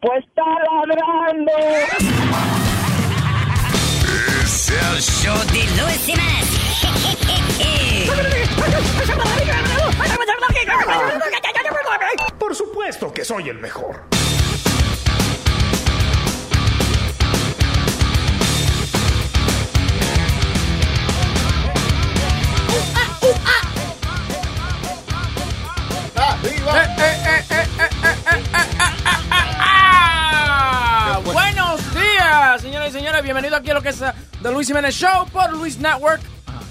[0.00, 0.42] Pues está
[0.86, 1.52] ladrando.
[4.42, 6.40] Es el show de Luis Semanas.
[12.38, 14.04] Por supuesto que soy el mejor.
[26.64, 27.59] Buenos
[32.70, 33.22] señoras y señores.
[33.24, 36.20] Bienvenido aquí a lo que es uh, The Luis Jiménez Show por Luis Network,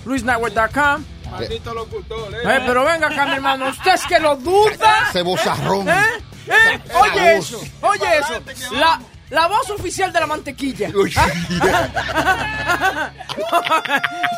[0.06, 1.04] luisnetwork.com.
[1.30, 2.38] Maldito locutor, ¿eh?
[2.42, 3.68] Eh, pero venga acá, mi hermano.
[3.68, 5.08] ¿Usted es que lo duda?
[5.10, 5.90] Ese bozarrón.
[5.90, 6.02] ¿Eh?
[6.48, 6.80] ¿Eh?
[7.02, 8.34] Oye eso, oye eso.
[8.72, 10.90] La, la voz oficial de la mantequilla.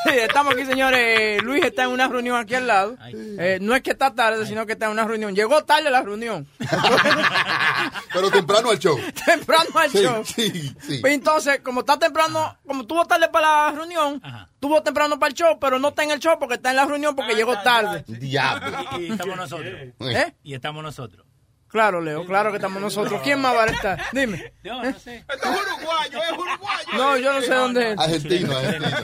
[0.06, 1.42] Sí, estamos aquí, señores.
[1.44, 2.98] Luis está en una reunión aquí al lado.
[3.14, 5.36] Eh, no es que está tarde, sino que está en una reunión.
[5.36, 6.48] Llegó tarde a la reunión.
[8.14, 8.98] Pero temprano al show.
[9.26, 10.24] temprano al Sí, show.
[10.26, 11.02] sí, sí.
[11.06, 14.22] Entonces, como está temprano, como tuvo tarde para la reunión,
[14.60, 16.86] tuvo temprano para el show, pero no está en el show porque está en la
[16.86, 18.04] reunión porque llegó tarde.
[18.08, 18.78] Diablo.
[19.00, 19.74] Y, y estamos nosotros.
[20.00, 20.34] ¿Eh?
[20.44, 21.26] Y estamos nosotros.
[21.72, 23.22] Claro, Leo, claro que estamos nosotros.
[23.24, 23.98] ¿Quién más va a estar?
[24.12, 24.52] Dime.
[24.64, 25.24] No, no sé.
[25.34, 26.88] Esto es uruguayo, es uruguayo.
[26.98, 27.98] No, yo no sé dónde es.
[28.00, 29.00] Argentino, argentino.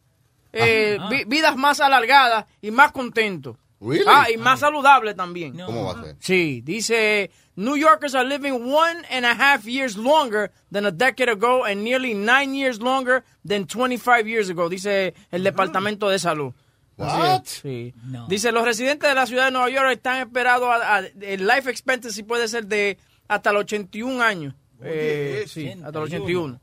[0.59, 3.57] eh, vi- vidas más alargadas y más contentos.
[3.81, 4.05] Really?
[4.09, 5.59] Ah, y más saludables también.
[5.59, 6.17] ¿Cómo va a ser?
[6.19, 11.29] Sí, dice, New Yorkers are living one and a half years longer than a decade
[11.31, 16.55] ago and nearly nine years longer than 25 years ago, dice el Departamento de Salud.
[16.97, 17.43] What?
[17.45, 17.93] sí.
[18.07, 18.27] No.
[18.27, 21.69] Dice, los residentes de la ciudad de Nueva York están esperados a, a- el life
[21.71, 22.97] expectancy puede ser de
[23.29, 24.55] hasta los 81 años.
[24.83, 26.59] Eh, sí, hasta los 81.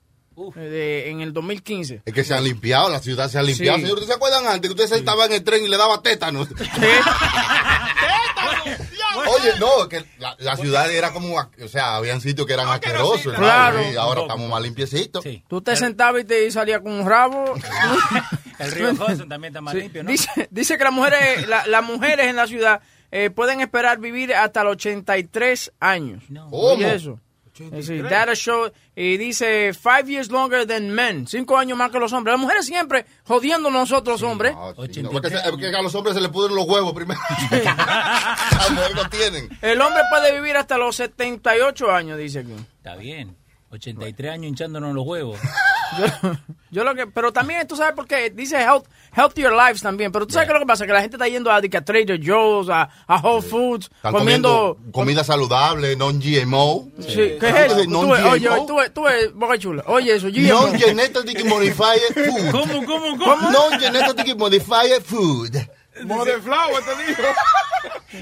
[0.55, 2.01] Eh, de- en el 2015.
[2.05, 3.77] Es que se han limpiado, la ciudad se ha limpiado.
[3.77, 3.83] Sí.
[3.83, 6.01] Señor, ¿ustedes se acuerdan antes que usted se estaba en el tren y le daba
[6.01, 6.47] tétanos?
[9.16, 13.33] Oye, no, que la, la ciudad era como, o sea, habían sitios que eran asquerosos.
[13.33, 13.44] hermano,
[13.77, 13.91] Claro.
[13.91, 15.23] y ahora estamos más limpiecitos.
[15.23, 15.44] Sí.
[15.47, 17.53] Tú te sentabas y te salía con un rabo.
[18.59, 20.09] El río Hudson también está más Sí, limpio, ¿no?
[20.11, 24.33] dice, dice que las mujeres, la- las mujeres en la ciudad eh, pueden esperar vivir
[24.33, 26.23] hasta los 83 años.
[26.29, 26.45] No.
[26.50, 26.57] ¿Cómo?
[26.73, 27.19] Oye eso.
[27.53, 27.69] Sí,
[28.09, 32.33] data show, y dice five years longer than men, cinco años más que los hombres.
[32.33, 34.53] Las mujeres siempre jodiendo a nosotros, hombres.
[34.53, 37.19] Sí, no, 83 porque, se- porque a los hombres se les pudren los huevos primero.
[37.51, 39.49] Las mujeres no tienen.
[39.61, 42.53] El hombre puede vivir hasta los 78 años, dice aquí.
[42.77, 43.35] Está bien.
[43.73, 45.39] 83 años hinchándonos los huevos.
[45.94, 46.06] Yo,
[46.72, 50.25] yo lo que, pero también tú sabes por qué dice health, healthier lives también, pero
[50.25, 52.19] tú sabes qué es lo que pasa, que la gente está yendo a, a Trader
[52.19, 56.89] Joe's, a, a Whole Foods, Están comiendo, comiendo comida saludable, non-GMO.
[57.00, 57.75] Sí, ¿qué es ¿Sabes eso?
[57.75, 59.03] qué es Tú ves, oye, tú tú
[59.35, 60.67] Boca Chula, oye eso, GMO.
[60.67, 62.51] Non-genetic modified food.
[62.51, 63.51] ¿Cómo, cómo, cómo?
[63.51, 65.57] Non-genetic modified food.
[66.05, 67.21] Mother Flower te dijo.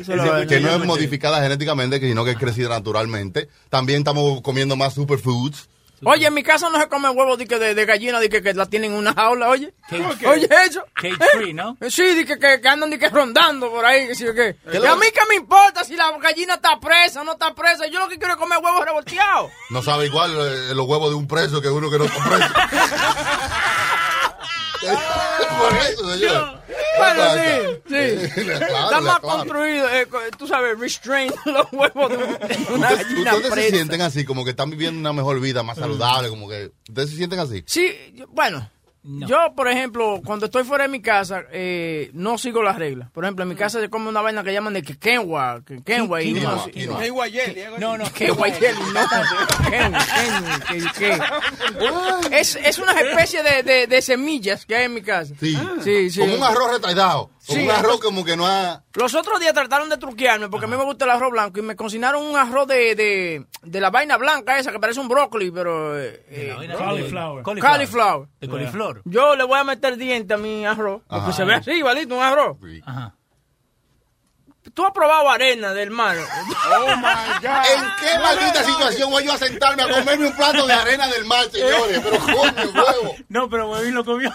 [0.07, 3.49] Lo- Que no es modificada genéticamente, sino que es crecida naturalmente.
[3.69, 5.67] También estamos comiendo más superfoods.
[6.03, 8.41] Oye, en mi casa no se come huevos de, que de, de gallina, de que,
[8.41, 9.71] que la tienen en una jaula, oye.
[9.87, 10.83] Cage- Oye, eso.
[10.95, 11.77] Cage free, ¿no?
[11.79, 14.33] Eh, Sí, de que, que, que andan de que rondando por ahí, que sí o
[14.33, 14.55] qué.
[14.71, 17.33] ¿Qué Y lo- a mí qué me importa si la gallina está presa o no
[17.33, 17.85] está presa.
[17.85, 19.51] Yo lo que quiero es comer huevos revolteados.
[19.69, 22.53] No sabe igual eh, los huevos de un preso que uno que no está preso.
[24.81, 26.61] Por eso, señor.
[26.97, 28.41] Bueno, ¿Qué sí, sí.
[28.51, 33.35] Está más construido, eh, tú sabes, restrain los huevos de, un- de una Ustedes, gallina
[33.35, 36.71] ustedes se sienten así, como que están viviendo una mejor vida, más saludable, como que...
[36.89, 37.63] ¿Ustedes se sienten así?
[37.67, 37.95] Sí,
[38.29, 38.69] bueno.
[39.03, 39.27] No.
[39.27, 43.09] Yo, por ejemplo, cuando estoy fuera de mi casa, eh, no sigo las reglas.
[43.09, 45.81] Por ejemplo, en mi casa se come una vaina que llaman de que kenwa, que
[45.81, 46.33] kenwa y.
[46.33, 46.51] No,
[46.87, 46.93] no.
[47.97, 48.05] no,
[49.69, 49.93] ken,
[50.69, 51.17] ken, que-
[52.29, 55.33] que- Es, es una especie de, de, de semillas que hay en mi casa.
[55.39, 55.57] Sí.
[55.83, 56.19] Sí, sí.
[56.19, 57.31] Como un arroz retardado.
[57.43, 58.83] Sí, un arroz como que no ha...
[58.93, 61.63] Los otros días trataron de truquearme porque a mí me gusta el arroz blanco y
[61.63, 65.49] me cocinaron un arroz de, de, de la vaina blanca esa que parece un brócoli,
[65.49, 65.99] pero...
[65.99, 67.43] eh, eh, Cauliflower.
[67.43, 68.27] Cauliflower.
[68.39, 69.01] De coliflor.
[69.05, 72.21] Yo le voy a meter diente a mi arroz porque se ve así, igualito, un
[72.23, 72.57] arroz.
[72.85, 73.15] Ajá.
[74.73, 76.17] Tú has probado arena del mar.
[76.17, 77.03] Oh my
[77.41, 77.65] God.
[77.75, 81.25] ¿En qué maldita situación voy yo a sentarme a comerme un plato de arena del
[81.25, 82.01] mar, señores?
[82.03, 83.15] Pero coño, huevo.
[83.29, 84.33] No, pero Huevín lo comió.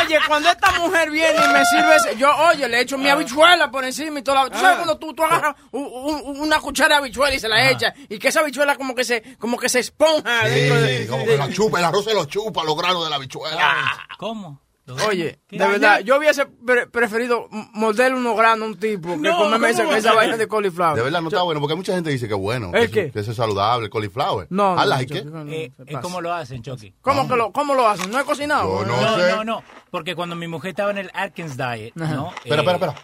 [0.00, 3.70] Oye, cuando esta mujer viene y me sirve, ese- yo, oye, le echo mi habichuela
[3.70, 4.50] por encima y toda la...
[4.50, 7.70] ¿Tú sabes cuando tú, tú agarras u- u- una cuchara de habichuela y se la
[7.70, 11.02] echas y que esa habichuela como que se, como que se esponja dentro de...
[11.02, 13.92] Sí, como que lo chupa, el arroz se lo chupa, los granos de la bichuela.
[14.18, 14.60] ¿Cómo?
[15.08, 19.38] Oye, de verdad, yo hubiese pre- preferido morderle unos granos a un tipo que No,
[19.38, 20.96] comerme esa, vaina de cauliflower.
[20.96, 22.70] De verdad no está bueno, porque mucha gente dice que es bueno.
[22.74, 23.00] ¿El que, qué?
[23.04, 24.46] eso- que eso es saludable, el cauliflower.
[24.50, 25.32] No, I no, like Chucky, it.
[25.32, 25.96] no, no, Eh, eh.
[26.02, 26.94] ¿Cómo lo hacen, Chucky?
[27.00, 28.10] ¿Cómo, que lo, ¿Cómo lo hacen?
[28.10, 28.80] ¿No he cocinado?
[28.80, 29.30] Yo no No, sé.
[29.32, 29.62] no, no.
[29.90, 32.04] Porque cuando mi mujer estaba en el Atkins Diet, ¿no?
[32.44, 32.94] Espera, Eh, espera, espera.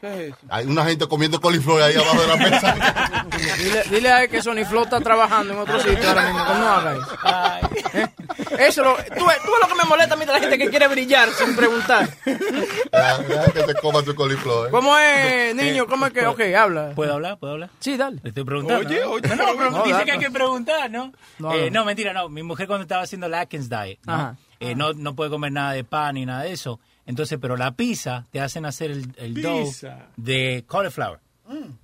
[0.00, 0.36] ¿Qué es eso?
[0.50, 3.26] Hay una gente comiendo coliflor ahí abajo de la mesa.
[3.58, 6.68] Dile, dile a él que Sony Flow está trabajando en otro sitio ahora mismo, no
[6.68, 8.56] haga eso.
[8.58, 10.86] Eso lo, tú, ves lo que me molesta a mí de la gente que quiere
[10.88, 12.08] brillar sin preguntar.
[12.22, 14.68] Que se coma su coliflor.
[14.68, 14.70] ¿eh?
[14.70, 15.86] ¿Cómo es, niño?
[15.86, 16.26] ¿Cómo es que?
[16.26, 16.92] Ok, habla.
[16.94, 17.38] ¿Puedo hablar?
[17.38, 17.70] ¿Puedo hablar?
[17.80, 18.20] Sí, dale.
[18.22, 18.86] Le estoy preguntando.
[18.88, 19.10] Oye, ¿no?
[19.12, 20.04] oye, No, no, pero- pero No, dice dale.
[20.04, 21.12] que hay que preguntar, ¿no?
[21.38, 21.80] No, Eh, no.
[21.80, 22.28] no, mentira, no.
[22.28, 24.12] Mi mujer cuando estaba haciendo la Atkins Diet, ¿no?
[24.12, 24.36] Ajá.
[24.60, 26.80] Eh, no, no puede comer nada de pan ni nada de eso.
[27.06, 29.72] Entonces, pero la pizza te hacen hacer el, el dough
[30.16, 31.20] de cauliflower.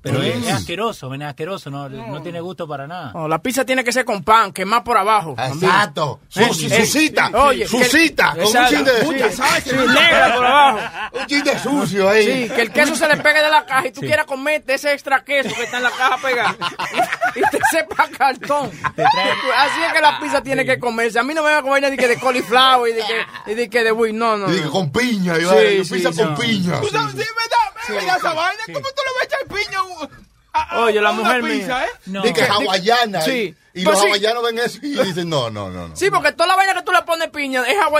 [0.02, 3.12] Pero es, es asqueroso, es asqueroso, no, no tiene gusto para nada.
[3.14, 5.34] No, la pizza tiene que ser con pan, que más por abajo.
[5.36, 5.64] también.
[5.70, 6.20] Exacto.
[6.28, 7.30] Su, su- su cita.
[7.34, 8.30] Oye, su que- cita.
[8.32, 10.78] Con un chin de, Sí, sí, negra por abajo.
[11.20, 12.24] un chin de sucio ahí.
[12.48, 14.92] Sí, que el queso se le pegue de la caja y tú quieras comerte ese
[14.92, 16.56] extra queso que está en la caja pegado
[17.36, 18.70] y, y te sepa cartón.
[18.96, 21.18] Te Así es que la pizza tiene que comerse.
[21.18, 23.54] A mí no me va a comer ni que de cauliflower y de que, y
[23.54, 23.92] de, que de.
[24.12, 24.48] No, no.
[24.48, 24.70] Y dije, no.
[24.72, 25.38] con piña.
[25.38, 26.18] Y Sí, sí, pizza sí.
[26.22, 26.80] con piña.
[26.80, 27.12] ¿Tú sabes?
[27.12, 27.28] Sí, ¿verdad?
[27.88, 28.62] ¿Verdad esa vaina?
[28.66, 29.78] ¿Cómo tú le vas a echar piña
[30.54, 31.84] a a- Oye, la una mujer pizza, mía.
[31.84, 31.88] eh?
[32.06, 32.22] No.
[32.22, 33.20] Dije hawaiana.
[33.22, 33.54] Sí.
[33.74, 34.08] Y, y Pues los sí.
[34.08, 35.88] hawaianos ven eso y dicen, no, no, no.
[35.88, 35.96] no.
[35.96, 37.74] Sí, porque toda la vaina que tú le pones piña es.
[37.74, 37.90] I mean,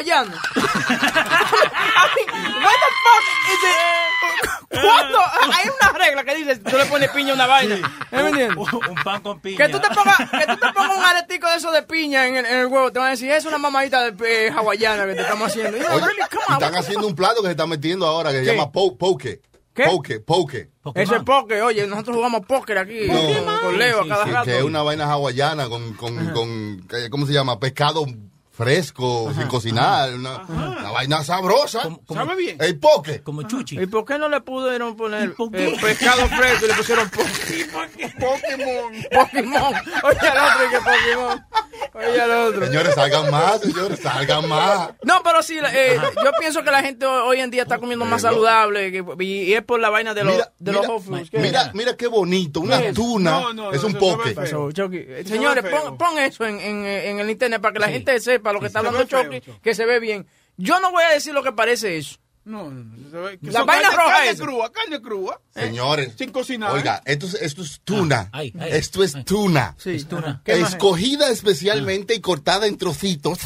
[2.62, 4.81] what the fuck is it?
[4.82, 5.19] ¿Cuándo?
[5.19, 7.76] Hay una regla que dice tú le pones piña a una vaina.
[8.10, 8.56] ¿Me entiendes?
[8.56, 9.56] Un, un pan con piña.
[9.56, 12.37] Que tú te pongas, que tú te pongas un aretico de eso de piña en
[12.37, 15.14] el, en el huevo, te van a decir, es una mamadita de eh, hawaiana que
[15.14, 15.76] te estamos haciendo.
[15.76, 18.54] Y Oye, really, on, están haciendo un plato que se está metiendo ahora que se
[18.54, 19.40] llama po- poke.
[19.75, 19.85] ¿Qué?
[19.85, 20.69] Poke, poke.
[20.83, 21.03] Pokémon.
[21.03, 24.45] Ese es póker, oye, nosotros jugamos póker aquí con, con Leo a cada sí, rato.
[24.45, 27.59] Que es una vaina hawaiana con, con, con ¿cómo se llama?
[27.59, 28.05] Pescado
[28.52, 30.12] fresco, sin cocinar.
[30.14, 31.82] Una, una vaina sabrosa.
[31.82, 32.56] Como, como- ¿Sabe bien?
[32.60, 33.22] El poke.
[33.22, 33.81] como chuchi.
[33.81, 37.32] ¿Y por qué no le pudieron poner eh, pescado fresco y le pusieron póker?
[38.20, 38.93] Pokémon.
[39.10, 39.75] Pokémon.
[40.04, 41.46] Oye al otro y que Pokémon.
[41.94, 42.66] Oye al otro.
[42.66, 44.90] Señores, salgan más, señores, salgan más.
[45.02, 48.22] No, pero sí, eh, yo pienso que la gente hoy en día está comiendo más
[48.22, 50.90] Pero- saludable que- y, y es por la vaina de los, Mira, de mira, los
[50.90, 51.31] Whole Foods.
[51.31, 51.75] ¿Qué mira, es?
[51.75, 52.94] mira qué bonito, una ¿Qué es?
[52.94, 54.34] tuna No, no, es no, un poke.
[54.37, 57.93] Eh, Señores, pon, pon eso en, en, en el internet para que la Sí.
[57.94, 60.27] gente sepa lo que está se hablando Chucky, que se ve bien.
[60.56, 62.17] Yo no voy a decir lo que parece eso.
[62.44, 63.09] No, no, no.
[63.09, 64.43] se ve- La vaina carne- roja Carne esa.
[64.43, 65.41] crúa, carne crúa.
[65.55, 66.73] Señores, Sin cocinar.
[66.73, 68.31] oiga, esto es, esto es tuna.
[68.33, 69.23] Ah, ay, ay, esto es ay.
[69.23, 69.77] tuna.
[69.79, 69.91] Sí.
[69.91, 70.43] Es tuna.
[70.44, 70.75] ¿Qué más es?
[70.75, 73.39] Escogida especialmente y cortada en trocitos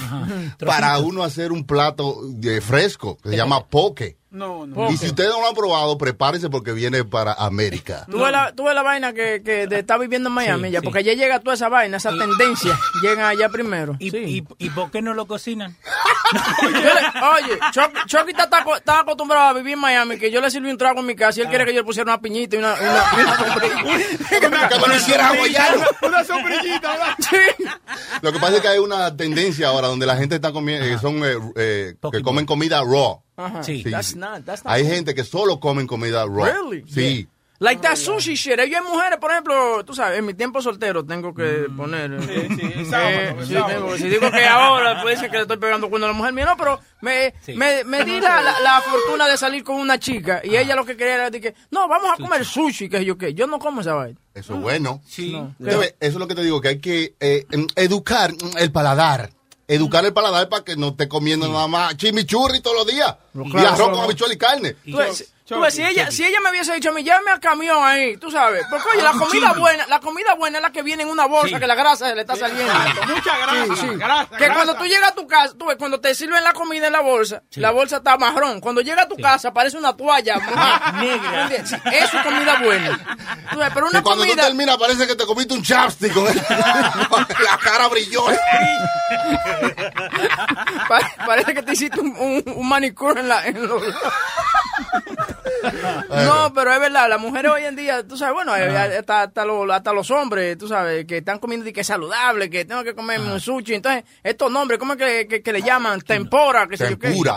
[0.58, 4.16] para uno hacer un plato de fresco que se llama poke.
[4.36, 4.90] No, no.
[4.90, 8.04] Y si ustedes no lo han probado, prepárense porque viene para América.
[8.10, 10.72] Tú ves la, tú ves la vaina que, que de- está viviendo en Miami Sí,
[10.72, 10.84] ya, sí.
[10.84, 13.96] porque allá llega toda esa vaina, esa tendencia, llega allá primero.
[13.98, 14.18] ¿Y, Sí.
[14.58, 15.76] y, ¿Y por qué no lo cocinan?
[16.62, 20.50] Oye, Chucky, Chucky está, está aco- está acostumbrado a vivir en Miami, que yo le
[20.50, 22.56] sirví un trago en mi casa y él quiere que yo le pusiera una piñita
[22.56, 24.06] y una, una, sombrilla.
[24.70, 25.82] Que me lo hiciera hawaiano.
[26.02, 27.14] Una sombrillita, ¿verdad?
[27.18, 27.64] Sí.
[28.22, 30.98] Lo que pasa es que hay una tendencia ahora donde la gente está comiendo, eh,
[30.98, 33.22] son eh, eh, que comen comida raw.
[33.36, 33.62] Ajá.
[33.62, 33.82] Sí.
[33.82, 33.90] Sí.
[33.90, 36.44] That's not, that's not Hay gente que solo comen comida raw.
[36.46, 36.84] Really?
[36.88, 37.28] Sí.
[37.58, 38.56] Like that sushi shit.
[38.68, 42.12] Yo hay mujeres, por ejemplo, tú sabes, en mi tiempo soltero tengo que poner.
[42.12, 45.36] eh, Sí, sí, eh, sábado, el sí, tengo- si digo que ahora, puede ser que
[45.38, 47.54] le estoy pegando cuando a la mujer mía, no, pero me, Sí.
[47.54, 50.84] me, me di la, la, la fortuna de salir con una chica y ella lo
[50.84, 53.32] que quería era de que, no, vamos a comer sushi, que yo qué.
[53.32, 54.18] Yo no como esa vaina.
[54.34, 55.00] Eso es bueno.
[55.06, 55.34] Sí.
[55.58, 59.30] Entonces, Eso es lo que te digo, que hay que eh, educar mm, el paladar.
[59.68, 63.16] Educar el paladar para que no esté comiendo nada más chimichurri todos los días.
[63.34, 64.76] y claro, arroz solo- con habichuela y carne.
[64.84, 64.98] Y- Tú
[65.46, 67.78] tú Chucky, ves, si, ella, si ella me hubiese dicho a mí, llévame al camión
[67.82, 68.64] ahí, tú sabes.
[68.68, 71.26] Porque, oye, la un comida buena, la comida buena es la que viene en una
[71.26, 71.60] bolsa Sí.
[71.60, 72.72] que la grasa se le está saliendo.
[73.08, 73.64] Mucha grasa.
[73.66, 73.86] Sí, sí.
[73.96, 74.54] grasa, que grasa.
[74.54, 77.00] cuando tú llegas a tu casa, tú ves, cuando te sirven la comida en la
[77.00, 78.60] bolsa, la bolsa está marrón.
[78.60, 80.36] Cuando llega a tu casa, parece una toalla.
[81.00, 81.48] Negra.
[81.92, 82.98] Eso es comida buena.
[83.52, 84.46] Tú ves, pero una cuando tú comida...
[84.46, 88.36] terminas parece que te comiste un chapstick la cara brillosa.
[90.88, 93.46] pa- parece que te hiciste un, un, un manicure en la...
[93.46, 93.82] En los-
[96.26, 99.70] No, pero es verdad, las mujeres hoy en día, tú sabes, bueno, hasta, hasta, los,
[99.70, 102.94] hasta los hombres, tú sabes, que están comiendo y que es saludable, que tengo que
[102.94, 103.74] comer un sushi.
[103.74, 106.00] Entonces, estos nombres, ¿cómo es que, que, que le llaman?
[106.00, 107.08] Tempora, que sé yo qué.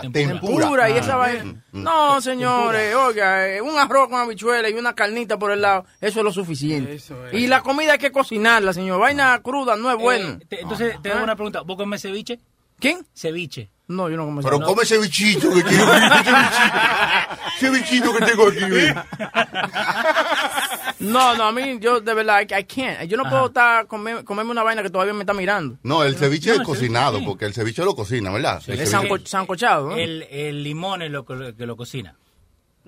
[0.60, 0.90] tempura.
[0.90, 1.62] y esa vaina.
[1.72, 6.20] No, señores, oiga, eh, un arroz con habichuela y una carnita por el lado, eso
[6.20, 6.94] es lo suficiente.
[7.32, 9.00] Y la comida hay que cocinarla, señor.
[9.00, 10.38] Vaina cruda no es bueno.
[10.40, 11.60] Eh, te- entonces, te hago una pregunta.
[11.62, 12.38] ¿Vos comes ceviche?
[12.78, 13.06] ¿Quién?
[13.14, 13.68] Ceviche.
[13.90, 16.30] No, yo no como Pero come ese bichito que tengo aquí.
[17.56, 18.64] Ese bichito que tengo aquí.
[18.64, 18.94] ve.
[21.00, 23.02] No, no, a mí, yo de verdad, I, I can't.
[23.08, 25.76] Yo no puedo estar comer, comerme una vaina que todavía me está mirando.
[25.82, 27.28] No, el ceviche No, es el cocinado, ceviche, sí.
[27.28, 28.62] porque el ceviche lo cocina, ¿verdad?
[28.68, 29.96] El Es sanco- sancochado, ¿no?
[29.96, 32.14] El, el limón es lo que, lo cocina.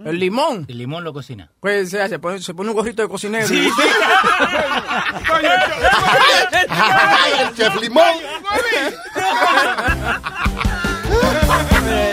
[0.04, 0.64] El limón.
[0.68, 1.50] El limón lo cocina.
[1.60, 3.46] Pues se, hace, pone, se pone un gorrito de cocinero.
[7.40, 8.04] el chef limón.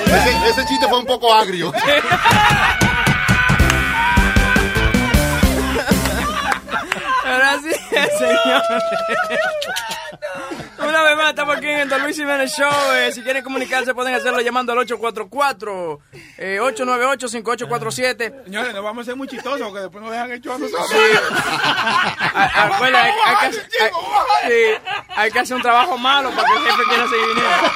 [0.05, 1.71] Ese, ese chiste fue un poco agrio.
[7.25, 8.63] Así es, señor.
[10.99, 12.69] Una vez más, estamos aquí en el Don Luis Jiménez Show.
[12.93, 15.99] Eh, si quieren comunicarse, pueden hacerlo llamando al 844
[16.37, 18.43] eh, 898-5847.
[18.43, 20.91] Señores, nos vamos a ser muy chistosos porque después nos dejan hecho a nosotros.
[22.33, 23.91] Hay, hay que hacer, hay-
[24.47, 24.81] sí,
[25.15, 27.71] hay que hacer un trabajo malo para que el jefe quiera seguir viniendo.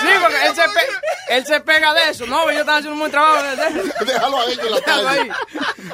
[0.00, 2.26] Sí, porque él se, pe- él se pega de eso.
[2.26, 3.42] No, yo estaba haciendo un buen trabajo.
[4.06, 5.30] Déjalo ahí en la Déjalo ahí.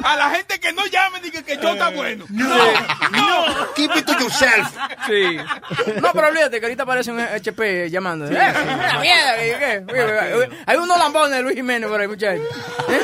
[0.04, 2.26] A la gente que no llame y que, que yo está bueno.
[3.74, 4.68] Keep it to yourself.
[5.06, 5.38] Sí.
[6.00, 8.26] No, pero olvídate que ahorita aparece un HP llamando.
[8.26, 9.84] Eh, la mierda, qué.
[10.34, 12.46] Oye, Hay unos lambones de Luis Jiménez por ahí, muchachos.
[12.88, 13.02] ¿Eh?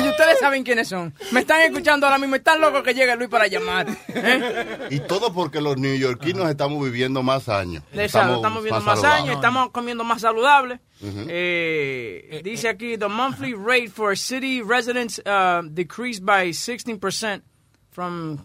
[0.10, 1.12] Ustedes saben quiénes son.
[1.32, 2.36] Me están escuchando ahora mismo.
[2.36, 3.86] Están locos que llegue Luis para llamar.
[4.08, 4.88] ¿Eh?
[4.90, 7.82] Y todo porque los neoyorquinos estamos viviendo más años.
[7.92, 9.22] Exacto, estamos viviendo más, saludables.
[9.22, 10.80] años, estamos comiendo más saludable.
[11.02, 17.42] Eh, dice aquí, the monthly rate for city residents uh, decreased by 16%
[17.90, 18.38] from...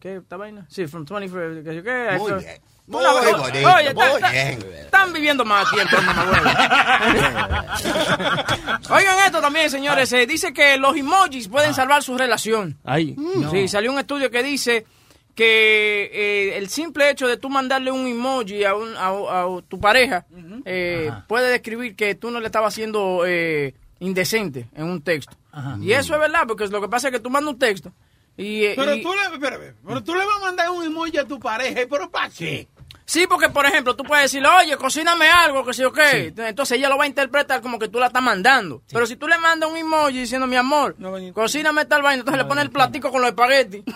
[0.00, 0.16] ¿Qué?
[0.16, 0.66] ¿Esta vaina?
[0.68, 1.62] Sí, from 20...
[1.62, 1.82] ¿qué?
[1.82, 2.16] ¿qué?
[2.18, 2.60] Muy bien.
[2.86, 4.58] Muy bonito, Oye, muy está- bien.
[4.80, 5.96] Están viviendo más tiempo.
[8.90, 10.12] Oigan esto también, señores.
[10.12, 12.78] eh, dice que los emojis pueden salvar su relación.
[12.84, 13.16] Ay,
[13.50, 14.84] Sí, salió un estudio que dice
[15.34, 19.78] que eh, el simple hecho de tú mandarle un emoji a, un- a, a tu
[19.78, 20.26] pareja
[20.64, 25.36] eh, puede describir que tú no le estabas haciendo eh, indecente en un texto.
[25.80, 27.92] Y eso es verdad, porque lo que pasa es que tú mandas un texto
[28.40, 28.74] y...
[28.74, 31.38] Pero y- tú, le, espérame, pero tú le vas a mandar un emoji a tu
[31.38, 32.68] pareja, ¿pero para qué?
[33.04, 36.32] Sí, porque por ejemplo, tú puedes decirle, oye, cocíname algo, que sé yo qué.
[36.36, 38.82] Entonces ella lo va a interpretar como que tú la estás mandando.
[38.92, 40.94] Pero si tú le mandas un emoji diciendo, mi amor,
[41.34, 43.82] cocíname tal vaina, entonces le pones el platico con los espaguetis.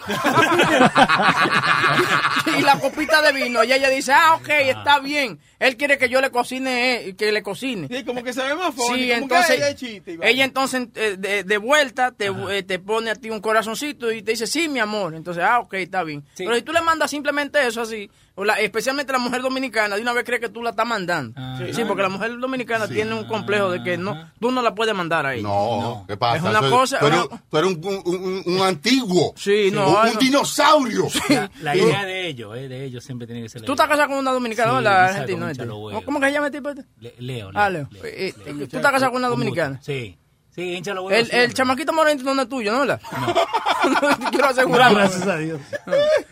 [2.58, 3.62] y la copita de vino.
[3.62, 5.38] Y ella dice, ah, ok, está bien.
[5.58, 7.88] Él quiere que yo le cocine, eh, que le cocine.
[7.88, 10.18] Sí, como que se ve más funny, Sí, como entonces que hay chiste.
[10.22, 14.22] ella entonces eh, de, de vuelta te, eh, te pone a ti un corazoncito y
[14.22, 15.14] te dice, sí, mi amor.
[15.14, 16.24] Entonces, ah, ok, está bien.
[16.36, 20.02] Pero si tú le mandas simplemente eso así, o la- especialmente la mujer dominicana, de
[20.02, 21.40] una vez cree que tú la estás mandando.
[21.72, 21.84] sí.
[21.86, 25.24] porque la mujer dominicana tiene un complejo de que no tú no la puedes mandar
[25.26, 25.42] a ella.
[25.44, 26.36] No, ¿qué pasa?
[26.38, 29.34] Es una Eso cosa- Tú eres, una- tú eres un, un- un- un antiguo.
[29.36, 30.10] Sí, no, Un, no.
[30.12, 31.06] un dinosaurio.
[31.62, 33.96] La idea de ellos, eh, de ellos siempre tiene que ser la Tú estás idea.
[33.96, 35.06] casado con una dominicana, Sí, ¿verdad?
[35.08, 36.02] Lisa, Argentina, Huevo.
[36.04, 36.84] ¿Cómo que se llama el tipo este?
[37.00, 37.88] Le- Leo, Ah, Leo.
[37.90, 38.04] Leo.
[38.04, 39.80] Eh, eh, ¿Tú estás casado con una dominicana?
[39.82, 40.18] Sí.
[40.54, 41.30] Sí, hincha los El, huevos.
[41.32, 42.80] el chamaquito morenito no es tuyo, ¿no?
[42.80, 43.00] ¿Verdad?
[43.20, 44.30] No.
[44.30, 44.98] Quiero asegurarme.
[45.00, 45.60] gracias a Dios.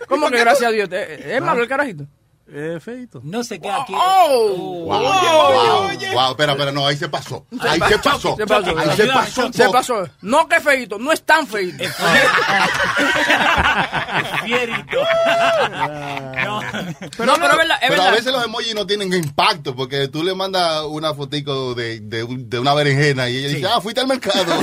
[0.09, 0.89] ¿Cómo que gracias a Dios?
[0.93, 2.07] ¿Es es malo el carajito?
[2.55, 3.19] Eh, feito.
[3.25, 3.95] No se queda aquí.
[3.97, 4.85] ¡Oh!
[4.85, 7.47] Wow, wow, wow, espera, espera, no, ahí se pasó.
[7.61, 8.37] Ahí se pasó.
[8.37, 8.79] Se pasó.
[8.79, 9.51] Ahí se pasó.
[9.53, 10.09] Se pasó.
[10.21, 11.83] No que feito, no es tan feito.
[14.45, 14.99] Fierito.
[16.45, 16.61] no.
[16.61, 20.23] no, pero es verdad, es Pero a veces los emojis no tienen impacto porque tú
[20.23, 24.01] le mandas una fotico de, de, un- de una berenjena y ella dice, ah, fuiste
[24.03, 24.45] al mercado.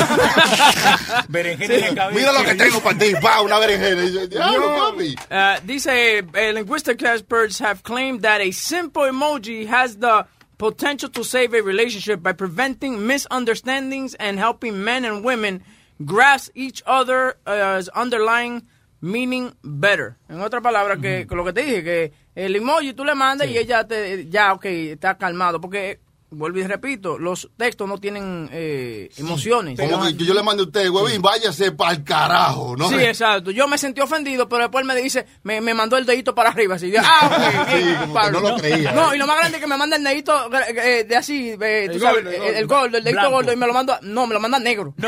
[1.28, 2.20] Berenjena en la cabeza.
[2.20, 4.04] Mira lo que tengo para ti, va, una berenjena.
[4.06, 5.16] Y yo, papi.
[5.32, 10.26] Uh, dice, uh, linguistic experts have claimed that a simple emoji has the
[10.58, 15.64] potential to save a relationship by preventing misunderstandings and helping men and women
[16.06, 18.64] grasp each other's underlying
[19.02, 20.18] meaning better.
[20.28, 23.48] En otras palabras, que, que lo que te dije, que el emoji tú le mandas
[23.48, 25.62] y ella te, ya, ok, está calmado.
[25.62, 26.00] Porque,
[26.32, 29.80] vuelvo y repito, los textos no tienen eh, emociones.
[29.80, 32.88] Como que yo le mando a usted, huevín, váyase para el carajo, ¿no?
[32.90, 33.52] Sí, exacto.
[33.52, 36.76] Yo me sentí ofendido, pero después me dice, me, me mandó el dedito para arriba.
[36.76, 38.92] Así, yo, ah, Sí, como que no lo creía.
[38.92, 41.90] No, y lo más grande es que me manda el dedito eh, de así, eh,
[41.92, 42.58] tú sabes, gordo, el el, gordo.
[42.58, 43.32] el gordo, el dedito Blanco.
[43.36, 44.94] gordo, y me lo manda, no, me lo manda negro.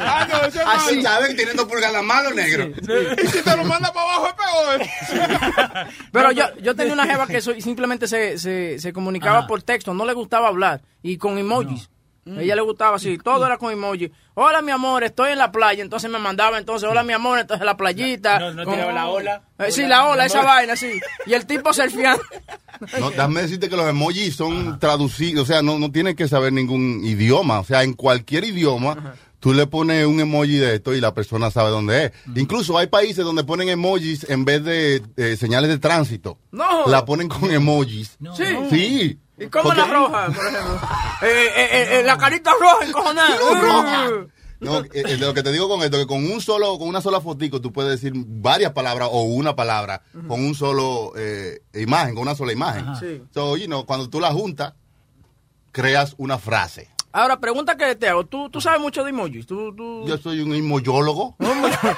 [0.00, 0.96] Ah, no, ese es Así.
[0.96, 1.08] malo.
[1.08, 1.36] ¿Sabes?
[1.36, 2.68] Teniendo pulgar la mano, negro.
[3.22, 5.88] Y si te lo manda para abajo es peor.
[6.12, 9.92] Pero yo, yo tenía una jeva que so- simplemente se, se, se comunicaba por texto,
[9.98, 11.90] no le gustaba hablar, y con emojis.
[12.26, 14.12] A ella le gustaba así, todo era con emoji.
[14.34, 15.82] Hola, mi amor, estoy en la playa.
[15.82, 18.38] Entonces me mandaba, entonces, hola, mi amor, entonces la playita.
[18.38, 19.42] No, no con- tiraba la ola.
[19.58, 20.50] Eh, sí, la ola, esa amor.
[20.50, 20.90] vaina, sí.
[21.24, 22.22] Y el tipo surfeando.
[23.00, 26.52] No, déjame decirte que los emojis son traducidos, o sea, no, no tienen que saber
[26.52, 31.00] ningún idioma, o sea, en cualquier idioma tú le pones un emoji de esto y
[31.00, 32.12] la persona sabe dónde es.
[32.36, 36.38] Incluso hay países donde ponen emojis en vez de eh, señales de tránsito.
[36.52, 36.86] No.
[36.88, 38.18] La ponen con emojis.
[38.36, 38.44] Sí.
[38.70, 39.18] Sí.
[39.38, 40.80] ¿Y cómo Porque- la roja, por ejemplo?
[41.22, 43.36] Eh, eh, eh, eh, la carita roja, encojonada.
[43.38, 44.08] roja.
[44.60, 47.00] No, eh, eh, lo que te digo con esto, que con un solo, con una
[47.00, 52.14] sola fotico tú puedes decir varias palabras o una palabra con un solo eh, imagen,
[52.16, 52.86] con una sola imagen.
[52.98, 53.22] Sí.
[53.32, 54.72] So, you know, cuando tú la juntas,
[55.70, 56.90] creas una frase.
[57.12, 58.26] Ahora, pregunta que te hago.
[58.26, 59.46] ¿Tú, tú sabes mucho de emojis?
[59.46, 60.04] ¿Tú, tú...
[60.06, 61.36] Yo soy un emojólogo.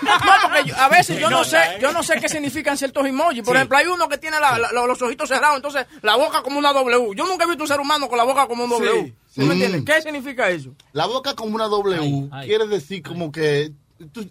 [0.02, 3.42] No, porque yo- a veces yo no sé, yo no sé qué significan ciertos emojis.
[3.42, 6.58] Por ejemplo, hay uno que tiene la- la- los ojitos cerrados, entonces la boca como
[6.58, 7.14] una W.
[7.16, 9.14] Yo nunca he visto un ser humano con la boca como un W.
[9.28, 9.52] ¿Sí me Mm.
[9.52, 9.84] entiendes?
[9.84, 10.70] ¿Qué significa eso?
[10.92, 13.72] La boca como una W quiere decir como que
[14.12, 14.28] tú,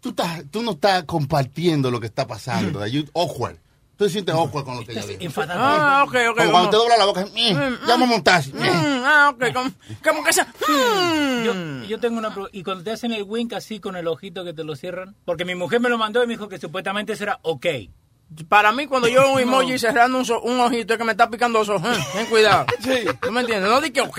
[0.00, 2.86] tú, estás- tú no estás compartiendo lo que está pasando.
[2.86, 3.56] You- awkward.
[4.00, 5.42] Tú te sientes awkward con lo que ella dijo.
[5.50, 6.36] Ah, ok, ok.
[6.38, 8.50] Como cuando te dobla la boca, Mm, me montaste.
[8.56, 9.52] Mm, ah, ok.
[9.52, 9.70] Como,
[10.02, 10.42] como que se...
[10.42, 11.44] Mm.
[11.44, 14.54] Yo, yo tengo una y cuando te hacen el wink así con el ojito que
[14.54, 17.24] te lo cierran, porque mi mujer me lo mandó y me dijo que supuestamente eso
[17.24, 17.66] era ok.
[18.48, 21.12] Para mí, cuando yo veo un emoji cerrando un, so- un ojito, es que me
[21.12, 21.96] está picando los ojos.
[21.96, 22.00] ¿eh?
[22.14, 22.66] Ten cuidado.
[22.80, 23.04] Sí.
[23.20, 23.68] ¿Tú me entiendes?
[23.70, 24.18] No di que ok.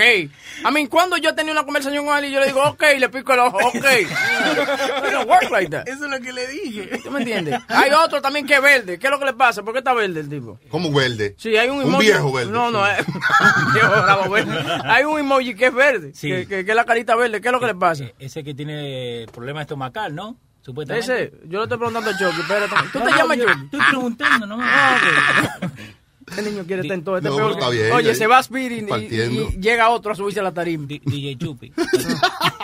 [0.63, 3.09] A mí, cuando yo tenía una conversación con él y yo le digo ok, le
[3.09, 3.73] pico el ojo, ok.
[5.11, 5.87] Don't work like that.
[5.87, 6.99] Eso es lo que le dije.
[7.03, 7.59] ¿Tú me entiendes?
[7.67, 8.99] Hay otro también que es verde.
[8.99, 9.63] ¿Qué es lo que le pasa?
[9.63, 10.59] ¿Por qué está verde el tipo?
[10.69, 11.35] Como verde.
[11.37, 12.05] Sí, hay un Un emoji.
[12.05, 12.51] viejo verde.
[12.51, 14.59] No, no, es un viejo bravo verde.
[14.85, 16.29] Hay un emoji que es verde, Sí.
[16.29, 17.41] que, que- que es la carita verde.
[17.41, 18.05] ¿Qué es lo que le pasa?
[18.19, 20.37] Ese que tiene problema estomacal, ¿no?
[20.61, 21.13] Supuestamente.
[21.13, 22.41] Ese, yo le estoy preguntando a Chucky.
[22.41, 22.75] Espérate.
[22.93, 23.65] ¿Tú te No, llamas yo Chucky?
[23.65, 24.59] Estoy preguntando, no
[26.27, 27.17] Este niño quiere estar en todo.
[27.17, 30.43] Este No, peor bien, Oye, se va a Speed y, llega otro a subirse a
[30.43, 30.85] la tarima.
[30.87, 31.73] DJ Chupi.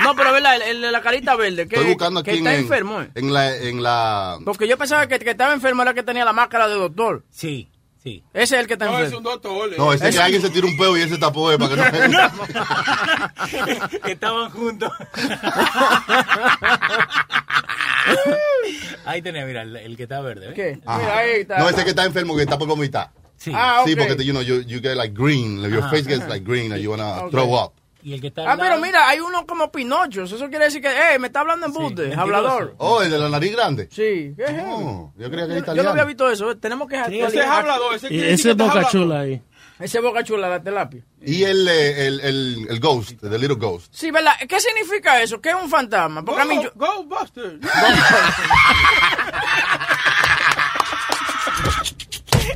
[0.04, 2.54] No, pero verdad, el, el de la carita verde, que, Estoy buscando que aquí está
[2.54, 3.10] en, enfermo, ¿eh?
[3.13, 6.24] en la, en la Porque yo pensaba que que estaba enfermo era el que tenía
[6.24, 7.25] la máscara de doctor.
[7.30, 7.68] Sí,
[8.01, 8.24] sí.
[8.34, 9.18] Ese es el que está No, es enfermo.
[9.18, 9.77] un doctor.
[9.77, 12.20] No, ese que alguien se tira un peo y ese tapó para que no
[14.08, 14.92] Estaban juntos.
[19.05, 20.53] Ahí tenés, mira, el, el que está verde.
[20.53, 20.79] ¿Qué?
[20.81, 21.60] Mira, ahí está.
[21.60, 23.12] No, ese que está enfermo que está por vomitar.
[23.38, 23.51] Sí.
[23.53, 24.00] Ah, Sí, ok.
[24.07, 25.90] porque you know, you, you get like green, your Ajá.
[25.92, 27.31] face gets like green and you wanna Ok.
[27.31, 27.74] throw up.
[28.03, 30.31] Y el que está Ah, pero mira, hay uno como Pinochos.
[30.31, 32.75] Eso quiere decir que, eh, me está hablando en buste, hablador.
[32.77, 33.90] Oh, el de la nariz grande.
[33.92, 34.64] Sí, ¿qué es eso?
[34.68, 35.90] Oh, yo creía que Yo, era yo no italiano.
[35.90, 36.57] había visto eso.
[36.57, 37.96] Tenemos que Ese es hablador.
[37.96, 39.42] Ese, Y ese estás boca chula ahí.
[39.79, 41.03] Ese boca chula, la tilapia.
[41.22, 43.94] Y el, eh, el, el, el ghost, the little ghost.
[43.94, 44.33] Sí, ¿verdad?
[44.48, 45.40] ¿Qué significa eso?
[45.42, 46.24] ¿Qué es un fantasma?
[46.25, 46.72] Porque a mí yo...
[46.75, 47.60] Go, go, Buster.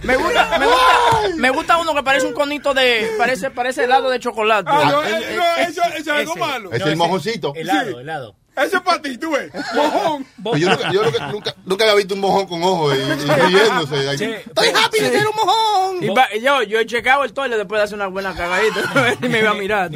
[0.03, 4.09] Me gusta, me gusta, me gusta uno que parece un conito de, parece, parece helado
[4.09, 4.69] de chocolate.
[4.71, 6.71] Ah, no, Ah, eh, no, eso, eso es algo malo.
[6.71, 7.53] Es No, el ese- mojoncito.
[7.55, 8.35] Helado, helado.
[8.53, 9.49] Ese es para ti, tú ves.
[9.73, 10.25] Mojón.
[10.59, 13.05] Yo nunca, yo nunca, nunca, nunca había visto un mojón con ojos y, y
[13.47, 14.17] riéndose.
[14.17, 14.25] Sí.
[14.25, 16.03] Estoy happy de ser un mojón.
[16.03, 19.15] Y va- y yo, yo he checado el toile después de hacer una buena cagadita.
[19.21, 19.89] y me iba a mirar.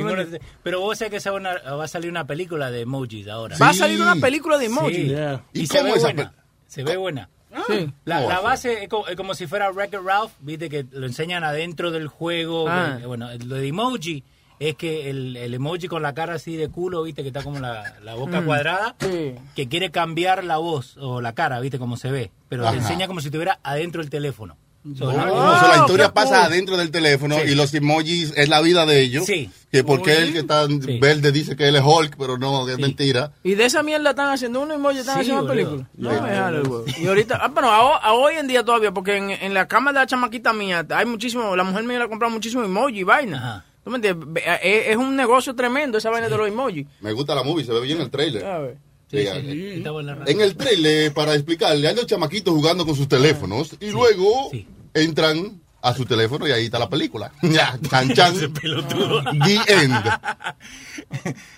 [0.64, 3.58] pero vos sabés que se va, una- va a salir una película de emojis ahora.
[3.62, 3.80] Va a Sí.
[3.80, 4.96] salir una película de emoji.
[4.96, 5.08] Sí.
[5.10, 5.44] Yeah.
[5.52, 6.34] Y, ¿Y se cómo ve esa buena.
[6.68, 7.30] Se ve buena.
[7.68, 7.92] Sí.
[8.06, 11.06] La, ¿Cómo la base es como, es como si fuera Wreck-It Ralph, viste que lo
[11.06, 12.68] enseñan adentro del juego.
[12.70, 12.98] Ah.
[13.00, 14.24] que- bueno, lo de emoji
[14.60, 17.60] es que el, el emoji con la cara así de culo, viste que está como
[17.60, 18.46] la, la boca Mm.
[18.46, 19.36] cuadrada, Sí.
[19.56, 22.72] que quiere cambiar la voz o la cara, viste como se ve, pero Ajá.
[22.72, 24.58] te enseña como si estuviera adentro del teléfono.
[24.86, 27.52] Oh, no- so la historia pasa adentro del teléfono Sí.
[27.52, 29.26] y los emojis es la vida de ellos.
[29.26, 29.50] Sí.
[29.72, 31.00] Que porque el que está Sí.
[31.00, 32.82] verde dice que él es Hulk, pero no, que es Sí.
[32.84, 33.32] mentira.
[33.44, 35.90] Y de esa mierda están haciendo un emoji, están Sí, haciendo una película.
[35.98, 36.22] No, Sí.
[36.22, 36.84] me jale, güey.
[37.02, 39.92] Y ahorita, ah, bueno, a, a hoy en día todavía, porque en, en la cama
[39.92, 43.04] de la chamaquita mía hay muchísimo, la mujer mía le ha comprado muchísimo emoji y
[43.04, 43.38] vaina.
[43.38, 43.66] Ajá.
[43.84, 44.28] ¿Tú me entiendes?
[44.34, 46.86] Ve- Es, es un negocio tremendo esa vaina de los emojis.
[47.02, 48.46] Me gusta la movie, se ve bien el trailer.
[48.46, 48.78] A ver.
[49.12, 49.52] Sí, Sí, sí,
[49.84, 49.84] sí.
[50.28, 54.68] En el trailer, para explicarle, hay dos chamaquitos jugando con sus teléfonos y luego sí.
[54.96, 57.32] Entran a su teléfono y ahí está la película.
[57.44, 58.34] Ya, chan, chan.
[58.36, 59.94] The end.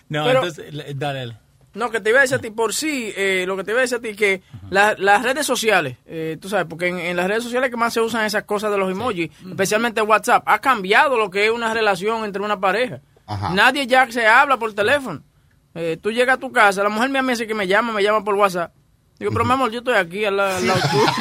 [0.09, 1.37] No, Pero- entonces, le- dale.
[1.73, 3.79] No, que te iba a decir a ti por sí, eh, lo que te iba
[3.79, 7.15] a decir a ti que la- las redes sociales, eh, tú sabes, porque en, en
[7.15, 10.59] las redes sociales que más se usan esas cosas de los emojis, especialmente WhatsApp, ha
[10.59, 13.01] cambiado lo que es una relación entre una pareja.
[13.27, 13.53] Ajá.
[13.53, 15.21] Nadie ya se habla por teléfono.
[15.75, 18.01] Eh, tú llegas a tu casa, la mujer mía me dice que me llama, me
[18.01, 18.71] llama por WhatsApp.
[19.19, 21.05] Digo, pero mi amor, yo estoy aquí al, la- al lado tuyo.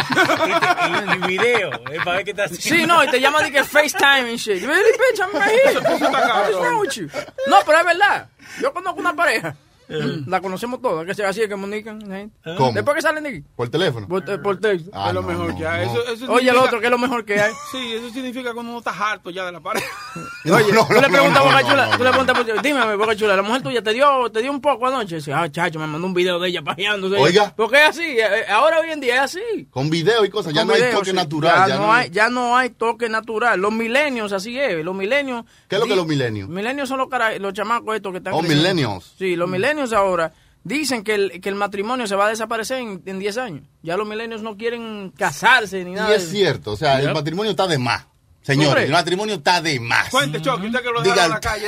[0.86, 2.62] Y, y video, eh, para ver qué está haciendo.
[2.82, 4.62] Sí, no, y te llama de que FaceTime and shit.
[4.62, 5.80] Really, bitch, I'm right here.
[5.80, 7.08] What's wrong with you?
[7.48, 8.28] No, pero es verdad.
[8.60, 9.56] Yo conozco una pareja
[9.88, 12.00] La conocemos todas, que se así que comunican.
[12.00, 12.34] gente.
[12.56, 12.72] ¿Cómo?
[12.72, 13.44] Después que salen de aquí.
[13.54, 14.08] Por teléfono.
[14.08, 14.90] Por, eh, por texto.
[14.92, 15.86] Ah, es lo no, mejor no, que hay.
[15.86, 15.92] no.
[15.92, 17.52] Eso, eso Oye, el otro, que es lo mejor que hay.
[17.70, 19.86] Sí, eso significa cuando uno está harto ya de la pareja.
[20.44, 23.42] Oye, No, tú le preguntas a Boca Chula, tú le preguntas, dime, Boca Chula, la
[23.42, 25.16] mujer tuya te dio, te dio un poco anoche.
[25.16, 27.16] Dice, ah, chacho, me mandó un video de ella pajeándose.
[27.16, 27.52] Oiga.
[27.56, 29.68] Porque es así, eh, ahora hoy en día es así.
[29.70, 30.52] Con video y cosas.
[30.52, 31.16] Ya no hay toque sí.
[31.16, 31.68] natural.
[31.68, 33.60] Ya, no hay, ya no hay toque natural.
[33.60, 34.84] Los milenios, así es.
[34.84, 35.44] Los milenios.
[35.68, 36.48] ¿Qué es lo que los millennials?
[36.48, 37.08] Milenios son los,
[37.40, 38.32] los chamacos estos que están.
[38.34, 39.14] Oh, millennials.
[39.18, 40.32] Sí, los milenios ahora
[40.64, 43.68] dicen que el, que el matrimonio se va a desaparecer en, en 10 años.
[43.82, 46.10] Ya los milenios no quieren casarse ni nada.
[46.10, 46.72] Y es cierto.
[46.72, 48.06] O sea, el matrimonio está de más.
[48.46, 50.08] Señores, el matrimonio está de más.
[50.08, 51.66] Cuente, Chucky, usted que lo dejaron en la calle.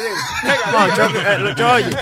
[0.72, 1.96] No, Chucky, lo- Chucky.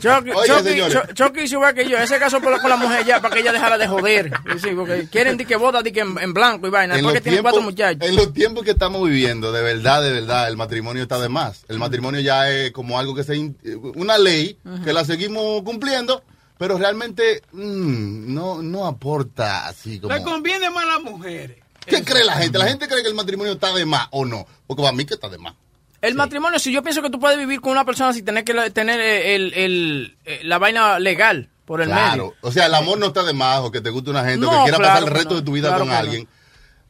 [0.00, 0.94] Chucky, Oye, Chucky, señores.
[0.94, 1.98] Chu- Chucky hizo igual que yo.
[1.98, 4.30] Ese caso con la, con la mujer ya, para que ella dejara de joder.
[4.62, 6.94] Sí, porque quieren di que boda di que en, en blanco y vaina.
[6.94, 8.08] En Después los, que tienen cuatro tiempos, muchachos.
[8.08, 11.64] en los tiempos que estamos viviendo, de verdad, de verdad, el matrimonio está de más.
[11.68, 13.36] El matrimonio ya es como algo que se...
[13.36, 13.56] in-
[13.96, 16.22] Una ley que la seguimos cumpliendo,
[16.58, 20.14] pero realmente mm, no, no aporta así como...
[20.14, 21.56] Le conviene más a las mujeres.
[21.90, 22.58] ¿Qué cree la gente?
[22.58, 24.46] ¿La gente cree que el matrimonio está de más o no?
[24.66, 25.54] Porque para mí que está de más.
[26.00, 28.54] El matrimonio, si yo pienso que tú puedes vivir con una persona sin tener que
[28.54, 32.10] la- tener eh, el, el- eh, la vaina legal por el Claro.
[32.28, 32.34] medio.
[32.40, 34.50] O sea, el amor no está de más o que te guste una gente o
[34.50, 35.40] que quiera claro pasar el resto no.
[35.40, 35.94] de tu vida Claro con no.
[35.96, 36.28] alguien.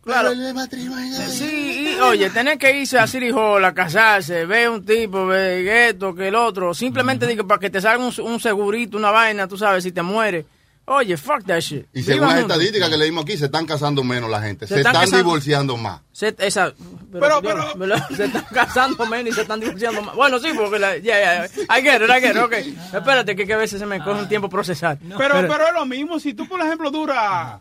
[0.05, 0.31] Claro.
[0.31, 1.21] Pero el matrimonio...
[1.29, 5.67] Sí, y, oye, tener que irse a City Hall a casarse, ver un tipo, ver
[5.67, 9.47] esto, que el otro, simplemente digo, para que te salga un, un segurito, una vaina,
[9.49, 10.47] tú sabes, si te mueres.
[10.87, 11.87] Oye, fuck that shit.
[11.95, 14.67] Y según las estadísticas que leímos aquí, se están casando menos la gente.
[14.67, 16.01] Se, Se están divorciando más.
[16.11, 16.73] Se, esa,
[17.13, 20.17] Pero- Dios, pero- se están casando menos y se están divorciando más.
[20.17, 22.53] Bueno, sí, porque la, ya, ya, I get it, I get it, ok.
[22.95, 24.99] Espérate, que, que a veces se me coge un tiempo procesar.
[25.17, 26.19] Pero, pero es lo mismo.
[26.19, 27.61] Si tú, por ejemplo, duras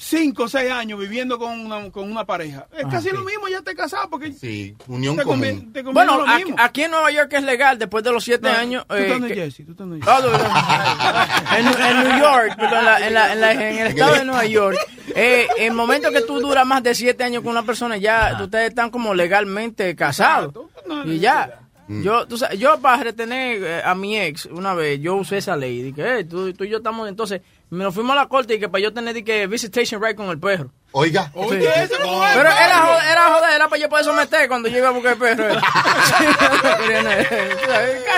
[0.00, 3.60] 5 o 6 años viviendo con una, con una pareja, es casi lo mismo, ya
[3.62, 5.34] te casado porque Sí, unión te común.
[5.40, 6.56] conviene, te conviene Bueno, lo aquí, mismo.
[6.60, 8.86] aquí en Nueva York es legal después de los siete No, años.
[8.86, 10.14] Tú eh, estás en que- Jersey, tú estás en Jersey.
[10.52, 14.14] Ah, en, en New York, pero en, la- en la- en la- en el estado
[14.14, 14.78] de Nueva York,
[15.14, 18.68] eh, el momento que tú duras más de siete años con una persona, ya ustedes
[18.68, 20.54] están como legalmente casados.
[20.86, 21.60] No, no, Y ya.
[21.90, 25.56] Yo, tú sabes, yo para retener eh, a mi ex una vez, yo usé esa
[25.56, 25.80] ley.
[25.80, 28.68] Dije, eh, tú, tú y yo estamos, entonces, nos fuimos a la corte y que
[28.68, 30.70] para yo tener que visitation right con el perro.
[30.92, 31.30] Oiga.
[31.34, 31.66] Oye, Sí.
[31.92, 34.78] eso no es Pero era, joder, era joder, era para yo poder someter cuando yo
[34.78, 35.60] iba a buscar el perro.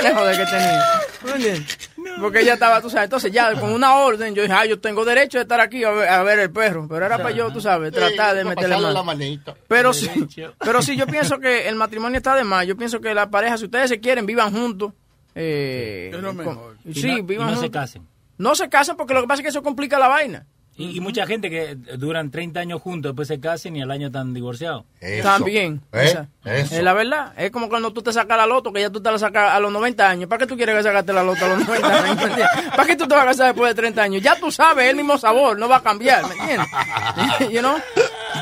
[0.01, 0.85] ¿Qué joder que tenía?
[2.21, 5.05] Porque ella estaba, tú sabes, entonces ya con una orden, yo dije, ah, yo tengo
[5.05, 6.87] derecho de estar aquí a ver, a ver el perro.
[6.89, 8.93] Pero era para yo, tú sabes, tratar de meterle mano.
[8.93, 9.55] la manita.
[9.69, 10.09] Pero sí,
[10.59, 12.67] pero sí, yo pienso que el matrimonio está de más.
[12.67, 14.93] Yo pienso que la pareja, si ustedes se quieren, vivan juntos.
[15.35, 16.77] Eh, Es lo con- mejor.
[16.85, 17.81] Y sí, no, y vivan no se juntos.
[17.81, 18.07] casen.
[18.41, 20.47] No se casan porque lo que pasa es que eso complica la vaina.
[20.77, 24.07] Y, y mucha gente que duran 30 años juntos, después se casan y al año
[24.07, 24.85] están divorciados.
[24.99, 25.25] Eso.
[25.29, 25.83] También.
[25.93, 26.05] ¿Eh?
[26.05, 26.75] Esa- Eso.
[26.77, 27.35] Es la verdad.
[27.37, 29.61] Es como cuando tú te sacas la loto, que ya tú te la sacas a
[29.61, 30.27] los 90 años.
[30.29, 32.17] ¿Para qué tú quieres que sacarte la loto a los 90 años?
[32.71, 34.23] ¿Para qué tú te vas a casar después de 30 años?
[34.23, 36.67] Ya tú sabes, es el mismo sabor, no va a cambiar, ¿me entiendes?
[37.53, 37.77] you know?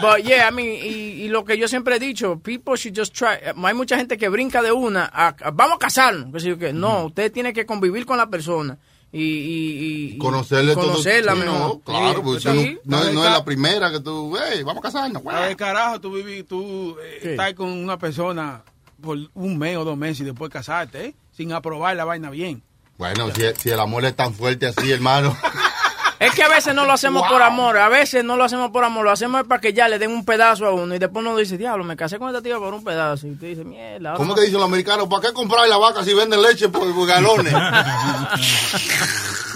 [0.00, 3.16] But yeah, I mean, y, y lo que yo siempre he dicho, people should just
[3.16, 3.38] try.
[3.64, 6.44] Hay mucha gente que brinca de una a, a- vamos a casarnos.
[6.56, 8.78] Que no, usted tiene que convivir con la persona.
[9.10, 10.88] Y, y, y- Conocerle y todo.
[10.88, 11.58] conocerla Sí, mejor.
[11.58, 14.80] no, claro, porque no, no es, no es Está- la primera que tú, hey, vamos
[14.80, 15.22] a casarnos.
[15.26, 18.62] A ver, carajo, tú, viví, tú eh, estás con una persona
[19.00, 21.14] por un mes o dos meses y después casarte, ¿eh?
[21.32, 22.62] Sin aprobar la vaina bien.
[22.98, 25.34] Bueno, si, si el amor es tan fuerte así, hermano.
[26.20, 27.30] Es que a veces no lo hacemos Wow.
[27.30, 29.98] por amor, a veces no lo hacemos por amor, lo hacemos para que ya le
[30.00, 32.58] den un pedazo a uno y después uno dice, diablo, me casé con esta tía
[32.58, 33.28] por un pedazo.
[33.28, 34.14] Y te dice, mierda.
[34.14, 35.06] ¿Cómo que dicen los americanos?
[35.08, 37.54] ¿Para qué comprar la vaca si venden leche por, galones?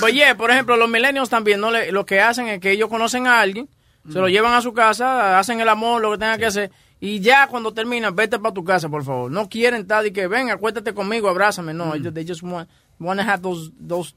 [0.00, 2.88] Pues yeah, por ejemplo, los millennials también, no le, lo que hacen es que ellos
[2.88, 3.68] conocen a alguien,
[4.10, 7.20] se lo llevan a su casa, hacen el amor, lo que tengan que hacer, y
[7.20, 9.30] ya cuando terminan, vete para tu casa, por favor.
[9.30, 11.72] No quieren estar y que ven, acuéstate conmigo, abrázame.
[11.72, 14.12] No, ellos they just want, want to have those, those,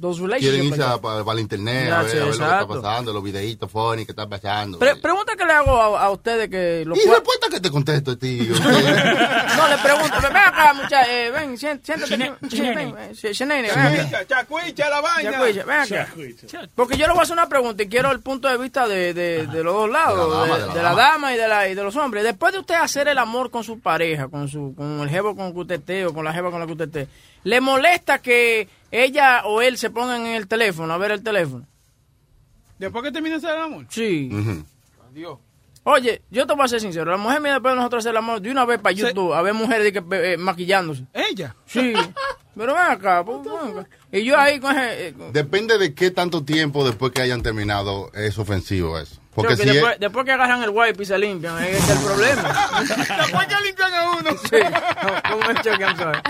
[0.00, 0.52] those relationships.
[0.52, 3.22] Quieren irse like para, el internet, a ver, a ver lo que está pasando, los
[3.22, 4.78] videitos funny que están pasando.
[4.78, 8.16] Pre- pregunta que le hago a, a ustedes que lo y respuesta que te contesto,
[8.18, 8.54] tío.
[9.58, 12.16] No, le pregunto, ven acá, muchacha, eh, ven, siént- siéntate.
[12.16, 13.96] Ven acá.
[13.96, 15.30] Chacuicha, chacuicha la vaina.
[15.32, 16.08] Yacuicha, ven acá.
[16.74, 19.14] Porque yo le voy a hacer una pregunta y quiero el punto de vista de,
[19.14, 21.02] de, de los dos lados, De la dama, de, de la de la dama.
[21.02, 22.24] dama y de, la, y de los hombres.
[22.24, 25.52] Después de usted hacer el amor con su pareja, con su con el jevo con
[25.52, 27.08] que usted esté o con la jeva con la que usted esté,
[27.44, 31.66] ¿le molesta que ella o él se pongan en el teléfono, a ver el teléfono?
[32.78, 33.86] Después que termine de hacer el amor.
[33.88, 34.30] Sí.
[34.32, 34.64] Ujú.
[35.10, 35.38] Adiós.
[35.84, 38.18] Oye, yo te voy a ser sincero, la mujer mía después de nosotros hacer el
[38.18, 38.92] amor de una vez para.
[38.92, 41.04] YouTube, a ver mujeres de que, eh, maquillándose.
[41.14, 41.56] Ella.
[41.66, 41.92] Sí.
[42.56, 43.88] Pero ven acá, pues, ven acá.
[44.12, 45.08] Y yo ahí con ese...
[45.08, 49.18] eh, Depende de qué tanto tiempo después que hayan terminado es ofensivo eso.
[49.42, 51.90] Porque que si después, es, después que agarran el wipe y se limpian, ese es
[51.90, 52.70] el problema.
[53.22, 54.30] Después que limpian a uno.
[54.30, 54.56] Sí,
[55.30, 56.20] como el Chucky, I'm sorry.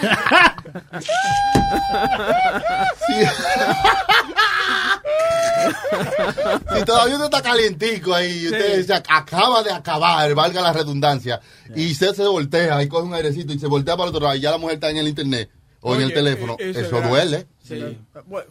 [3.07, 3.15] si
[6.79, 10.73] si todavía usted está calientico ahí, y usted se ac- acaba de acabar, valga la
[10.73, 11.41] redundancia,
[11.75, 14.37] y usted se voltea y coge un airecito y se voltea para el otro lado
[14.37, 16.99] y ya la mujer está en el internet o en el teléfono, eh, eso eso,
[16.99, 17.47] es duele.
[17.69, 17.99] Sí.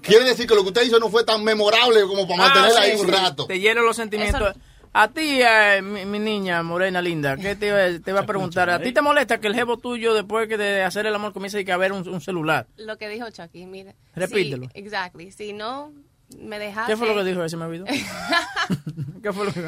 [0.01, 2.81] Quiere decir que lo que usted hizo no fue tan memorable como para Ah, mantenerla
[2.83, 3.11] sí, ahí un sí.
[3.11, 3.45] rato.
[3.47, 4.55] Te lleno los sentimientos.
[4.93, 8.69] A ti, eh, mi, mi niña morena linda, ¿qué te, iba- te iba a preguntar?
[8.69, 11.69] ¿A ti te molesta que el jevo tuyo, después que de hacer el amor, comience
[11.71, 12.65] a ver un, un celular?
[12.77, 13.93] Lo que dijo Chucky, mira.
[14.15, 14.63] Repítelo.
[14.65, 15.31] Sí, exactly.
[15.31, 15.91] Si no
[16.39, 16.93] me dejaste...
[16.93, 17.43] ¿Qué fue lo que dijo?
[17.43, 17.85] Ese me olvidó.
[19.21, 19.61] ¿Qué fue lo que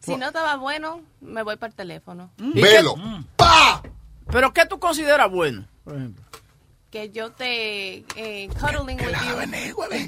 [0.00, 2.30] Si no estaba bueno, me voy para el teléfono.
[2.38, 2.94] ¿Y Velo.
[3.36, 3.90] qué-
[4.30, 6.24] ¿Pero qué tú consideras bueno, por ejemplo?
[6.90, 8.02] Que yo te...
[8.16, 9.36] Eh, cuddling with you.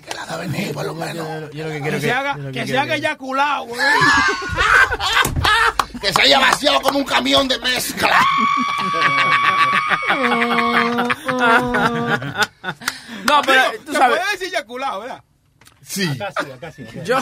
[0.00, 1.50] que la da venir, por lo menos.
[1.52, 3.80] Yo lo que Que se haga, que se haga eyaculado, güey.
[6.00, 8.18] Que se haya vaciado como un camión de mezcla.
[13.24, 15.22] No, pero tú Se sabes, puede decir eyaculado, ¿verdad?
[15.82, 16.08] Sí.
[17.04, 17.18] Yo,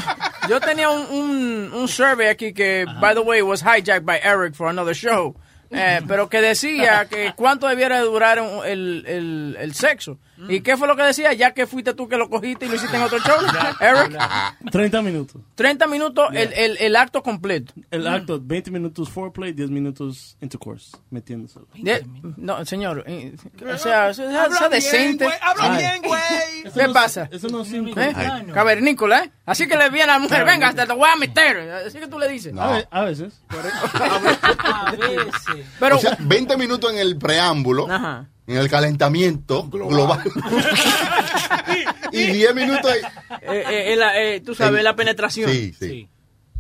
[0.49, 4.55] yo tenía un, un, un survey aquí que, by the way, was hijacked by Eric
[4.55, 5.35] for another show.
[5.71, 10.19] Eh, pero que decía que cuánto debiera durar el, el, el sexo.
[10.49, 11.33] ¿Y qué fue lo que decía?
[11.33, 13.37] Ya que fuiste tú que lo cogiste y lo hiciste en otro show,
[13.81, 14.19] Eric.
[14.71, 15.43] 30 minutos.
[15.55, 17.73] 30 minutos el, el, el acto completo.
[17.91, 21.61] El acto, 20 minutos foreplay, 10 minutos intercourse, metiéndose.
[21.77, 25.29] De- no, señor, eh, o sea, sea, Habla sea decente.
[25.43, 26.23] Habla bien, güey.
[26.75, 27.29] ¿Qué pasa?
[27.33, 27.99] Eso no es cinco.
[28.01, 28.15] ¿Eh?
[28.53, 29.31] Cavernícola, ¿eh?
[29.47, 31.71] Así que le viene a la mujer, venga, hasta te voy a meter.
[31.87, 32.55] Así que tú le dices.
[32.57, 33.41] A, ve- a veces.
[33.49, 35.67] A veces.
[35.81, 38.27] Pero, o sea, 20 minutos en el preámbulo, Ajá.
[38.49, 40.23] En el calentamiento global.
[42.13, 43.01] y 10 minutos ahí.
[43.43, 45.51] eh, eh, la- eh, tú sabes, En- la penetración.
[45.51, 45.89] Sí, sí.
[45.89, 46.09] Sí.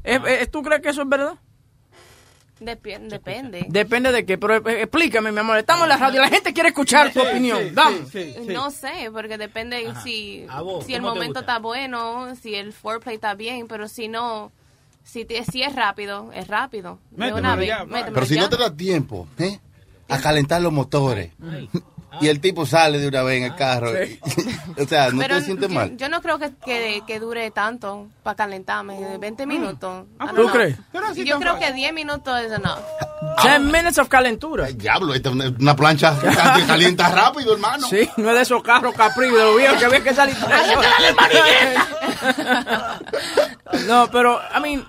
[0.05, 1.35] Eh, eh, ¿Tú crees que eso es verdad?
[2.61, 3.66] Depende.
[3.68, 5.59] Depende de qué, pero eh, explícame, mi amor.
[5.59, 7.59] Estamos en la radio, la gente quiere escuchar tu opinión.
[7.61, 7.98] Sí, Dame.
[7.98, 8.53] sí, sí, sí.
[8.53, 12.55] No sé, porque depende si, A vos, si el ¿cómo te momento está bueno, si
[12.57, 14.51] el foreplay está bien, pero si no,
[15.05, 16.98] si, te- si es rápido, es rápido.
[17.12, 18.40] De una vez, ya, Pero si ya.
[18.42, 19.61] no te da tiempo, ¿eh?
[20.08, 21.32] A calentar los motores.
[22.20, 23.92] Y el tipo sale de una vez en el carro.
[24.76, 25.96] o sea, no Pero te sientes yo, mal.
[25.96, 30.06] yo no creo que, que, que dure tanto para calentarme, 20 minutos.
[30.14, 30.50] I don't ¿Tú know.
[30.50, 30.76] crees?
[31.24, 32.78] Yo creo que 10 minutos es enough.
[33.42, 34.64] 10 minutes of calentura.
[34.64, 36.18] Ay, diablo, esta es una- una plancha
[36.56, 37.86] que calienta rápido, hermano.
[37.86, 40.34] Sí, no es de esos carros capri de los viejos que había que salir.
[43.86, 44.84] no, pero, I mean,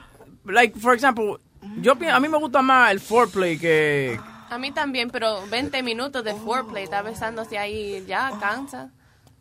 [0.45, 1.38] like, for example,
[1.82, 4.19] yo a mí me gusta más el foreplay que...
[4.50, 8.90] A mí también, pero 20 minutos de foreplay, está besándose ahí, ya cansa.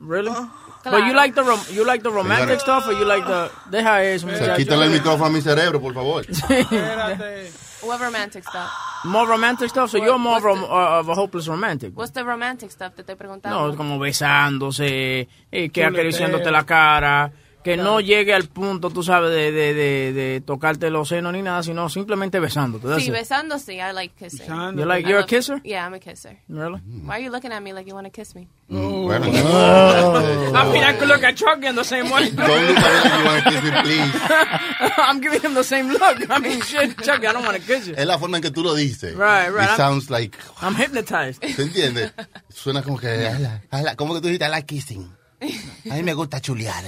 [0.01, 0.31] Really?
[0.83, 0.97] Claro.
[0.99, 2.81] But you like the rom you like the romantic Señora.
[2.81, 4.55] stuff or you like the deja eso, muchacho.
[4.57, 6.25] quítale el micrófono a mi cerebro, por favor.
[6.29, 7.51] Espérate.
[7.83, 8.71] What romantic stuff?
[9.05, 11.97] More romantic stuff, so you're more of a, what's the- uh, of a hopeless romantic.
[11.97, 12.95] What's the romantic stuff?
[12.95, 13.69] Te estoy preguntando.
[13.71, 17.31] No, como besándose, eh, que acariciándote la cara,
[17.65, 21.43] que no llegue al punto, tú sabes, de, de, de, de tocarte los senos ni
[21.43, 22.87] nada, sino simplemente besándote.
[22.89, 23.13] that's Sí, it.
[23.15, 24.41] besándose, I like kissing.
[24.47, 24.81] Besando.
[24.83, 25.61] You like, I you're a kisser?
[25.65, 26.39] Yeah, I'm a kisser.
[26.49, 26.81] Really?
[27.05, 28.49] Why are you looking at me like you want to kiss me?
[28.71, 32.31] Mm, Bueno, I mean, I could look at Chucky in the same way.
[32.31, 34.93] Don't look at me you want to kiss me, please.
[34.99, 36.31] I'm giving him the same look.
[36.31, 37.95] I mean, shit, Chucky, I don't want to kiss you.
[37.97, 39.15] Es la forma en que tú lo dices.
[39.17, 39.71] Right, right.
[39.71, 40.37] It sounds like...
[40.63, 41.41] I'm hypnotized.
[41.41, 42.13] ¿Te entiendes?
[42.51, 43.09] Suena como que...
[43.73, 44.47] I like- ¿Cómo que tú dijiste?
[44.47, 45.11] I like kissing.
[45.91, 46.85] A mí me gusta chulear.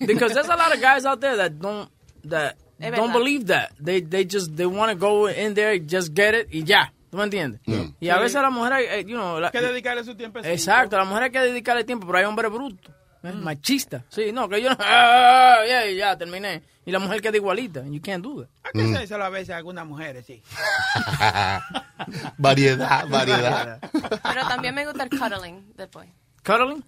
[0.00, 1.88] Because there's a lot of guys out there that don't
[2.24, 3.12] that Es don't verdad.
[3.12, 3.72] believe that.
[3.78, 6.92] They they just they want to go in there, just get it y ya.
[7.10, 7.60] ¿Tú me entiendes?
[8.00, 10.38] Y a veces a la mujer, hay, eh, you know, la- que dedicarle su tiempo.
[10.38, 12.92] exacto, a la mujer hay que dedicarle tiempo, pero hay hombres brutos,
[13.24, 13.32] ¿eh?
[13.32, 14.04] machistas.
[14.08, 16.62] Sí, no, que yo no, ah, ya, ya, terminé.
[16.86, 17.84] Y la mujer queda igualita.
[17.84, 18.48] You can't do that.
[18.64, 20.40] Hay que hacérselo a veces a algunas mujeres, sí.
[22.38, 23.78] variedad, variedad.
[23.90, 26.08] Pero también me gusta el cuddling después.
[26.44, 26.82] Cuddling.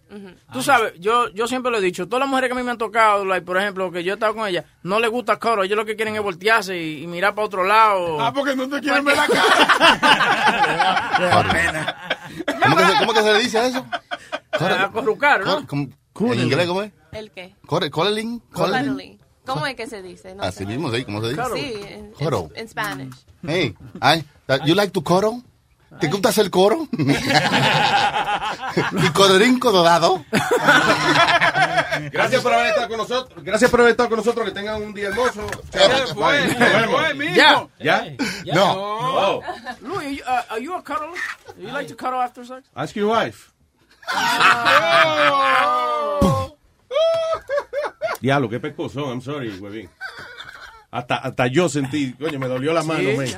[0.53, 2.71] Tú sabes, yo, yo siempre lo he dicho, todas las mujeres que a mí me
[2.71, 5.67] han tocado, like, por ejemplo, que yo he estado con ellas, no les gusta cuddle,
[5.67, 8.19] ellos lo que quieren es voltearse y, y mirar para otro lado.
[8.21, 9.43] Ah, porque no te quieren ver la cara.
[12.63, 13.87] ¿Cómo que, se, ¿Cómo que se le dice a eso?
[14.53, 15.67] a corrucar, ¿no?
[15.67, 16.93] ¿Cómo- ¿En inglés cómo es?
[17.13, 17.55] ¿El qué?
[17.67, 18.41] ¿Cuddling?
[18.53, 19.19] ¿Cuddling?
[19.45, 20.35] ¿Cómo es que se dice?
[20.35, 20.67] No Así sé.
[20.67, 21.05] mismo, ¿sí?
[21.05, 21.43] ¿Cómo se dice?
[21.55, 22.13] Sí, en,
[22.55, 23.15] en Spanish.
[23.45, 25.43] Hey, I, uh, you like to cuddle?
[26.01, 26.89] ¿Te gusta hacer coro?
[28.93, 30.25] ¿Y colorín colorado?
[32.11, 33.45] Gracias por haber estado con nosotros.
[33.45, 34.47] Gracias por haber estado con nosotros.
[34.47, 35.47] Que tengan un día hermoso.
[35.71, 37.35] Fue, se fue, mijo.
[37.35, 37.69] Ya.
[37.79, 38.17] ¿Ya?
[38.55, 38.73] No.
[38.75, 39.43] Oh.
[39.81, 41.11] Louis, are you, uh, are you a cuddler?
[41.59, 42.69] You like to cuddle after sex?
[42.75, 43.53] Ask your wife.
[48.21, 49.11] Diablo, qué pescozón.
[49.11, 49.89] I'm sorry, huevín.
[50.95, 53.27] Hasta, hasta yo sentí, coño, me dolió la mano, men.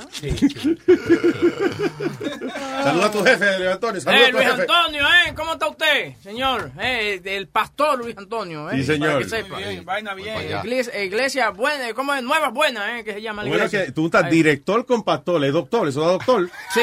[2.83, 4.01] Saluda a tu jefe, Luis Antonio.
[4.01, 4.61] Saluda Eh, a tu Luis jefe.
[4.63, 5.35] Antonio, ¿eh?
[5.37, 6.73] ¿Cómo está usted, señor?
[6.81, 8.77] Eh, el pastor Luis Antonio, ¿eh?
[8.79, 9.13] Sí, señor.
[9.13, 9.57] Para que sepa.
[9.59, 10.37] Bien, vaina bien.
[10.65, 12.23] Iglesia, iglesia buena, ¿cómo es?
[12.25, 13.05] Nueva buena, ¿eh?
[13.05, 13.87] Que se llama la Bueno, iglesia.
[13.87, 16.51] que tú estás director con pastor, es doctor, eso da doctor.
[16.75, 16.81] Sí,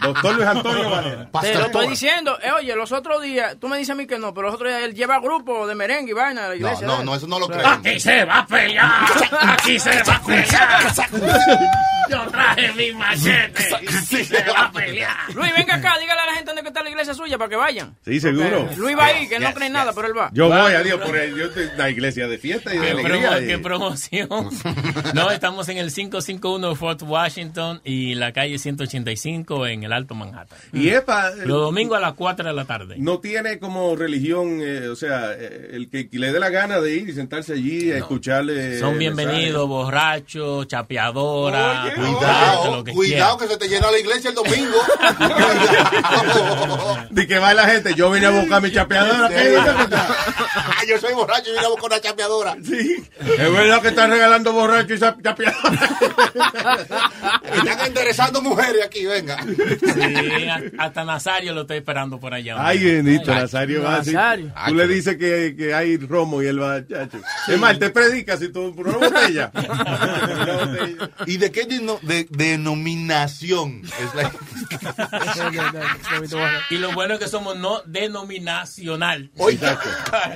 [0.00, 1.28] Doctor Luis Antonio Valera.
[1.42, 2.38] te lo estoy diciendo.
[2.42, 4.70] Eh, oye, los otros días, tú me dices a mí que no, pero los otros
[4.70, 6.86] días él lleva grupo de merengue y vaina a la No, iglesia.
[6.86, 7.04] no, ¿eh?
[7.04, 7.66] no, eso no lo creo.
[7.66, 8.90] Aquí se va a pelear.
[9.40, 13.74] Aquí se サッカー Yo traje mi machete.
[13.74, 15.16] Aquí se va a pelear.
[15.34, 17.96] Luis, venga acá, dígale a la gente dónde está la iglesia suya para que vayan.
[18.04, 18.68] Sí, seguro.
[18.76, 19.72] Luis va ahí, que no cree yes.
[19.72, 20.30] nada, pero él va.
[20.32, 23.30] Yo voy, adiós, por el, yo estoy- la iglesia de fiesta y de ¿Qué, alegría.
[23.30, 24.28] promo- y- qué promoción?
[25.14, 30.58] no, estamos en el 551 Fort Washington y la calle 185 en el Alto Manhattan.
[30.72, 32.96] Y es pa- Los domingos a las 4 de la tarde.
[32.98, 36.94] no tiene como religión, eh, o sea, eh, el que le dé la gana de
[36.96, 38.78] ir y sentarse allí a escucharle.
[38.78, 44.30] Son bienvenidos, borrachos, chapeadoras, Oye, Cuidado, lo que cuidado que se te llena la iglesia
[44.30, 44.78] el domingo.
[47.10, 49.30] De que va la gente, yo vine a buscar mi chapeadora.
[50.86, 52.56] Yo soy borracho y vine a buscar una chapeadora.
[52.62, 55.88] Sí, es verdad que están regalando borracho y cha- chapeadora.
[57.54, 59.38] Están interesando mujeres aquí, venga.
[59.42, 60.46] Sí,
[60.78, 62.56] hasta Nazario lo estoy esperando por allá.
[62.58, 64.12] Ay, bendito, Nazario va así.
[64.12, 64.52] Nazario.
[64.66, 67.18] Tú le dices que, que hay romo y él va, chacho.
[67.48, 69.50] Es más, te predica si tú por una botella.
[69.54, 71.10] Una botella.
[71.26, 71.64] ¿Y de qué
[72.02, 74.32] de- denominación es la
[76.70, 79.30] Y lo bueno es que somos no denominacional.
[79.36, 79.78] Oiga,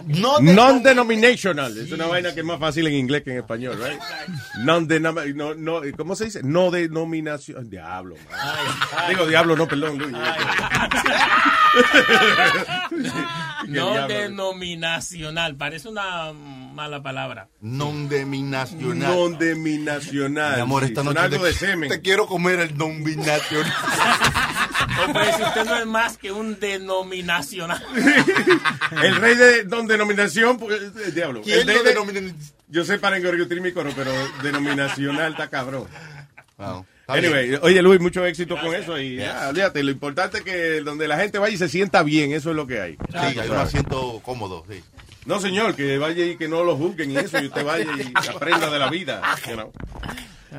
[0.06, 1.76] no Non-denominational.
[1.78, 4.00] Es una vaina que es más fácil en inglés que en español, right?
[4.58, 4.80] No,
[5.54, 6.42] no, ¿Cómo se dice?
[6.42, 7.68] No denominación.
[7.70, 9.08] Diablo, man.
[9.08, 10.14] Digo diablo, no, perdón, Luis.
[13.68, 15.56] No denominacional.
[15.56, 17.48] Parece una mala palabra.
[17.60, 19.14] non-denominacional.
[19.14, 20.54] Non-denominacional.
[20.56, 21.88] Mi amor, esta noche de semen.
[21.88, 23.72] te quiero comer el non-binacional.
[25.08, 27.84] O pues si usted no es más que un denominacional.
[29.02, 31.42] El rey de non-denominación, pues, eh, diablo.
[31.42, 32.20] ¿Quién El rey de- denomina?
[32.68, 34.10] Yo sé para engorgotir mi coro, pero
[34.42, 35.86] denominacional está cabrón.
[36.58, 36.84] Wow.
[37.06, 41.08] Anyway, oye Luis, mucho éxito con eso y ya, olvídate, lo importante es que donde
[41.08, 42.92] la gente vaya y se sienta bien, eso es lo que hay.
[43.10, 44.82] Sí, hay un asiento cómodo, sí.
[45.24, 48.12] No, señor, que vaya y que no lo juzguen y eso, y usted vaya y
[48.28, 49.22] aprenda de la vida.
[49.46, 49.72] you know.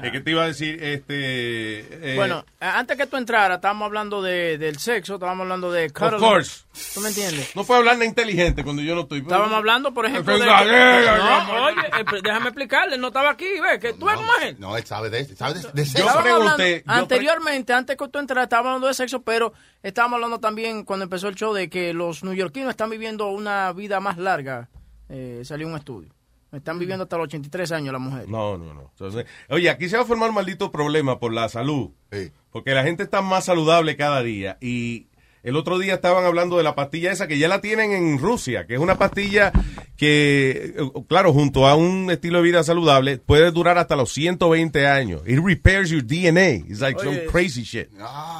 [0.03, 2.13] Es que te iba a decir, este...
[2.13, 5.91] eh, Bueno, antes que tú entraras, estábamos hablando de, del sexo, estábamos hablando de Of
[5.93, 6.19] cuddling.
[6.19, 6.63] course.
[6.93, 7.55] ¿Tú me entiendes?
[7.55, 9.19] No puedo hablar de inteligente cuando yo no estoy...
[9.19, 10.45] Estábamos hablando, por ejemplo, de...
[10.45, 14.55] No, oye, eh, déjame explicarle, él no estaba aquí, ve, que tú eres mujer.
[14.59, 16.21] No, él sabe de, sabe de, de Yo sexo.
[16.21, 21.03] Pregunté, anteriormente, antes que tú entraras, estábamos hablando de sexo, pero estábamos hablando también cuando
[21.03, 24.69] empezó el show de que los neoyorquinos están viviendo una vida más larga.
[25.09, 26.13] Eh, salió un estudio.
[26.51, 28.27] Están viviendo hasta los 83 años las mujeres.
[28.27, 28.89] No, no, no.
[28.91, 31.91] Entonces, oye, aquí se va a formar un maldito problema por la salud.
[32.11, 32.31] Sí.
[32.51, 34.57] Porque la gente está más saludable cada día.
[34.59, 35.07] Y
[35.43, 38.65] el otro día estaban hablando de la pastilla esa que ya la tienen en Rusia,
[38.65, 39.51] que es una pastilla
[39.95, 44.87] que, eh, claro, junto a un estilo de vida saludable, puede durar hasta los 120
[44.87, 45.21] años.
[45.25, 46.65] It repairs your DNA.
[46.67, 47.89] It's like some crazy shit.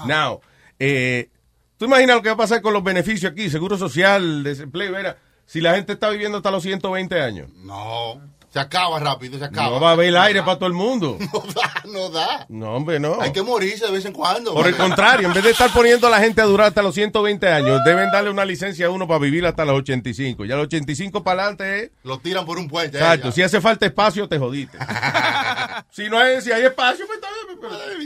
[0.08, 0.42] Now,
[0.80, 1.30] eh,
[1.78, 3.50] ¿tú imaginas lo que va a pasar con los beneficios aquí?
[3.50, 5.18] Seguro social, desempleo, era,
[5.50, 7.50] si la gente está viviendo hasta los 120 años.
[7.56, 9.70] No, se acaba rápido, se acaba.
[9.76, 11.18] No va a haber aire para todo el mundo.
[11.30, 12.46] No da, no da.
[12.50, 13.20] No, hombre, no.
[13.20, 14.54] Hay que morirse de vez en cuando.
[14.54, 16.94] Por el contrario, en vez de estar poniendo a la gente a durar hasta los
[16.94, 20.46] 120 años, deben darle una licencia a uno para vivir hasta los 85.
[20.46, 21.92] Ya los 85 para adelante es...
[22.04, 22.98] Lo tiran por un puente.
[22.98, 24.78] eh, Exacto, si hace falta espacio, te jodiste.
[25.92, 27.30] si no hay, si hay espacio, pues está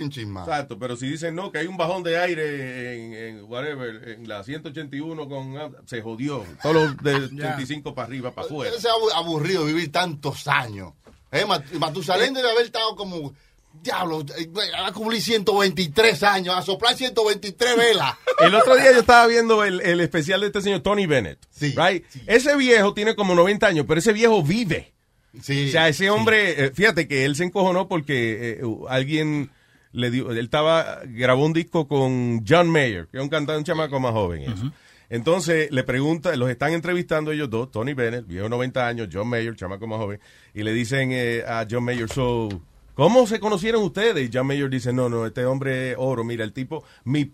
[0.09, 0.47] chismado.
[0.49, 4.27] Exacto, pero si dicen no, que hay un bajón de aire en, en whatever, en
[4.27, 5.57] la 181 con...
[5.57, 6.43] ah, Se jodió.
[6.61, 8.71] Todos los de 85 para arriba, para afuera.
[8.79, 9.91] Se ha abu- aburrido vivir
[10.33, 10.93] tantos años.
[11.31, 13.33] Eh, Mat- Matusalén debe haber estado como.
[13.81, 18.13] Diablo, eh, va a cumplir 123 años, a soplar 123 velas.
[18.39, 21.39] El otro día yo estaba viendo el, el especial de este señor Tony Bennett.
[21.49, 22.05] Sí, right?
[22.27, 24.93] Ese viejo tiene como 90 años, pero ese viejo vive.
[25.41, 29.49] Sí, O sea, ese hombre, eh, fíjate que él se encojonó porque eh, alguien
[29.91, 33.63] le dio, él estaba, grabó un disco con John Mayer, que es un cantante, un
[33.63, 34.71] chamaco más joven.
[35.13, 39.55] Entonces le pregunta, los están entrevistando ellos dos, Tony Bennett, viejo 90 años, John Mayer,
[39.55, 40.19] chamaco más joven,
[40.55, 42.49] y le dicen eh, a John Mayer, so,
[42.95, 44.27] ¿cómo se conocieron ustedes?
[44.27, 46.83] Y John Mayer dice, no, no, este hombre es oro, mira, el tipo,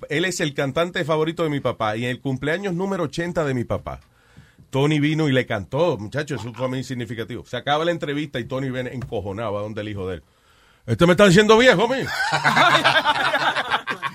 [0.10, 3.54] él es el cantante favorito de mi papá y en el cumpleaños número 80 de
[3.54, 4.02] mi papá.
[4.72, 7.46] Tony vino y le cantó, muchachos, eso fue muy significativo.
[7.46, 10.24] Se acaba la entrevista y Tony Bennett encojonaba donde el hijo de él.
[10.86, 12.00] Este me está diciendo viejo, mi.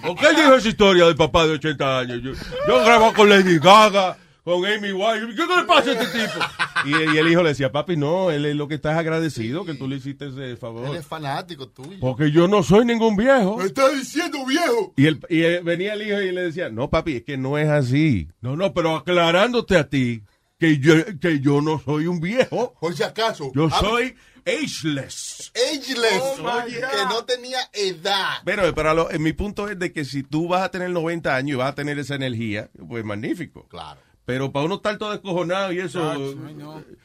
[0.06, 2.22] ¿Por qué él dijo esa historia del papá de 80 años?
[2.22, 2.32] Yo,
[2.68, 5.34] yo grabo con Lady Gaga, con Amy White.
[5.34, 6.44] ¿Qué le pasa a este tipo?
[6.84, 9.74] Y, y el hijo le decía, papi, no, él es lo que estás agradecido que
[9.74, 10.86] tú le hiciste ese favor.
[10.88, 11.96] Él es fanático tuyo.
[12.00, 13.56] Porque yo no soy ningún viejo.
[13.56, 14.92] Me está diciendo viejo.
[14.96, 17.68] Y, el, y venía el hijo y le decía, no, papi, es que no es
[17.68, 18.28] así.
[18.42, 20.22] No, no, pero aclarándote a ti
[20.58, 22.74] que yo, que yo no soy un viejo.
[22.80, 23.50] Por si acaso.
[23.54, 24.14] Yo Ah, soy
[24.46, 25.52] ageless.
[25.72, 26.22] Ageless.
[26.40, 28.38] Oh, que no tenía edad.
[28.44, 31.34] Pero para lo, en mi punto es de que si tú vas a tener 90
[31.34, 33.66] años y vas a tener esa energía, pues magnífico.
[33.68, 34.00] Claro.
[34.26, 36.34] Pero para uno estar todo descojonado y eso,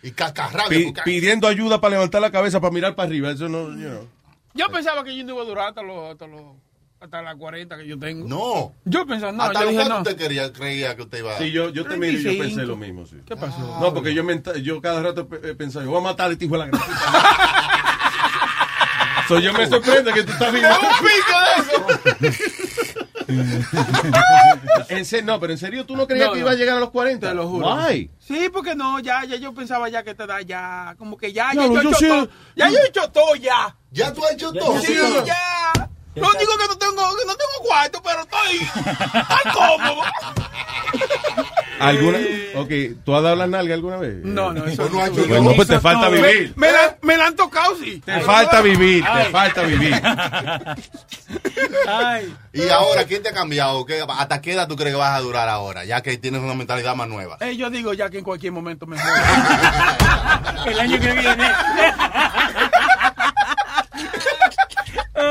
[0.02, 0.70] Y cascarrabia.
[0.70, 3.90] pi- porque- pidiendo ayuda para levantar la cabeza para mirar para arriba, eso no, you
[3.90, 4.08] know.
[4.54, 6.42] Yo pensaba que yo no iba a durar hasta los, hasta los,
[7.00, 8.28] hasta las 40 que yo tengo.
[8.28, 8.74] No.
[8.86, 9.98] Yo pensaba, no, ¿Hasta yo dije no.
[10.00, 12.44] usted quería, creía que usted iba Sí, yo, yo también yo 35.
[12.44, 13.18] pensé lo mismo, sí.
[13.26, 13.78] ¿Qué pasó?
[13.80, 14.24] No, porque yo,
[14.62, 16.72] yo cada rato eh, pensaba, yo voy a matar a este hijo de la
[19.28, 20.68] so, yo me sorprende que tú estás vivo.
[24.90, 26.46] En serio, no, pero en serio, ¿tú no creías No, que no.
[26.46, 27.28] iba a llegar a los 40?
[27.30, 27.76] Te lo juro.
[27.76, 28.10] Why?
[28.18, 31.54] Sí, porque no, ya, ya yo pensaba ya que te da ya, como que ya,
[31.54, 33.76] Ya, ya, yo, yo he hecho todo, ya yo he hecho todo ya.
[33.92, 34.80] ¿Ya tú has hecho todo?
[34.80, 34.96] Sí,
[35.26, 35.89] ya.
[36.16, 40.02] Lo único que no tengo, que no tengo cuarto, pero estoy, estoy cómodo.
[41.80, 42.18] ¿Alguna?
[42.56, 42.70] Ok,
[43.06, 44.16] ¿tú has dado la nalga alguna vez?
[44.24, 46.52] No, no, eso no ha hecho Bueno, pues te falta vivir.
[46.58, 48.02] me la, me la han tocado, sí.
[48.06, 50.02] Te falta vivir, te falta vivir.
[51.88, 52.36] Ay.
[52.54, 53.86] Y ahora, ¿quién te ha cambiado?
[53.86, 55.86] ¿Qué- ¿Hasta qué edad tú crees que vas a durar ahora?
[55.86, 57.38] Ya que tienes una mentalidad más nueva.
[57.40, 58.98] Eh, yo digo ya que en cualquier momento me.
[60.66, 61.52] El año que viene.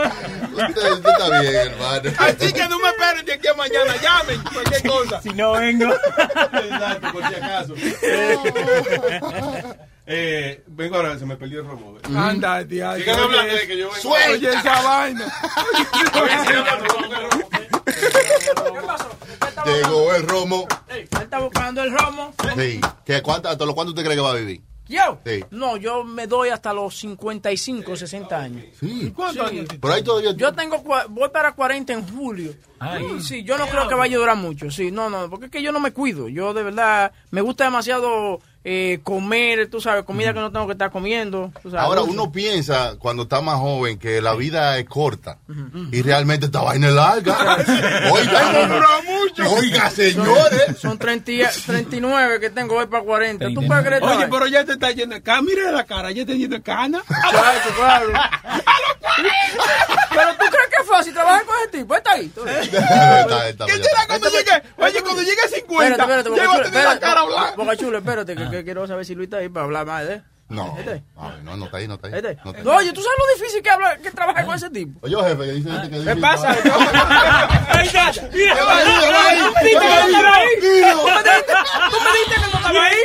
[0.04, 2.10] Usted, usted está bien, hermano.
[2.18, 5.22] Así que no me esperen de aquí a mañana, llamen, cualquier cosa.
[5.22, 5.92] Si no vengo.
[5.92, 7.74] Exacto, por si acaso.
[10.10, 11.98] Eh, vengo ahora, se me perdió el robo.
[12.16, 12.96] Anda, tía.
[12.96, 14.10] Sigan hablando de que yo vengo.
[14.14, 15.26] Oye, esa vaina.
[19.66, 20.66] Llegó el romo.
[20.88, 22.32] Él está buscando el romo.
[22.56, 22.80] Sí.
[23.04, 24.62] ¿Qué, cuánto, ¿Hasta los cuánto usted cree que va a vivir?
[24.88, 25.18] Yo.
[25.24, 25.44] Sí.
[25.50, 28.64] No, yo me doy hasta los 55, 60 años.
[28.80, 29.12] Sí.
[29.14, 29.56] ¿Cuántos Sí.
[29.58, 29.68] años?
[29.80, 30.32] Por ahí todavía.
[30.32, 32.54] Yo tengo, voy para 40 en julio.
[32.98, 34.70] Sí, sí, yo no creo que vaya a durar mucho.
[34.70, 36.28] Sí, no, no, porque es que yo no me cuido.
[36.28, 40.72] Yo de verdad me gusta demasiado eh, comer, tú sabes, comida que no tengo que
[40.72, 41.50] estar comiendo.
[41.62, 41.84] tú sabes.
[41.84, 45.38] Ahora uno piensa cuando está más joven que la vida es corta
[45.92, 47.36] y realmente esta vaina es larga.
[48.12, 48.92] Oiga,
[49.56, 50.78] oiga, señores.
[50.80, 53.46] Son 30, y- 39 que tengo hoy para 40.
[53.54, 54.02] ¿Tú puedes creer?
[54.02, 55.42] Oye, pero ya te está yendo de cana.
[55.42, 57.02] Mira la cara, ya te está yendo de cana.
[57.30, 58.06] Chacho, claro.
[60.10, 61.94] Pero tú crees que es fácil trabajar con ese tipo.
[61.94, 62.26] Está ahí.
[62.26, 62.60] Está-
[63.48, 64.62] está- ¿Qué está- será cuando llegue?
[64.76, 64.97] Oye,
[65.78, 67.56] cuando llegue a 50, Espérate, espérate, Boca tener la cara espérate, blanca.
[67.56, 70.14] Boca Chula, espérate, que, que quiero saber si Luis está ahí para hablar más de
[70.14, 70.22] él.
[70.48, 71.02] No, Este.
[71.44, 72.14] No, no está ahí, no está ahí.
[72.14, 72.38] Este.
[72.42, 72.76] No está ahí.
[72.78, 74.98] Oye, ¿tú sabes lo difícil que, habla, que trabajar con ese tipo?
[75.02, 76.50] Oye, jefe, que dice que ¿Qué pasa?
[76.50, 76.56] Ahí
[77.86, 78.12] está.
[78.32, 78.54] Mira,
[79.62, 80.48] ¿Viste que no estaba ahí?
[80.60, 81.02] Dilo.
[81.02, 81.22] ¿Tú me
[81.90, 82.96] tú me dijiste que no estaba ahí?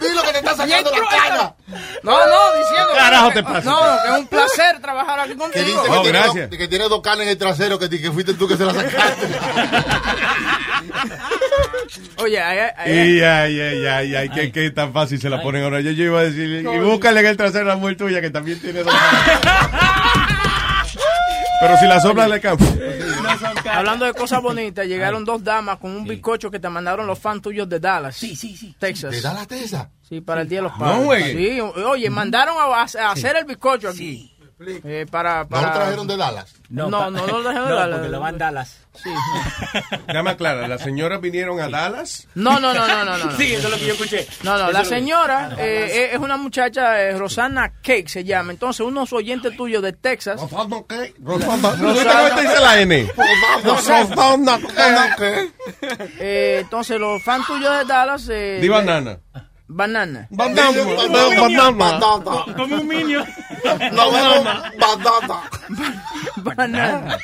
[0.00, 1.54] Dilo que te está sacando la cara.
[2.02, 3.70] No, no, diciendo que- Carajo te pasa.
[3.70, 5.64] No, que es un placer trabajar aquí Que contigo.
[5.64, 6.50] dice que, Oh, tiene gracias.
[6.50, 8.74] dos, que tiene dos canas en el trasero, que, que fuiste tú que se la
[8.74, 9.26] sacaste.
[12.18, 15.42] Oye, ay, ay, ay, Y ay, ay, ay, ay, que, que tan fácil se la
[15.42, 15.80] ponen ahora.
[15.80, 18.60] Yo, yo iba a decir, y búscale en el trasero la mujer tuya que también
[18.60, 18.94] tiene dos.
[21.60, 22.56] Pero si la sopla le cae.
[23.72, 27.42] Hablando de cosas bonitas, llegaron dos damas con un bizcocho que te mandaron los fans
[27.42, 28.16] tuyos de Dallas.
[28.16, 28.74] Sí, sí, sí.
[28.78, 29.10] Texas.
[29.10, 29.90] ¿Te da la tesa?
[30.08, 31.36] Sí, para el Día de los No Padres.
[31.36, 32.82] Sí, oye, mandaron a, a
[33.12, 34.33] hacer el bizcocho aquí.
[34.60, 35.66] Eh, para, ¿No para...
[35.68, 36.54] lo trajeron de Dallas?
[36.68, 37.98] No, no, no, lo trajeron de Dallas.
[37.98, 38.80] porque lo van Dallas.
[38.94, 39.10] Sí.
[40.12, 42.28] Llama Clara, ¿las señoras vinieron a Dallas?
[42.34, 43.24] No, no, no, no, no, no.
[43.24, 43.36] no.
[43.36, 44.26] Sí, eso es lo que yo escuché.
[44.44, 48.52] No, no, Eso la señora eh, es una muchacha, eh, Rosana Cake se llama.
[48.52, 50.40] Entonces, unos oyentes tuyos de Texas.
[50.40, 51.14] Rosanda, ¿qué?
[51.20, 51.70] Rosanda.
[51.76, 53.12] ¿Cómo te dice la N?
[53.64, 54.58] Rosanda,
[55.18, 55.50] ¿qué?
[56.20, 58.28] eh, entonces, los fans tuyos de Dallas.
[58.30, 59.18] Eh, Di le-
[59.74, 60.28] banana.
[60.30, 60.70] Banana.
[61.40, 61.70] Banana.
[61.70, 62.54] Banana.
[62.56, 63.24] Como un niño.
[63.64, 64.72] Banana.
[66.36, 67.18] Banana.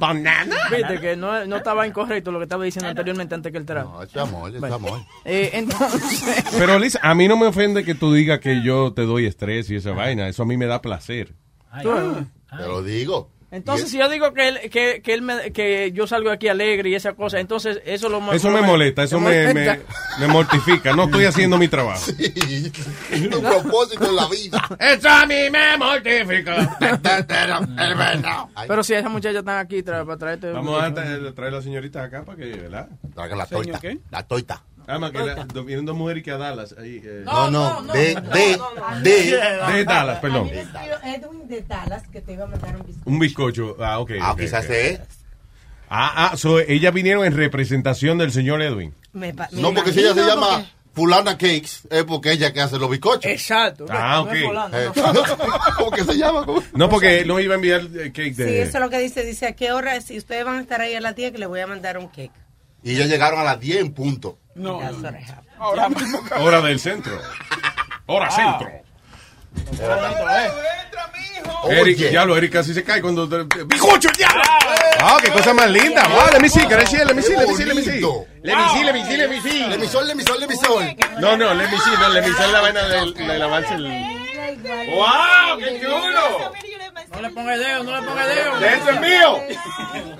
[0.00, 0.56] Banana.
[0.70, 3.92] Viste que no, no estaba incorrecto lo que estaba diciendo anteriormente antes que el trago.
[3.92, 5.00] No, es amor, es amor.
[5.24, 6.44] Eh, entonces.
[6.58, 9.70] Pero Liz, a mí no me ofende que tú digas que yo te doy estrés
[9.70, 10.28] y esa vaina.
[10.28, 11.34] Eso a mí me da placer.
[11.80, 13.30] Te lo digo.
[13.52, 16.88] Entonces, si yo digo que él, que, que él me, que yo salgo aquí alegre
[16.90, 19.78] y esa cosa, entonces eso lo Eso me molesta, eso me, me,
[20.18, 20.94] me mortifica.
[20.96, 22.00] No estoy haciendo mi trabajo.
[22.02, 24.68] Sí, tu propósito en la vida.
[24.78, 26.78] Eso a mí me mortifica.
[28.66, 30.50] Pero si esas muchachas están aquí tra- para traerte.
[30.50, 32.88] Vamos a tra- traer a la señorita acá para que, ¿verdad?
[33.14, 33.80] Traigan la toita.
[33.80, 33.98] ¿qué?
[34.10, 34.62] La toita.
[34.86, 36.74] Además, que la- do- vienen dos mujeres que a Dallas.
[36.78, 38.58] Ahí, eh, No, no, de, de,
[39.02, 39.72] de.
[39.72, 40.48] de Dallas, perdón.
[40.48, 43.02] Edwin de Dallas que te iba a mandar un bizcocho.
[43.10, 43.76] Un bizcocho.
[43.80, 44.10] Ah, ok.
[44.20, 44.70] Ah, quizás ok.
[44.70, 45.00] es.
[45.88, 48.94] Ah, ah, so, ellas vinieron en representación del señor Edwin.
[49.12, 52.52] Me pa- me No, porque si ella se llama porque- fulana cakes es porque ella
[52.52, 53.26] que hace los bizcochos.
[53.30, 53.84] Exacto.
[53.90, 54.72] Ah, No es ok.
[54.74, 55.22] Eh, no.
[55.76, 56.46] ¿Cómo que se llama?
[56.46, 56.62] ¿Cómo?
[56.74, 58.62] No, porque no iba a enviar el cake Sí, de...
[58.62, 59.22] eso es lo que dice.
[59.24, 60.00] Dice, ¿a qué hora?
[60.00, 62.08] Si ustedes van a estar ahí a la tía, que le voy a mandar un
[62.08, 62.32] cake.
[62.82, 64.38] Y ellos llegaron a las 10 en punto.
[64.54, 64.80] No.
[65.58, 66.20] Ahora mismo.
[66.38, 67.18] Hora del centro.
[68.06, 68.70] Hora centro.
[71.68, 72.10] Eric, Oye.
[72.10, 73.26] diablo, Eric casi se cae cuando...
[73.26, 74.42] ¡Bicocho, diablo!
[75.00, 76.06] Ah, qué cosa más linda.
[76.08, 76.96] Wow, let me see, can I see?
[76.98, 78.00] Let me see, let me see, let me see.
[78.42, 79.64] Let me see, let me see, let me see.
[79.68, 80.96] Lemisol, lemisol, lemisol.
[81.20, 83.42] No, no, let me see, no, let me see la vaina del- el...
[84.94, 86.52] ¡Wow, qué chulo!
[87.14, 88.58] No le ponga el dedo, no le ponga el dedo.
[88.58, 89.42] ¡Ese es mío!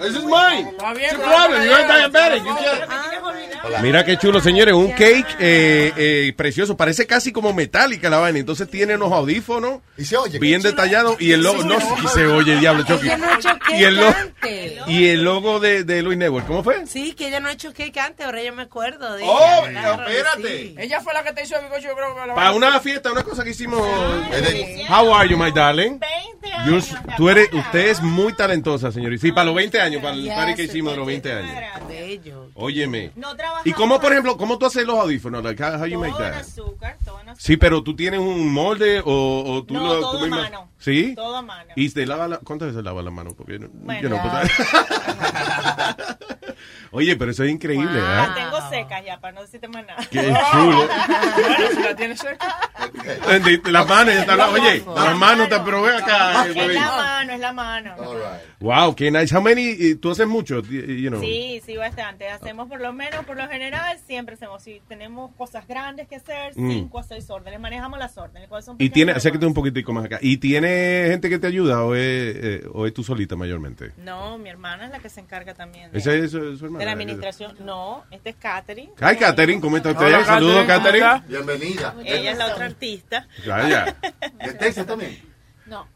[0.00, 0.70] ¡Ese es mine!
[0.70, 1.62] Está bien, problem?
[1.62, 2.12] diabetic.
[2.12, 2.36] dedo.
[2.44, 4.74] You can't- Mira qué chulo, señores.
[4.74, 6.76] Un cake eh, eh, precioso.
[6.76, 8.38] Parece casi como metálica la vaina.
[8.40, 10.38] Entonces tiene unos audífonos Y se oye.
[10.38, 11.20] bien detallados.
[11.20, 11.62] Y el logo.
[11.64, 13.06] No, y se oye, diablo, Chucky.
[13.76, 14.72] Y el, logo, antes.
[14.88, 16.46] y el logo de, de Luis Network.
[16.46, 16.86] ¿Cómo fue?
[16.86, 19.94] Sí, que ella no ha hecho cake antes, ahora yo me acuerdo de Oh, ella.
[20.08, 20.58] Espérate.
[20.58, 20.74] sí.
[20.78, 23.12] Ella fue la que te hizo el bizcocho, yo creo que la Para una fiesta,
[23.12, 23.80] una cosa que hicimos.
[24.90, 25.98] How are you, my darling?
[26.90, 29.22] You- tú eres, usted es muy talentosa, señorita.
[29.22, 31.50] Sí, para los 20 años, para el party que hicimos de los 20 años.
[31.88, 32.48] Bello.
[32.54, 33.12] Óyeme.
[33.64, 35.42] ¿Y cómo, por ejemplo, cómo tú haces los audífonos?
[35.42, 36.34] Like, how, how you make that?
[36.34, 37.36] azúcar, todo en azúcar.
[37.42, 40.68] Sí, pero tú tienes un molde o, o tú No, lo todo tú misma- mano.
[40.82, 41.14] ¿Sí?
[41.14, 41.72] Todo a mano.
[41.76, 43.34] ¿Y te lava la, cuántas veces lava la mano?
[43.36, 44.02] Porque no- Bueno.
[44.02, 44.40] yo no puedo-
[46.94, 48.34] Oye, pero eso es increíble, La ¿verdad?
[48.34, 50.06] tengo seca ya, para no decirte más nada.
[50.10, 50.20] Qué
[50.52, 50.86] chulo.
[50.86, 52.54] Bueno, si la tienes cerca.
[53.06, 56.44] Eh, Las manos, ya están, oye, las manos te probé acá.
[56.46, 56.74] eh, Es güey.
[56.74, 57.94] la mano, es la mano.
[58.60, 59.34] Wow, qué nice.
[59.34, 61.20] How many, eh, tú haces mucho, you know?
[61.20, 62.28] Sí, sí, bastante.
[62.28, 64.62] Hacemos por lo menos, por lo general, siempre hacemos.
[64.62, 66.70] Si tenemos cosas grandes que hacer, Mm.
[66.70, 67.58] cinco a seis órdenes.
[67.58, 68.50] Manejamos las órdenes.
[68.64, 70.18] son Y tiene, acércate un poquitico más acá.
[70.20, 70.71] ¿Y tiene
[71.10, 73.92] gente que te ayuda o es, eh, o es tú solita mayormente?
[73.98, 75.90] No, mi hermana es la que se encarga también.
[75.92, 76.80] De, ¿Esa es su, su hermana?
[76.80, 77.56] de la administración.
[77.60, 78.92] No, este es Katherine.
[79.00, 80.06] Hi, Catherine, ¿cómo está usted?
[80.06, 81.44] Hola, Saludos, Catherine, ¿cómo Catherine.
[81.44, 81.94] Bienvenida.
[82.04, 83.26] Ella es la otra artista.
[83.46, 83.96] Vaya.
[84.44, 85.18] ¿De Texas también?
[85.66, 85.86] No,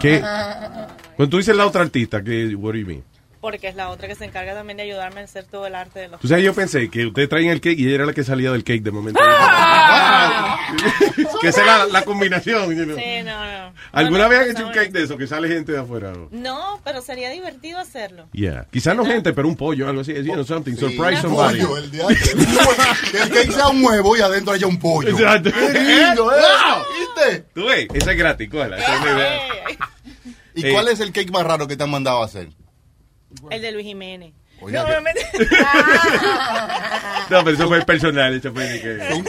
[0.00, 0.20] ¿Qué?
[0.20, 3.04] Cuando tú dices la otra artista, ¿qué, what do you mean?
[3.40, 6.00] Porque es la otra que se encarga también de ayudarme a hacer todo el arte
[6.00, 6.20] de los.
[6.20, 8.50] Tú sabes, yo pensé que ustedes traían el cake y ella era la que salía
[8.52, 9.20] del cake de momento.
[11.40, 12.74] que esa es la, la combinación.
[12.76, 12.96] you know.
[12.96, 13.72] Sí, no, no.
[13.92, 15.16] ¿Alguna No, no, vez han no, hecho un cake de eso?
[15.16, 16.12] Que sale gente de afuera.
[16.12, 16.28] ¿no?
[16.30, 18.26] No, pero sería divertido hacerlo.
[18.32, 18.66] Yeah.
[18.70, 20.14] Quizás no gente, pero un pollo, algo así.
[20.14, 20.76] You know, something.
[20.76, 21.60] Surprise somebody.
[21.60, 22.16] Pollo, el diablo.
[23.10, 25.08] Que el cake sea un huevo y adentro haya un pollo.
[25.10, 25.50] Exacto.
[25.52, 26.40] Qué lindo, ¿eh?
[26.40, 26.82] Wow.
[26.98, 27.44] ¿Viste?
[27.54, 28.78] Tú ves, esa es gratis, cógela.
[28.78, 29.38] esa es idea.
[30.54, 30.72] ¿Y Eh.
[30.72, 32.48] cuál es el cake más raro que te han mandado a hacer?
[33.50, 34.32] El de Luis Jiménez.
[34.60, 35.46] Oye, no, que-
[37.28, 38.34] pero eso fue personal.
[38.34, 39.24] Eso fue de que, Un,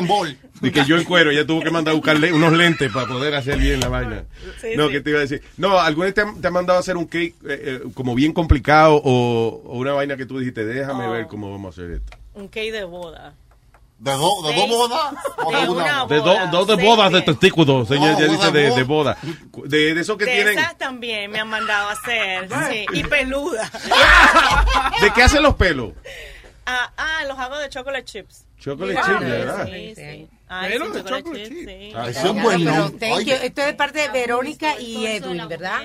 [0.00, 0.36] un ball.
[0.60, 3.34] de que yo en cuero, ella tuvo que mandar a buscarle unos lentes para poder
[3.34, 4.24] hacer bien la vaina.
[4.60, 4.92] Sí, no, sí.
[4.94, 5.42] ¿qué te iba a decir?
[5.56, 8.32] No, ¿alguna vez te te han mandado a hacer un cake eh, eh, como bien
[8.32, 11.12] complicado o, o una vaina que tú dijiste, déjame Oh.
[11.12, 12.16] ver cómo vamos a hacer esto?
[12.34, 13.34] Un cake de boda.
[14.02, 15.14] ¿De, do- de dos bodas?
[15.36, 16.02] ¿O de De una?
[16.02, 18.82] una De boda, dos de seis bodas de testículos, señor, Oh, ya dice de de,
[18.82, 19.16] boda.
[19.22, 19.94] de.
[19.94, 20.58] De, esos que de tienen...
[20.58, 22.48] esas también me han mandado a hacer.
[22.70, 23.70] sí, y peluda.
[25.00, 25.92] ¿De qué hacen los pelos?
[26.66, 28.44] ah, ah, los hago de chocolate chips.
[28.58, 29.66] Chocolate chips, ¿verdad?
[29.66, 30.28] Sí, sí.
[30.48, 31.68] Ay, Pelo sí, de chocolate chocolate chips, chip.
[31.68, 31.92] sí.
[32.18, 33.14] Eso Pero.
[33.14, 35.80] Oye, Esto es de parte de Verónica y Edwin, ¿verdad?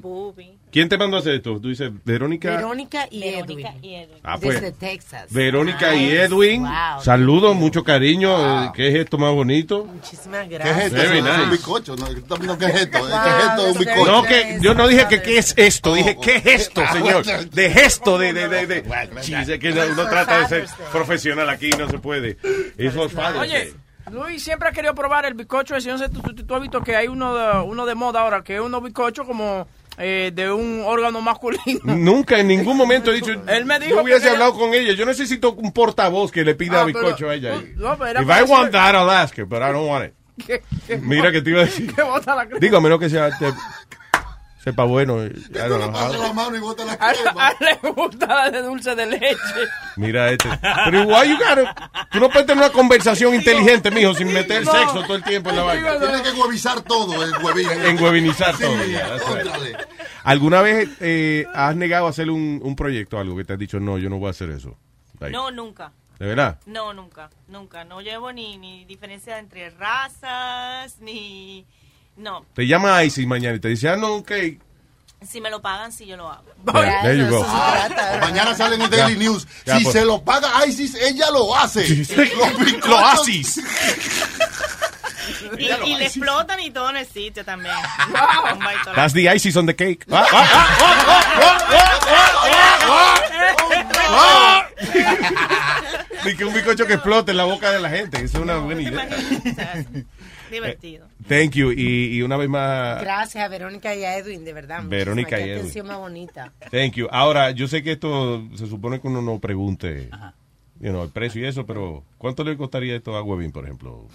[0.00, 0.56] Bubi.
[0.72, 1.60] ¿Quién te mandó a hacer esto?
[1.60, 2.52] Tú dices, Verónica.
[2.56, 3.84] Verónica y Verónica Edwin.
[3.84, 4.18] y Edwin.
[4.22, 4.60] Ah, pues.
[4.60, 5.26] Desde Texas.
[5.30, 6.22] Verónica y Nice.
[6.22, 6.62] Edwin.
[6.62, 7.02] Wow.
[7.02, 8.64] Saludos, mucho cariño.
[8.66, 9.84] Eh, ¿Qué es esto más bonito?
[9.84, 10.84] Muchísimas ¿Qué es gracias.
[10.86, 10.96] esto?
[10.96, 11.50] Very es un nice.
[11.50, 11.96] bizcocho.
[11.96, 12.06] ¿no?
[12.58, 12.98] ¿Qué es esto?
[12.98, 14.12] ¿Qué Wow, es esto un bizcocho?
[14.12, 16.92] No, que yo no dije que qué es esto, dije Oh, qué es esto, ah,
[16.92, 17.24] señor.
[17.50, 18.84] De gesto, de, de, de, de.
[19.22, 22.38] Chis, que uno trata de ser profesional aquí y no se puede.
[22.78, 23.40] Es fácil.
[23.40, 23.72] Oye,
[24.12, 25.88] Luis siempre ha querido probar el bizcocho ese.
[25.90, 28.42] No sé, tú, tú- tú has visto que hay uno de, uno de moda ahora,
[28.42, 29.66] que es uno bizcocho como
[29.98, 31.80] eh, de un órgano masculino.
[31.84, 33.32] Nunca en ningún momento he dicho.
[33.46, 34.92] Él me dijo Yo hubiese que hablado con ella.
[34.94, 37.54] Yo necesito un portavoz que le pida Ah, bizcocho a ella.
[37.76, 40.14] no, If I want that, I'll ask her, but I don't want it.
[41.02, 41.94] Mira que te iba a decir.
[42.60, 43.30] Digo, a menos que sea.
[43.38, 43.52] te-
[44.62, 45.22] sepa bueno.
[45.22, 46.22] Le pasas how.
[46.22, 47.52] la mano y botas la crema.
[47.60, 49.36] le gusta la de dulce de leche.
[49.96, 50.48] Mira este.
[50.86, 54.72] Pero why you gotta- Tú no puedes tener una conversación inteligente, mijo, sin meter No.
[54.72, 55.98] sexo todo el tiempo en la vaina.
[55.98, 57.68] Tienes que huevizar todo el huevín.
[57.70, 58.84] En huevinizar Sí, todo.
[58.86, 59.16] ya.
[60.24, 63.80] ¿Alguna vez eh, has negado a hacer un, un proyecto algo que te has dicho,
[63.80, 64.76] no, yo no voy a hacer eso?
[65.18, 65.92] Like, No, nunca.
[66.18, 66.58] ¿De verdad?
[66.66, 67.30] No, nunca.
[67.48, 67.84] Nunca.
[67.84, 71.64] No llevo ni, ni diferencia entre razas, ni.
[72.20, 72.44] No.
[72.54, 74.32] Te llama ISIS mañana y te dice, ah, no, ok.
[75.26, 76.44] Si me lo pagan, sí, yo lo hago.
[76.72, 77.42] Yeah, there you go.
[77.46, 79.46] Ah, mañana sale en el Daily News.
[79.64, 79.94] Ya, si pues.
[79.94, 81.86] se lo paga ISIS, ella lo hace.
[82.14, 83.62] lo, lo ISIS.
[85.58, 87.74] Y, y, le explotan y todo en el sitio también.
[88.94, 90.06] That's the ISIS on the cake.
[96.24, 98.18] Ni que un bicocho que explote en la boca de la gente.
[98.22, 99.08] Eso es una buena idea.
[100.50, 101.06] Divertido.
[101.28, 101.72] Thank you.
[101.72, 104.82] Y, y una vez más, Gracias a Verónica y a Edwin, de verdad.
[104.84, 105.58] Verónica y Edwin.
[105.58, 106.52] atención más bonita.
[106.70, 107.08] thank you.
[107.10, 110.10] Ahora, yo sé que esto se supone que uno no pregunte
[110.80, 114.08] you know, el precio y eso, pero ¿cuánto le costaría esto a Webin, por ejemplo?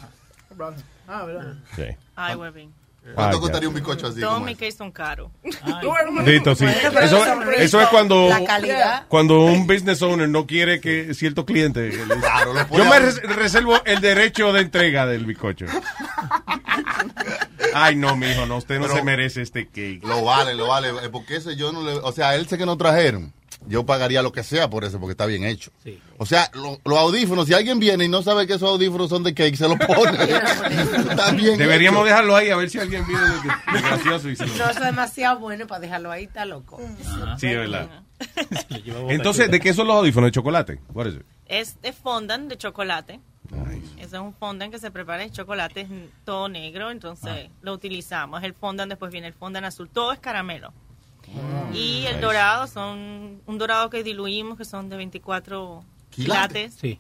[1.07, 1.55] Ah, ¿verdad?
[1.75, 1.83] Sí.
[2.15, 2.73] Ay, Webin.
[3.13, 3.67] ¿Cuánto costaría ya.
[3.69, 4.19] un bizcocho así?
[4.19, 5.31] Todos mis cakes son caros.
[6.25, 6.65] Listo, sí.
[6.65, 7.23] Eso,
[7.57, 9.05] eso- es cuando, La calidad.
[9.07, 11.91] cuando un business owner no quiere que cierto cliente.
[12.19, 15.65] Claro, lo pone Yo me res- reservo el derecho de entrega del bizcocho.
[17.73, 20.01] Ay, no, mijo, no, usted no Pero- se merece este cake.
[20.03, 20.89] Lo vale, lo vale.
[20.89, 21.93] eh, Porque ese yo no le.
[21.93, 23.33] O sea, él sé que no trajeron.
[23.67, 25.71] Yo pagaría lo que sea por eso, porque está bien hecho.
[26.17, 29.23] O sea, lo- los audífonos, si alguien viene y no sabe que esos audífonos son
[29.23, 30.17] de cake, se los pone.
[31.09, 32.05] está bien Deberíamos hecho.
[32.09, 33.35] dejarlo ahí a ver si alguien viene de,
[33.73, 36.79] de gracioso y se lo- No, eso es demasiado bueno para dejarlo ahí, está loco.
[37.37, 37.89] Sí, es verdad.
[39.09, 40.27] Entonces, ¿de qué son los audífonos?
[40.27, 40.79] ¿De chocolate?
[40.93, 41.21] What is it?
[41.47, 43.19] Es de fondant de chocolate.
[43.97, 45.87] Ese es un fondant que se prepara de chocolate, es
[46.25, 48.43] todo negro, entonces lo utilizamos.
[48.43, 50.73] El fondant, después viene el fondant azul, todo es caramelo.
[51.73, 55.83] Y el dorado son un dorado que diluimos, que son de 24
[56.15, 56.73] Quilates.
[56.79, 56.97] Sí.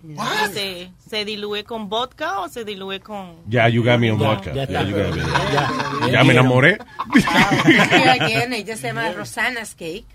[0.53, 3.35] Se, se diluye con vodka o se diluye con...
[3.47, 4.53] Ya, you got me on vodka.
[4.53, 4.91] ya me.
[4.91, 6.09] Ya.
[6.11, 6.77] Ya me enamoré.
[8.51, 10.05] Ella se llama Rosanna's Cake.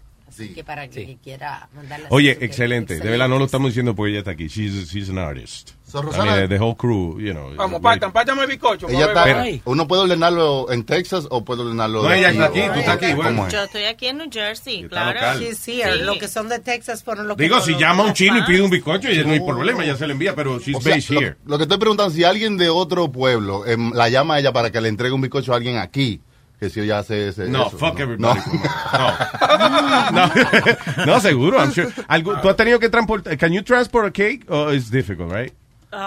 [0.44, 2.98] Así que para que quiera mandarla Oye, excelente.
[2.98, 4.48] De verdad no lo estamos diciendo porque ella está aquí.
[4.48, 5.72] She's, she's an artist.
[5.90, 7.52] So, I Rosana- mean, the whole crew, you know.
[7.56, 8.88] Vamos, partan, pártame el bizcocho.
[8.88, 12.78] Ella está, uno puede ordenarlo en Texas o puede ordenarlo No, ella está aquí, tú
[12.78, 13.46] estás aquí, ¿Cómo bueno.
[13.48, 13.52] es?
[13.52, 15.18] Yo estoy aquí en New Jersey, claro.
[15.40, 15.54] here.
[15.56, 15.82] Sí.
[16.02, 18.38] Lo que son de Texas fueron los que Digo, si lo- llama a un chino
[18.38, 20.94] y pide un bizcocho, no hay problema, ya se le envía, pero she's O sea,
[20.94, 21.36] based lo, here.
[21.44, 24.70] lo que estoy preguntando, si alguien de otro pueblo em, la llama a ella para
[24.70, 26.20] que le entregue un bizcocho a alguien aquí,
[26.60, 27.48] que si ella hace ese.
[27.48, 28.04] No, eso, fuck no.
[28.04, 28.40] everybody.
[28.92, 29.14] No.
[30.12, 31.90] No, no seguro, I'm sure.
[32.42, 33.36] ¿Tú has tenido que transportar?
[33.38, 34.44] Can you transport a cake?
[34.48, 35.52] Or it's difficult, right?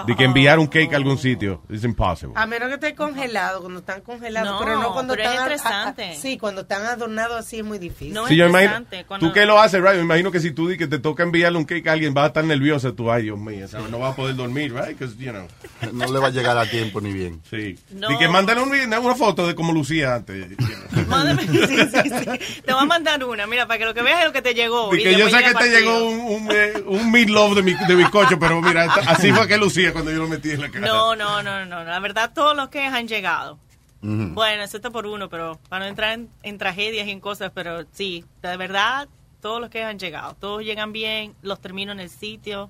[0.06, 1.62] De que enviar un cake a algún sitio.
[1.68, 2.32] It's impossible.
[2.36, 5.38] A menos que esté congelado, cuando están congelados, No, pero no cuando pero es están.
[5.38, 5.54] a- a-
[5.90, 6.16] estresante.
[6.20, 8.14] sí, cuando están adornados así es muy difícil.
[8.14, 9.94] No Sí, yo imagino, cuando- tú que lo haces, right?
[9.96, 12.24] Me imagino que si tú di que te toca enviarle un cake a alguien, vas
[12.24, 13.90] a estar nervioso tú, ay, Dios mío, ¿sabes?
[13.90, 14.98] no vas a poder dormir, right?
[15.18, 15.46] you know.
[15.92, 17.42] No le va a llegar a tiempo ni bien.
[17.50, 17.78] Sí.
[17.90, 18.10] No.
[18.10, 20.48] Y que mándale un- una foto de cómo lucía antes.
[20.48, 21.04] you know.
[21.08, 22.62] Mándame- sí, sí, sí.
[22.62, 24.54] Te voy a mandar una, mira, para que lo que veas es lo que te
[24.54, 24.94] llegó.
[24.94, 27.74] Y y que yo sé que te llegó un, un, eh, un meatloaf de, mi,
[27.74, 30.86] de bizcocho, pero mira, así fue que lucía cuando yo lo metí en la cara.
[30.86, 31.84] No, no, no, no.
[31.84, 33.58] La verdad, todos los que han llegado.
[34.02, 34.28] Ujú.
[34.34, 37.84] Bueno, excepto por uno, pero para no entrar en, en tragedias y en cosas, pero
[37.92, 39.08] sí, de verdad,
[39.40, 40.34] todos los que han llegado.
[40.38, 42.68] Todos llegan bien, los termino en el sitio.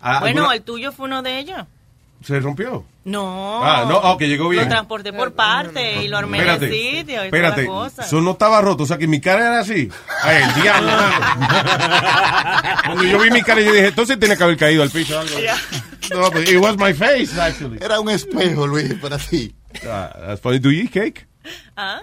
[0.00, 1.64] Ah, bueno, ¿alguna- el tuyo fue uno de ellos.
[2.22, 2.84] ¿Se rompió?
[3.04, 3.62] No.
[3.64, 4.64] Ah, no, ah, que llegó bien.
[4.64, 8.04] Lo transporté por parte y lo armé en el sitio y toda espérate, la cosa.
[8.04, 9.88] eso no estaba roto, o sea que mi cara era así.
[10.22, 10.90] Ay, el diablo.
[12.86, 15.20] Cuando yo vi mi cara, yo dije, entonces tiene que haber caído al piso o
[15.20, 15.36] algo.
[16.10, 17.78] No, but it was my face, actually.
[17.80, 19.54] Era un espejo, Luis, para ti.
[19.86, 20.58] Ah, that's funny.
[20.58, 21.26] Do you eat cake?
[21.76, 22.00] ¿Ah?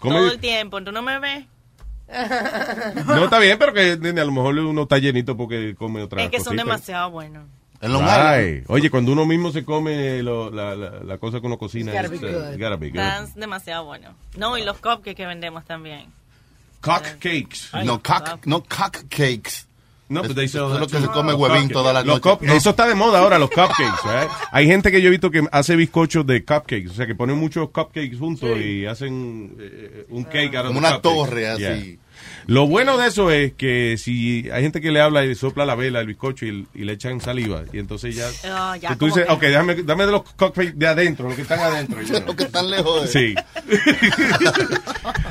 [0.00, 1.44] Come- Todo el tiempo, ¿tú no me ves?
[3.06, 6.30] No, está bien, pero que a lo mejor uno está llenito porque come otra es
[6.30, 7.44] que son demasiado buenos.
[7.82, 8.64] Right.
[8.68, 12.06] Oye, cuando uno mismo se come lo- la, la, la cosa que uno cocina, be
[12.08, 12.58] uh, good.
[12.58, 13.00] gotta be good.
[13.00, 14.14] Están demasiado buenos.
[14.36, 16.06] No, y los cupcakes que vendemos también.
[16.80, 17.70] Cock cakes.
[17.84, 19.66] No, cock, no cock cakes.
[20.08, 21.72] No, but they sell Eso es lo que se come huevín cupcakes.
[21.72, 22.54] toda la Los noche.
[22.56, 24.02] Eso está de moda ahora, los cupcakes.
[24.04, 24.28] right?
[24.50, 27.38] Hay gente que yo he visto que hace bizcochos de cupcakes, o sea, que ponen
[27.38, 28.62] muchos cupcakes juntos Sí.
[28.82, 31.14] y hacen eh, un cake out of Como una cupcake.
[31.14, 31.60] torre así.
[31.62, 31.96] Yeah.
[32.46, 35.64] Lo bueno de eso es que si hay gente que le habla y le sopla
[35.64, 38.28] la vela, el bizcocho y, y le echan saliva, y entonces ya...
[38.44, 41.36] Ah, ya, que tú dices, que- ok, dame, dame de los cupcakes de adentro, los
[41.36, 42.00] que están adentro.
[42.02, 43.08] Los que están lejos de...
[43.08, 43.34] Sí.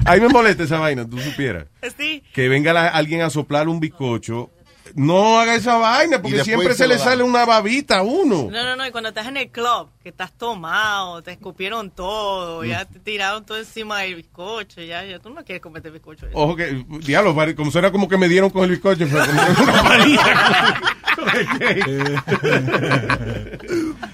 [0.06, 1.66] Ahí me molesta esa vaina, tú supieras.
[1.98, 2.24] Sí.
[2.34, 4.50] Que venga la- alguien a soplar un bizcocho.
[4.96, 7.04] No haga esa vaina, porque siempre se le da.
[7.04, 8.50] sale una babita a uno.
[8.52, 12.64] No, no, no, y cuando estás en el club, que estás tomado, te escupieron todo,
[12.64, 16.28] ya te tiraron todo encima del bizcocho, ya, ya tú no quieres comerte el bizcocho.
[16.34, 19.62] Ojo que, diablo, como suena como que me dieron con el bizcocho, pero como que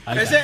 [0.05, 0.21] una.
[0.21, 0.37] Ese,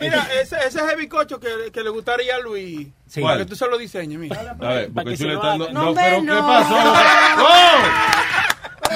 [0.00, 2.88] mira, ese, ese es el bizcocho que, que le gustaría a Luis.
[3.06, 3.20] Sí.
[3.20, 4.56] Para que tú se lo diseñes, mira.
[4.60, 6.46] A ver, porque tú le estás dando- No, no, pero ¿qué no.
[6.46, 6.74] pasó?
[7.42, 8.90] ¡Oh!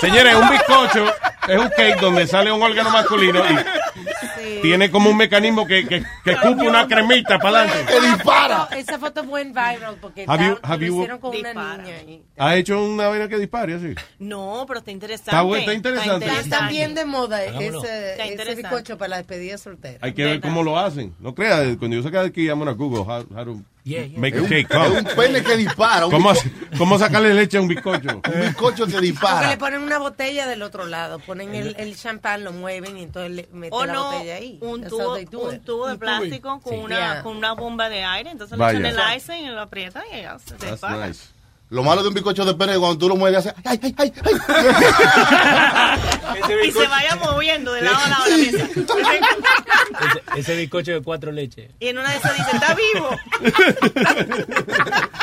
[0.00, 1.06] Señores, un bizcocho
[1.48, 6.02] es un cake donde sale un órgano masculino y tiene como un mecanismo que, que,
[6.24, 7.94] que escupe una cremita para adelante.
[8.18, 11.36] No, esa foto fue en viral porque Have you- está- have lo you- hicieron con
[11.36, 12.02] una niña.
[12.06, 13.94] y- ¿Ha hecho una vaina que dispare así?
[14.18, 15.30] No, pero está interesante.
[15.30, 16.26] Está bueno, está interesante.
[16.26, 19.98] Está bien de moda ese, ese bizcocho para la despedida soltera.
[20.02, 21.14] Hay que ver cómo lo hacen.
[21.20, 23.60] No creas, cuando yo saca de aquí, I'm gonna Google how, how to
[24.16, 24.74] Make a cake.
[24.74, 26.06] un pene que dispara,
[26.76, 28.08] ¿Cómo, sacarle leche a un bizcocho?
[28.34, 29.58] Un bizcocho que Porque le dispara.
[29.58, 33.48] ponen una botella del otro lado, ponen el, el champán, lo mueven y entonces le
[33.52, 34.58] meten la botella ahí.
[34.60, 36.78] un tubo, un tubo de plástico con, Sí.
[36.80, 37.22] una, Yeah.
[37.22, 38.78] con una bomba de aire, entonces Vaya.
[38.80, 41.06] le echan el ice y lo aprietan y ya se That's dispara.
[41.06, 41.35] nice.
[41.68, 43.94] Lo malo de un bizcocho de pene es cuando tú lo mueves hace ay, ay,
[43.98, 44.34] ay, ay.
[46.66, 48.68] Y se vaya moviendo de lado a lado la mesa.
[48.70, 51.70] Ese, ese bizcocho de cuatro leches.
[51.80, 53.10] Y en una de esas dice, está vivo.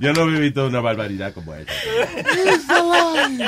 [0.00, 1.70] Yo no he visto una barbaridad como esa.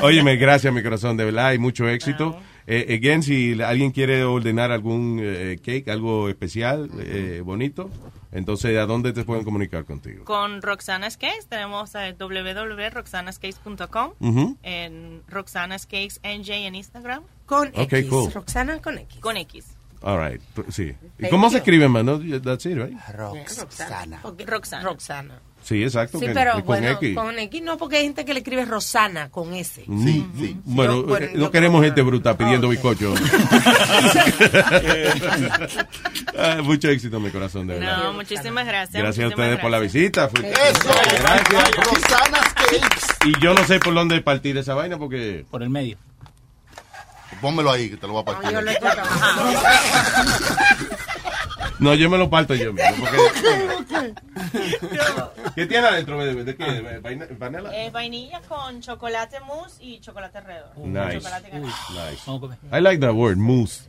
[0.02, 2.38] Óyeme, gracias, mi corazón, de verdad, y mucho éxito.
[2.66, 7.88] Eh, again, si alguien quiere ordenar algún eh, cake, algo especial, eh, bonito,
[8.32, 10.24] entonces, ¿a dónde te pueden comunicar contigo?
[10.24, 14.56] Con Roxana's Cakes tenemos eh, www.roxanascakes.com Ujú.
[14.62, 17.22] en Roxana's Cakes NJ en Instagram.
[17.46, 18.08] Con Ok, X.
[18.10, 18.32] cool.
[18.32, 19.20] Roxana con X.
[19.20, 19.76] Con X.
[20.02, 20.94] All right, sí.
[21.20, 22.18] ¿Y cómo se escribe, mano?
[22.42, 22.96] That's it, right?
[23.14, 24.20] Roxana.
[24.46, 24.82] Roxana.
[24.82, 25.40] Roxana.
[25.62, 26.18] Sí, exacto.
[26.18, 27.14] Sí, pero con bueno, X.
[27.14, 29.84] con X no, porque hay gente que le escribe Rosana con S.
[29.86, 30.22] Mm,
[30.64, 32.72] Bueno, Yo- bueno, eh, no queremos como- gente bruta pidiendo Ok.
[32.72, 33.14] bizcocho.
[36.38, 38.04] Ah, mucho éxito, mi corazón, de verdad.
[38.04, 39.00] No, muchísimas gracias.
[39.02, 40.28] Gracias a ustedes por la visita.
[40.28, 40.90] Fui- Eso.
[41.20, 41.70] Gracias.
[41.76, 43.06] Rosana's Cakes.
[43.26, 45.44] Y yo no sé por dónde partir esa vaina porque...
[45.50, 45.96] Por el medio.
[47.40, 48.50] Pónmelo ahí que te lo voy a partir.
[48.50, 49.60] Yo lo estoy trabajando.
[51.82, 52.90] No, yo me lo parto yo mismo.
[52.98, 54.14] Porque...
[55.54, 56.24] ¿Qué tiene adentro?
[56.24, 56.64] ¿De, de qué?
[56.64, 57.70] ¿De vaina- ¿Vanilla?
[57.84, 60.70] Es vainilla con chocolate mousse y chocolate alrededor.
[60.78, 61.18] Nice.
[61.18, 61.68] Chocolate ganado.
[61.68, 62.22] Nice.
[62.76, 63.82] I like that word, mousse.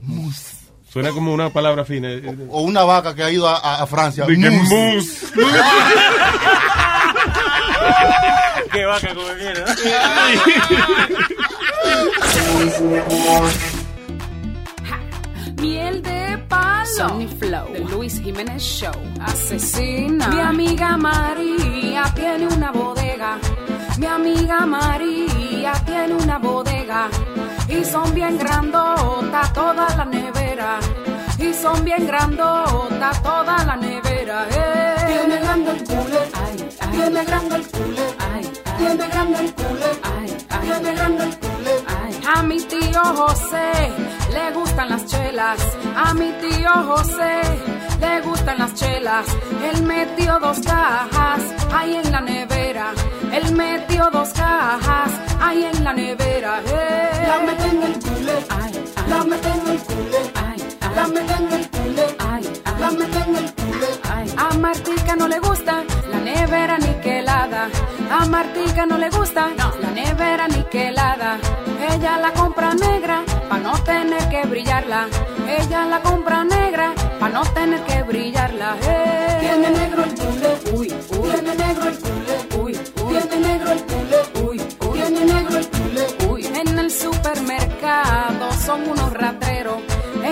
[0.91, 2.09] Suena como una palabra fina.
[2.49, 4.25] O una vaca que ha ido a, a- a Francia.
[4.27, 5.27] Que Mousse.
[8.71, 9.65] Qué vaca como quiera.
[15.61, 16.12] Miel de
[16.53, 16.85] palo.
[16.85, 17.67] Sonny Flow.
[17.73, 18.93] The Luis Jiménez Show.
[19.19, 20.27] Asesina.
[20.27, 23.37] Mi amiga María tiene una bodega.
[23.97, 27.09] Mi amiga María tiene una bodega.
[27.67, 30.79] Y son bien grandotas toda la nevera.
[31.39, 34.47] Y son bien grandotas toda la nevera.
[34.51, 34.95] eh.
[35.07, 36.27] Tiene grande el cooler.
[36.34, 36.89] Ay, ay.
[36.91, 38.15] Tiene grande el cooler.
[38.19, 38.75] Ay, ay.
[38.77, 39.95] Tiene grande el cooler.
[40.03, 40.59] Ay, ay.
[40.67, 41.84] Tiene grande el cooler.
[41.88, 42.19] Ay.
[42.36, 43.71] A mi tío José
[44.34, 45.59] le gustan las chelas.
[45.95, 47.41] A mi tío José
[47.99, 49.25] le gustan las chelas.
[49.63, 51.41] Él metió dos cajas
[51.73, 52.91] ahí en la nevera.
[53.34, 55.11] Él metió dos cajas
[55.41, 56.61] ahí en la nevera.
[56.65, 57.25] eh.
[57.27, 58.43] La mete en el cooler.
[58.49, 59.09] Ay, ay.
[59.09, 60.31] La mete en el cooler.
[60.36, 60.52] Ay.
[60.95, 62.15] La mete en el cooler.
[62.19, 62.73] Ay, ay.
[62.79, 63.99] La en el cooler.
[64.11, 64.35] Ay.
[64.37, 67.69] A Martica no le gusta la nevera niquelada.
[68.11, 69.49] A Martica no le gusta
[69.81, 71.37] la nevera niquelada.
[71.91, 75.07] Ella la compra negra para no tener que brillarla.
[75.59, 78.75] Ella la compra negra para no tener que brillarla.
[78.81, 79.37] eh.
[79.41, 80.57] Tiene negro el cooler.
[80.73, 81.29] Uy, uy.
[81.31, 82.39] Tiene negro el cooler.
[82.61, 83.13] Uy, uy.
[83.17, 84.25] Tiene negro el cooler.
[84.45, 84.99] Uy, uy.
[84.99, 86.07] Tiene negro el cooler.
[86.29, 86.45] Uy.
[86.45, 89.81] En el supermercado son unos rateros.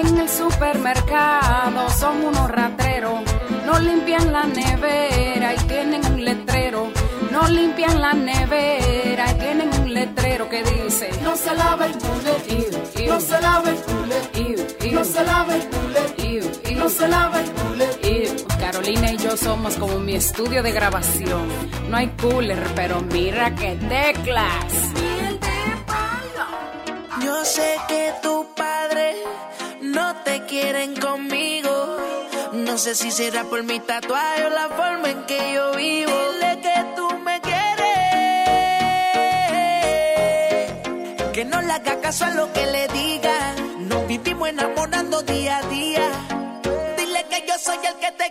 [0.02, 3.22] En el supermercado son unos rateros.
[3.68, 6.92] No limpian la nevera y tienen un letrero.
[7.30, 13.08] No limpian la nevera y tienen un letrero que dice No se lava el cooler,
[13.08, 18.46] no se lava el cooler, no se lava el cooler, no se lava el cooler.
[18.60, 21.48] Carolina y yo somos como mi estudio de grabación.
[21.90, 24.74] No hay cooler, pero mira qué teclas.
[27.24, 29.14] Yo sé que tu padre
[29.92, 31.98] no te quieren conmigo.
[32.54, 36.12] No sé si será por mi tatuaje o la forma en que yo vivo.
[36.12, 38.02] Dile que tú me quieres.
[41.34, 43.56] Que no le haga caso a lo que le diga.
[43.80, 46.10] Nos vivimos enamorando día a día.
[46.98, 48.31] Dile que yo soy el que te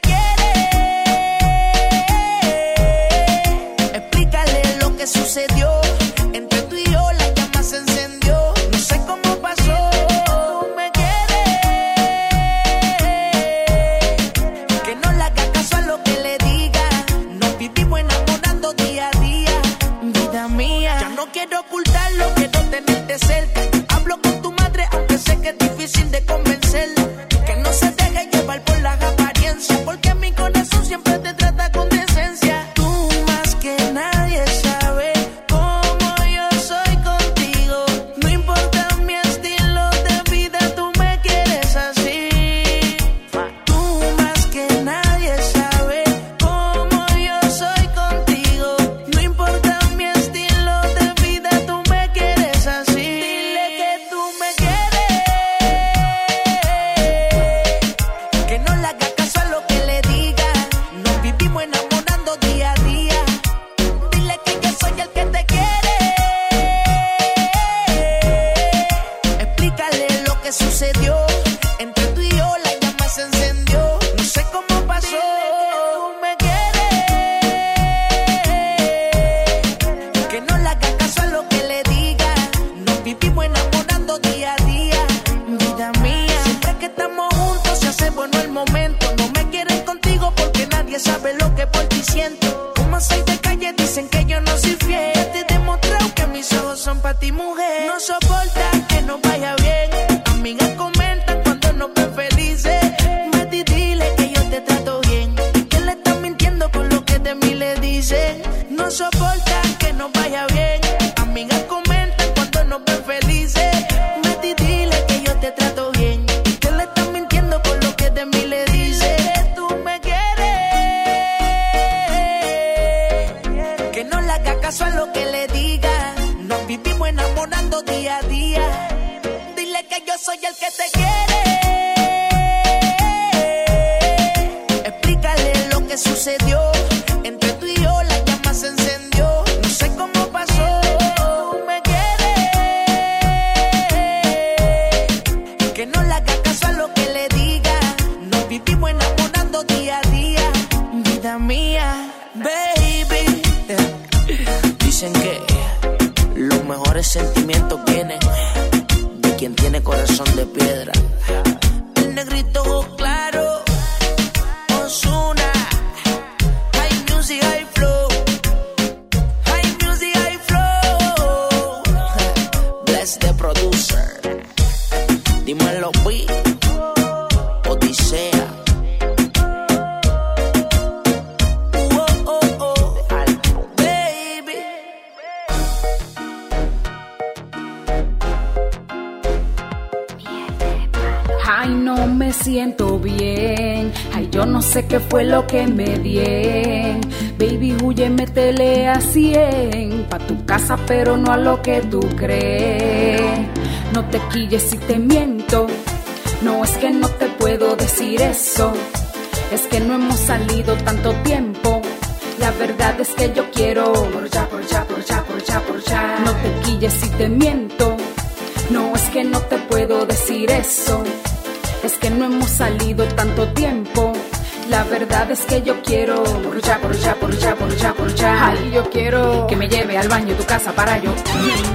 [230.50, 230.74] casa.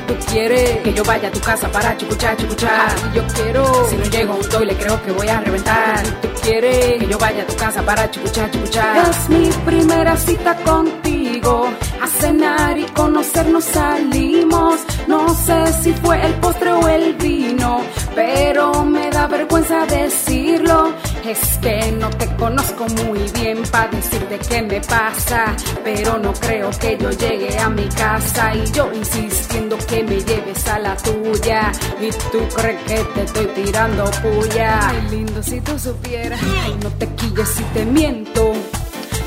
[0.07, 3.13] Tú quieres que yo vaya a tu casa para chucuchar, chucuchar.
[3.13, 6.03] Yo quiero si no llego a un toile creo que voy a reventar.
[6.21, 9.09] Tú quieres que yo vaya a tu casa para chucuchar, chucuchar.
[9.09, 11.69] Es mi primera cita contigo.
[12.01, 14.81] A cenar y conocernos salimos.
[15.07, 17.81] No sé si fue el postre o el vino,
[18.13, 20.93] pero me da vergüenza decirlo.
[21.27, 26.69] Es que no te conozco muy bien para decirte qué me pasa, pero no creo
[26.69, 31.71] que yo llegue a mi casa y yo insistiendo que me lleves a la tuya
[31.99, 34.87] y tú crees que te estoy tirando puya.
[34.87, 38.53] Ay, lindo si tú supieras, ay, no te quilles si te miento.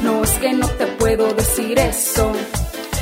[0.03, 2.31] No es que no te puedo decir eso,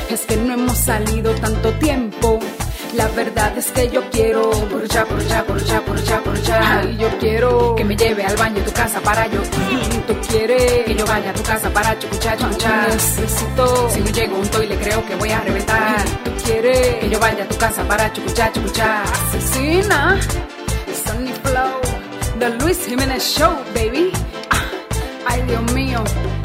[0.09, 2.41] es que no hemos salido tanto tiempo.
[2.97, 4.51] La verdad es que yo quiero
[4.89, 6.81] ya, por ya, por ya.
[6.81, 9.41] Ay, yo quiero que me lleve al baño de tu casa para yo.
[10.07, 12.89] Tú quieres que yo vaya a tu casa para chucuchar, chucuchar.
[12.89, 16.05] Necesito, si no llego un toile creo que voy a reventar.
[16.25, 19.05] Tú quieres que yo vaya a tu casa para chucuchar, chucuchar.
[19.05, 20.19] Asesina,
[21.05, 21.81] Sunny Flow,
[22.39, 24.11] The Luis Jiménez Show, baby.
[24.51, 24.63] Ah,
[25.27, 26.03] ay, Dios mío,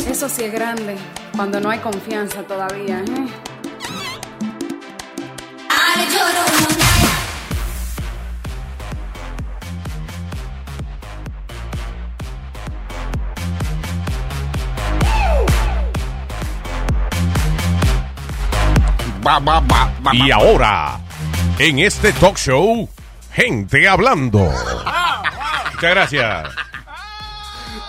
[0.10, 0.96] eso sí es grande.
[1.34, 3.51] Cuando no hay confianza todavía, ¿eh?
[20.14, 21.00] Y ahora,
[21.58, 22.90] en este talk show,
[23.34, 24.40] gente hablando.
[24.40, 26.50] Muchas gracias.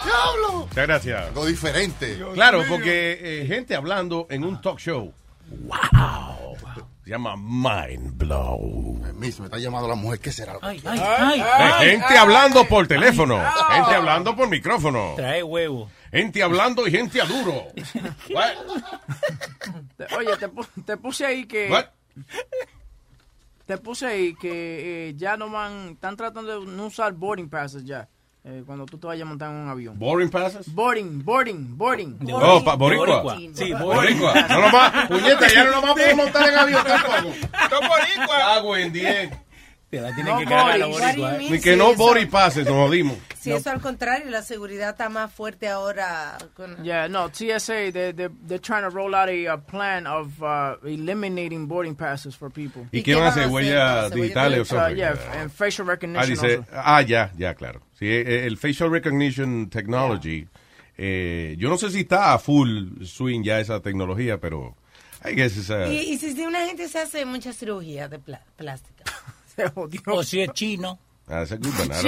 [0.04, 0.66] ¡Diablo!
[0.68, 1.26] Muchas gracias.
[1.26, 2.18] Algo diferente.
[2.34, 5.12] Claro, porque eh, gente hablando en un talk show.
[5.48, 6.56] ¡Wow!
[7.04, 9.00] Se llama Mind Blow.
[9.16, 10.20] Me está llamando la mujer.
[10.20, 10.54] ¿Qué será?
[10.62, 13.40] ay, Eh, gente hablando por teléfono.
[13.72, 15.14] gente hablando por micrófono.
[15.16, 15.90] Trae huevo.
[16.12, 17.64] Gente hablando y gente a duro.
[18.34, 18.52] What?
[20.18, 20.48] Oye, te,
[20.84, 21.70] te puse ahí que.
[21.70, 21.86] What?
[23.66, 25.90] Te puse ahí que eh, ya no van.
[25.92, 28.08] Están tratando de no usar boarding passes ya.
[28.44, 29.96] Eh, cuando tú te vayas a montar en un avión.
[29.98, 30.74] Boarding passes?
[30.74, 32.18] Boarding, boarding, boarding.
[32.32, 33.36] Oh, pa- boricua.
[33.54, 34.34] Sí, Boricua.
[34.48, 37.34] No lo más, puñeta, ya no lo más puedo montar en avión tampoco.
[37.70, 38.36] ¡No boricua!
[38.38, 39.32] Cago en 10.
[40.14, 41.20] Tienen No que cagar la boarding.
[41.20, 43.18] boricua, Ni que no body passes, nos jodimos.
[43.38, 46.38] Si eso al contrario, la seguridad está más fuerte ahora.
[46.54, 46.82] Con...
[46.82, 50.76] Yeah, no, TSA, they're, they're, they're trying to roll out a, uh plan of uh,
[50.84, 52.84] eliminating boarding passes for people.
[52.92, 53.48] ¿Y qué van a hacer?
[53.48, 54.96] ¿Huellas digitales o Uh, something?
[54.96, 56.70] yeah, and facial Ah, recognition dice, also.
[56.72, 57.82] ah, ya, ya, claro.
[57.98, 60.46] Sí, eh, el facial recognition technology,
[60.96, 64.74] eh, yo no sé si está a full swing ya esa tecnología, pero
[65.24, 68.18] I guess it's a- Y, y si, una gente se hace mucha cirugía de
[69.56, 70.12] pla- plástica.
[70.12, 70.98] O si es chino.
[71.28, 71.54] ah, Si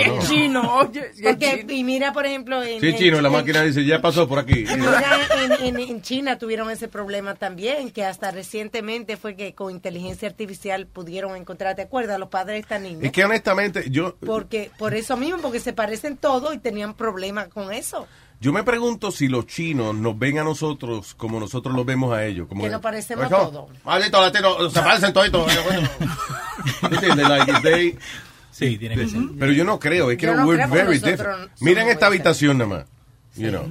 [0.00, 1.12] es chino, oye.
[1.14, 1.72] si es Porque, chino.
[1.72, 4.38] y mira, por ejemplo, en, Sí, en- chino, la en- máquina dice, ya pasó por
[4.38, 4.64] aquí.
[4.76, 5.18] Mira,
[5.60, 10.28] en, en- en China tuvieron ese problema también, que hasta recientemente fue que con inteligencia
[10.28, 12.18] artificial pudieron encontrar, ¿te acuerdas?
[12.18, 13.00] Los padres de esta niña.
[13.06, 17.48] Es que honestamente, yo, Porque, por eso mismo, porque se parecen todos y tenían problemas
[17.48, 18.06] con eso.
[18.44, 22.26] Yo me pregunto si los chinos nos ven a nosotros como nosotros los vemos a
[22.26, 22.46] ellos.
[22.46, 23.48] Como Que nos parecemos ¿Cómo?
[23.50, 23.70] todos.
[23.84, 25.50] Maldito latino, se parecen toditos.
[26.82, 27.26] ¿Entiendes?
[27.26, 27.98] Like, they-
[28.50, 29.20] Sí, tiene que ser.
[29.38, 31.50] Pero yo no creo, es que no we're very different.
[31.60, 32.84] Miren muy esta habitación nada más.
[33.34, 33.64] You know.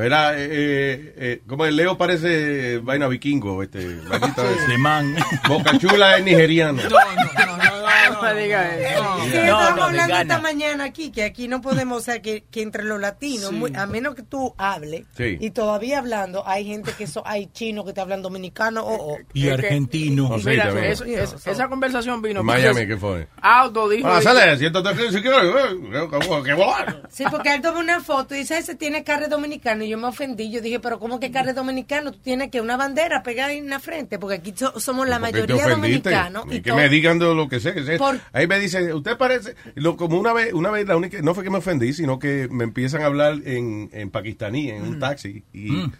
[0.00, 5.48] Era, eh, eh, eh, como el Leo parece vaina vikingo, este, vainita de-.
[5.48, 6.80] Boca Chula es nigeriano.
[6.88, 7.85] No
[8.22, 9.02] me digas eso.
[9.46, 12.84] No, no, hablando esta mañana aquí, que aquí no podemos, o sea, que, que entre
[12.84, 15.36] los latinos, muy- a menos que tú hables, Sí.
[15.40, 19.14] y todavía hablando, hay gente que so, hay chinos que te hablan dominicano o...
[19.14, 20.28] o- Y argentino.
[20.28, 20.86] No sé, Mira, también.
[20.92, 22.42] eso- es- esa conversación vino.
[22.42, 23.28] Miami, ¿qué fue?
[23.40, 24.08] Aldo dijo.
[24.08, 25.42] Ah, sale, siéntate aquí si quieres.
[25.44, 27.02] eh, que- que volar.
[27.10, 29.84] Sí, porque él tomó una foto y dice, ese tiene carne dominicano.
[29.84, 30.50] Y yo me ofendí.
[30.50, 32.12] Yo dije, pero ¿cómo que carne dominicano?
[32.12, 34.18] Tú tienes que una bandera pegada en la frente.
[34.18, 36.44] Porque aquí so- somos la ¿Por qué te mayoría dominicanos.
[36.50, 37.74] Y y que me digan de lo que sé.
[37.74, 37.95] Que sé.
[37.98, 41.34] Por- Ahí me dicen, usted parece, lo, como una vez, una vez la única, no
[41.34, 44.98] fue que me ofendí, sino que me empiezan a hablar en, en pakistaní, en un
[44.98, 45.92] taxi, y Mm.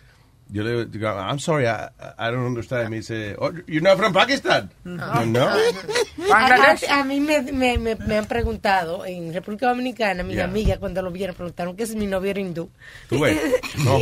[0.49, 1.89] Yo le digo, I'm sorry, I,
[2.19, 2.89] I don't understand.
[2.91, 4.71] Me dice, oh, you're not from Pakistan?
[4.85, 5.25] No.
[5.25, 5.49] No.
[5.49, 5.57] A,
[6.29, 6.85] Bangladesh.
[6.89, 10.45] a- a mí me, me, me, me han preguntado en República Dominicana, mis Yeah.
[10.45, 12.71] amigas cuando lo vieron preguntaron que si mi novio era hindú.
[13.09, 13.39] Tú ves,
[13.85, 13.99] no.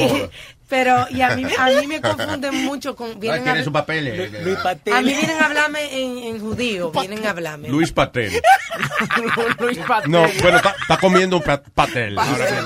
[0.69, 3.21] Pero, y a mí, a mí me confunden mucho con...
[3.21, 4.33] Vienen tiene a, sus papeles.
[4.43, 4.95] Luis Patel.
[4.95, 7.69] a mí vienen a hablarme en, en judío, vienen a hablarme.
[7.69, 8.33] Luis Patel.
[9.61, 10.11] Luis Patel.
[10.11, 12.19] No, bueno, está, comiendo un pa- patel.
[12.19, 12.65] Ahora bien,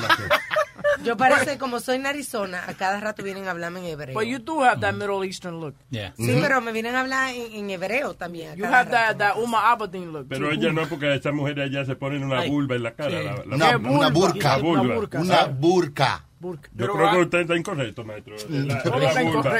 [1.04, 4.14] Yo parece, como soy en Arizona, a cada rato vienen a hablarme en hebreo.
[4.14, 5.74] But you do have that Middle Eastern look.
[5.90, 6.12] Yeah.
[6.16, 8.50] Sí, pero me vienen a hablar en, en hebreo también.
[8.50, 9.18] a You cada have that, rato.
[9.18, 10.26] that Uma Abedin look.
[10.28, 10.54] Pero too.
[10.54, 12.50] ella no, porque esas mujeres allá se ponen una Ay.
[12.50, 13.10] vulva en la cara.
[13.10, 13.24] Sí.
[13.24, 14.58] La, la- Una, ¿Qué una burka.
[14.58, 15.20] Una burka.
[15.20, 16.24] Una burka.
[16.40, 16.68] Burka.
[16.70, 18.36] Yo Pero creo que usted está incorrecto, maestro.
[18.36, 19.52] Es la, Todo es la vulva.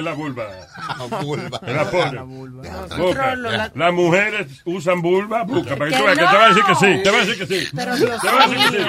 [0.00, 0.46] la vulva.
[1.22, 1.60] Vulva.
[1.66, 1.74] Es
[2.12, 3.70] la vulva.
[3.74, 5.76] Las mujeres usan vulva, buca.
[5.76, 7.02] Para que tú veas que te va a decir que sí.
[7.02, 7.68] Te va a decir que sí.
[7.76, 8.84] Pero Dios Te va a decir que sí.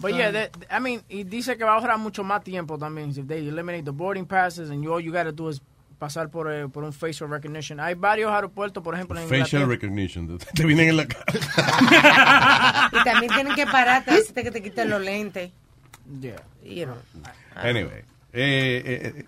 [0.00, 3.10] But yeah, that, I mean, y dice que va a ahorrar mucho más tiempo también.
[3.10, 5.60] If they eliminate the boarding passes and you, all you gotta do is
[6.02, 7.78] pasar por, eh, por un facial recognition.
[7.78, 9.66] Hay varios aeropuertos, por ejemplo, en Facial Inglaterra.
[9.68, 10.36] recognition.
[10.52, 12.90] Te vienen en la cara.
[12.92, 15.52] Y también tienen que pararte, decirte que te quiten los lentes.
[16.20, 16.42] Yeah.
[16.64, 16.96] You know.
[17.54, 18.00] Anyway.
[18.32, 19.24] eh, eh, eh,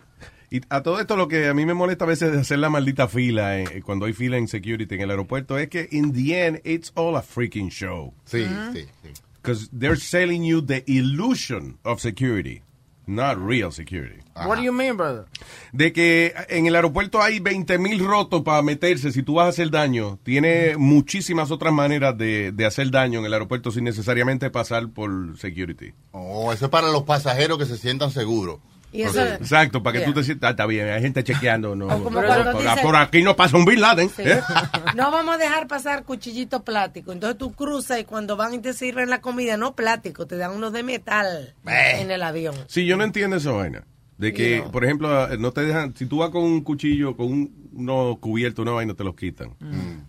[0.51, 2.71] y a todo esto lo que a mí me molesta a veces de hacer la
[2.71, 6.45] maldita fila eh, cuando hay fila en security en el aeropuerto es que in the
[6.47, 8.13] end it's all a freaking show.
[8.25, 9.11] Sí, sí, sí.
[9.41, 12.63] Because they're selling you the illusion of security,
[13.07, 14.21] not real security.
[14.35, 15.27] What do you mean, brother?
[15.73, 19.49] De que en el aeropuerto hay 20 mil rotos para meterse si tú vas a
[19.51, 20.19] hacer daño.
[20.23, 25.39] Tiene muchísimas otras maneras de, de hacer daño en el aeropuerto sin necesariamente pasar por
[25.39, 25.93] security.
[26.11, 28.59] Oh, eso es para los pasajeros que se sientan seguros.
[28.95, 30.07] Y eso, Exacto, para que Yeah.
[30.09, 31.75] tú te sientas, ah, está bien, hay gente chequeando.
[31.75, 34.09] No, por, dice- aquí no pasa un Bin Laden.
[34.09, 34.23] Sí.
[34.25, 34.41] ¿eh?
[34.95, 37.11] No vamos a dejar pasar cuchillito plástico.
[37.13, 40.53] Entonces tú cruzas y cuando van y te sirven la comida, no plástico, te dan
[40.53, 42.55] unos de metal en el avión.
[42.69, 43.83] Sí, yo no entiendo esa vaina.
[44.17, 44.71] De que, No.
[44.71, 48.63] por ejemplo, no te dejan, si tú vas con un cuchillo, con un, uno cubierto,
[48.63, 49.57] una vaina, te los quitan.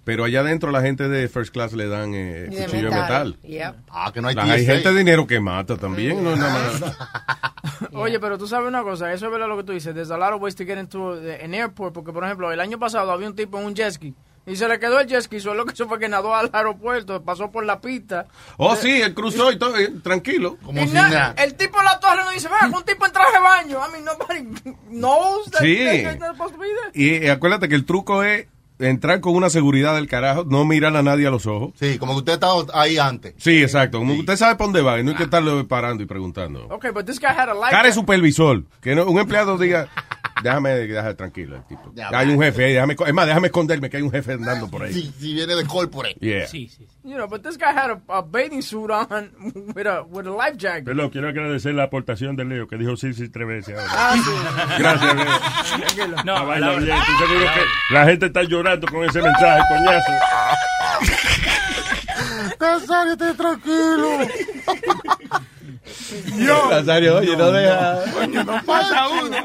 [0.04, 3.38] Pero allá adentro la gente de first class le dan eh, de cuchillo de metal.
[3.42, 3.76] Yep.
[3.90, 6.40] Ah, que no hay La- hay gente de dinero que mata también, no es
[7.96, 9.94] Oye, pero tú sabes una cosa, eso es verdad lo que tú dices.
[9.94, 12.78] There's a lot of ways to get into an airport, porque por ejemplo, el año
[12.80, 14.14] pasado había un tipo en un jet ski
[14.48, 16.52] y se le quedó el jet ski, solo lo que hizo fue que nadó al
[16.54, 18.28] aeropuerto, pasó por la pista.
[18.58, 19.74] Oh, sí, él cruzó y todo,
[20.04, 20.58] tranquilo.
[20.64, 21.36] Como Y si na- nada.
[21.38, 23.80] el tipo en la torre nos dice, venga, un tipo en traje de baño.
[23.88, 26.06] I mean, nobody knows that Sí.
[26.94, 28.48] Y acuérdate que el truco es
[28.80, 31.72] entrar con una seguridad del carajo, no mirar a nadie a los ojos.
[31.80, 33.34] Sí, como que usted estaba ahí antes.
[33.38, 34.00] Sí, exacto.
[34.00, 36.68] Como que usted sabe para dónde va y no hay que estarlo parando y preguntando.
[36.70, 38.64] Okay, but this guy had a life Cara de supervisor.
[38.82, 39.88] Que no- un empleado diga,
[40.44, 41.92] déjame dejar tranquilo el tipo.
[41.96, 44.70] Ya, hay un jefe ahí, déjame, es más, déjame esconderme que hay un jefe andando
[44.70, 44.94] por ahí.
[44.94, 46.16] Si, si viene de corporate.
[46.20, 46.46] Yeah.
[47.04, 49.30] You know, but this guy had a, a bathing suit on
[49.76, 50.86] with a, with a life jacket.
[50.86, 53.92] Pero quiero agradecer la aportación de Leo, que dijo sí, sí, tres veces ahora.
[53.92, 54.32] Ah, sí.
[54.80, 56.24] Gracias, Leo.
[56.26, 56.98] No, La vaina la- bien.
[56.98, 60.12] Estoy seguro que la gente está llorando con ese mensaje, coñazo.
[62.60, 63.26] Nazario, esté
[66.70, 68.00] Nazario, oye, no deja.
[68.28, 69.38] no pasa uno.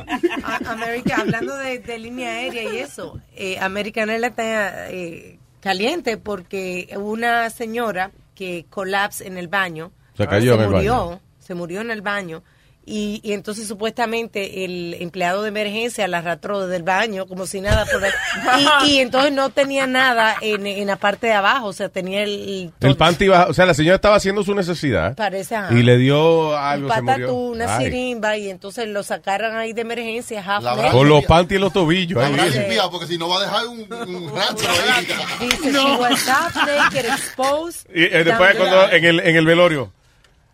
[0.44, 6.16] A- América, hablando de, de línea aérea y eso, eh, American Airlines está eh, caliente
[6.16, 11.20] porque una señora que colapsa en el baño Se cayó en el murió, baño.
[11.38, 12.42] se murió en el baño.
[12.86, 17.60] Y, y entonces supuestamente el empleado de emergencia la arrastró desde el baño como si
[17.60, 18.02] nada por
[18.86, 22.22] y, y entonces no tenía nada en, en la parte de abajo, o sea, tenía
[22.22, 22.72] el...
[22.80, 25.14] El panty bajo, o sea, la señora estaba haciendo su necesidad.
[25.14, 25.72] Parece, ajá.
[25.74, 27.16] Y le dio un algo, se murió.
[27.26, 27.84] patatú, una Ay.
[27.84, 30.42] sirimba y entonces lo sacaron ahí de emergencia.
[30.90, 32.18] Con los panties y los tobillos.
[32.20, 32.32] La ahí.
[32.32, 35.46] habrá limpiado porque si no va a dejar un, un rastro ahí.
[35.48, 37.86] Dice, she was half naked, exposed.
[37.94, 39.92] Y eh, después cuando the- en el, en el velorio.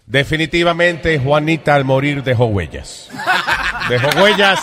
[0.06, 3.08] Definitivamente Juanita al morir dejó huellas.
[3.88, 4.60] Dejó huellas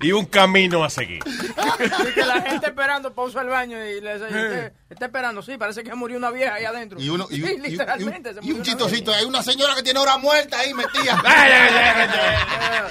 [0.00, 1.22] y un camino a seguir.
[1.26, 5.42] Y que la gente esperando para usar el baño y le dice, "Usted está esperando,
[5.42, 7.00] sí, parece que murió una vieja ahí adentro.
[7.00, 8.32] Y uno, y, Sí, y un- literalmente.
[8.42, 9.12] y un chistosito.
[9.12, 11.22] Hay una señora que tiene hora muerta ahí metida.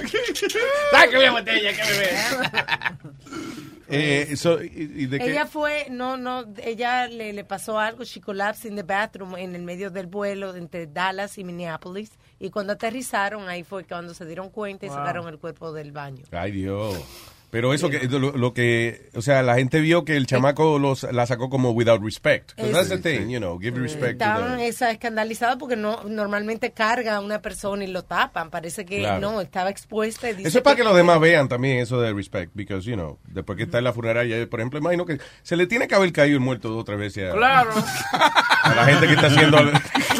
[0.90, 2.10] Sáqueme la botella, que bebé.
[3.90, 5.30] Eh, so, y, y de qué?
[5.32, 9.54] Ella fue, no, no, ella le, le pasó algo, she collapsed in the bathroom en
[9.54, 12.10] el medio del vuelo entre Dallas y Minneapolis.
[12.38, 14.98] Y cuando aterrizaron, ahí fue cuando se dieron cuenta y Wow.
[14.98, 16.24] sacaron el cuerpo del baño.
[16.30, 16.96] Ay, Dios.
[17.50, 21.02] Pero eso que lo, lo que, o sea, la gente vio que el chamaco los,
[21.12, 22.52] la sacó como without respect.
[22.56, 26.04] 'Cause that's the thing, you know, give respect to Estaban the- esa, escandalizados porque no
[26.04, 28.50] normalmente carga a una persona y lo tapan.
[28.50, 29.20] Parece que Claro.
[29.20, 30.30] no, estaba expuesta.
[30.30, 32.94] y dice Eso es para que los demás vean también eso de respect, because, you
[32.94, 35.94] know, después que está en la funeraria, por ejemplo, imagino que se le tiene que
[35.96, 37.70] haber caído el muerto dos o tres veces a, Claro.
[38.62, 39.58] a la gente que está haciendo...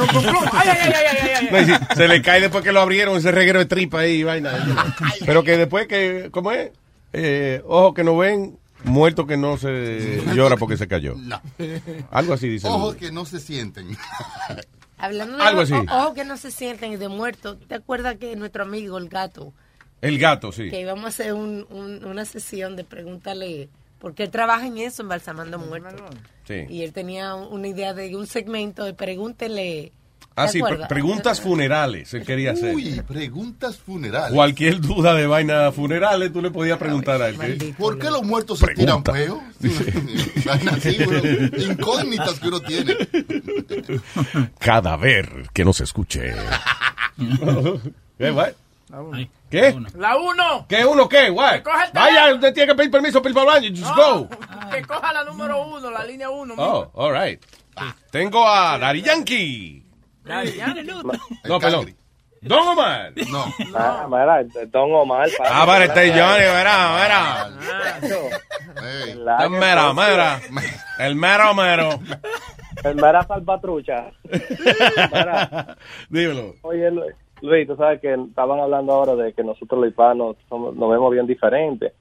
[0.01, 2.81] Ay, ay, ay, ay, ay, ay, No, y si se le cae después que lo
[2.81, 4.87] abrieron ese reguero de tripa ahí vaina.
[5.27, 6.71] Pero que después que, ¿cómo es?
[7.13, 11.15] Eh, ojo que no ven, muerto que no se llora porque se cayó.
[11.19, 11.41] No.
[12.11, 12.69] Algo así dice.
[12.69, 13.97] Ojos que no se sienten.
[14.99, 15.73] Hablando de Algo así.
[15.73, 19.09] o- ojos que no se sienten y de muertos, ¿te acuerdas que nuestro amigo el
[19.09, 19.53] gato,
[20.03, 20.69] El gato, sí.
[20.71, 25.03] que íbamos a hacer un- un- una sesión de pregúntale, porque él trabaja en eso,
[25.03, 26.03] embalsamando muertos.
[26.47, 26.67] Sí.
[26.69, 29.93] Y él tenía un- una idea de un segmento de pregúntele.
[30.37, 32.75] Ah, ¿te sí, pre- preguntas funerales, él quería hacer.
[32.75, 34.33] Uy, preguntas funerales.
[34.33, 37.37] Cualquier duda de vaina funerales, tú le podías preguntar a él.
[37.39, 37.75] ¿qué?
[37.77, 39.43] ¿Por qué los muertos se tiran Pregunta.
[40.73, 41.21] así, bro.
[41.73, 42.97] Incógnitas que uno tiene.
[44.59, 46.33] Cadáver que no se escuche.
[48.19, 48.53] ¿Qué, what?
[49.13, 49.77] Ay, ¿Qué?
[49.97, 50.67] La uno.
[50.69, 51.31] ¿Qué uno qué?
[51.31, 51.63] What?
[51.93, 53.77] Vaya, usted tiene que pedir permiso para ir para el baño.
[53.77, 54.29] Just No, go.
[54.71, 56.55] Que coja la número uno, la línea uno.
[56.57, 57.41] Oh, all right.
[58.11, 59.85] Tengo a Dari Yankee.
[61.49, 61.95] No, perdón.
[62.43, 63.13] Don Omar.
[63.31, 63.45] No.
[63.75, 65.29] Ah, mira, Don Omar.
[65.47, 67.51] Ah, vale, este Johnny, verá, verá.
[68.83, 69.11] Hey.
[69.41, 70.25] El mero, mero.
[70.99, 71.91] El mero, mero.
[72.83, 74.11] El mera salvatrucha.
[75.13, 75.77] Mira,
[76.09, 76.55] Dímelo.
[76.63, 77.05] Oye, Lu-
[77.43, 81.13] Luis, tú sabes que estaban hablando ahora de que nosotros los hispanos somos- nos vemos
[81.13, 81.93] bien diferentes.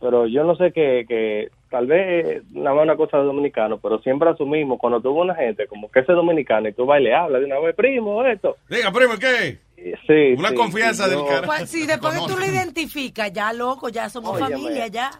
[0.00, 3.98] Pero yo no sé que, que tal vez nada más una cosa de dominicano, pero
[3.98, 7.00] siempre asumimos cuando tú ves una gente como que ese es dominicano y tú vas
[7.00, 8.56] y le hablas de una vez, primo, esto.
[8.70, 9.58] Diga, primo, ¿qué?
[10.06, 10.38] Sí.
[10.38, 11.46] Una sí, confianza sí, del yo- cara.
[11.48, 14.50] Pues, si después que tú lo identificas, ya loco, ya somos Óyeme.
[14.52, 15.10] familia, ya.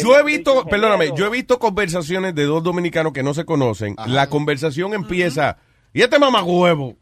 [0.00, 3.94] Yo he visto, perdóname, yo he visto conversaciones de dos dominicanos que no se conocen.
[4.08, 5.58] La conversación empieza.
[5.94, 6.96] Y este mamagüevo.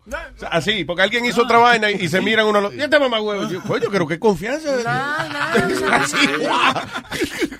[0.50, 2.58] Así, porque alguien hizo otra vaina y, y se miran uno.
[2.58, 3.48] otro, Y este mamagüevo.
[3.48, 4.76] Yo, coño, creo que confianza.
[4.82, 6.16] Nah, nah, Así,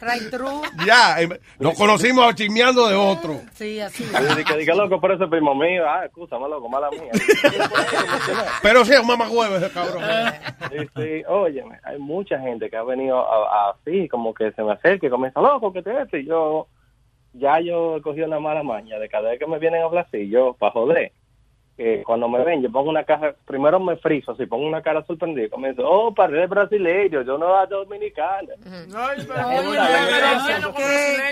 [0.00, 0.62] Right through.
[0.84, 1.28] ya, eh,
[1.60, 3.40] nos conocimos chismeando de otro.
[3.52, 4.04] Sí, así.
[4.58, 5.84] Dije, loco, pero ese primo mío.
[5.86, 7.10] Ah, escúchame, loco, mala mía.
[8.62, 10.02] Pero sí, es un mamagüevo ese cabrón.
[10.70, 13.24] Sí, sí, óyeme, hay mucha gente que ha venido
[13.70, 16.20] así, como que se me acerca y comienza, loco, que te este?
[16.20, 16.66] Y yo,
[17.34, 20.06] ya yo he cogido una mala maña de cada vez que me vienen a hablar
[20.08, 21.12] así, yo, para joder,
[21.80, 25.02] que cuando me ven, yo pongo una caja, primero me friso, así, pongo una cara
[25.06, 28.48] sorprendida, comienzo, oh, para brasileño, yo no soy dominicano.
[28.94, 30.82] Ay, pero que,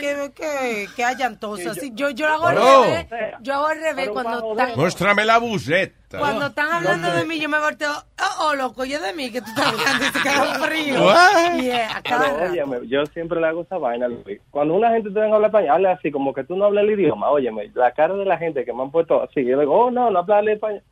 [0.01, 1.39] que, que, que hayan
[1.94, 2.85] yo, yo hago al No.
[2.85, 3.06] revés.
[3.40, 6.18] Yo hago al revés cuando están, Muéstrame la buceta.
[6.18, 7.90] cuando están hablando de mí, yo me volteo.
[7.90, 11.62] Oh, oh, loco, yo de mí que tú estás hablando y se queda frío.
[11.62, 14.40] Yeah, Pero, óyeme, yo siempre le hago esa vaina, Luis.
[14.51, 16.85] Cuando una gente te venga a hablar español, habla así, como que tú no hablas
[16.85, 17.31] el idioma.
[17.31, 20.10] Óyeme, la cara de la gente que me han puesto así, yo digo, oh, no,
[20.10, 20.82] no habla español.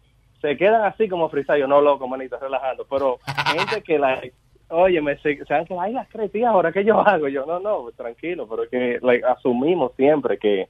[0.40, 1.60] Se quedan así como frisados.
[1.60, 2.86] Yo, no, loco, manito, relajando.
[2.90, 3.18] Pero
[3.54, 4.20] gente que la
[4.68, 7.28] oye, me se, se han quedado, ay, las tres tías, ahora qué yo hago.
[7.28, 10.68] Yo, no, no, tranquilo, pero es que like, asumimos siempre que,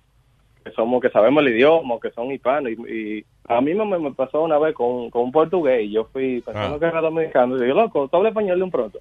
[0.64, 2.72] que somos, que sabemos el idioma, que son hispanos.
[2.72, 6.04] Y, y a mí me, me pasó una vez con, con un portugués y yo
[6.12, 6.78] fui pensando Ah.
[6.78, 7.56] que era dominicano.
[7.56, 9.00] Y yo, loco, tú hablas español de un pronto.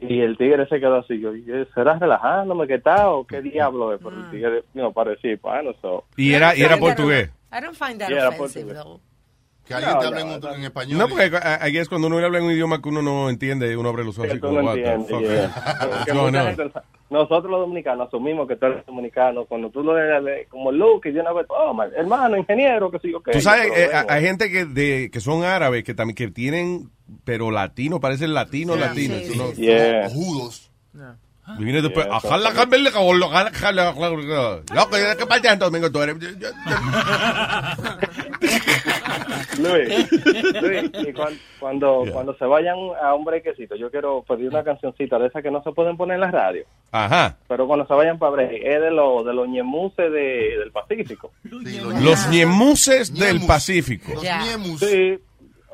[0.00, 1.20] Y el tigre se quedó así.
[1.20, 1.44] Yo, ¿y
[1.74, 4.00] ¿será relajándome qué tal o qué diablo es?
[4.02, 5.70] Pero el tigre no parecía hispano.
[5.80, 6.04] So.
[6.16, 7.30] Y era, y era portugués.
[7.52, 8.74] I don't find that Yeah, offensive, portugués.
[8.84, 9.00] though.
[9.66, 10.56] Que alguien No, te hable no, en, otro- no.
[10.56, 10.98] en español.
[10.98, 11.30] No, porque
[11.60, 14.18] ahí es cuando uno habla en un idioma que uno no entiende, uno abre los
[14.18, 16.50] ojos Que y como, no what the entiendes, fuck yeah.
[16.50, 16.72] is Porque
[17.14, 19.44] nosotros los dominicanos asumimos que tú eres dominicano.
[19.46, 22.98] Cuando tú lo eres como Luke y de una vez, oh, man, hermano, ingeniero, que
[22.98, 23.32] sí, yo qué.
[23.32, 26.90] Tú sabes, Yo, eh, hay gente que, de, que son árabes que también que tienen,
[27.24, 29.18] pero latinos, parecen latinos, Sí, latinos.
[29.22, 29.62] sí, no- sí.
[29.62, 30.08] Yeah.
[30.10, 30.70] Judos.
[31.58, 32.20] Y viene después, Yeah,
[32.90, 34.62] cabolo, jala, jala, jala.
[34.74, 36.16] Loco, ¿de qué parte de Santo Domingo tú eres?
[39.58, 40.12] Luis,
[40.62, 45.18] Luis, y cuan- cuando, cuando se vayan a un brequecito, yo quiero pedir una cancioncita
[45.18, 46.64] de esas que no se pueden poner en la radio.
[46.92, 47.36] Ajá.
[47.48, 51.32] Pero cuando se vayan para break, es de los de los ñemuses de, del Pacífico.
[51.44, 54.12] Los ñemuses del Pacífico.
[54.14, 54.80] Los ñemus.
[54.80, 55.18] Sí.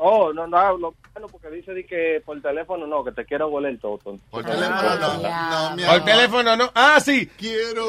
[0.03, 3.51] Oh, no, no, no, bueno, porque dice de que por teléfono no, que te quiero
[3.59, 4.17] el toto.
[4.31, 5.19] Por teléfono, no.
[5.71, 6.71] no mi Por teléfono, ¿no?
[6.75, 7.27] Ah, sí.
[7.37, 7.85] Quiero.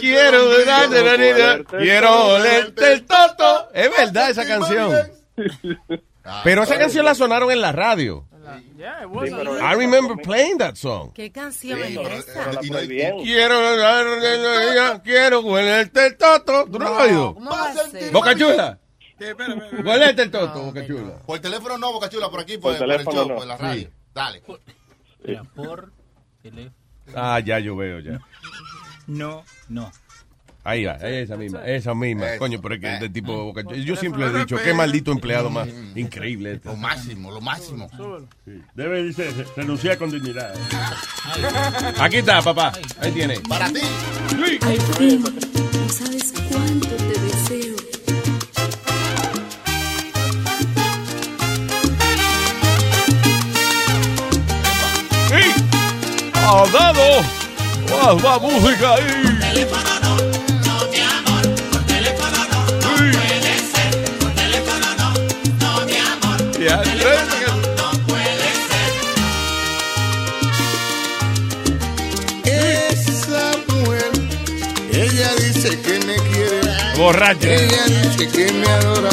[0.00, 3.68] Quiero, quiero quiero, quiero olerte el toto.
[3.74, 4.92] Es verdad esa canción.
[6.24, 8.26] Ah, Pero esa canción la sonaron en la radio.
[8.76, 11.12] Yeah, it was Sí, a- pero- I remember playing that song.
[11.14, 12.50] ¿Qué canción Sí, es pero- esa?
[12.62, 13.16] Y muy no- bien.
[13.22, 16.64] Quiero, quiero olerte el toto.
[16.70, 17.34] ¿Tú no lo has oído?
[18.12, 18.78] Boca chula.
[19.84, 21.18] Olerte el toto, Boca chula.
[21.26, 23.34] Por teléfono no, Boca Chula, por aquí, por, Por por el teléfono show, no.
[23.36, 23.88] por la radio.
[24.14, 24.42] Dale.
[25.24, 25.92] Mira, por
[26.42, 26.74] teléfono.
[27.14, 28.20] Ah, ya yo veo, ya.
[29.06, 29.90] No, no.
[30.64, 32.30] Ahí va, esa misma, esa misma.
[32.30, 32.38] Eso.
[32.38, 33.76] Coño, pero es que este tipo de Boca Chula.
[33.78, 36.68] Yo siempre he dicho, qué maldito empleado más increíble este.
[36.68, 37.88] Lo máximo, lo máximo.
[38.74, 40.54] Debe dice, renunciar con dignidad.
[41.98, 42.72] Aquí está, papá.
[43.00, 43.40] Ahí tiene.
[43.40, 43.80] Para ti.
[43.80, 47.11] Al fin, no sabes cuánto te
[56.44, 57.22] ¡Ha dado!
[57.88, 59.02] ¡Más va música ahí!
[62.96, 63.12] Sí.
[66.64, 66.82] Ya,
[72.44, 74.12] Esa mujer,
[74.92, 76.96] ella dice que me quiere.
[76.96, 77.46] Borracho.
[77.48, 79.10] Ella dice que me adora,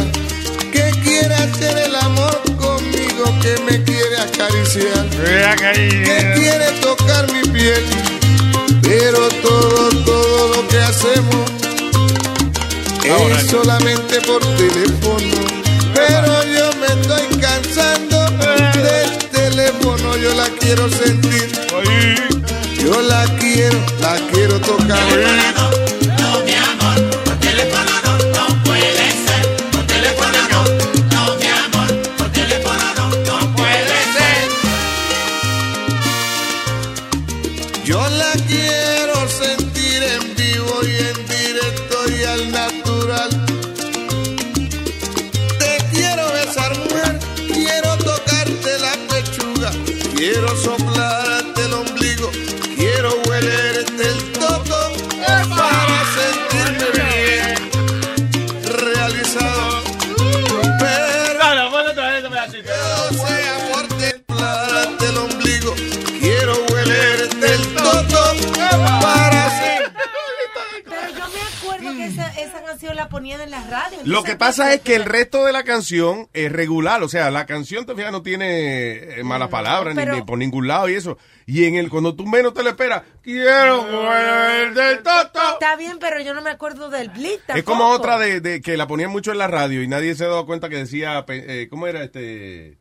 [0.71, 2.48] que quiere hacer el amor
[3.41, 7.83] que me quiere acariciar, que quiere tocar mi piel.
[8.81, 11.51] Pero todo, todo lo que hacemos
[13.03, 15.35] es solamente por teléfono.
[15.93, 18.29] Pero yo me estoy cansando
[18.81, 21.51] del teléfono, yo la quiero sentir.
[22.83, 25.88] Yo la quiero, la quiero tocar.
[72.49, 73.99] Esa, canción la ponían en la radio.
[74.03, 77.45] Lo que pasa es que el resto de la canción es regular, o sea, la
[77.45, 81.17] canción te fijas no tiene eh, malas palabras ni- por ningún lado y eso.
[81.45, 85.39] Y en el cuando tú menos te lo esperas, quiero volver del toto.
[85.53, 88.77] Está bien, pero yo no me acuerdo del blitz Es como otra de, de que
[88.77, 91.67] la ponían mucho en la radio y nadie se ha dado cuenta que decía, eh,
[91.69, 92.77] ¿cómo era este?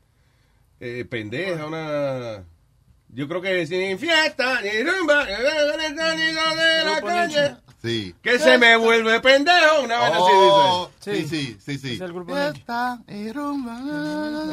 [0.80, 2.44] Eh, pendeja, una...
[3.10, 7.56] Yo creo que sin fiesta, ni rumba, ni de la calle.
[7.80, 8.14] Sí.
[8.22, 11.28] Que se me vuelve pendejo, una vez Oh, así dice.
[11.28, 11.94] sí, sí, sí, sí.
[11.94, 13.78] Es el grupo Fiesta y rumba.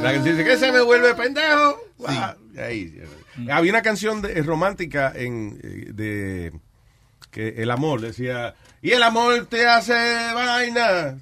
[0.02, 1.78] La que dice que se me vuelve pendejo.
[2.58, 3.02] Ahí.
[3.52, 6.54] Había una canción de- romántica en eh, de
[7.32, 9.94] que el amor decía y el amor te hace
[10.34, 11.18] vaina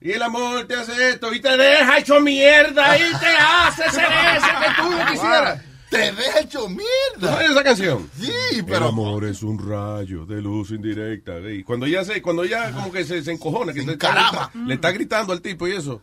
[0.00, 4.08] y el amor te hace esto y te deja hecho mierda y te hace ser
[4.36, 5.62] ese que tú no quisieras.
[5.92, 7.34] Te deja hecho ¿No mierda.
[7.34, 8.10] sabes esa canción?
[8.18, 8.88] Sí, El pero.
[8.88, 11.38] amor es un rayo de luz indirecta.
[11.50, 14.50] Y cuando ya se, cuando ya como que se, se encojona, que Se le está,
[14.66, 16.00] le está gritando al tipo y eso.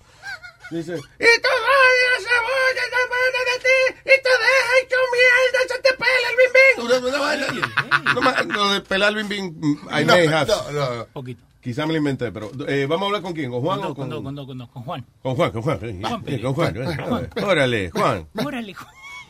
[0.72, 5.90] Dice, y tu radio se afuera de ti y te deja hecho mierda, se te
[5.98, 8.14] pela el bim bim.
[8.14, 10.48] No, ma- no, de pelar el bim bim, I No, may have.
[10.48, 11.06] no, no.
[11.14, 11.44] Poquito.
[11.61, 13.95] Quizá me lo inventé, pero eh, vamos a hablar con quién, con Juan Con, o
[13.95, 15.06] con, con, con, con, con, con Juan.
[15.22, 17.30] con Juan, con Juan, eh, Juan eh, con Juan, eh, Juan.
[17.44, 18.28] órale, Juan.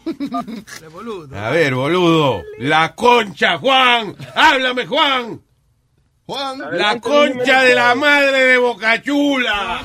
[1.34, 5.42] A ver, boludo, la concha, Juan, háblame, Juan.
[6.26, 9.82] Juan, La concha de la madre de Bocachula.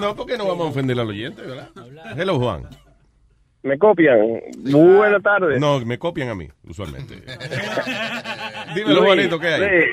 [0.00, 1.68] No, porque no vamos a ofender al oyente, ¿verdad?
[2.16, 2.66] Hello, Juan.
[3.62, 4.18] ¿Me copian?
[4.58, 5.60] Muy buenas tardes.
[5.60, 7.16] No, me copian a mí, usualmente.
[8.74, 9.84] Dímelo, Juanito, ¿qué hay?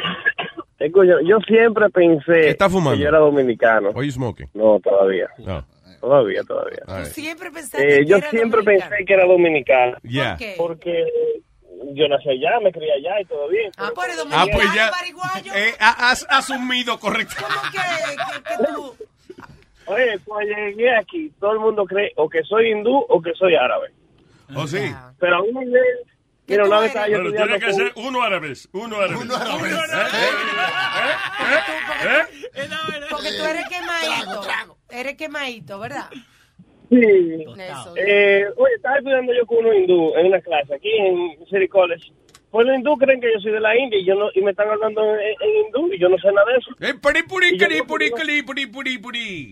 [0.79, 2.97] Escucha, yo siempre pensé está fumando?
[2.97, 3.89] que yo era dominicano.
[3.95, 4.47] Are you smoking?
[4.53, 5.27] No, todavía.
[5.39, 5.65] No.
[6.03, 6.79] Todavía, todavía.
[6.85, 7.05] Right.
[7.13, 7.53] Siempre Eh,
[7.99, 8.89] que yo era siempre dominicano.
[8.89, 9.97] pensé que era dominicano.
[10.03, 10.37] Yeah.
[10.57, 11.05] Porque
[11.93, 13.71] yo nací allá, me crié allá y todo bien.
[13.77, 14.91] Ah, pues eres Ah, dominicano, pues ya.
[14.91, 15.53] paraguayo.
[15.55, 17.35] Eh, ha- has asumido correcto.
[17.39, 17.79] ¿Cómo que,
[18.17, 18.95] que, que tú?
[19.85, 23.55] Oye, cuando llegué aquí, todo el mundo cree o que soy hindú o que soy
[23.55, 23.93] árabe.
[24.53, 24.93] ¿Oh, sí?
[25.21, 25.83] Pero a un nivel...
[26.47, 29.21] Mira, una vez estaba yo Pero tiene que con- ser uno árabes, uno árabes.
[29.21, 29.73] Uno árabes.
[33.09, 34.41] Porque tú eres quemadito.
[34.93, 36.05] Eres quemadito, ¿verdad?
[36.89, 37.45] Sí.
[37.57, 37.93] Eso.
[37.97, 42.11] Eh, oye, estaba estudiando yo con unos hindú en una clase aquí en City College.
[42.51, 44.51] Pues los hindú creen que yo soy de la India y, yo no, y me
[44.51, 46.71] están hablando en, en hindú y yo no sé nada de eso.
[46.81, 49.51] Eh, puri, puri, puri, puri, puri, puri.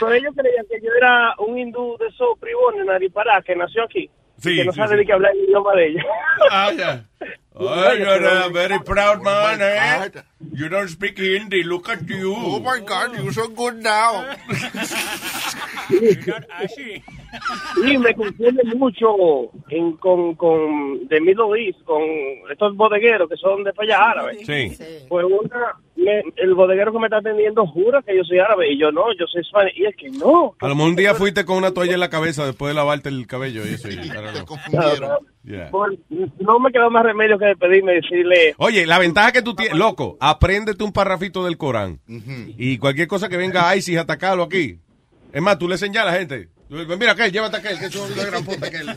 [0.00, 4.10] Pero ellos creían que yo era un hindú de esos privones, Naripará, que nació aquí.
[4.38, 5.00] Sí, y que no sí, sabe sí.
[5.00, 6.04] ni que hablar el idioma de ellos.
[6.50, 7.04] Ah, yeah.
[7.60, 10.08] Oh, you're a very proud man, eh?
[10.52, 12.32] You don't speak Hindi, look at you.
[12.36, 14.24] Oh my God, you're so good now.
[17.86, 22.00] Y me confunde mucho en, con, con de Middle East, con
[22.50, 24.38] estos bodegueros que son de allá árabes.
[24.46, 24.76] Sí.
[25.08, 28.78] Pues una, me- el bodeguero que me está atendiendo jura que yo soy árabe y
[28.78, 29.72] yo no, yo soy español.
[29.76, 30.54] Y es que no.
[30.60, 33.08] A lo mejor un día fuiste con una toalla en la cabeza después de lavarte
[33.10, 33.88] el cabello y eso.
[33.88, 35.18] y- I don't know.
[35.48, 35.70] Yeah.
[36.40, 39.78] No me quedó más remedio que despedirme y decirle, Oye, la ventaja que tú tienes,
[39.78, 42.00] loco, apréndete un parrafito del Corán.
[42.06, 44.78] Y cualquier cosa que venga a ISIS, atacarlo aquí.
[45.32, 46.50] Es más, tú le señalas a la gente.
[46.68, 48.86] Mira aquel, llévate aquel, que es una gran puta aquel.
[48.86, 48.94] No.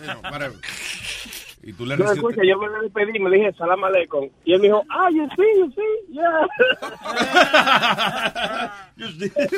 [1.63, 4.29] Y tú le no, escucha, yo me despedí, me dije salam aleikum.
[4.43, 6.47] Y él me dijo, ah, you see, you see, yeah.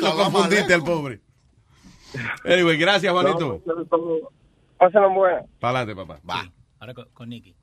[0.00, 1.20] Lo confundiste al pobre.
[2.44, 3.60] Anyway, gracias, Juanito.
[4.78, 5.42] Pásenlo buena.
[5.58, 6.20] Para adelante, papá.
[6.28, 6.53] Va.
[6.84, 7.56] Ahora con, con Nicky.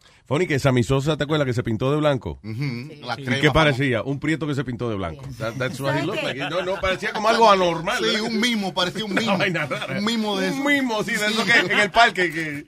[0.48, 2.39] Que Sammy Sosa, ¿te acuerdas que se pintó de blanco?
[2.43, 4.02] La ¿Y crema, qué parecía?
[4.02, 5.22] Un prieto que se pintó de blanco.
[5.38, 6.39] That- that's what he looked like.
[6.39, 7.99] No, no, parecía como algo anormal.
[7.99, 8.22] Sí, ¿verdad?
[8.23, 9.38] un mimo, parecía un mimo.
[9.38, 9.99] vaina rara.
[9.99, 10.57] Un mimo de eso.
[10.57, 12.31] Un mimo, sí, de eso que en el parque.
[12.31, 12.65] Que...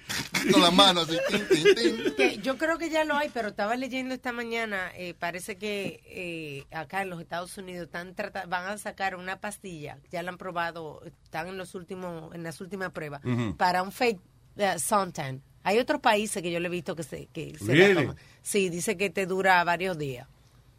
[0.52, 1.18] Con las manos así.
[1.50, 2.14] tin, tin, tin.
[2.18, 6.02] Que yo creo que ya lo hay, pero estaba leyendo esta mañana, eh, parece que
[6.06, 8.14] eh, acá en los Estados Unidos están
[8.48, 12.62] van a sacar una pastilla, ya la han probado, están en los últimos, en las
[12.62, 13.22] últimas pruebas,
[13.58, 14.20] para un fake
[14.58, 15.42] eh, suntan.
[15.64, 18.02] Hay otros países que yo le he visto que se, que se la Really?
[18.03, 18.15] toman.
[18.41, 20.27] Sí, dice que te dura varios días.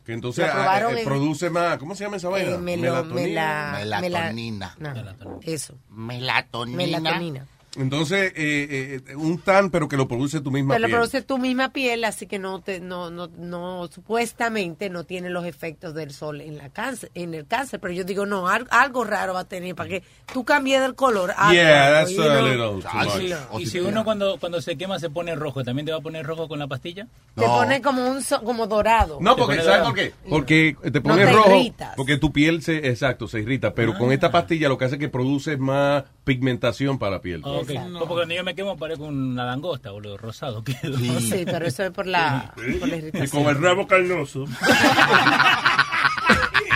[0.04, 1.78] Que entonces ah, eh, en- produce más.
[1.78, 2.50] ¿Cómo se llama esa vaina?
[2.52, 4.76] Eh, melo- mela- Melatonina.
[4.78, 5.74] mela- no, eso.
[5.88, 6.76] Melatonina.
[6.76, 7.46] Melatonina.
[7.76, 10.98] Entonces, eh, eh, un tan, pero que lo produce tu misma Pero lo piel.
[10.98, 15.44] produce tu misma piel, así que no te, no, no, no, supuestamente no tiene los
[15.44, 17.80] efectos del sol en la cáncer, en el cáncer.
[17.80, 20.02] Pero yo digo, no, algo, algo raro va a tener para que
[20.32, 21.32] tú cambies del color.
[21.36, 23.60] algo Yeah, that's you a little too Ah, much.
[23.62, 26.24] Y si uno cuando, cuando se quema se pone rojo, ¿también te va a poner
[26.24, 27.08] rojo con la pastilla?
[27.34, 29.18] Te pone como un so- como dorado.
[29.20, 29.84] No, porque, ¿sabes dorado.
[29.86, 30.12] por qué?
[30.28, 31.50] Porque te No pones te rojo.
[31.50, 31.94] irritas.
[31.96, 33.74] Porque tu piel se, exacto, se irrita.
[33.74, 37.42] Pero con esta pastilla lo que hace es que produce más pigmentación para la piel.
[37.44, 37.70] Ah, ok.
[37.88, 40.96] No, porque cuando yo me quemo parezco una langosta, boludo, rosado quedo.
[41.20, 43.44] Sí, pero eso es por la, por la Y irritación.
[43.44, 44.44] con el rabo carnoso.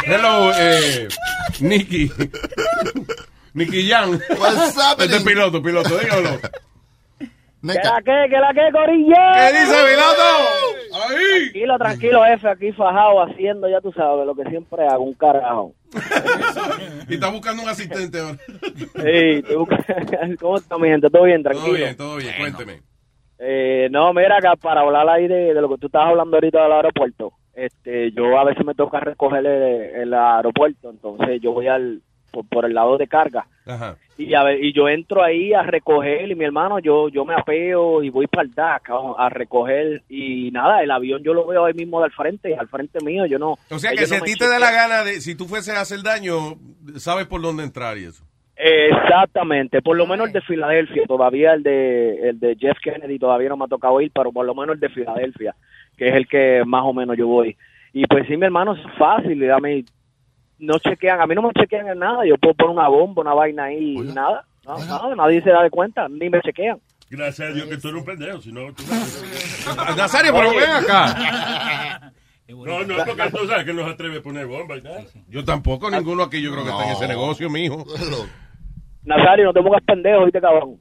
[0.04, 1.08] Hello, eh,
[1.60, 2.10] Nicky.
[3.54, 4.10] Nicky Jan.
[4.38, 6.38] What's Este es piloto, piloto, dígalo.
[6.40, 9.16] ¿Qué la que, qué la que, corillo?
[9.34, 10.67] ¿Qué dice piloto?
[10.92, 11.42] Ahí.
[11.44, 15.72] Tranquilo, tranquilo, F, aquí fajado haciendo, ya tú sabes, lo que siempre hago, un carajo.
[17.08, 18.38] Y está buscando un asistente ahora.
[19.48, 19.66] Tú-
[20.40, 21.08] ¿Cómo está mi gente?
[21.10, 21.42] ¿Todo bien?
[21.42, 21.76] Todo Tranquilo.
[21.76, 22.82] bien, todo bien, cuénteme.
[23.38, 26.62] Eh, no, mira, acá para hablar ahí de, de lo que tú estabas hablando ahorita
[26.62, 27.32] del aeropuerto.
[27.54, 29.46] Este, yo a veces me toca recoger el,
[30.02, 32.00] el aeropuerto, entonces yo voy al
[32.30, 33.96] por, por el lado de carga Ajá.
[34.16, 37.34] y a ver, y yo entro ahí a recoger y mi hermano yo yo me
[37.34, 41.46] apeo y voy para el DAC a, a recoger y nada, el avión yo lo
[41.46, 43.58] veo ahí mismo al frente, al frente mío, yo no.
[43.70, 45.74] O sea que si no a ti te da la gana de, si tú fueses
[45.74, 46.56] a hacer daño,
[46.96, 48.24] sabes por dónde entrar y eso.
[48.60, 53.50] Exactamente, por lo menos el de Filadelfia, todavía el de el de Jeff Kennedy todavía
[53.50, 55.54] no me ha tocado ir, pero por lo menos el de Filadelfia,
[55.96, 57.56] que es el que más o menos yo voy.
[57.92, 59.84] Y pues sí, mi hermano, es fácil, a mí
[60.58, 63.34] no chequean, a mí no me chequean en nada, yo puedo poner una bomba, una
[63.34, 66.78] vaina ahí y nada, No, no, nadie se da de cuenta, ni me chequean.
[67.10, 68.72] Gracias a Dios que tú eres un pendejo, si no...
[68.74, 68.82] Tú...
[69.96, 72.12] Nazario, pero ven acá.
[72.48, 75.04] No, no, porque tú sabes que no se atreve a poner bomba y nada.
[75.28, 77.84] Yo tampoco, ninguno aquí yo creo que está en ese negocio, mijo.
[79.08, 80.76] Nazario, no te pongas pendejo, ¿viste, cabrón?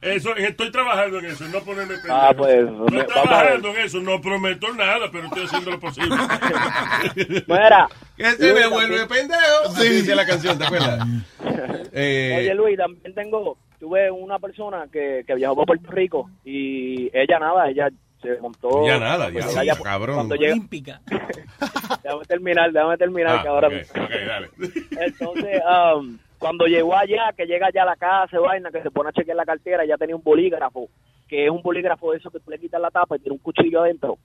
[0.00, 2.14] Eso, estoy trabajando en eso, no ponerme pendejo.
[2.14, 6.14] Ah, pues, Estoy me- trabajando en eso, no prometo nada, pero estoy haciendo lo posible.
[7.46, 7.88] Mira.
[8.16, 9.40] Que se me vuelve pendejo.
[9.66, 11.06] Así dice la canción, ¿te acuerdas?
[11.94, 17.10] Eh, Oye, Luis, también tengo, tuve una persona que, que viajó para Puerto Rico y
[17.12, 17.90] ella nada, ella
[18.22, 18.86] se montó.
[18.86, 19.42] Ya nada, ya,
[19.74, 20.14] pues, cabrón.
[20.16, 21.02] Cuando llega, Olímpica.
[22.02, 24.48] déjame terminar, déjame terminar, Ah, que ahora ok, ok, dale.
[25.04, 25.60] Entonces,
[25.94, 29.12] um, cuando llegó allá, que llega allá a la casa, vaina, que se pone a
[29.12, 30.88] chequear la cartera, ya tenía un bolígrafo,
[31.28, 33.38] que es un bolígrafo de eso que tú le quitas la tapa y tiene un
[33.42, 34.18] cuchillo adentro.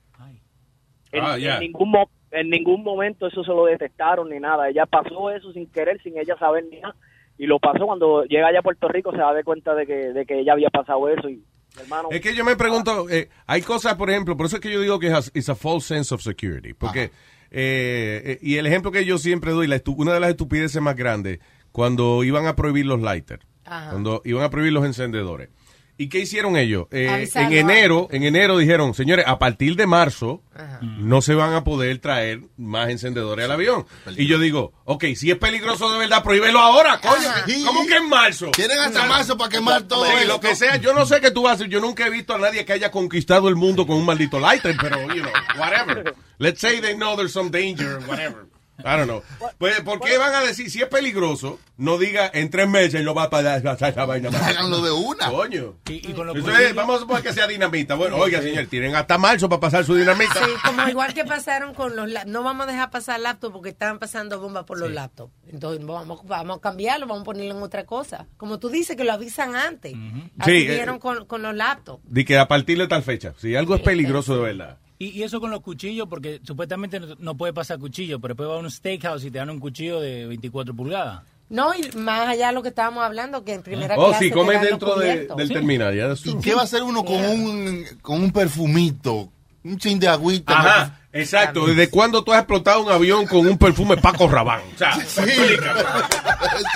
[1.11, 4.67] En, Ah, en ningún mo- en ningún momento eso se lo detectaron ni nada.
[4.69, 6.95] Ella pasó eso sin querer, sin ella saber ni nada.
[7.37, 9.93] Y lo pasó cuando llega allá a Puerto Rico, se da de cuenta de que,
[10.11, 11.29] de que ella había pasado eso.
[11.29, 11.41] Y,
[11.79, 14.71] hermano, Es que yo me pregunto, eh, hay cosas, por ejemplo, por eso es que
[14.73, 16.73] yo digo que es a false sense of security.
[16.73, 17.11] Porque,
[17.51, 20.81] eh, eh, y el ejemplo que yo siempre doy, la estu- una de las estupideces
[20.81, 21.39] más grandes,
[21.77, 23.91] cuando iban a prohibir los lighters, Ajá.
[23.91, 25.49] cuando iban a prohibir los encendedores.
[25.95, 26.87] ¿Y qué hicieron ellos?
[26.89, 30.41] Eh, en enero, en enero dijeron, señores, a partir de marzo
[30.81, 33.85] no se van a poder traer más encendedores al avión.
[34.15, 37.63] Y yo digo, ok, si es peligroso de verdad, prohíbelo ahora, coño.
[37.63, 38.49] ¿Cómo que en marzo?
[38.55, 41.43] Tienen hasta marzo para quemar todo Sí, lo que sea, yo no sé qué tú
[41.43, 41.67] vas a hacer.
[41.67, 44.75] Yo nunca he visto a nadie que haya conquistado el mundo con un maldito lighter,
[44.81, 46.15] pero, you know, whatever.
[46.39, 48.47] Let's say they know there's some danger, whatever.
[48.79, 49.23] I don't know.
[49.57, 53.13] Pues, ¿por qué van a decir, si es peligroso, no diga en tres meses lo
[53.15, 54.29] va a pagar esa vaina?
[54.29, 55.29] Háganlo de una.
[55.29, 55.75] Coño.
[55.89, 57.95] Y, y con los Eso es, cuchillos- vamos a suponer que sea dinamita.
[57.95, 60.33] Bueno, oiga, señor, tienen hasta marzo para pasar su dinamita.
[60.45, 62.31] Sí, como igual que pasaron con los laptops.
[62.31, 65.33] No vamos a dejar pasar laptops porque estaban pasando bombas por los laptops.
[65.47, 68.27] Entonces vamos, vamos a cambiarlo, vamos a ponerlo en otra cosa.
[68.37, 69.93] Como tú dices, que lo avisan antes.
[70.39, 72.03] Así Sí, eh, con, con los laptops.
[72.05, 74.77] De que a partir de tal fecha, si algo es peligroso de verdad.
[74.99, 78.49] Y, y eso con los cuchillos, porque supuestamente no, no puede pasar cuchillo, pero después
[78.49, 81.21] va a un steakhouse y te dan un cuchillo de 24 pulgadas.
[81.49, 84.29] No, y más allá de lo que estábamos hablando, que en primera Oh, clase sí,
[84.29, 85.53] te comes dentro de- del Sí.
[85.53, 85.95] terminal.
[85.95, 89.31] Ya ¿Y qué va a hacer uno con un, con un perfumito?
[89.63, 90.53] Un chin de agüita.
[90.59, 91.65] Ajá, exacto.
[91.65, 94.63] ¿Desde cuándo tú has explotado un avión con un perfume Paco Rabanne?
[94.75, 94.91] O sea,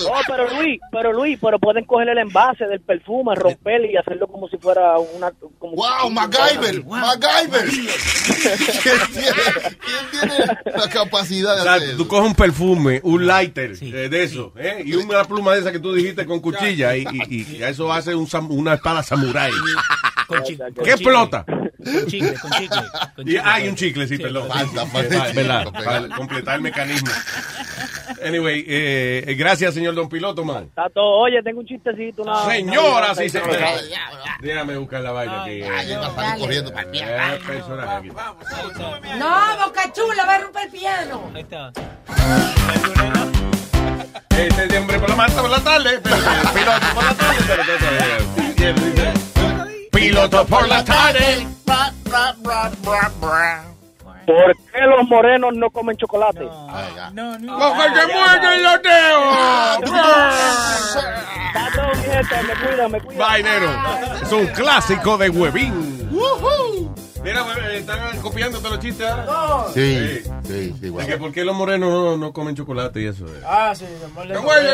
[0.07, 4.27] Oh, pero Luis, pero Luis, pero pueden coger el envase del perfume, romperlo y hacerlo
[4.27, 5.31] como si fuera una...
[5.59, 6.83] Como ¡Wow, MacGyver!
[6.85, 7.69] ¡MacGyver!
[8.83, 9.31] ¿Quién tiene,
[9.79, 10.45] quién tiene
[10.77, 14.53] la capacidad de O sea, hacer tú coges un perfume, un lighter eh, de eso,
[14.57, 14.81] ¿eh?
[14.85, 18.15] y una pluma de esa que tú dijiste con cuchilla, y, y- y eso hace
[18.15, 19.51] un una espada samurái.
[20.27, 20.67] Con ¿Qué chicle.
[20.91, 21.45] explota?
[21.45, 22.81] Con chicle, con chicle.
[23.15, 23.41] con Y chicle.
[23.43, 24.30] hay un chicle, sí, perdón.
[24.47, 25.29] Falta, Eh, falta va-
[25.63, 27.11] el para completar el mecanismo.
[28.25, 30.65] Anyway, eh, eh, gracias, señor Don Piloto, man.
[30.65, 32.21] Está todo, oye, tengo un chistecito.
[32.23, 33.71] Una, Señora, una- sí, señora.
[34.41, 35.61] Déjame buscar la vaina aquí.
[36.39, 36.71] corriendo.
[36.93, 38.09] Eh, personaje aquí.
[39.17, 41.31] No, Boca Chula, va a romper el piano.
[41.33, 41.71] Ahí está.
[44.29, 45.99] Este es de hombre por la mañana, por la tarde.
[45.99, 47.37] Piloto por la tarde.
[49.91, 51.47] Piloto por la tarde.
[54.31, 56.45] ¿Por qué los morenos no comen chocolate?
[57.13, 57.57] No, no.
[57.59, 59.77] ¡Porque te muerden los dedos!
[61.47, 63.19] Está todo, mi gente, me cuida, me cuida.
[63.19, 63.69] Vainero.
[64.21, 66.09] Es un clásico de Huevín.
[67.23, 69.71] Mira, huevín, están copiándote los chistes ahora.
[69.73, 73.25] Sí, sí, sí, De que por qué los morenos no, no comen chocolate y eso.
[73.27, 73.41] eh.
[73.45, 74.69] Ah, sí, ¡Qué bueno,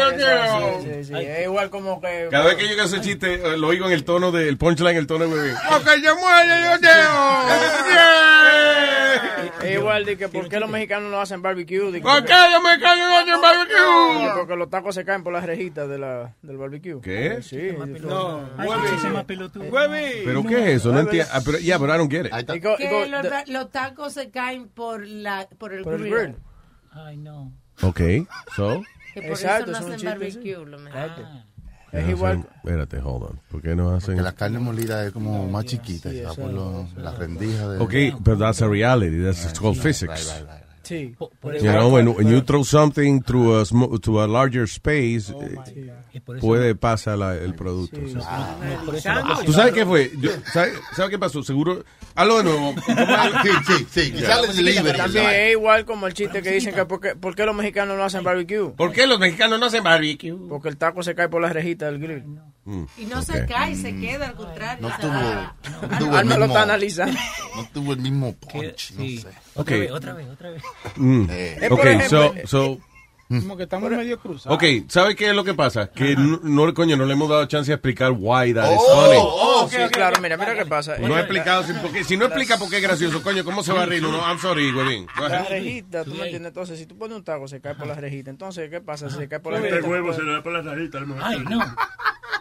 [0.81, 1.13] sí, sí, sí.
[1.13, 2.29] Es igual como que...
[2.31, 5.07] Cada vez que llega ese chiste, eh, lo oigo en el tono del punchline, el
[5.07, 5.55] tono de Huevín.
[5.69, 7.17] ¡Porque se muerde los dedos!
[9.63, 11.91] Es igual de que por qué los mexicanos no hacen barbecue.
[11.91, 14.33] De que ¿Por qué los mexicanos no hacen barbecue?
[14.37, 17.01] Porque los tacos se caen por las rejitas de la, del barbecue.
[17.01, 17.39] ¿Qué?
[17.41, 17.71] Sí.
[18.01, 18.49] No.
[18.57, 20.21] Huevi.
[20.25, 20.91] ¿Pero qué es eso?
[20.91, 21.29] No entiendo.
[21.33, 22.33] Ah, pero, yeah, but I don't get it.
[22.45, 26.13] Que go- los, the- los tacos se caen por, la, por el por el grill.
[26.13, 26.35] grill.
[26.91, 27.53] Ay, no.
[27.81, 28.01] Ok,
[28.55, 28.81] so.
[29.13, 30.05] Que por Exacto, eso es no un hacen sí.
[30.05, 30.65] barbecue.
[30.65, 30.99] Lo mejor.
[31.01, 31.27] Exacto.
[31.93, 32.45] Es igual.
[32.57, 33.39] Espérate, hold on.
[33.49, 36.87] ¿Por qué no hacen Que la carne molida es como más chiquita, está por lo-
[36.97, 37.79] la rendija de...
[37.79, 39.23] Okay, but that's a reality.
[39.23, 40.43] That's it's called physics.
[40.87, 41.13] Sí.
[41.17, 44.27] Por, por You eso, know, when, when you throw something through a sm- to a
[44.27, 47.97] larger space, Oh, eh, puede pasar la- el producto.
[48.03, 48.57] o sea.
[48.79, 50.11] no, por eso la ¿Tú sabes qué fue?
[50.19, 51.43] Yo, ¿sabes, ¿Sabes qué pasó?
[51.43, 51.83] Seguro.
[52.15, 52.75] Hazlo de nuevo.
[53.43, 54.13] Sí, sí, sí.
[54.17, 54.97] Y sale el delivery.
[54.97, 57.97] También es igual como el chiste que dicen que por qué, por qué los mexicanos
[57.97, 58.69] no hacen barbecue.
[58.75, 60.33] ¿Por qué los mexicanos no hacen barbecue?
[60.49, 62.23] Porque el taco se cae por las rejitas del grill.
[62.97, 64.87] Y no se cae, se queda, al contrario.
[64.89, 67.19] No tuvo, no tuvo el Alma lo mismo, está analizando.
[67.55, 69.17] no tuvo el mismo punch, no sí.
[69.19, 69.27] sé.
[69.55, 69.69] Otra Ok.
[69.81, 70.63] vez, otra vez, otra vez.
[70.97, 71.25] Mm.
[71.29, 72.79] Eh, Okay, ejemplo, so, so,
[73.29, 74.55] Como que estamos medio cruzados.
[74.55, 75.87] Ok, ¿sabe qué es lo que pasa?
[75.91, 79.05] Que no, no, coño, no le hemos dado chance de explicar why that is Oh,
[79.05, 79.19] funny.
[79.21, 80.97] oh, sí, claro, mira, mira qué pasa.
[80.97, 83.73] No he explicado, si, porque, si no explica por qué es gracioso, coño, ¿cómo se
[83.73, 84.19] va a reír uno?
[84.19, 85.07] I'm sorry, huevín.
[85.17, 86.47] Go La rejita, tú me entiendes.
[86.51, 88.29] Entonces, si tú pones un taco, se cae por la rejita.
[88.29, 89.09] Entonces, ¿qué pasa?
[89.09, 89.89] Si se cae por la Este rejita.
[89.89, 90.99] huevo pues- se le da por la rajita.
[91.21, 91.59] Ay, no.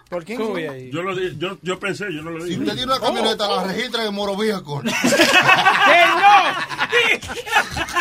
[0.08, 0.38] ¿Por quién?
[0.38, 0.90] Sube ahí.
[0.92, 2.60] Yo, lo di- yo, yo pensé, yo no lo Si dije.
[2.60, 4.80] usted tiene una camioneta, la registra en Moro Viejo.
[4.84, 4.92] Sí,
[7.20, 7.96] chiste así.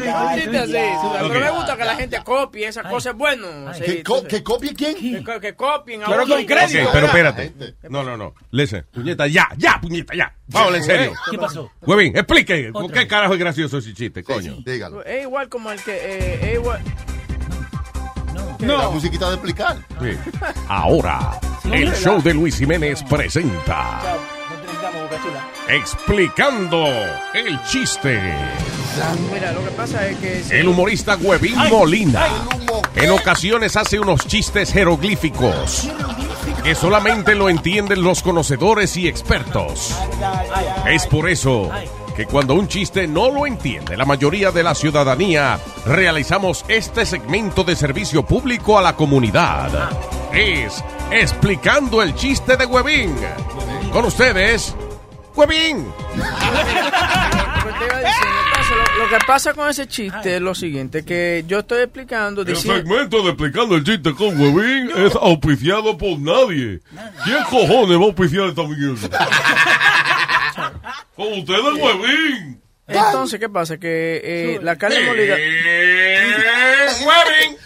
[0.00, 3.14] Pero me gusta que la gente copie esas cosas.
[3.16, 3.46] Bueno,
[3.78, 4.02] ¿Que,
[4.42, 4.94] copie quién?
[4.96, 6.00] que, co- que copien.
[6.06, 6.88] Pero con crédito.
[6.92, 7.52] Pero espérate.
[7.88, 8.34] No, no, no.
[8.50, 10.34] Listen, puñeta, ya, ya, puñeta, ya.
[10.48, 11.12] Vamos en serio.
[11.30, 11.70] ¿Qué pasó?
[11.82, 12.70] Huevín, explique.
[12.72, 14.56] ¿Por qué carajo es gracioso ese chiste, coño?
[14.64, 15.04] Dígalo.
[15.04, 15.92] Es igual como el que.
[15.96, 16.82] Eh, es igual.
[18.60, 19.76] La musiquita de explicar.
[20.00, 20.10] Sí.
[20.68, 21.38] Ahora,
[21.72, 24.37] el show de Luis Jiménez presenta no
[24.78, 25.48] necesitamos, Boca Chula.
[25.68, 26.86] Explicando
[27.34, 28.20] el chiste.
[29.32, 30.42] Mira, lo que pasa es que.
[30.42, 32.26] si- El humorista Huevín Molina
[32.96, 35.88] en ocasiones hace unos chistes jeroglíficos
[36.64, 39.94] que solamente lo entienden los conocedores y expertos.
[40.88, 41.70] Es por eso
[42.16, 47.62] que cuando un chiste no lo entiende la mayoría de la ciudadanía, realizamos este segmento
[47.62, 49.90] de servicio público a la comunidad.
[50.32, 50.82] Es
[51.12, 53.14] explicando el chiste de Huevín.
[53.92, 54.74] Con ustedes,
[55.34, 55.86] Huevín.
[58.98, 62.42] Lo que lo pasa con ese chiste es lo siguiente: que yo estoy explicando.
[62.42, 66.80] El diciendo- segmento de Explicando el Chiste con Huevín es auspiciado por nadie.
[67.24, 69.08] ¿Quién cojones va a auspiciar esta mierda?
[71.16, 72.60] Con ustedes, Huevín.
[72.86, 73.78] Entonces, ¿qué pasa?
[73.78, 75.36] Que eh, la carne molida.
[77.04, 77.56] Huevín.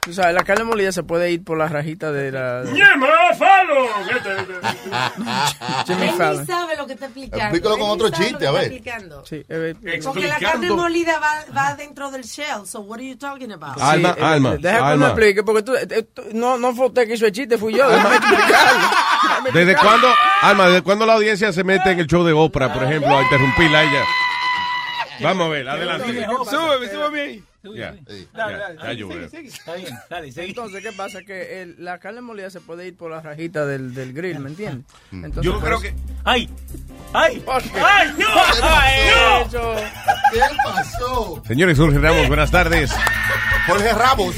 [0.00, 2.62] Tú sabes, la carne molida se puede ir por la rajita de la.
[2.64, 3.06] ¡Ñema,
[3.36, 3.86] falo!
[5.86, 6.40] Jimmy Él Fallon.
[6.40, 7.44] ni sabe lo que está explicando.
[7.44, 8.62] Explícalo con otro chiste, a ver.
[8.64, 9.24] explicando.
[9.26, 9.74] Sí, eh,
[10.04, 12.66] Porque la carne molida va, va dentro del shell.
[12.66, 13.80] So what are you talking about?
[13.80, 16.86] Alma, Sí, eh, alma, Deja que me explique, porque tú, eh, tú- no, no fue
[16.86, 17.88] usted que hizo el chiste, fui yo.
[17.88, 18.88] Déjame explicarlo.
[19.52, 20.08] ¿Desde cuándo,
[20.42, 23.22] Alma, desde cuándo la audiencia se mete en el show de Oprah, por ejemplo, a
[23.22, 24.04] interrumpirla a ella?
[25.20, 26.26] Vamos a ver, adelante.
[26.50, 27.44] Súbeme, súbeme ahí.
[27.74, 28.78] Ya, Dale, ya, dale.
[28.80, 29.28] ya yo Sigue, veo.
[29.28, 29.48] sigue.
[29.48, 30.48] Está bien, dale, seguí.
[30.50, 31.22] Entonces, ¿qué pasa?
[31.22, 34.50] Que el- la carne molida se puede ir por la rajita del, del grill, ¿me
[34.50, 34.84] entiendes?
[35.10, 35.92] Entonces, Yo creo que...
[36.24, 36.48] ¡Ay!
[37.12, 37.42] ¡Ay!
[37.48, 38.26] ¡Ay, no!
[38.62, 39.00] ¡Ay,
[39.46, 39.74] eso!
[40.32, 41.42] ¿Qué pasó?
[41.44, 42.92] Señores, Jorge Ramos, buenas tardes.
[43.66, 44.36] Jorge Ramos.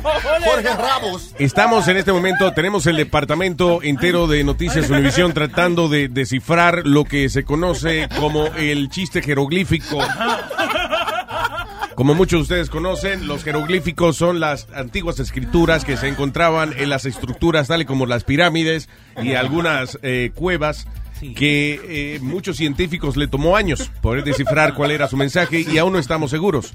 [0.00, 1.34] Jorge Ramos.
[1.38, 7.04] Estamos en este momento, tenemos el departamento entero de Noticias Univisión tratando de descifrar lo
[7.04, 9.98] que se conoce como el chiste jeroglífico.
[11.94, 16.88] Como muchos de ustedes conocen, los jeroglíficos son las antiguas escrituras que se encontraban en
[16.88, 18.88] las estructuras, tales como las pirámides
[19.22, 20.86] y algunas eh, cuevas
[21.36, 21.80] que
[22.16, 25.98] eh, muchos científicos le tomó años poder descifrar cuál era su mensaje y aún no
[25.98, 26.74] estamos seguros.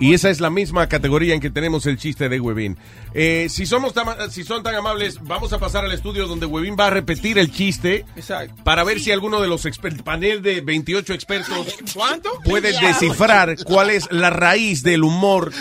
[0.00, 2.76] Y esa es la misma categoría en que tenemos el chiste de Webin.
[3.14, 6.76] Eh, si, somos tan- si son tan amables, vamos a pasar al estudio donde Webin
[6.78, 8.62] va a repetir el chiste Exacto.
[8.64, 12.30] para ver si alguno de los exper- panel de 28 expertos ¿Cuánto?
[12.44, 15.52] puede descifrar cuál es la raíz del humor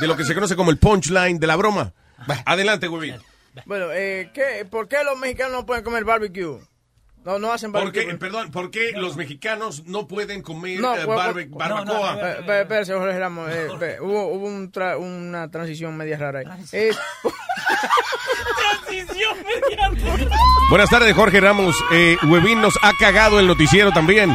[0.00, 1.92] de lo que se conoce como el punchline de la broma.
[2.44, 3.16] Adelante, Webin.
[3.66, 6.58] Bueno, eh, ¿qué, ¿por qué los mexicanos no pueden comer barbecue?
[7.28, 8.06] No, no hacen ¿Por barbecue.
[8.06, 12.14] qué, perdón, ¿por qué los mexicanos no pueden comer No, eh, pues, barbe- pues, barbacoa?
[12.38, 13.50] Espé- Espérese, Jorge Ramos.
[13.52, 16.46] eh, hubo hubo un tra- una transición media rara ahí.
[16.72, 16.90] Eh,
[18.86, 20.28] Transición mediante.
[20.70, 21.76] Buenas tardes, Jorge Ramos.
[21.92, 24.34] Eh, Webin nos ha cagado el noticiero también.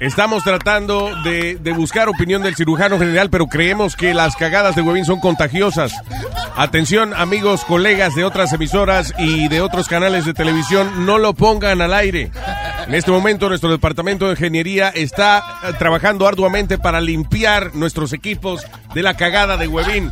[0.00, 4.82] Estamos tratando de, de buscar opinión del cirujano general, pero creemos que las cagadas de
[4.82, 5.92] Webin son contagiosas.
[6.56, 11.80] Atención, amigos, colegas de otras emisoras y de otros canales de televisión, no lo pongan
[11.80, 12.30] al aire.
[12.86, 18.64] En este momento, nuestro departamento de ingeniería está eh, trabajando arduamente para limpiar nuestros equipos
[18.94, 20.10] de la cagada de Webin.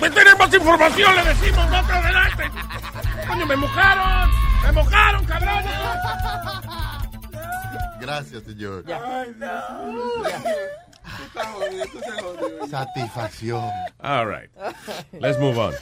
[0.00, 1.16] ¡Me tenemos información!
[1.16, 2.50] ¡Le decimos más para adelante!
[3.28, 4.49] ¡Coño, me mojaron!
[4.70, 5.72] ¡Me mojaron, cabrones!
[8.00, 8.84] Gracias, señor.
[12.70, 13.68] Satisfacción.
[14.00, 14.48] All right.
[15.18, 15.74] Let's move on.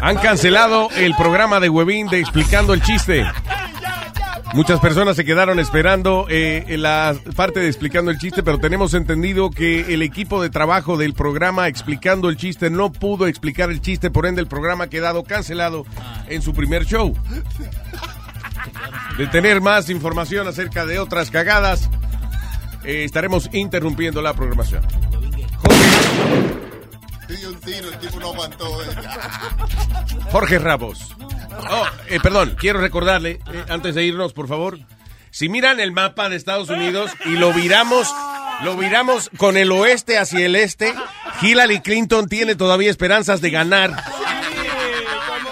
[0.00, 3.24] Han cancelado el programa de Webin de Explicando el Chiste.
[4.54, 8.94] Muchas personas se quedaron esperando eh, en la parte de Explicando el Chiste, pero tenemos
[8.94, 13.80] entendido que el equipo de trabajo del programa Explicando el Chiste no pudo explicar el
[13.80, 15.84] chiste, por ende el programa ha quedado cancelado
[16.28, 17.14] en su primer show.
[19.18, 21.88] De tener más información acerca de otras cagadas,
[22.84, 24.82] eh, estaremos interrumpiendo la programación.
[28.22, 28.82] aguantó.
[28.82, 28.86] eh.
[30.30, 31.14] Jorge Ramos.
[31.70, 34.78] Oh, eh, perdón, quiero recordarle, eh, antes de irnos, por favor,
[35.30, 38.12] si miran el mapa de Estados Unidos y lo viramos,
[38.62, 40.94] lo viramos con el oeste hacia el este,
[41.42, 43.94] Hillary Clinton tiene todavía esperanzas de ganar.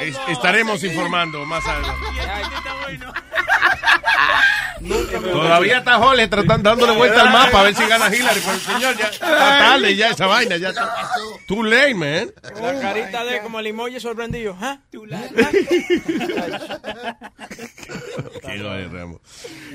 [0.00, 2.06] Es- estaremos informando más adelante.
[4.88, 8.96] Todavía está Jorge tratando, dándole vuelta al mapa a ver si gana Hillary, pero señor,
[8.96, 11.09] ya está tarde ya esa vaina, ya está.
[11.46, 12.32] Too late, man.
[12.60, 14.56] La carita de como el emoji sorprendido.
[14.60, 14.78] ¿ah?
[18.42, 19.20] Qué joder, Ramos.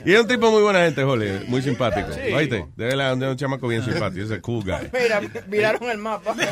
[0.05, 2.11] Y es un tipo muy buena gente, Jorge, muy simpático.
[2.13, 2.33] Sí.
[2.33, 2.65] ¿Oíste?
[2.75, 4.89] De verdad, es un chamaco bien simpático, es un cool guy.
[4.93, 6.35] Mira, miraron el mapa.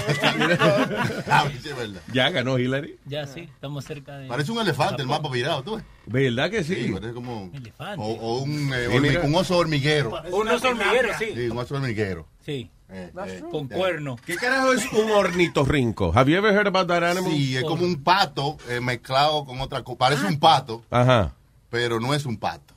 [2.12, 2.98] Ya ganó Hillary.
[3.06, 4.28] Ya sí, estamos cerca de.
[4.28, 5.84] Parece un elefante el mapa virado, ¿tú ves?
[6.08, 6.76] ¿Verdad que sí?
[6.76, 7.50] Sí, parece como...
[7.54, 8.04] Elefante.
[8.04, 10.22] O, o un, eh, Sí, hormi- un oso hormiguero.
[10.32, 11.26] Un oso hormiguero, sí.
[11.34, 12.28] Sí, un oso hormiguero.
[12.46, 12.70] Sí.
[12.90, 13.70] Eh, eh, Con eh.
[13.76, 14.16] cuerno.
[14.26, 16.12] ¿Qué carajo es un ornitorrinco?
[16.16, 17.32] Have you ever heard about that animal?
[17.32, 19.98] Sí, es como un pato eh, mezclado con otra cosa.
[19.98, 21.34] Parece un pato, Ajá.
[21.72, 22.75] pero no es un pato.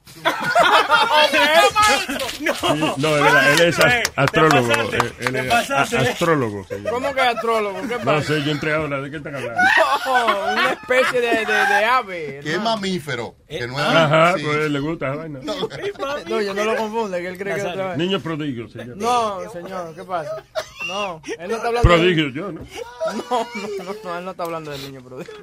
[2.97, 4.72] No, es verdad, él es as- astrólogo.
[4.93, 6.66] eh, Él es astrólogo.
[6.68, 6.90] llama.
[6.90, 7.80] ¿Cómo que astrólogo?
[7.82, 8.22] ¿Qué No pasa?
[8.28, 9.01] sé, yo entré ahora.
[9.01, 9.60] ¿De qué están hablando?
[10.06, 12.40] No, una especie de, de, de ave.
[12.43, 13.36] Que es mamífero.
[13.48, 14.44] Que no es Ajá, sí.
[14.44, 15.40] pues le gusta esa vaina.
[15.43, 15.55] No,
[16.40, 17.98] yo no lo confunde, que él cree que es otra vez.
[17.98, 18.97] Niño prodigio, señor.
[18.97, 20.43] No, señor, ¿qué pasa?
[20.86, 22.32] No, él no está hablando Prodigio, de...
[22.32, 22.60] yo, ¿no?
[22.60, 25.35] No, no, no, no, él no está hablando del niño prodigio.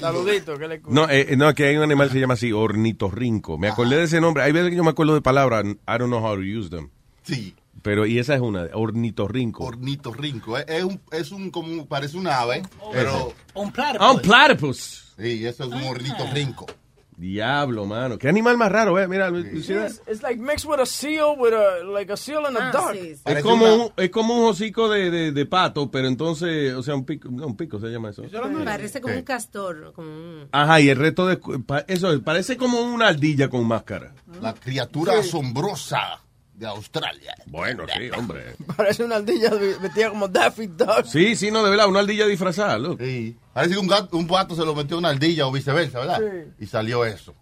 [0.00, 0.94] Saludito, que le escucha.
[0.94, 3.58] No, eh, no, que hay un animal que se llama así, ornitorrinco.
[3.58, 4.42] Me acordé de ese nombre.
[4.42, 6.90] Hay veces que yo me acuerdo de palabras, I don't know how to use them.
[7.22, 9.64] Sí, Pero, y esa es una, ornitorrinco.
[9.64, 10.56] ornitorrinco.
[10.58, 12.62] Es, es un, es un, como, parece un ave,
[12.92, 13.32] pero...
[13.54, 13.98] Un plato.
[14.00, 15.14] Ah, un platypus.
[15.18, 16.66] Sí, eso es un ornitorrinco.
[17.18, 18.16] Diablo, mano.
[18.16, 19.08] ¿Qué animal más raro, eh?
[19.08, 19.44] Mira, that?
[19.44, 19.68] It's,
[20.06, 22.94] it's like mixed with a seal, with a, like a seal and a duck.
[22.94, 26.94] Es como, un, es como un hocico de, de, de pato, pero entonces, o sea,
[26.94, 28.22] un pico, no, un pico se llama eso.
[28.64, 29.18] Parece como Sí.
[29.18, 29.92] un castor.
[29.94, 30.48] Como un...
[30.52, 31.40] Ajá, y el resto de,
[31.88, 34.14] eso es, parece como una ardilla con máscara.
[34.40, 36.20] La criatura asombrosa
[36.58, 37.34] de Australia.
[37.46, 38.56] Bueno, sí, hombre.
[38.76, 41.04] Parece una ardilla vestida como Daffy Duck.
[41.04, 42.98] Sí, sí, no, de verdad, una ardilla disfrazada, look.
[43.00, 43.36] Sí.
[43.52, 46.18] Parece que un, gato, un pato se lo metió a una ardilla o viceversa, ¿verdad?
[46.18, 46.64] Sí.
[46.64, 47.34] Y salió eso.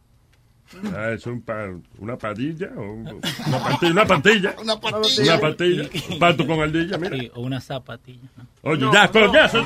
[0.95, 3.93] Ah, es un pa- una padilla o un- una pastilla.
[3.93, 4.55] Una pastilla.
[4.61, 5.23] Una pastilla.
[5.35, 5.89] Una pastilla.
[6.11, 7.17] Un pato con ardilla, mira.
[7.17, 8.29] Sí, o una zapatilla.
[8.37, 8.47] ¿no?
[8.63, 9.65] Oye, ya, pero ya, no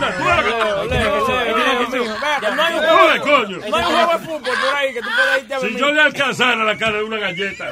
[2.90, 3.24] Joder, juego.
[3.24, 3.59] coño.
[3.59, 5.90] No hay un juego de fútbol por ahí que tú puedas irte a Si yo
[5.93, 7.70] le alcanzara la cara de una galleta,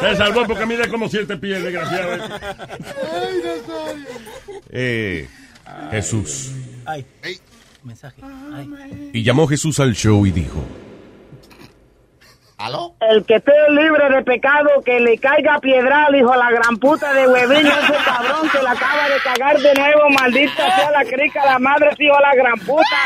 [0.00, 2.38] se salvó porque mide como siete pies, desgraciado.
[4.70, 5.28] Eh,
[5.90, 6.52] Jesús.
[6.86, 7.04] Ay.
[7.82, 8.22] Mensaje.
[8.22, 9.10] Ay.
[9.12, 10.62] Y llamó Jesús al show y dijo,
[12.60, 12.94] ¿Aló?
[13.00, 16.76] El que esté libre de pecado, que le caiga piedra al hijo de la gran
[16.76, 21.02] puta de huevín, ese cabrón que la acaba de cagar de nuevo, maldita sea la
[21.06, 22.98] crica, la madre, hijo de la gran puta,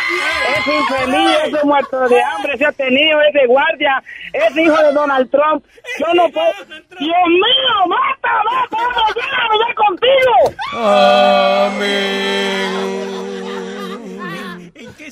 [0.59, 4.03] ese infeliz, ese muerto de hambre, ese atenido, ese guardia,
[4.33, 5.65] ese hijo de Donald Trump,
[6.01, 6.53] yo no puedo,
[6.99, 8.79] Dios mío, mata, mata,
[9.69, 10.35] ya contigo.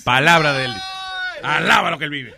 [0.05, 0.75] Palabra de él.
[1.43, 2.35] Alaba lo que él vive.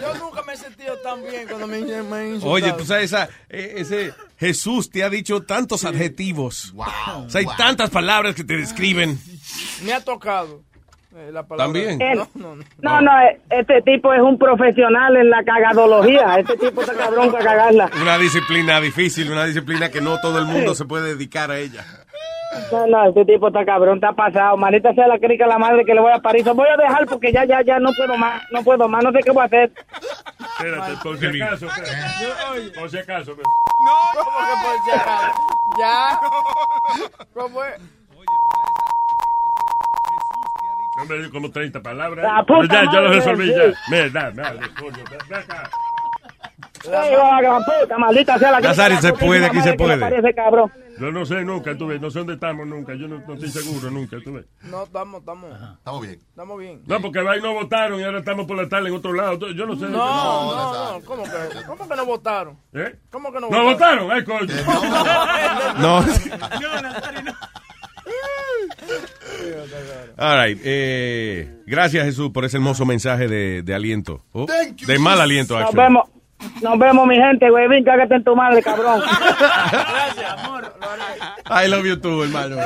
[0.00, 2.50] Yo nunca me he sentido tan bien cuando me, me insultado.
[2.52, 6.74] Oye, tú sabes, esa, eh, ese Jesús te ha dicho tantos adjetivos.
[6.76, 9.18] O sea, hay tantas palabras que te describen.
[9.84, 10.60] Me ha tocado.
[11.16, 11.64] eh, la palabra.
[11.72, 11.98] También.
[12.16, 12.64] No, no, no.
[12.80, 17.30] No, no, eh, este tipo es un profesional en la cagadología, este tipo está cabrón
[17.30, 17.90] para cagarla.
[18.00, 21.84] Una disciplina difícil, una disciplina que no todo el mundo se puede dedicar a ella.
[22.70, 24.56] No, no, este tipo está cabrón, está pasado.
[24.56, 26.44] Manita sea la crica la madre que le voy a parir.
[26.46, 29.12] Lo voy a dejar porque ya, ya, ya no puedo más, no puedo más, no
[29.12, 29.72] sé qué voy a hacer.
[30.58, 31.66] Espérate, por si acaso.
[31.66, 32.78] espérate.
[32.78, 33.32] Por si acaso.
[33.34, 35.38] ¿Cómo que por si acaso?
[35.78, 36.20] ¿Ya?
[37.34, 37.80] ¿Cómo es?
[41.00, 42.24] Hombre, como 30 palabras.
[42.24, 43.72] La puta ya, ya lo resolví ya.
[43.88, 45.04] Mira, dale, coño.
[45.28, 45.70] Ven acá.
[46.90, 48.70] La gran puta, maldita sea la crica.
[48.70, 49.98] Nazario, la se puede, aquí se puede.
[49.98, 50.72] parió ese cabrón.
[51.02, 52.00] Yo no sé nunca, tú ves.
[52.00, 52.94] No sé dónde estamos nunca.
[52.94, 54.44] Yo no, no estoy seguro nunca, tú ves.
[54.62, 55.50] No, estamos, estamos.
[55.78, 56.20] Estamos bien.
[56.28, 56.82] Estamos bien.
[56.86, 59.50] No, porque ahí no votaron y ahora estamos por la tarde en otro lado.
[59.50, 59.86] Yo no sé.
[59.86, 61.04] No, no, no.
[61.04, 61.30] ¿Cómo que,
[61.66, 62.56] ¿Cómo que no votaron?
[62.72, 62.94] ¿Eh?
[63.10, 64.12] ¿Cómo que no ¿No votaron?
[64.12, 64.46] Ay, coño.
[65.78, 66.02] No.
[66.60, 67.32] No, Nazario, no.
[70.18, 70.58] All right.
[70.62, 74.24] eh, gracias, Jesús, por ese hermoso mensaje de, de aliento.
[74.32, 74.46] Oh,
[74.86, 75.82] de mal aliento, Nos actually.
[75.84, 76.08] vemos,
[76.62, 77.84] nos vemos, mi gente, güey.
[77.84, 79.00] Cágate en tu madre, cabrón.
[79.00, 80.72] Gracias, amor.
[81.50, 82.56] I love you too, hermano.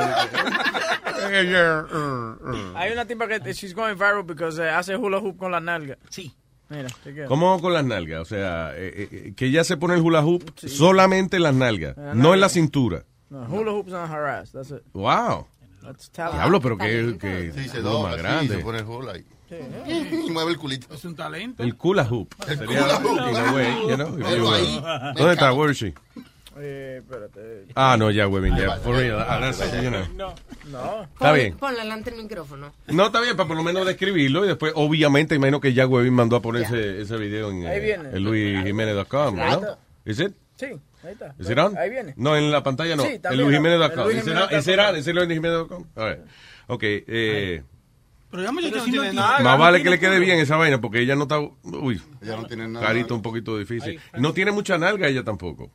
[2.75, 5.97] Hay una tipa que she's going viral because eh, hace hula hoop con la nalga.
[6.09, 6.33] Sí.
[6.69, 6.89] Mira.
[7.27, 8.21] ¿Cómo con las nalgas?
[8.21, 11.95] O sea, eh, eh, que ella se pone el hula hoop solamente en las nalgas,
[11.95, 13.03] la no en la cintura.
[13.29, 14.51] No, hula hoops on her ass.
[14.51, 14.81] That's it.
[14.93, 15.47] Wow.
[15.81, 16.11] That's.
[16.11, 18.55] Diablo, pero que, que Sí, se más sí, grande.
[18.57, 19.25] se pone el hula ahí.
[19.49, 19.55] Sí.
[20.27, 20.93] Y mueve el culito.
[20.93, 21.63] Es un talento.
[21.63, 22.33] El hula hoop.
[22.47, 23.29] El Sería, hula hoop.
[23.29, 25.53] in a way, you know, if Pero you, uh, ahí, ¿Dónde está?
[25.53, 25.93] Where is she?
[26.59, 27.65] Eh, espérate.
[27.75, 28.77] Ah, no, ya, huevín, ya.
[28.77, 29.19] For real.
[29.19, 30.05] Ah, that's- you know.
[30.15, 30.33] No.
[30.71, 31.03] No.
[31.03, 31.55] Está bien.
[31.57, 32.73] Ponle delante el micrófono.
[32.87, 36.13] No, está bien, para por lo menos describirlo y después, obviamente, imagino que ya Huevín
[36.13, 38.09] mandó a poner ese, ese video en, Ahí eh, viene.
[38.09, 39.77] en luisjiménez.com, ¿no?
[40.03, 40.33] ¿Is it?
[40.55, 40.65] Sí,
[41.03, 41.35] ahí está.
[41.39, 41.77] ¿Is it on?
[41.77, 42.13] Ahí viene.
[42.17, 43.03] No, en la pantalla no.
[43.03, 44.09] Sí, en luisjiménez.com.
[44.09, 44.45] ¿Ese era?
[44.45, 44.89] ¿Ese era?
[44.97, 45.85] ¿Ese era en luisjiménez.com?
[45.95, 46.19] All right.
[46.67, 47.63] Ok, eh...
[48.29, 49.39] Pero ya muchacho Pero no si no tiene nada.
[49.39, 50.25] Más no vale que le quede culo.
[50.25, 51.39] bien esa vaina porque ella no está...
[51.39, 52.85] Uy, Ella no tiene nada.
[52.85, 53.99] carito un poquito difícil.
[54.17, 55.71] No tiene mucha nalga ella tampoco.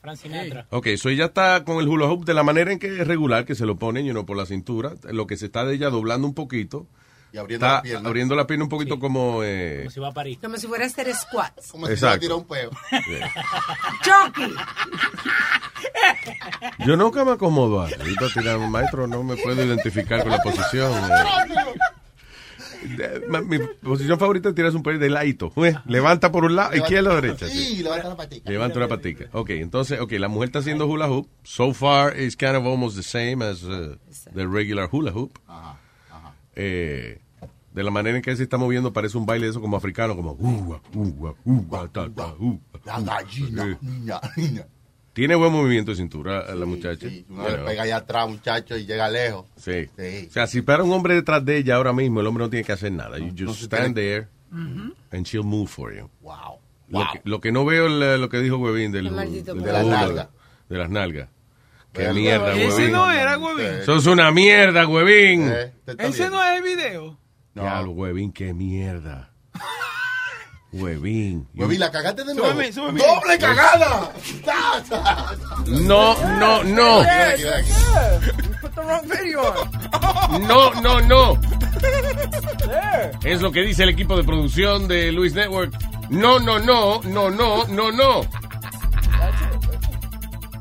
[0.00, 0.66] Fran Sinatra.
[0.70, 3.44] Ok, so ella está con el hula hoop de la manera en que es regular,
[3.44, 4.94] que se lo ponen, you know, por la cintura.
[5.10, 6.88] Lo que se está de ella doblando un poquito.
[7.32, 8.08] Y abriendo está la pierna.
[8.08, 9.42] abriendo la pierna un poquito como...
[9.42, 10.38] eh, Como si va a París.
[10.40, 11.72] Como si fuera a hacer squats.
[11.72, 12.20] Como si se va a Exacto.
[12.20, 12.70] tirar un peo.
[14.02, 14.54] Chucky.
[16.86, 17.94] Yo nunca me acomodo así
[18.34, 20.92] tirar un maestro, no me puedo identificar con la posición.
[20.92, 21.24] eh.
[23.46, 25.52] Mi posición favorita es tirarse un pelo de ladito.
[25.54, 27.46] Ué, Levanta por un lado, izquierda o derecha.
[27.48, 27.76] sí.
[27.76, 28.50] Sí, levanta la patica.
[28.50, 29.26] Levanta una patica.
[29.32, 31.28] Ok, entonces, ok, la mujer está haciendo hula hoop.
[31.44, 33.96] So far, it's kind of almost the same as uh,
[34.34, 35.38] the regular hula hoop.
[36.54, 37.18] Eh,
[37.72, 40.14] de la manera en que se está moviendo, parece un baile de eso como africano,
[40.14, 43.14] como uwa, uwa, uwa, ta, ta, uwa, La uwa.
[43.22, 44.66] gallina, Eh, niña, niña.
[45.14, 47.06] Tiene buen movimiento de cintura la muchacha.
[47.28, 49.44] Uno le pega allá atrás, muchacho, y llega lejos.
[49.56, 49.86] Sí.
[49.98, 50.26] Sí.
[50.28, 52.64] O sea, si para un hombre detrás de ella ahora mismo, el hombre no tiene
[52.64, 53.18] que hacer nada.
[53.18, 54.28] You just No stand tiene- there
[55.10, 56.08] and she'll move for you.
[56.22, 56.58] Wow.
[56.88, 57.06] Lo, Wow.
[57.12, 59.04] que, lo que no veo es lo que dijo del, del.
[59.04, 59.10] De
[59.84, 60.28] nalgas.
[60.68, 61.28] De las nalgas.
[61.92, 62.92] Qué Pero- mierda, Ese Huevín.
[62.92, 63.66] no era, huevín.
[63.82, 65.52] Eso es una mierda, Huevín.
[65.52, 67.18] Eh, Ese no es el video.
[67.54, 69.30] Ya, Huevín, qué mierda.
[70.72, 71.46] Huevín.
[71.54, 72.50] Huevín, la cagaste de nuevo.
[72.50, 73.00] Súbeme, súbeme.
[73.00, 74.10] ¡Doble cagada!
[75.66, 77.02] No, no, no.
[80.40, 81.40] No, no, no.
[83.22, 85.74] Es lo que dice el equipo de producción de Luis Network.
[86.08, 88.20] No, no, no, no, no, no, no.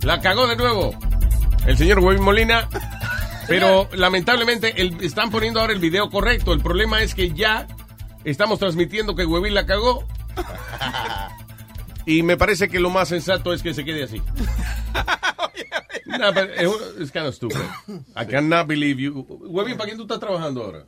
[0.01, 0.93] La cagó de nuevo
[1.67, 2.67] el señor Huevín Molina.
[3.47, 6.53] Pero lamentablemente el- están poniendo ahora el video correcto.
[6.53, 7.67] El problema es que ya
[8.23, 10.05] estamos transmitiendo que Huevín la cagó.
[12.03, 14.21] Y me parece que lo más sensato es que se quede así.
[16.05, 16.69] No, but es
[16.99, 17.57] it's kind of stupid.
[18.17, 19.25] I cannot believe you.
[19.47, 20.85] Huevín, ¿para quién tú estás trabajando ahora?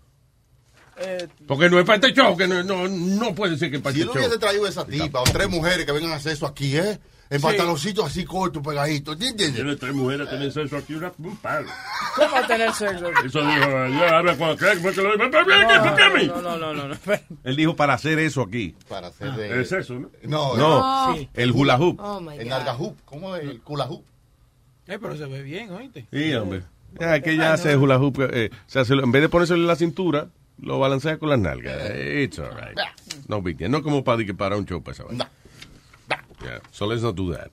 [0.97, 3.93] Eh, Porque no es para este show, que no, no, no puede ser que para
[3.95, 4.39] Si este él hubiese show.
[4.39, 6.99] traído esa tipa o tres mujeres que vengan a hacer eso aquí, ¿eh?
[7.29, 9.13] En pantaloncitos así cortos, pegaditos.
[9.13, 9.55] ¿entiendes?
[9.55, 11.67] Tiene tres mujeres, tienen sexo aquí, una, un palo.
[12.15, 13.07] ¿Cómo va a tener sexo?
[13.25, 16.27] Eso dijo, ya, ahora cuando crees que lo dijo, ¿para bien que para mí?
[16.27, 16.95] No, no, no, no, no.
[17.43, 18.75] Él dijo para hacer eso aquí.
[18.87, 19.61] Para hacer de...
[19.61, 20.09] Es eso, ¿no?
[20.23, 21.27] No, No, No.
[21.33, 21.99] el hula hoop.
[21.99, 22.49] Oh my El God.
[22.49, 22.97] narga hoop.
[23.05, 24.03] ¿Cómo es el hula hoop?
[24.87, 26.05] Eh, pero se ve bien, oíste.
[26.11, 26.63] Sí, hombre.
[26.99, 28.19] Ya, que ya hace hula hoop.
[28.31, 30.27] eh, o sea, se lo- en vez de ponérselo en la cintura,
[30.61, 31.89] lo balancea con las nalgas.
[31.95, 32.77] It's alright.
[33.27, 33.71] No big deal.
[33.71, 35.29] No como para, que para un show para esa vaina.
[36.43, 37.49] Yeah, So let's not do that.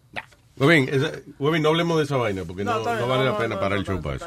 [0.56, 3.08] Muy bien, esa- muy bien, no hablemos de esa vaina porque no, No, no bien,
[3.08, 4.26] vale no, la no, pena no, para no, el show no, para eso.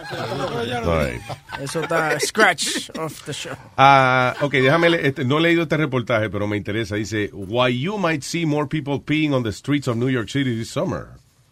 [0.83, 1.21] right.
[1.61, 3.53] Eso está scratch off the show.
[3.77, 6.95] Ah, ok, déjame, le- este, no he leído este reportaje, pero me interesa.
[6.95, 10.55] Dice, why you might see more people peeing on the streets of New York City
[10.57, 11.09] this summer.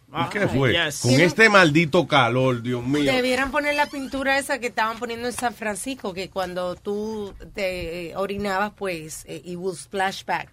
[0.08, 0.72] ¿Y Ah, qué fue?
[0.72, 1.00] yes.
[1.02, 3.04] Con este maldito calor, Dios mío.
[3.10, 8.10] Debieran poner la pintura esa que estaban poniendo en San Francisco, que cuando tú te
[8.10, 10.48] eh, orinabas, pues, eh, it will splash back.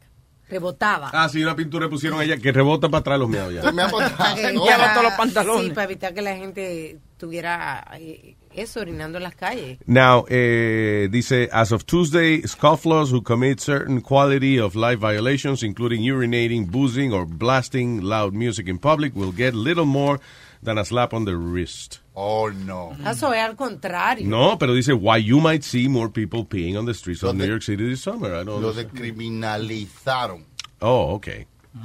[0.50, 1.10] Rebotaba.
[1.14, 3.72] Ah, sí, una pintura le pusieron a ella que rebota para atrás los meados ya.
[3.72, 4.36] Me ha Para pasado.
[4.36, 5.64] que Lleva evitar- todos los pantalones.
[5.66, 9.78] Sí, para evitar que la gente tuviera eh, eso, orinando en las calles.
[9.86, 16.02] Now, eh, dice, as of Tuesday, scofflaws who commit certain quality of life violations, including
[16.04, 20.20] urinating, boozing, or blasting loud music in public, will get little more
[20.64, 22.00] than a slap on the wrist.
[22.22, 22.92] Oh, no.
[23.10, 24.28] Eso es al contrario.
[24.28, 27.46] No, pero dice, why you might see more people peeing on the streets of New
[27.46, 28.34] York City this summer.
[28.34, 30.44] I don't Lo decriminalizaron.
[30.82, 31.28] Oh, ok.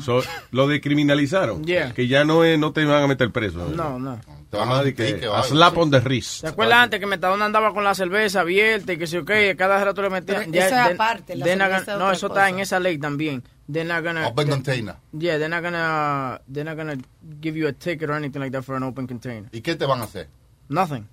[0.01, 1.65] So, lo decriminalizaron.
[1.65, 1.93] Yeah.
[1.93, 3.69] Que ya no, es, no te van a meter preso.
[3.69, 4.19] No, no.
[4.51, 6.41] Te van a decir que, que a slap on the wrist.
[6.41, 9.85] ¿Te acuerdas antes que Metadona andaba con la cerveza abierta y que si, ok, cada
[9.85, 10.51] rato le metían...
[10.51, 12.41] Pero eso es aparte, la cerveza no, eso cosa.
[12.41, 13.45] está en esa ley también.
[13.69, 14.29] They're not gonna...
[14.29, 14.97] Open container.
[15.13, 16.41] Yeah, they're not gonna...
[16.49, 16.99] They're not gonna
[17.41, 19.49] give you a ticket or anything like that for an open container.
[19.53, 20.27] ¿Y qué te van a hacer?
[20.69, 21.09] Nothing.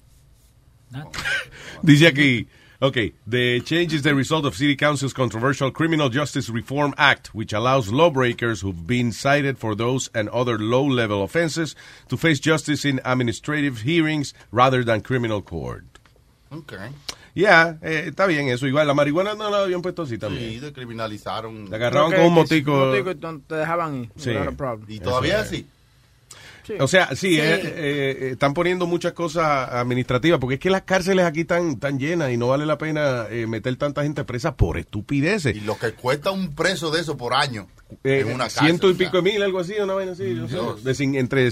[1.83, 2.47] Dice aquí,
[2.81, 7.53] okay, the change is the result of City Council's controversial Criminal Justice Reform Act, which
[7.53, 11.75] allows lawbreakers who've been cited for those and other low-level offenses
[12.09, 15.85] to face justice in administrative hearings rather than criminal court.
[16.51, 16.89] Okay.
[17.33, 18.67] Ya, eh, está bien eso.
[18.67, 20.49] Igual, la marihuana no la habían puesto así también.
[20.51, 21.69] Sí, descriminalizaron.
[21.69, 22.71] Te agarraban Creo con un motico.
[22.73, 24.09] motico y te dejaban ir.
[24.17, 24.31] Sí.
[24.87, 25.65] Y todavía así.
[26.79, 27.39] O sea, sí, Sí.
[27.39, 31.99] eh, eh, están poniendo muchas cosas administrativas, porque es que las cárceles aquí están tan
[31.99, 35.55] llenas y no vale la pena eh, meter tanta gente presa por estupideces.
[35.55, 37.67] Y lo que cuesta un preso de eso por año
[38.05, 38.65] Eh, en una cárcel.
[38.67, 40.33] ciento y pico de mil, algo así, una vaina así.
[40.35, 40.53] yo sé.
[40.53, 40.83] Dios.
[40.83, 41.49] De entre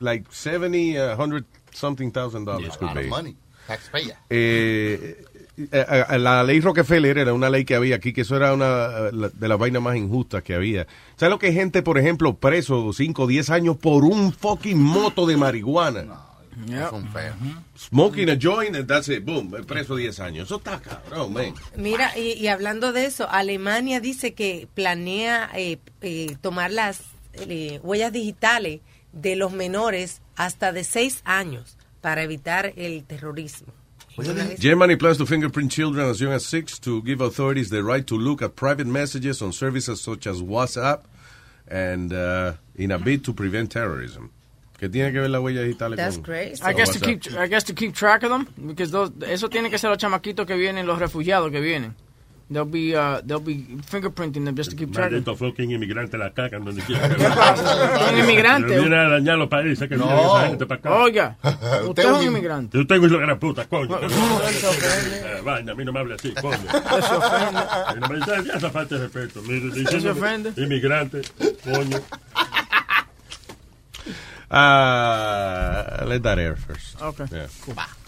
[0.00, 2.74] like 70 a 100 something thousand dollars.
[2.74, 3.08] A could lot of be.
[3.08, 3.36] money.
[3.66, 4.16] Taxpayer.
[4.30, 5.24] Eh,
[5.56, 8.64] eh, eh, la ley Rockefeller era una ley que había aquí, que eso era una
[9.08, 10.86] eh, la- de las vainas más injustas que había.
[11.16, 14.80] ¿Sabes lo que hay gente, por ejemplo, preso 5 o 10 años por un fucking
[14.80, 16.20] moto de marihuana?
[16.90, 17.34] Son feos.
[17.76, 20.46] Smoking a joint, and that's it, boom, preso 10 años.
[20.46, 21.52] Eso está cabrón, man.
[21.76, 27.00] Mira, y, y hablando de eso, Alemania dice que planea eh, eh, tomar las
[27.32, 28.82] eh, huellas digitales
[29.12, 31.73] de los menores hasta de seis años
[32.04, 33.72] para evitar el terrorismo.
[34.58, 38.18] Germany plans to fingerprint children as young as six to give authorities the right to
[38.18, 41.04] look at private messages on services such as WhatsApp
[41.66, 44.30] and uh, in a bid to prevent terrorism.
[44.78, 46.62] ¿Qué tiene que ver la huella digital That's con, crazy.
[46.62, 49.70] I guess to keep, I guess to keep track of them, because those, eso tiene
[49.70, 51.94] que ser los chamaquitos que vienen, los refugiados que vienen.
[52.50, 55.24] They'll be, uh, they'll be fingerprinting them just to keep track of them.
[55.24, 57.08] Maldito fucking inmigrante la cagan donde quiera.
[57.08, 58.08] ¿Qué pasa?
[58.12, 58.78] ¿Un inmigrante?
[58.78, 60.06] Viene a dañar los países que No.
[60.06, 60.94] viene esa gente para acá.
[60.94, 61.36] Oiga,
[61.88, 62.76] usted es un inmigrante.
[62.76, 63.98] Yo tengo hijo de gran puta, coño.
[63.98, 65.40] Él se ofende.
[65.40, 66.58] Vaina, a mí no me hable así, coño.
[66.58, 67.60] Se ofende.
[67.96, 69.40] Y no me dice, ya esa falta de respeto.
[69.42, 70.52] Mire, se diciéndome, ofende.
[70.62, 71.22] Inmigrante,
[71.64, 71.96] coño.
[74.50, 77.00] Uh, let that air first.
[77.00, 77.24] Okay.
[77.32, 77.46] Yeah.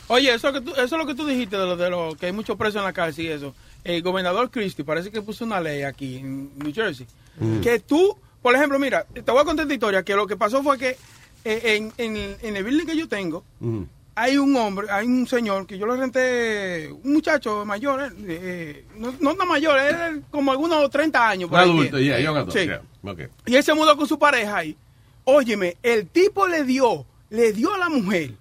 [0.09, 2.27] Oye, eso, que tú, eso es lo que tú dijiste de lo, de lo que
[2.27, 3.55] hay muchos presos en la cárcel y eso.
[3.85, 7.07] El gobernador Christie parece que puso una ley aquí en New Jersey.
[7.39, 7.61] Mm.
[7.61, 10.63] Que tú, por ejemplo, mira, te voy a contar esta historia, que lo que pasó
[10.63, 10.97] fue que
[11.45, 13.83] eh, en, en, en el building que yo tengo, Mm.
[14.15, 18.85] hay un hombre, hay un señor que yo le renté, un muchacho mayor, eh, eh,
[18.97, 21.51] no, no tan mayor, era como algunos 30 años.
[21.51, 22.65] por adulto, yeah, young adult, Sí.
[22.65, 22.81] yeah.
[23.03, 23.27] Okay.
[23.47, 24.77] Y él se mudó con su pareja ahí.
[25.25, 28.33] Óyeme, el tipo le dio, le dio a la mujer,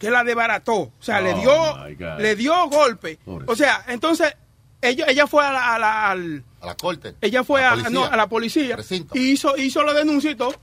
[0.00, 0.74] que la desbarató.
[0.78, 3.18] O sea, le Oh, dio, le dio golpe.
[3.46, 4.34] O sea, entonces,
[4.80, 7.14] ella, ella fue a la, a la- al- A la corte.
[7.20, 8.06] ella fue A la no, policía.
[8.06, 9.14] a la policía Recinto.
[9.16, 10.54] y hizo, hizo la denuncia y todo.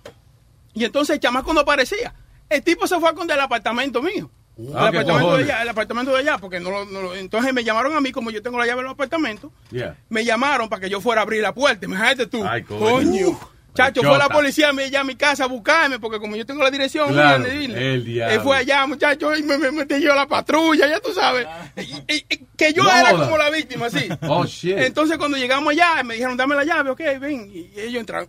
[0.74, 2.14] Y entonces el chamaco no aparecía.
[2.50, 4.30] El tipo se fue con del apartamento mío.
[4.76, 7.54] Ah, el, apartamento de allá, el apartamento de allá, porque no, lo- no lo- entonces
[7.54, 9.96] me llamaron a mí, como yo tengo la llave del apartamento, Yeah.
[10.10, 11.86] me llamaron para que yo fuera a abrir la puerta.
[11.86, 12.44] Imagínate tú.
[12.44, 12.80] Ay, coño.
[12.80, 13.40] coño.
[13.78, 14.10] Chacho, chota.
[14.10, 17.12] fue la policía allá a mi casa a buscarme, porque como yo tengo la dirección,
[17.14, 17.46] Claro.
[17.46, 21.48] Él fue allá, muchacho, y me, me metí yo a la patrulla, ya tú sabes.
[21.78, 21.82] Y-
[22.14, 23.26] y- y- que yo No era joda.
[23.26, 24.08] como la víctima, sí.
[24.28, 24.78] Oh, shit.
[24.78, 27.50] Entonces cuando llegamos allá, me dijeron, dame la llave, ok, ven.
[27.54, 28.28] Y ellos entraron.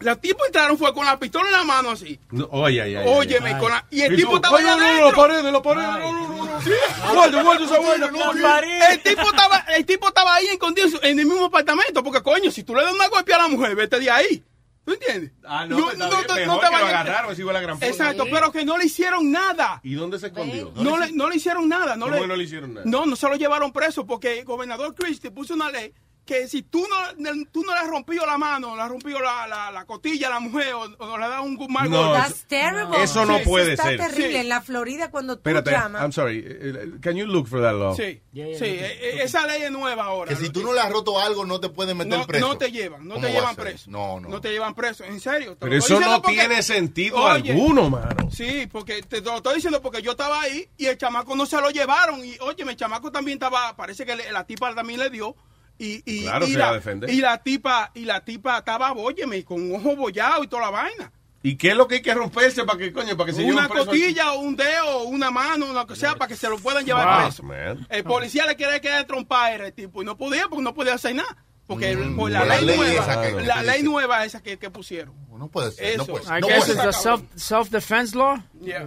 [0.00, 2.18] Los tipos entraron fue con la pistola en la mano así.
[2.50, 5.62] Oye, ay, Óyeme, con la- y el tipo estaba allá no, no, la pared, la
[5.62, 6.60] pared, no, no, no, no.
[6.60, 6.70] Sí.
[7.14, 8.48] Guarda, guarda esa vaina, coño.
[8.90, 12.64] El tipo estaba, el tipo estaba ahí escondido en el mismo apartamento, porque coño, si
[12.64, 14.42] tú le das una golpe a la mujer, vete de ahí.
[14.84, 15.32] ¿Tú entiendes?
[15.44, 17.86] Ah, no, pues, bien, te- mejor te que lo agarraron, si la gran puta.
[17.86, 19.80] Exacto, pero que no le hicieron nada.
[19.84, 20.72] ¿Y dónde se escondió?
[20.74, 21.94] No le, no le hicieron nada.
[21.94, 22.86] No ¿Cómo le, no le hicieron nada?
[22.86, 25.92] No, no se lo llevaron preso porque el gobernador Christie puso una ley
[26.24, 29.46] que si tú no, tú no le has rompido la mano, le has rompido la,
[29.48, 32.18] la, la costilla a la mujer o, o le has dado un mal No, golpe.
[32.22, 33.02] That's terrible.
[33.02, 33.96] Eso no Sí, puede está ser.
[33.98, 34.28] terrible.
[34.30, 34.36] Sí.
[34.36, 36.00] En la Florida, cuando tú Espérate, llamas.
[36.02, 36.38] I'm sorry.
[36.38, 37.94] eh, eh, Can you look for that law?
[37.96, 40.28] Sí, sí, eh, esa ley es nueva ahora.
[40.28, 42.46] Que si tú no le has roto algo, no te pueden meter no, preso.
[42.48, 43.90] no te llevan, no ¿Cómo te llevan preso.
[43.90, 44.28] No, no.
[44.28, 45.50] No te llevan preso, en serio.
[45.52, 48.30] te Pero eso no porque- tiene sentido Oye, alguno, mano.
[48.30, 51.60] Sí, porque te lo estoy diciendo porque yo estaba ahí y el chamaco no se
[51.60, 52.24] lo llevaron.
[52.24, 55.34] Y oye, el chamaco también estaba, parece que le- la tipa también le dio.
[55.78, 57.10] Y, y, Claro, y se va la, a defender.
[57.10, 60.70] y la tipa, y la tipa estaba, óyeme, con un ojo bollado y toda la
[60.70, 61.12] vaina.
[61.44, 63.62] ¿Y qué es lo que hay que romperse para que, coño, para que se Una
[63.62, 63.86] lleven preso?
[63.86, 66.84] costilla, o un dedo, o una mano, lo que sea, para que se lo puedan
[66.84, 67.42] llevar Wow, preso.
[67.42, 67.84] man.
[67.90, 71.16] El policía le quería quedar trompar a tipo y no podía porque no podía hacer
[71.16, 71.36] nada.
[71.66, 74.70] Porque el- por la, ley, ley nueva, esa que- la ley nueva esa que, que
[74.70, 75.14] pusieron.
[75.36, 75.96] No puede ser.
[75.96, 76.12] No Eso.
[76.36, 76.40] I.
[76.40, 76.86] No guess puede it's ser.
[76.86, 78.38] the self, self-defense law.
[78.60, 78.86] Yeah.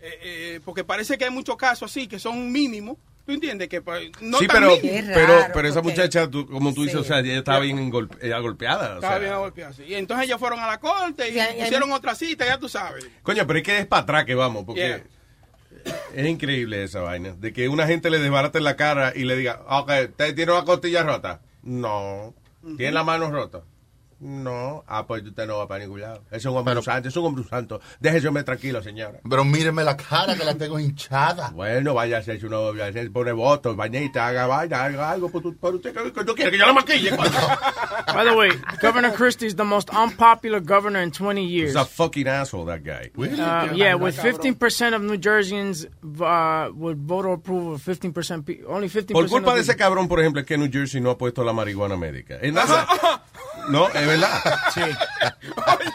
[0.00, 2.96] Eh, eh, porque parece que hay muchos casos así que son mínimos.
[3.24, 3.68] ¿Tú entiendes?
[3.68, 7.00] Que pues, no sí, pero, pero, pero esa muchacha, tú- como tú dices, Sí.
[7.00, 8.92] o sea, ella estaba bien golpe- ella golpeada.
[8.92, 9.18] o Estaba sea.
[9.20, 9.84] bien golpeado, sí.
[9.86, 13.06] Y entonces ellos fueron a la corte y hay- hicieron otra cita, ya tú sabes.
[13.22, 15.92] Coño, pero es que es para atrás que vamos, porque Yeah.
[16.14, 17.34] es increíble esa vaina.
[17.38, 20.52] De que una gente le desbarate en la cara y le diga, ok, ¿usted tiene
[20.52, 21.40] una costilla rota?
[21.62, 22.34] No.
[22.76, 23.62] ¿Tiene la mano rota?
[24.22, 24.84] No.
[24.86, 26.22] Ah, pues usted no va para ningún lado.
[26.30, 27.80] Es un hombre santo, es un hombre santo.
[27.98, 29.18] Déjese tranquilo, señora.
[29.28, 31.50] Pero míreme la cara que la tengo hinchada.
[31.50, 35.28] Bueno, vaya a hacerse una novia, se pone votos, bañita, haga vaina, haga algo.
[35.28, 37.10] Pues, tú- pero usted, ¿qué- qué tú quieres que yo la maquille?
[38.14, 38.50] By the way,
[38.80, 41.70] Governor Christie is the most unpopular governor in 20 years.
[41.72, 43.10] He's a fucking asshole, that guy.
[43.16, 45.86] Uh, yeah, with 15% of New Jerseyans
[46.20, 49.76] uh, would vote or approve of 15% pe- only 15% Por culpa of de ese
[49.76, 52.36] cabrón, por ejemplo, es que New Jersey no ha puesto la marihuana médica.
[52.40, 52.86] Es nada-
[53.68, 54.40] No, es verdad.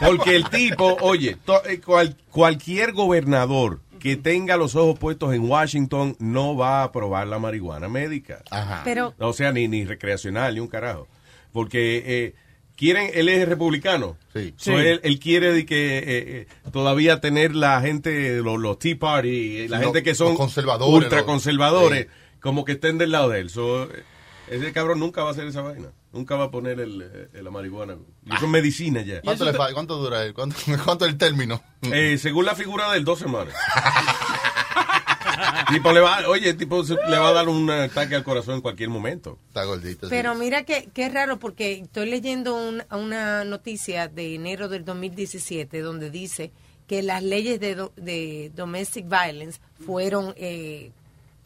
[0.04, 5.48] Porque el tipo, oye, to- eh, cual- cualquier gobernador que tenga los ojos puestos en
[5.48, 8.42] Washington no va a aprobar la marihuana médica.
[8.84, 11.08] Pero- O sea, ni, ni recreacional, ni un carajo.
[11.52, 12.34] Porque eh,
[12.76, 14.16] quieren, él es republicano.
[14.32, 14.54] Sí.
[14.56, 14.70] Sí.
[14.72, 19.66] él, él quiere de que eh, eh, todavía tener la gente, los, los Tea Party,
[19.68, 22.06] la Los- gente que son conservadores, ultra los- conservadores,
[22.40, 23.50] como que estén del lado de él.
[23.50, 24.04] So, eh,
[24.48, 25.88] ese cabrón nunca va a hacer esa vaina.
[26.12, 27.02] Nunca va a poner el,
[27.34, 27.96] eh, la marihuana.
[28.26, 29.20] Eso es medicina ya.
[29.20, 30.32] ¿Cuánto, le fa- cuánto dura él?
[30.34, 31.62] ¿Cuánto, cuánto el término?
[31.82, 33.54] Eh, según la figura del dos semanas.
[35.70, 38.88] tipo le va, oye, tipo le va a dar un ataque al corazón en cualquier
[38.88, 39.38] momento.
[39.48, 40.08] Está gordito.
[40.08, 44.84] Pero mira que, que es raro porque estoy leyendo un- una noticia de enero del
[44.84, 46.50] 2017 donde dice
[46.86, 50.90] que las leyes de, do- de domestic violence fueron, eh,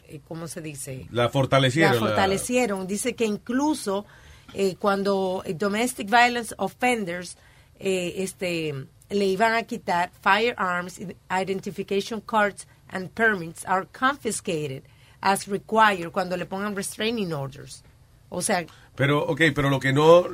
[0.09, 1.07] eh, ¿cómo se dice?
[1.11, 1.95] La fortalecieron.
[1.95, 2.87] La fortalecieron.
[2.87, 4.07] Dice que incluso
[4.55, 7.37] eh, cuando domestic violence offenders
[7.79, 8.75] eh, este,
[9.11, 11.01] le iban a quitar firearms,
[11.31, 14.83] identification cards and permits are confiscated
[15.21, 17.83] as required cuando le pongan restraining orders.
[18.29, 18.65] O sea,
[18.97, 20.27] Pero, ok, pero lo que no,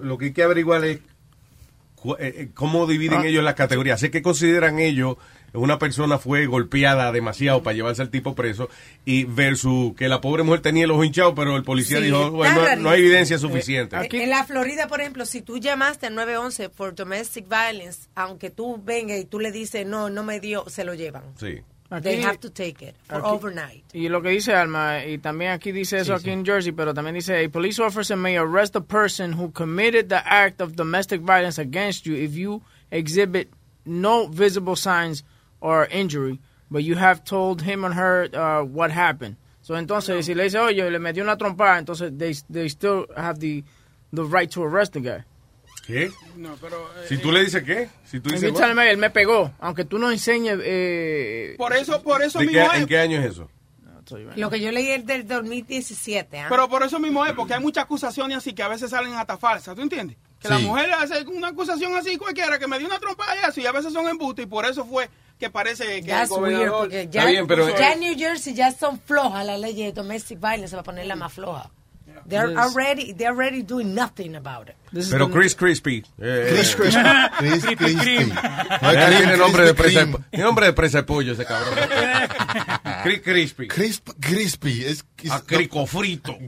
[0.00, 3.26] lo que hay que averiguar es eh, eh, cómo dividen Ah.
[3.26, 3.98] ellos las categorías.
[4.00, 5.16] Sé que consideran ellos
[5.54, 8.68] una persona fue golpeada demasiado para llevarse al tipo preso
[9.04, 12.30] y versus que la pobre mujer tenía el ojo hinchado, pero el policía Sí, dijo,
[12.32, 13.96] bueno, no, no hay evidencia suficiente.
[14.10, 18.80] En la Florida, por ejemplo, si tú llamaste al 911 por domestic violence, aunque tú
[18.84, 21.22] vengas y tú le dices, no, no me dio, se lo llevan.
[21.38, 21.60] Sí.
[22.02, 23.84] They have to take it for aquí- overnight.
[23.94, 26.30] Y lo que dice Alma, y también aquí dice eso Sí, aquí sí.
[26.30, 30.16] en Jersey, pero también dice, a police officer may arrest a person who committed the
[30.16, 32.60] act of domestic violence against you if you
[32.90, 33.48] exhibit
[33.84, 35.24] no visible signs
[35.64, 36.38] or injury,
[36.70, 39.36] but you have told him or her uh, what happened.
[39.62, 43.38] So entonces, si le dice, oye, le metió una trompada, entonces they, they still have
[43.40, 43.64] the,
[44.12, 45.24] the right to arrest the guy.
[45.86, 46.10] ¿Qué?
[46.36, 46.76] No, pero...
[47.02, 47.88] eh, Si tú le dices qué?
[48.04, 50.58] Si tú And dices, "Hey, él me pegó, aunque tú no enseñes...
[50.62, 52.82] Eh, Por eso, por eso ¿de mismo qué- es.
[52.82, 53.50] ¿en qué año es eso?
[54.36, 56.38] Lo que yo leí es del 2017.
[56.40, 56.46] ¿ah?
[56.50, 59.38] Pero por eso mismo es, porque hay muchas acusaciones así que a veces salen hasta
[59.38, 60.16] falsas, ¿tú entiendes?
[60.40, 60.64] Que la Sí.
[60.66, 63.72] mujer hace una acusación así cualquiera, que me dio una trompa y eso, y a
[63.72, 65.08] veces son embustes, y por eso fue
[65.44, 66.78] que parece que That's el weird, gobernador...
[66.80, 67.30] porque ya,
[67.78, 71.16] ya en New Jersey ya son flojas las leyes de domestic violence, va a ponerla
[71.16, 71.70] más floja.
[72.28, 72.58] They're Yes.
[72.58, 74.76] already, they're already doing nothing about it.
[75.10, 76.02] Pero Chris Crispy.
[76.18, 77.00] eh, Chris Crispy.
[77.38, 78.30] Chris Crispy Crispy.
[78.32, 81.74] Chris tiene nombre de Crispy presa, tiene nombre de presa de pollo ese cabrón.
[83.02, 83.68] Chris Crispy.
[83.68, 84.84] Crisp, crispy.
[84.84, 86.38] Es, A crico frito.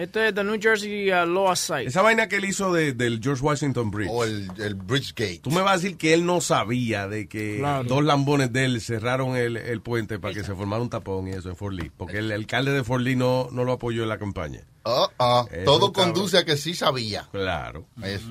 [0.00, 1.84] Esto es the New Jersey uh, Law Site.
[1.88, 4.08] Esa vaina que él hizo de- del George Washington Bridge.
[4.10, 5.40] O el, el Bridgegate.
[5.42, 7.84] Tú me vas a decir que él no sabía de que Claro.
[7.84, 11.32] dos lambones de él cerraron el, el puente para que se formara un tapón y
[11.32, 11.90] eso en Fort Lee.
[11.94, 14.60] Porque el alcalde de Fort Lee no, no lo apoyó en la campaña.
[14.86, 17.28] Ah, ah, Eso, todo conduce a que sí sabía.
[17.30, 17.86] Claro.
[18.02, 18.30] Eso.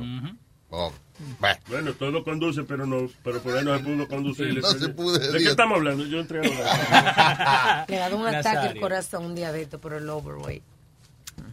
[0.71, 0.91] Oh,
[1.67, 4.59] Bueno, todo conduce, pero no, pero por ahí no se pudo conducir.
[4.59, 6.05] No se pudo, ¿De qué estamos hablando?
[6.05, 10.63] Yo entré a Le ha dado un ataque al corazón un esto por el overweight.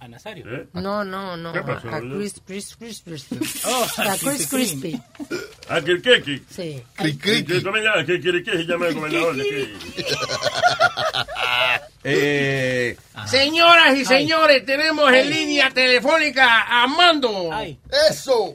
[0.01, 0.67] ¿A Nazario?
[0.73, 1.53] No, no, no.
[1.53, 2.01] ¿Qué pasó, a?
[2.01, 3.27] Chris, Chris, Chris, Chris.
[3.67, 5.01] Oh, a Chris Crispy.
[5.69, 6.01] ¿A qué?
[6.49, 6.83] Sí.
[6.99, 8.05] ¿Qué, qué, qué, cómo se llama?
[8.05, 9.37] ¿Qué quiere que se llama el gobernador?
[12.09, 12.97] Eh,
[13.27, 17.51] Señoras y señores, tenemos en línea telefónica a Mando.
[18.09, 18.53] ¡Eso!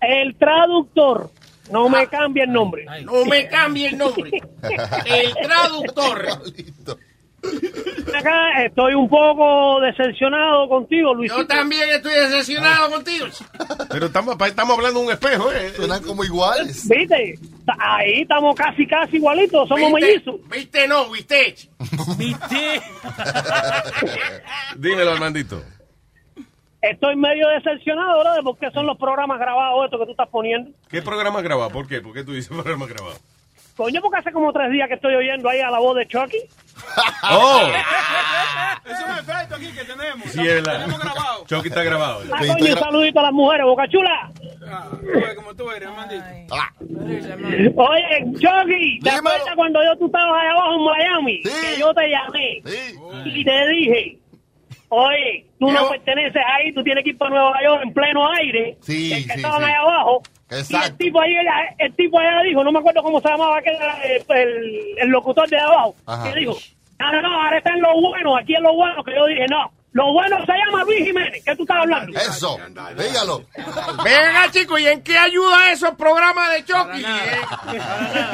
[0.00, 1.30] El traductor.
[1.70, 2.86] No me cambie el nombre.
[3.02, 4.30] No me cambie el nombre.
[5.04, 6.26] El traductor.
[8.14, 11.30] Acá estoy un poco decepcionado contigo, Luis.
[11.30, 13.26] Yo también estoy decepcionado contigo.
[13.90, 15.70] pero estamos, estamos hablando de un espejo, ¿eh?
[15.76, 16.88] Suenan como iguales.
[16.88, 17.38] ¿Viste?
[17.78, 19.68] Ahí estamos casi, casi igualitos.
[19.68, 20.06] Somos ¿Viste?
[20.06, 20.48] mellizos.
[20.50, 20.88] ¿Viste?
[20.88, 21.54] No, ¿viste?
[22.16, 22.82] ¿Viste?
[24.76, 25.62] Dímelo, Armandito.
[26.80, 28.36] Estoy medio decepcionado, ¿verdad?
[28.44, 30.70] Porque son los programas grabados estos que tú estás poniendo.
[30.88, 31.70] ¿Qué programa grabado?
[31.70, 32.00] ¿Por qué?
[32.00, 33.16] ¿Por qué tú dices programa grabado?
[33.78, 36.38] Coño, porque hace como tres días que estoy oyendo ahí a la voz de Chucky.
[37.30, 37.62] ¡Oh!
[38.84, 40.30] Es un efecto aquí que tenemos.
[40.30, 40.62] Sí, es.
[40.64, 41.44] Tenemos grabado.
[41.46, 42.22] Chucky está grabado.
[42.32, 44.32] Ah, coño, un saludito a las mujeres, Boca Chula.
[44.66, 44.88] Ah,
[45.36, 46.24] como tú eres, maldito.
[47.76, 51.42] Oye, Chucky, ¿te acuerdas cuando yo tú estabas allá abajo en Miami?
[51.42, 52.62] Que yo te llamé
[53.26, 54.18] y te dije
[54.90, 58.76] Oye, tú no perteneces ahí, tú tienes que ir para Nueva York en pleno aire.
[58.80, 59.66] Sí, el que sí, estaban sí.
[59.66, 60.22] ahí abajo.
[60.50, 60.86] Y Exacto.
[60.86, 61.34] el tipo ahí,
[61.78, 63.76] el tipo allá dijo, no me acuerdo cómo se llamaba aquel,
[64.30, 65.94] el, el locutor de abajo.
[66.06, 66.32] Ajá.
[66.32, 66.56] Que dijo,
[66.98, 69.04] no, no, no, ahora está en lo bueno, aquí es lo bueno.
[69.04, 71.42] Que yo dije, no, lo bueno se llama Luis Jiménez.
[71.44, 72.16] ¿Qué tú estás hablando?
[72.18, 72.58] Eso,
[72.96, 73.44] dígalo.
[74.04, 77.04] Venga, chicos, ¿y en qué ayuda eso el programa de Chucky?
[77.04, 77.80] Eh,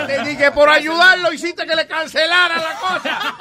[0.07, 3.35] Te dije, por ayudarlo hiciste que le cancelara la cosa.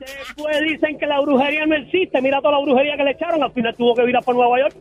[0.00, 2.20] Después dicen que la brujería no existe.
[2.20, 3.40] Mira toda la brujería que le echaron.
[3.42, 4.74] Al final tuvo que virar por Nueva York.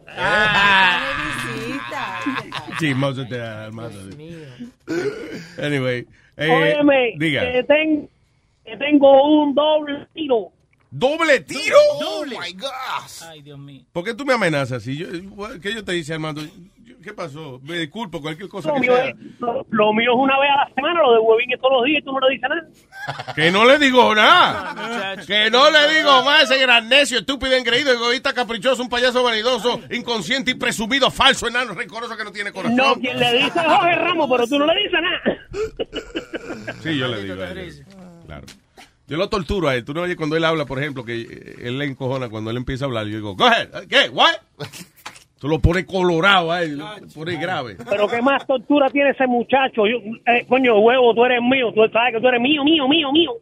[2.79, 4.47] Sí, más de más de-
[5.63, 6.07] Anyway.
[6.37, 7.41] eh, Óyeme, diga.
[7.41, 8.09] que, ten-
[8.65, 10.51] que tengo un doble tiro.
[10.91, 11.77] ¿Doble tiro?
[12.01, 13.23] Oh my gosh.
[13.26, 13.84] Ay, Dios mío.
[13.93, 14.84] ¿Por qué tú me amenazas?
[14.84, 15.07] Si yo,
[15.61, 16.41] ¿Qué yo te dice, Armando?
[17.01, 17.59] ¿Qué pasó?
[17.63, 19.07] Me disculpo, cualquier cosa Lo que mío, sea.
[19.07, 21.73] es, lo, lo mío es una vez a la semana, lo de huevín es todos
[21.77, 23.34] los días y tú no le dices nada.
[23.35, 25.15] Que no le digo nada.
[25.26, 29.80] Que no le digo más ese gran necio, estúpido, engreído, egoísta, caprichoso, un payaso vanidoso,
[29.89, 32.76] inconsciente y presumido, falso, enano, rencoroso que no tiene corazón.
[32.76, 36.76] No, quien le dice es Jorge Ramos, pero tú no le dices nada.
[36.84, 37.85] Sí, yo le digo a él.
[38.27, 38.45] Claro.
[39.11, 39.83] Yo lo torturo a él.
[39.83, 42.55] Tú no oyes cuando él habla, por ejemplo, que eh, él le encojona cuando él
[42.55, 43.07] empieza a hablar.
[43.07, 43.67] Yo digo, go ahead.
[43.89, 44.09] ¿Qué?
[44.09, 44.35] ¿What?
[45.38, 47.75] Tú lo pones colorado a él, lo pones grave.
[47.89, 49.85] Pero qué más tortura tiene ese muchacho.
[49.85, 49.97] Yo,
[50.27, 51.73] eh, coño, huevo, tú eres mío.
[51.73, 53.33] Tú sabes que tú eres mío, mío, mío, mío.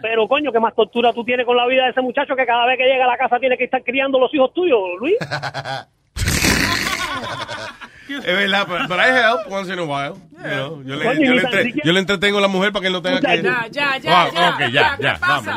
[0.00, 2.66] Pero, coño, qué más tortura tú tienes con la vida de ese muchacho que cada
[2.66, 5.16] vez que llega a la casa tiene que estar criando los hijos tuyos, Luis.
[8.18, 10.16] Es verdad, but, but I help once in a while.
[10.32, 12.86] You know, yo, le, yo, le entre- yo le entretengo a la mujer para que
[12.88, 13.42] él no tenga que...
[13.42, 15.54] Ya, ya, ya, Ah, ya, ok, ya, ya, ya, vamos.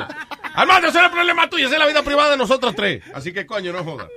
[0.54, 3.04] Armando, ese es el problema tuyo, esa es la vida privada de nosotros tres.
[3.14, 4.08] Así que, coño, no jodas.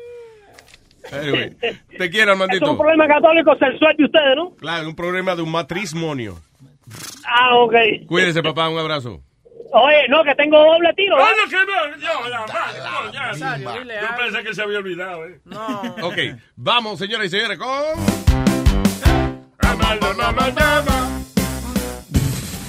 [1.11, 1.55] Anyway,
[1.97, 2.77] te quiero, Es un Armandito.
[2.77, 4.51] problema católico sexual de ustedes, ¿no?
[4.57, 6.39] Claro, un problema de un matrimonio.
[7.25, 7.75] Ah, ok.
[8.07, 9.21] Cuídese, papá, un abrazo.
[9.71, 11.19] Oye, no, que tengo doble tiro.
[11.19, 11.23] ¿eh?
[11.23, 15.39] Coño, que no, yo, la madre, coño, dile Yo pensé que se había olvidado, ¿eh?
[15.45, 15.83] No.
[16.03, 16.17] Ok,
[16.57, 17.69] vamos, señoras y señores, con...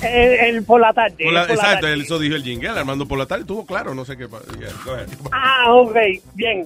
[0.01, 1.15] El, el por la tarde.
[1.23, 1.93] Por la- el por la exacto, tarde.
[1.93, 4.27] él- eso dijo el jingle, Armando por la tarde, estuvo claro, no sé qué...
[4.27, 5.05] yeah.
[5.31, 5.95] Ah, ok,
[6.35, 6.65] bien.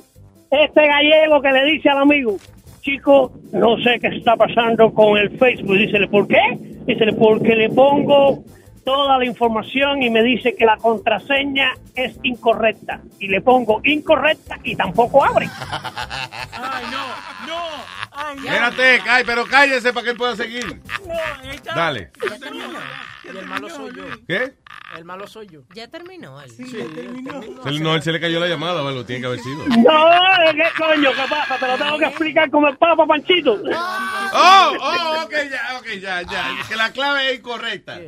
[0.51, 2.37] Este gallego que le dice al amigo,
[2.81, 5.75] chico, no sé qué está pasando con el Facebook.
[5.77, 6.41] Dícele, ¿por qué?
[6.85, 8.43] Dícele, porque le pongo
[8.83, 13.01] toda la información y me dice que la contraseña es incorrecta.
[13.19, 15.49] Y le pongo incorrecta y tampoco abre.
[16.51, 17.63] Ay, no, no.
[18.11, 18.51] Ay, ya.
[18.51, 20.81] Espérate, cállate, pero cállese para que él pueda seguir.
[21.05, 21.73] No, ahí está.
[21.73, 22.11] Dale.
[22.29, 22.79] Ya terminó.
[23.23, 24.03] Y el malo soy yo.
[24.27, 24.53] ¿Qué?
[24.97, 25.61] El malo soy yo.
[25.73, 26.39] Ya terminó.
[26.39, 26.49] él.
[26.51, 27.41] Sí, ya terminó.
[27.81, 29.57] No, él se le cayó la llamada o algo, tiene que haber sido.
[29.67, 30.07] No,
[30.53, 31.09] ¿qué coño?
[31.11, 31.57] ¿Qué pasa?
[31.57, 33.53] Te lo tengo que explicar como el Papa Panchito.
[33.53, 36.57] Oh, oh, ok, ya, ok, ya, ya.
[36.67, 37.99] Que la clave es incorrecta.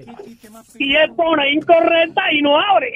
[0.77, 2.93] Y él pone incorrecta y no abre.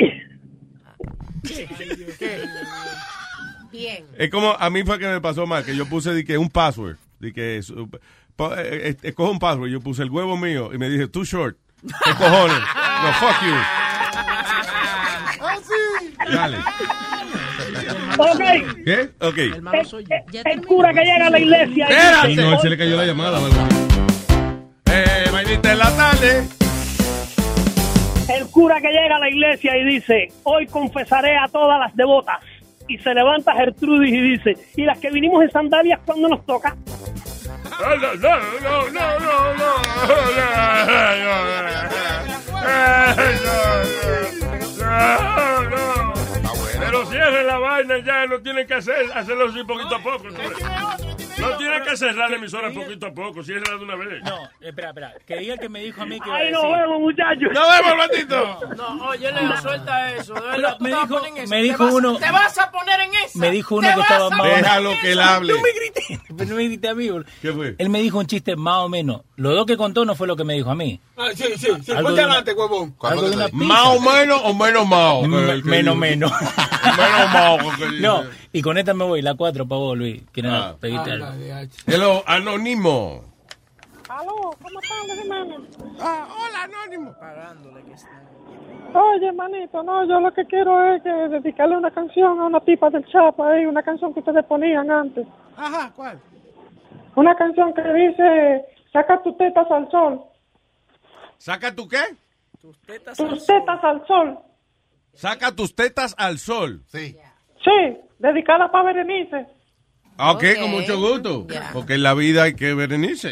[3.72, 4.06] Bien.
[4.18, 6.50] Es como a mí fue que me pasó mal, que yo puse de que un
[6.50, 7.62] password, de que eh,
[8.38, 11.58] eh, escojo un password, yo puse el huevo mío y me dije too short.
[11.82, 12.58] ¿Qué cojones?
[13.04, 13.56] No, fuck you.
[16.34, 16.58] Dale.
[18.18, 18.42] Ok.
[18.86, 19.10] ¿Qué?
[19.22, 19.38] Ok.
[19.38, 19.54] El,
[20.46, 21.88] el cura que llega a la iglesia.
[21.90, 22.36] y Espérate.
[22.36, 23.68] No, él se le cayó la llamada, ¿verdad?
[24.92, 26.48] Eh, vainita en la tarde.
[28.30, 32.40] El cura que llega a la iglesia y dice, hoy confesaré a todas las devotas.
[32.88, 36.76] Y se levanta Gertrudis y dice, ¿y las que vinimos en sandalias cuando nos toca?
[46.80, 50.28] Pero cierren la vaina ya, no tienen que hacer, hacerlo así poquito a poco.
[51.40, 54.24] No tienen que cerrar la emisora poquito a poco, cierrenla de una vez.
[54.24, 55.14] No, espera, espera.
[55.26, 56.28] Que diga el que me dijo a mí que.
[56.28, 57.50] iba a Ahí nos vemos, muchachos.
[57.54, 58.60] Nos vemos, Blandito.
[58.76, 60.34] No, oye, Leo, suelta eso.
[60.80, 60.90] Me
[61.64, 63.40] dijo- me uno- Te vas a poner en eso.
[63.40, 64.58] Me dijo uno que estaba más menos.
[64.62, 65.54] Déjalo que él hable.
[65.54, 66.20] No me grité.
[66.46, 67.10] No me grité a mí.
[67.10, 67.30] boludo.
[67.42, 67.76] ¿Qué fue?
[67.78, 69.22] Él me dijo un chiste más o menos.
[69.36, 71.00] Lo dos que contó no fue lo que me dijo a mí.
[71.18, 71.92] Ah, sí, sí, sí.
[71.94, 72.96] Ponte adelante, huevón.
[73.54, 75.24] ¿Más o menos o menos mao?
[75.26, 76.32] M- que- menos, menos.
[76.90, 80.24] Menos porque- No, y con esta me voy, la cuatro para vos, Luis.
[80.32, 80.76] ¿Quieres Ah.
[80.80, 81.28] pedirte algo?
[81.88, 83.24] Hello, anónimo.
[84.10, 85.66] Aló, ¿cómo estás, hermano?
[86.00, 87.16] Ah, hola, Anónimo.
[88.94, 92.90] Oye, manito, no, yo lo que quiero es que dedicarle una canción a una tipa
[92.90, 95.28] del Chapa, ahí, una canción que ustedes ponían antes.
[95.56, 96.20] Ajá, ¿cuál?
[97.16, 100.24] Una canción que dice, saca tus tetas al sol.
[101.38, 102.02] ¿Saca tu qué?
[102.60, 103.20] Tus tetas
[103.84, 104.40] al sol.
[105.14, 106.82] Saca tus tetas al sol.
[106.88, 107.16] Sí.
[107.64, 109.48] Sí, dedicada para Berenice.
[110.18, 111.48] Ah, Ok, con mucho gusto.
[111.74, 113.30] Porque en la vida hay que berenice.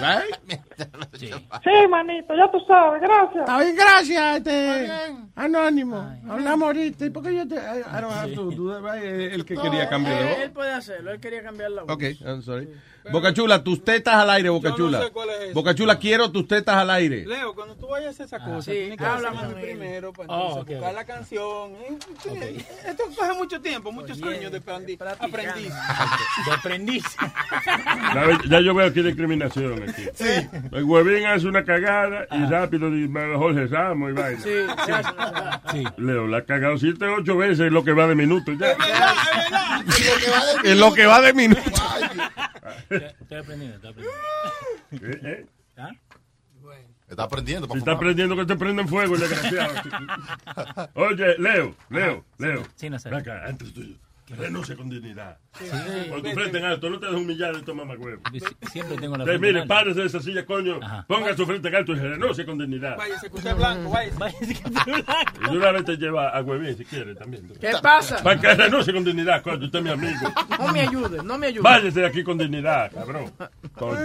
[0.00, 0.58] Right?
[1.18, 3.40] Sí, manito, ya tú sabes, gracias.
[3.40, 4.90] Está bien, gracias, este,
[5.34, 5.98] Anónimo.
[6.28, 7.06] Hablamos ahorita.
[7.06, 7.54] ¿Y por qué yo te.?
[7.56, 9.04] I, I don't have to that, right?
[9.04, 11.92] El que quería cambiar Él, puede hacerlo, él quería cambiar la voz.
[11.94, 12.68] Ok, I'm sorry.
[13.10, 15.02] Boca Chula, tus tetas al aire, Boca Yo no Chula.
[15.04, 15.52] sé cuál es ese.
[15.54, 17.24] Boca Chula, quiero tus tetas al aire.
[17.24, 20.58] Leo, cuando tú vayas a hacer esa cosa, sí, tienes que háblame primero para Oh,
[20.58, 20.96] entonces ok, buscar ok.
[20.96, 21.72] la canción.
[21.76, 22.64] ¿eh?
[22.86, 25.72] Esto coge mucho tiempo, muchos años de aprendi- aprendiz.
[26.46, 27.04] De aprendiz.
[28.14, 29.82] Ya, ya yo veo aquí discriminación.
[29.88, 30.02] Aquí.
[30.72, 34.40] El huevín hace una cagada y rápido dice Jorge Ramos y vaina.
[34.40, 34.50] Sí,
[35.72, 35.84] sí.
[35.96, 38.76] Leo, la ha cagado siete, ocho veces lo que va de minuto ya.
[40.64, 41.60] En lo que va de minuto.
[42.88, 44.10] Estoy aprendiendo, estoy aprendiendo.
[44.92, 45.46] Eh, eh.
[45.76, 45.90] ¿Ah?
[47.08, 47.68] Está aprendiendo.
[47.72, 49.74] Si está prendiendo que te prenden fuego, el desgraciado.
[50.94, 52.62] Oye, Leo, Leo, Leo.
[52.76, 53.10] Sí, no sé.
[53.10, 53.96] Ven acá, antes tuyo.
[54.36, 55.38] Renuncia con dignidad.
[56.08, 58.22] Con tu frente en alto, no te dejes humillar de mamá huevo.
[58.70, 60.78] Siempre tengo la Te, frente mire, párese de esa silla, coño.
[61.08, 62.96] Ponga su frente en alto y renuncie con dignidad.
[62.96, 64.62] Váyase, que usted es blanco, váyase.
[65.48, 67.48] Y de una vez te lleva a huevín si quiere también.
[67.60, 68.22] ¿Qué pasa?
[68.22, 69.64] Para que renuncie con dignidad, coño.
[69.64, 70.32] Usted es mi amigo.
[70.58, 71.62] No me ayude, no me ayude.
[71.62, 73.32] Váyase de aquí con dignidad, cabrón.
[73.74, 73.98] Coño.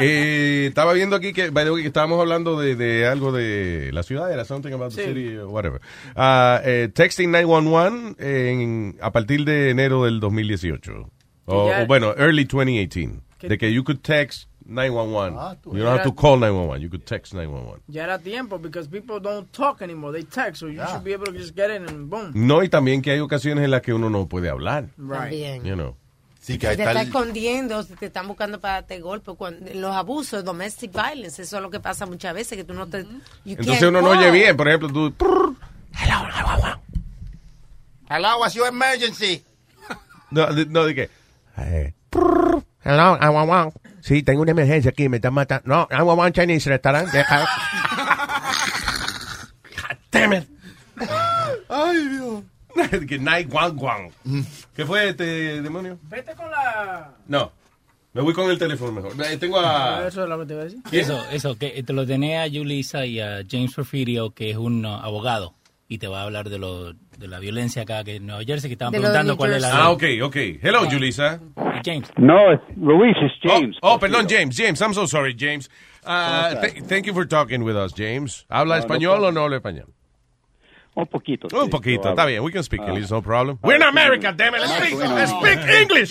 [0.00, 3.90] Eh, estaba viendo aquí que, by the way, que estábamos hablando de, de algo de
[3.92, 5.08] la ciudad, era something about the Sí.
[5.08, 5.80] city, or whatever.
[6.14, 11.10] Ah, eh, texting 911 en, a partir de enero del 2018.
[11.46, 13.22] O, ya- o bueno, early 2018.
[13.38, 15.36] Que- De que you could text 911.
[15.38, 17.80] Ah, you don't have to call 911, you could text 911.
[17.88, 21.26] Ya era tiempo, because people don't talk anymore, they text, so you should be able
[21.26, 22.32] to just get in and boom.
[22.34, 24.88] No, y también que hay ocasiones en las que uno no puede hablar.
[24.96, 25.64] También.
[25.64, 25.96] You know.
[26.40, 30.44] Sí, Si te está escondiendo, si te están buscando para darte golpe, cuando, los abusos,
[30.44, 33.04] domestic violence, eso es lo que pasa muchas veces, que tú no te...
[33.44, 35.14] Entonces uno no oye bien, por ejemplo, tú...
[36.00, 36.16] Hello,
[38.08, 39.42] what's your emergency?
[40.30, 41.10] No, no, de que...
[41.56, 43.72] Eh, prrr, hello, I want one.
[44.00, 45.66] Sí, tengo una emergencia aquí, me están matando.
[45.66, 47.10] No, I want one Chinese restaurant.
[47.10, 47.46] Deja.
[50.10, 50.48] Damn it.
[51.68, 52.44] Ay, Dios.
[53.08, 54.10] que night guan guan.
[54.74, 55.98] ¿Qué fue este demonio?
[56.02, 57.14] Vete con la...
[57.26, 57.52] No.
[58.12, 59.12] Me voy con el teléfono mejor.
[59.26, 60.06] Eh, Tengo a...
[60.06, 60.80] Eso es lo que te iba a decir.
[60.92, 64.84] Eso, eso, que te lo tenía a Julissa y a James Porfirio, que es un
[64.84, 65.54] uh, abogado,
[65.88, 68.68] y te va a hablar de lo de la violencia acá que en Nueva Jersey,
[68.68, 70.36] que estaban De preguntando cuál es la Ah, ok, ok.
[70.62, 71.40] Hello, Julissa.
[71.84, 72.08] James.
[72.16, 73.76] No, it's Luis, it's James.
[73.82, 74.56] Oh, oh, perdón, James.
[74.56, 75.68] James, I'm so sorry, James.
[76.04, 78.46] Uh, th- thank you for talking with us, James.
[78.48, 79.86] ¿Habla No, no español o no habla español?
[80.98, 81.46] Un poquito.
[81.52, 82.42] Un sí, poquito, yo está bien.
[82.42, 82.88] We can speak Ah.
[82.88, 83.58] English, no problem.
[83.62, 84.60] We're in America, damn it.
[84.62, 86.10] Let's speak, let's speak English.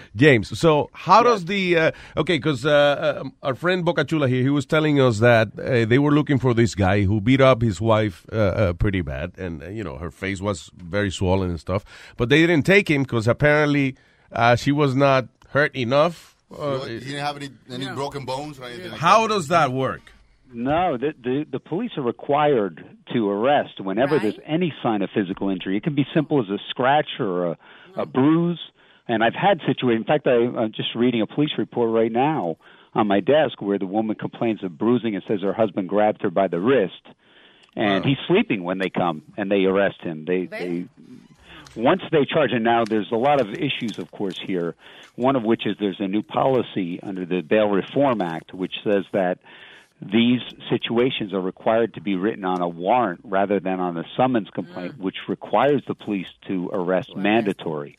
[0.16, 2.38] James, so how does the uh, okay?
[2.38, 6.12] Because uh, um, our friend Bocachula here, he was telling us that uh, they were
[6.12, 9.68] looking for this guy who beat up his wife uh, uh, pretty bad, and uh,
[9.68, 11.84] you know her face was very swollen and stuff.
[12.16, 13.96] But they didn't take him because apparently
[14.32, 16.36] uh, she was not hurt enough.
[16.56, 18.92] Uh, he didn't have any, any broken bones or anything.
[18.92, 20.12] like how does that work?
[20.52, 25.50] No, the, the the police are required to arrest whenever there's any sign of physical
[25.50, 25.76] injury.
[25.76, 27.58] It can be simple as a scratch or a,
[27.96, 28.60] a bruise.
[29.06, 30.02] And I've had situations.
[30.02, 32.56] In fact, I, I'm just reading a police report right now
[32.94, 36.30] on my desk where the woman complains of bruising and says her husband grabbed her
[36.30, 37.02] by the wrist,
[37.76, 38.08] and Wow.
[38.08, 40.24] he's sleeping when they come and they arrest him.
[40.26, 40.86] They they
[41.74, 44.74] once they charge him now there's a lot of issues of course here
[45.16, 49.04] one of which is there's a new policy under the bail reform act which says
[49.12, 49.38] that
[50.00, 54.48] these situations are required to be written on a warrant rather than on a summons
[54.54, 57.98] complaint which requires the police to arrest mandatory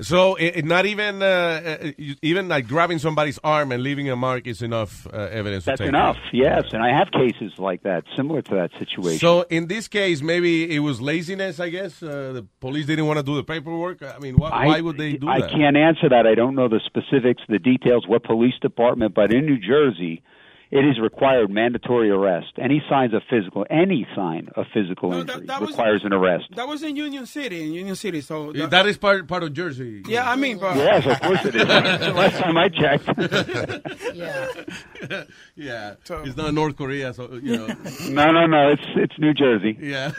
[0.00, 1.90] So it, it not even uh, uh,
[2.22, 5.64] even like grabbing somebody's arm and leaving a mark is enough uh, evidence.
[5.64, 6.36] that's to take enough it.
[6.44, 10.22] yes and i have cases like that similar to that situation So in this case,
[10.22, 11.58] maybe it was laziness.
[11.58, 13.98] I guess uh, the police didn't want to do the paperwork.
[14.16, 15.50] I mean, why, why would they do I that?
[15.50, 16.24] can't answer that.
[16.32, 20.22] I don't know the specifics, the details, what police department, but in New Jersey,
[20.70, 22.52] it is required mandatory arrest.
[22.58, 26.44] Any signs of physical, any sign of physical injury that was- requires an arrest.
[26.56, 28.20] That was in Union City, in Union City.
[28.20, 30.02] So Uh, that is part part of Jersey.
[30.06, 31.64] yeah, I mean, but Yes, of course it is.
[32.22, 33.08] Last time I checked.
[34.14, 35.24] yeah,
[35.56, 35.94] Yeah.
[36.26, 37.66] it's not North Korea, so you know.
[38.10, 38.70] no, no, no.
[38.72, 39.76] It's it's New Jersey.
[39.80, 40.12] Yeah.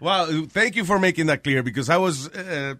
[0.00, 2.28] well, thank you for making that clear because I was.
[2.28, 2.74] Uh,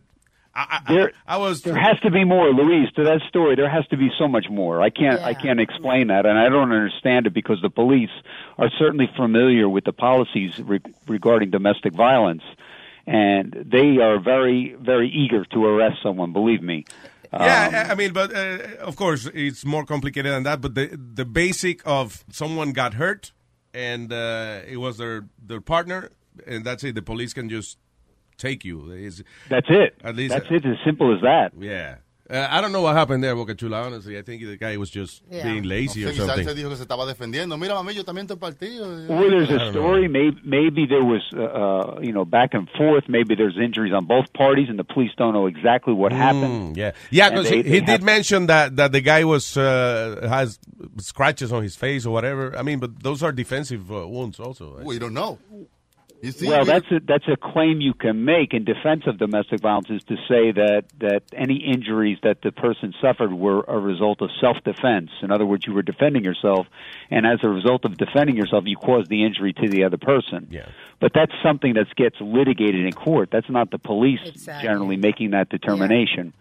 [0.54, 1.62] I, I, There, I was.
[1.62, 2.90] There has to be more, Louise.
[2.96, 4.82] To that story, there has to be so much more.
[4.82, 5.20] I can't.
[5.20, 8.10] I can't explain that, and I don't understand it because the police
[8.58, 12.42] are certainly familiar with the policies re- regarding domestic violence,
[13.06, 16.32] and they are very, very eager to arrest someone.
[16.32, 16.84] Believe me.
[17.32, 20.60] Yeah, I I mean, but uh, of course it's more complicated than that.
[20.60, 23.32] But the the basic of someone got hurt
[23.74, 26.10] and uh, it was their their partner,
[26.46, 26.94] and that's it.
[26.94, 27.78] The police can just
[28.38, 28.90] take you.
[28.92, 29.94] It's- That's it.
[30.02, 30.64] At least That's it.
[30.64, 31.52] As simple as that.
[31.58, 31.96] Yeah.
[32.30, 33.84] Uh, I don't know what happened there, Boca Chula.
[33.84, 35.44] Honestly, I think the guy was just Yeah.
[35.44, 36.46] being lazy No or something.
[36.46, 37.58] se dijo que se estaba defendiendo.
[37.58, 39.08] Mira, mami, yo también estoy partido.
[39.08, 40.08] Well, there's a story.
[40.08, 43.04] Maybe, maybe there was, uh, uh, you know, back and forth.
[43.08, 46.74] Maybe there's injuries on both parties, and the police don't know exactly what happened.
[46.74, 50.26] Mm, yeah, yeah, because he, they he did mention that that the guy was uh,
[50.28, 50.58] has
[50.98, 52.54] scratches on his face or whatever.
[52.58, 54.78] I mean, but those are defensive uh, wounds also.
[54.84, 55.38] We don't know.
[56.20, 59.60] You see, well, that's a, that's a claim you can make in defense of domestic
[59.60, 64.20] violence is to say that that any injuries that the person suffered were a result
[64.20, 65.10] of self-defense.
[65.22, 66.66] In other words, you were defending yourself,
[67.10, 70.48] and as a result of defending yourself, you caused the injury to the other person.
[70.50, 70.68] Yeah.
[71.00, 73.28] But that's something that gets litigated in court.
[73.30, 74.20] That's not the police
[74.60, 76.32] generally making that determination.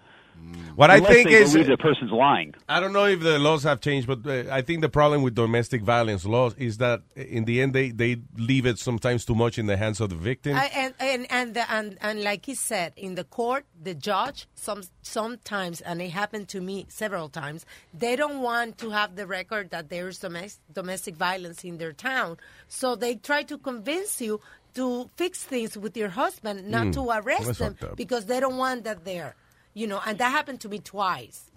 [0.76, 2.54] What I think they is believe the person's lying.
[2.70, 5.34] I don't know if the laws have changed, but uh, I think the problem with
[5.34, 9.58] domestic violence laws is that in the end they, they leave it sometimes too much
[9.58, 10.56] in the hands of the victim.
[10.56, 14.48] I, and and and, the, and and like he said, in the court, the judge
[14.54, 19.26] some sometimes, and it happened to me several times, they don't want to have the
[19.26, 22.38] record that there is domestic domestic violence in their town,
[22.68, 24.40] so they try to convince you
[24.76, 26.94] to fix things with your husband, not Mm.
[26.94, 27.96] to arrest them up.
[27.98, 29.36] because they don't want that there,
[29.78, 30.02] you know.
[30.06, 31.52] And that happened to me twice.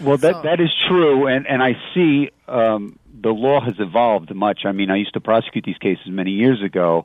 [0.00, 4.34] Well, that So- that is true, and and I see um, the law has evolved
[4.34, 4.60] much.
[4.64, 7.04] I mean, I used to prosecute these cases many years ago,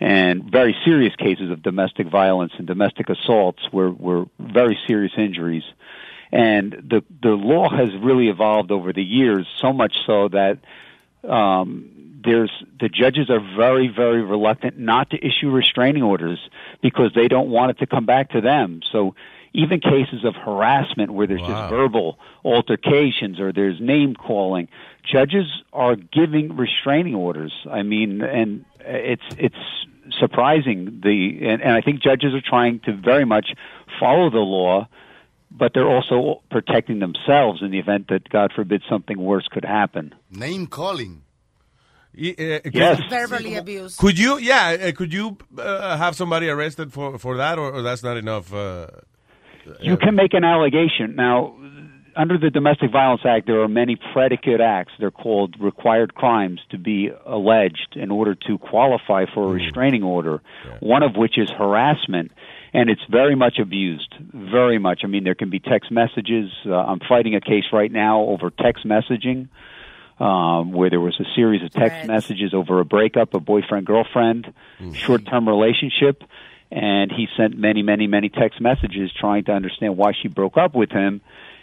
[0.00, 5.64] and very serious cases of domestic violence and domestic assaults were were very serious injuries.
[6.32, 10.58] And the the law has really evolved over the years, so much so that
[11.28, 11.90] um,
[12.24, 16.40] there's the judges are very very reluctant not to issue restraining orders
[16.82, 18.80] because they don't want it to come back to them.
[18.90, 19.14] So
[19.54, 21.48] even cases of harassment where there's Wow.
[21.48, 24.68] just verbal altercations or there's name calling,
[25.10, 27.52] judges are giving restraining orders.
[27.70, 29.56] I mean, and it's it's
[30.18, 33.54] surprising the and, and I think judges are trying to very much
[33.98, 34.88] follow the law
[35.56, 40.12] but they're also protecting themselves in the event that God forbid something worse could happen.
[40.28, 41.22] Name calling.
[42.12, 43.00] Yes.
[43.08, 43.98] Verbally abused.
[43.98, 47.82] Could you, yeah, uh, could you uh, have somebody arrested for, for that, or, or
[47.82, 48.52] that's not enough?
[48.52, 48.88] Uh,
[49.80, 51.14] You can make an allegation.
[51.16, 51.56] Now,
[52.16, 54.92] under the Domestic Violence Act, there are many predicate acts.
[54.98, 60.42] They're called required crimes to be alleged in order to qualify for a restraining order,
[60.80, 62.32] one of which is harassment.
[62.72, 65.02] And it's very much abused, very much.
[65.04, 66.50] I mean, there can be text messages.
[66.66, 69.48] Uh, I'm fighting a case right now over text messaging,
[70.18, 74.52] um, where there was a series of text messages over a breakup, a boyfriend girlfriend,
[74.94, 76.22] short term relationship,
[76.70, 80.74] and he sent many, many, many text messages trying to understand why she broke up
[80.74, 81.20] with him.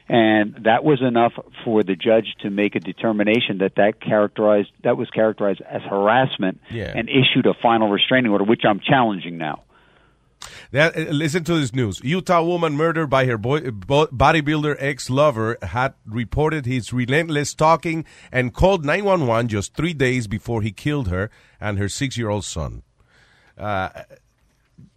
[0.10, 1.32] And that was enough
[1.64, 6.60] for the judge to make a determination that that characterized that was characterized as harassment,
[6.70, 6.92] Yeah.
[6.96, 9.62] and issued a final restraining order, which I'm challenging now.
[10.72, 12.02] That, uh, listen to this news.
[12.04, 18.54] Utah woman murdered by her boy, bo- bodybuilder ex-lover had reported his relentless stalking and
[18.54, 21.30] called 911 just three days before he killed her
[21.60, 22.82] and her six-year-old son.
[23.58, 23.90] Uh,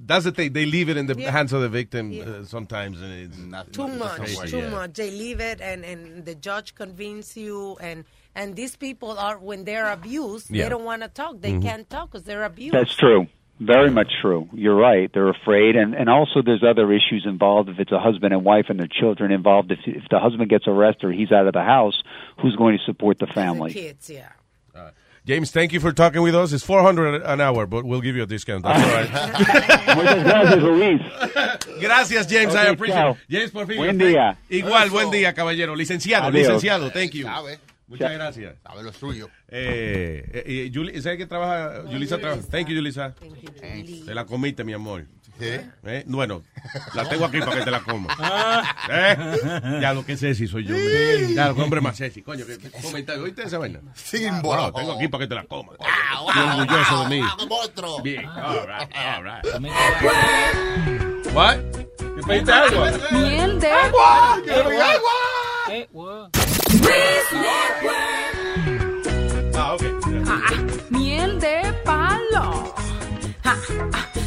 [0.06, 0.52] that's the thing.
[0.52, 1.30] They leave it in the Yeah.
[1.30, 3.00] hands of the victim uh, sometimes.
[3.00, 4.70] And it's not too it's much, crazy, too yeah.
[4.70, 4.92] much.
[4.94, 8.04] They leave it, and and the judge convince you, and
[8.34, 10.64] and these people are when they're abused, Yeah.
[10.64, 11.40] they don't want to talk.
[11.40, 11.62] They Mhm.
[11.62, 12.74] can't talk because they're abused.
[12.74, 13.26] That's true.
[13.60, 14.48] Very much true.
[14.52, 15.08] You're right.
[15.14, 17.68] They're afraid, and and also there's other issues involved.
[17.68, 20.66] If it's a husband and wife and their children involved, if if the husband gets
[20.66, 22.02] arrested or he's out of the house,
[22.40, 23.72] who's going to support the family?
[23.72, 24.30] Kids, yeah.
[25.26, 26.52] James, thank you for talking with us.
[26.52, 28.62] It's 400 an hour, but we'll give you a discount.
[28.62, 29.96] That's all right.
[29.96, 31.00] Muchas gracias, Luis.
[31.80, 32.54] Gracias, James.
[32.54, 33.10] I appreciate chao.
[33.12, 33.18] it.
[33.30, 33.78] James, por fin.
[33.78, 34.36] Buen día.
[34.50, 35.74] Igual, buen día, caballero.
[35.74, 36.48] Licenciado, Adiós.
[36.48, 36.90] licenciado.
[36.90, 37.24] Thank you.
[37.24, 37.58] Sabe.
[37.86, 38.56] Muchas gracias.
[38.62, 39.30] Sabe lo suyo.
[39.48, 41.90] Eh, eh, eh, ¿Sabe que trabaja?
[41.90, 42.42] Yulisa trabaja.
[42.50, 43.14] Thank you, Yulisa.
[44.04, 45.06] Te la comiste, mi amor.
[45.40, 46.42] Eh, Bueno,
[46.94, 48.16] la tengo aquí para que te la comas.
[48.90, 49.16] Eh,
[49.80, 50.74] Ya lo que sexy soy yo.
[50.76, 51.34] Sí.
[51.34, 52.22] Ya lo que hombre más sexy.
[52.22, 53.24] Coño, que comentario.
[53.24, 53.80] ¿Oíste esa vaina?
[53.94, 55.76] Sin Bueno, tengo aquí para que te la comas.
[56.28, 57.22] Estoy orgulloso de mí.
[58.02, 58.26] Bien.
[58.26, 59.44] All right, all right.
[61.34, 61.56] What?
[62.16, 62.86] ¿Me pediste algo?
[63.10, 64.38] Miel de ¡Agua!
[64.44, 66.30] ¡Quiero mi agua!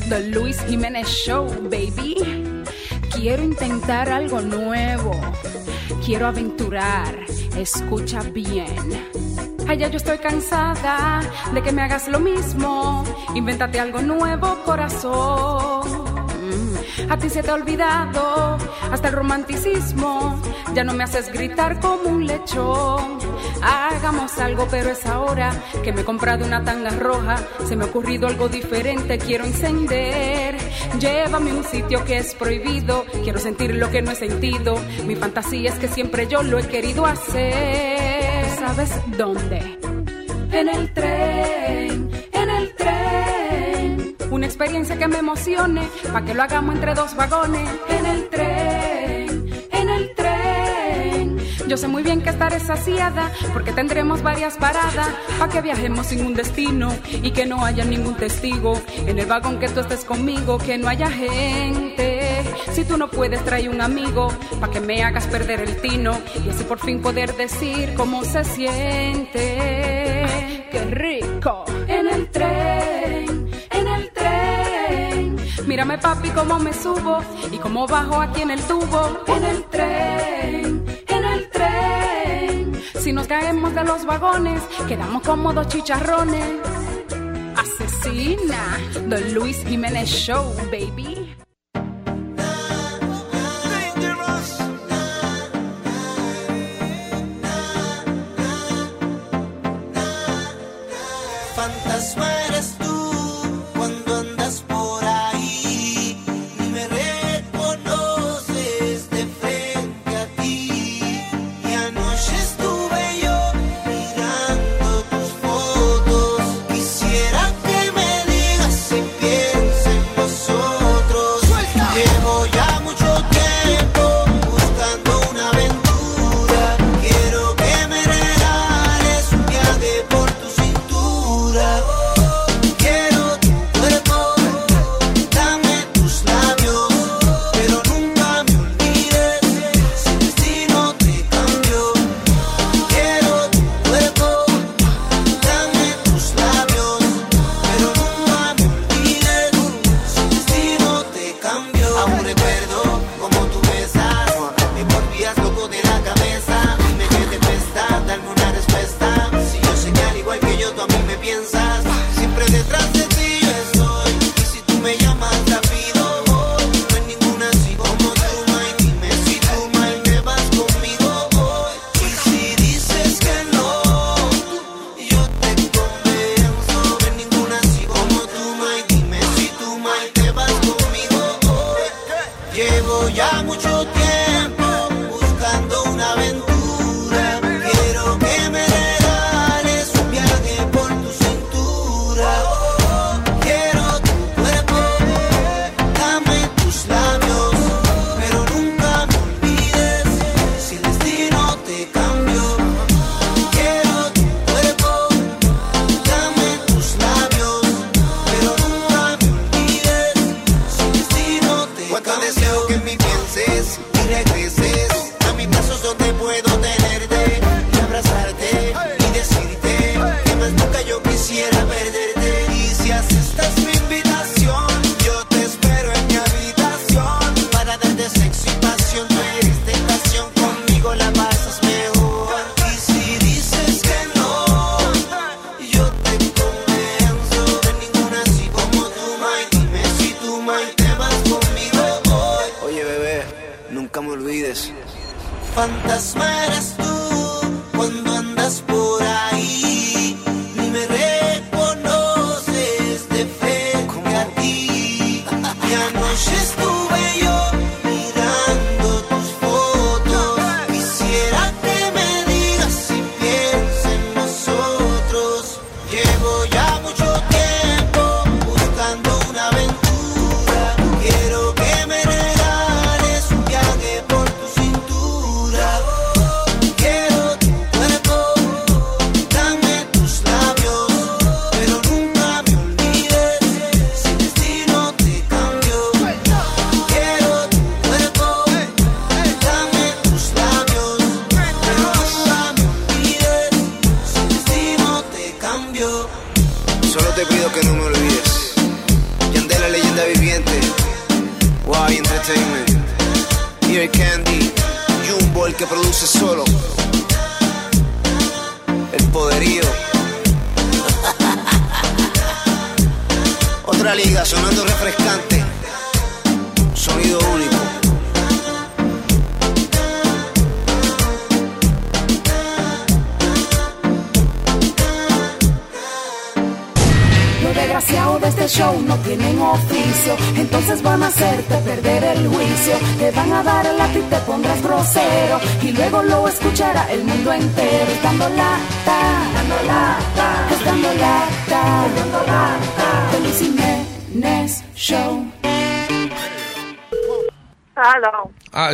[0.10, 2.16] The Luis Jiménez Show, baby.
[3.14, 5.12] Quiero intentar algo nuevo.
[6.06, 7.26] Quiero aventurar.
[7.58, 8.68] Escucha bien.
[9.68, 11.22] Ay, ya yo estoy cansada
[11.54, 13.04] de que me hagas lo mismo.
[13.36, 16.17] Invéntate algo nuevo, corazón.
[17.10, 18.58] A ti se te ha olvidado
[18.92, 20.42] hasta el romanticismo.
[20.74, 23.20] Ya no me haces gritar como un lechón.
[23.62, 25.52] Hagamos algo, pero es ahora
[25.84, 27.38] que me he comprado una tanga roja.
[27.68, 30.58] Se me ha ocurrido algo diferente, quiero encender.
[31.00, 33.06] Llévame a un sitio que es prohibido.
[33.24, 34.78] Quiero sentir lo que no he sentido.
[35.06, 38.46] Mi fantasía es que siempre yo lo he querido hacer.
[38.60, 39.78] ¿Sabes dónde?
[40.52, 42.07] En el tren
[44.30, 47.68] una experiencia que me emocione, pa' que lo hagamos entre dos vagones.
[47.88, 51.38] En el tren, en el tren.
[51.68, 55.10] Yo sé muy bien que estaré saciada, porque tendremos varias paradas,
[55.40, 58.82] pa' que viajemos sin un destino y que no haya ningún testigo.
[59.06, 62.44] En el vagón que tú estés conmigo, que no haya gente.
[62.74, 64.28] Si tú no puedes, trae un amigo,
[64.60, 68.44] pa' que me hagas perder el tino y así por fin poder decir cómo se
[68.44, 70.26] siente.
[70.26, 70.68] ¡Ah!
[70.70, 71.64] ¡Qué rico!
[71.88, 72.57] En el tren
[75.68, 77.20] Mírame papi cómo me subo
[77.52, 79.22] y cómo bajo aquí en el tubo.
[79.28, 82.82] En el tren, en el tren.
[83.02, 86.46] Si nos caemos de los vagones, quedamos como dos chicharrones.
[87.58, 91.27] Asesina, Don Luis Jiménez Show, baby.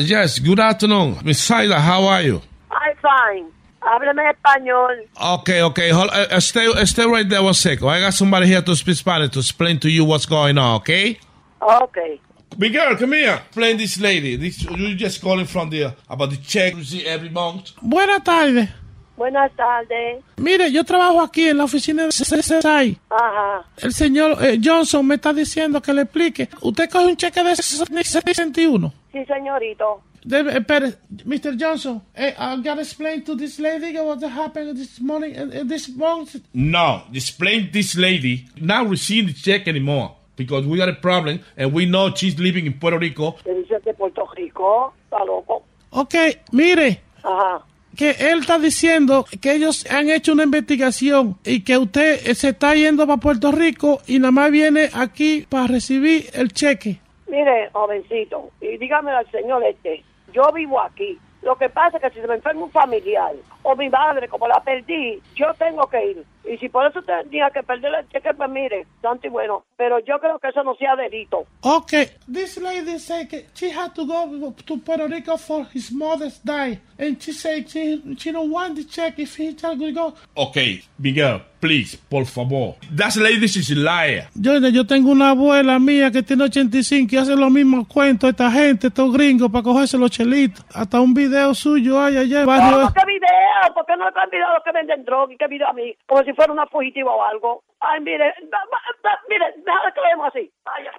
[0.09, 1.19] Yes, good afternoon.
[1.23, 2.41] Miss Saida, how are you?
[2.71, 3.51] I'm fine.
[3.81, 5.07] Hábleme español.
[5.39, 5.89] Okay, okay.
[5.89, 7.87] Hold, uh, stay, uh, stay right there one second.
[7.87, 11.19] I got somebody here to speak Spanish to explain to you what's going on, okay?
[11.61, 12.21] Okay.
[12.57, 13.41] Miguel, come here.
[13.45, 14.35] Explain this lady.
[14.35, 17.71] This, you just calling from the, about the check you see every month.
[17.81, 18.69] Buenas tardes.
[19.15, 20.23] Buenas tardes.
[20.37, 22.97] Mire, yo trabajo aquí en la oficina de CSI.
[23.09, 23.65] Ajá.
[23.77, 26.49] El señor eh, Johnson me está diciendo que le explique.
[26.61, 28.93] Usted coge un cheque de 61.
[29.11, 30.01] Sí, señorito.
[30.25, 30.93] Debe, espere,
[31.25, 31.57] Mr.
[31.59, 36.37] Johnson, eh, I gotta explain to this lady what happened this morning, uh, this month.
[36.53, 41.73] No, explain this lady not receive the check anymore because we got a problem and
[41.73, 43.35] we know she's living in Puerto Rico.
[43.43, 44.93] ¿Te dice de Puerto Rico?
[45.03, 45.63] ¿Está loco?
[45.89, 46.15] Ok,
[46.53, 47.63] mire, Ajá.
[47.95, 52.73] Que él está diciendo que ellos han hecho una investigación y que usted se está
[52.73, 56.99] yendo para Puerto Rico y nada más viene aquí para recibir el cheque.
[57.27, 60.03] Mire, jovencito, y dígame al señor este,
[60.33, 61.17] yo vivo aquí.
[61.41, 63.33] Lo que pasa es que si se me enferma un familiar
[63.63, 66.25] o mi madre, como la perdí, yo tengo que ir.
[66.45, 69.63] Y si por eso tenía que perder el cheque, pues mire, santo y bueno.
[69.77, 71.45] Pero yo creo que eso no sea delito.
[71.61, 76.39] Okay, this lady said that she had to go to Puerto Rico for his mother's
[76.43, 80.13] die, and she said she she don't want the check if he just go.
[80.35, 82.75] Okay, Miguel, please, por favor.
[82.91, 84.27] That lady is a liar.
[84.35, 88.51] Yo, yo tengo una abuela mía que tiene 85 y hace los mismos cuentos esta
[88.51, 90.65] gente, estos gringos, para cogerse los chelitos.
[90.73, 92.43] Hasta un video suyo hay allá.
[92.43, 93.52] ¿Cómo qué video?
[93.73, 95.95] ¿Por qué no han video los que venden droga y qué video a mí?
[96.07, 97.63] Como si fuera una fugitiva o algo.
[97.79, 98.67] Ay, mire, va-
[99.05, 100.51] va- mire, déjame que lo vemos así.
[100.65, 100.91] Ay, ya,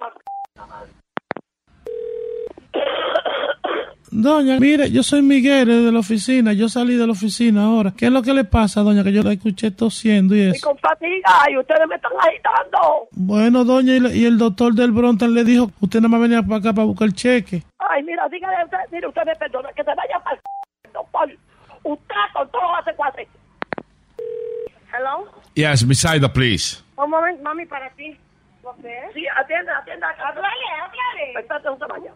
[4.11, 7.91] Doña, mire, yo soy Miguel de la oficina, yo salí de la oficina ahora.
[7.97, 9.03] ¿Qué es lo que le pasa, doña?
[9.03, 10.67] Que yo la escuché tosiendo y Y eso.
[10.69, 13.07] con fatiga, y ustedes me están agitando.
[13.11, 16.41] Bueno, doña, y, le- y el doctor del Bronton le dijo, usted nada más venía
[16.43, 17.63] para acá para buscar el cheque.
[17.79, 20.39] Ay, mira, dígale, usted, mire, usted me perdona, que se vaya para.
[21.85, 23.23] Usted con todo hace cuatro.
[24.91, 25.29] Hello.
[25.53, 26.81] Yes, Miss Saida, please.
[26.97, 28.17] Un momento, mami, para ti.
[29.13, 30.07] Sí, atienda, atienda.
[30.17, 31.39] Háblale, háblale.
[31.39, 32.11] Espérate un tamaño.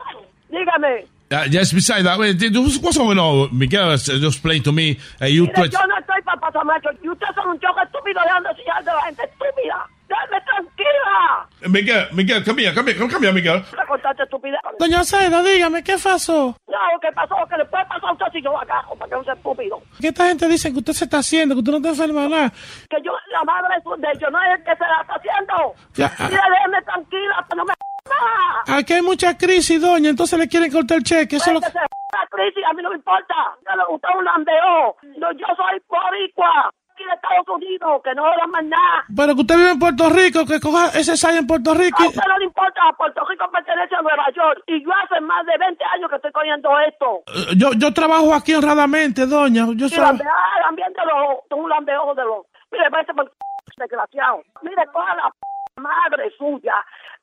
[0.49, 1.05] Dígame.
[1.31, 1.71] Uh, yes,
[2.17, 3.49] wait, did- what's going on?
[3.55, 4.97] Miguel has just explained to me.
[5.21, 6.89] Uh, you Mire, yo no estoy para pasamacho.
[7.03, 9.85] Y ustedes son un choque estúpido dejando sillar de la gente estúpida.
[10.09, 11.47] Déjame tranquila.
[11.67, 13.63] Miguel, Miguel, here, come here, Miguel.
[13.77, 14.59] No contarte estúpida.
[14.79, 16.57] Doña Seda, dígame, ¿qué pasó?
[16.67, 19.23] No, que pasó, que le puede pasar a usted si yo agajo, para que no
[19.23, 19.81] sea estúpido.
[20.01, 22.49] Que esta gente dice que usted se está haciendo, que usted no te enferma nada.
[22.89, 25.13] Que yo, la madre es un de ellos, no es el que se la está
[25.13, 25.75] haciendo.
[25.93, 26.11] Ya.
[26.27, 27.73] Mira, déjeme tranquila, que no me
[28.09, 28.79] nada.
[28.79, 31.35] Aquí hay mucha crisis, doña, entonces le quieren cortar el cheque.
[31.35, 33.35] Eso es lo Pues que se la crisis, a mí no me importa.
[33.77, 34.95] Le gusta un lambeo.
[35.17, 36.71] No, yo soy boricua.
[36.99, 39.05] Aquí de Estados Unidos, que no era más nada.
[39.15, 42.03] Pero que usted vive en Puerto Rico, que coja ese SAI en Puerto Rico.
[42.03, 44.63] A usted no le importa, Puerto Rico pertenece a Nueva York.
[44.67, 47.23] Y yo hace más de 20 años que estoy cogiendo esto.
[47.27, 49.65] Eh, Yo, yo trabajo aquí honradamente, doña.
[49.75, 49.99] Yo soy...
[49.99, 50.27] lambea,
[50.59, 52.45] el ambiente de los, un lambeo de los.
[52.71, 53.31] Mire, parece por
[53.77, 54.41] desgraciado.
[54.61, 55.33] Mire, coja la
[55.81, 56.73] madre suya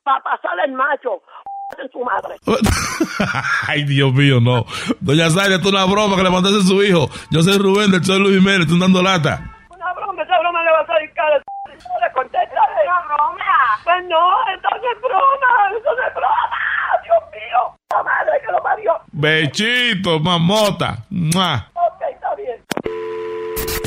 [0.03, 1.21] para pasarle el macho
[1.77, 2.35] en su madre.
[3.67, 4.65] Ay, Dios mío, no.
[5.01, 7.09] Doña Saida, esto es una broma que le mandaste a su hijo.
[7.29, 9.53] Yo soy Rubén del Sol Luis Jiménez, estoy dando lata.
[10.37, 11.41] Esa broma le va a salir cara.
[11.67, 12.61] No le contesta.
[12.83, 13.79] ¿Una broma?
[13.83, 16.59] Pues no, esto no es broma, eso no es broma.
[17.03, 19.01] Dios mío, la madre que lo parió.
[19.13, 20.97] Bechito, mamota.
[21.09, 21.71] Mua.
[21.73, 22.63] Ok, está bien.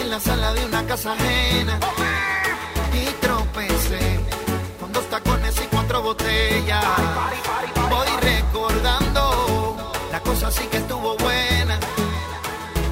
[0.00, 1.78] en la sala de una casa ajena
[2.92, 4.20] y tropecé
[4.80, 6.84] con dos tacones y cuatro botellas.
[7.88, 9.76] Voy recordando
[10.12, 11.78] la cosa sí que estuvo buena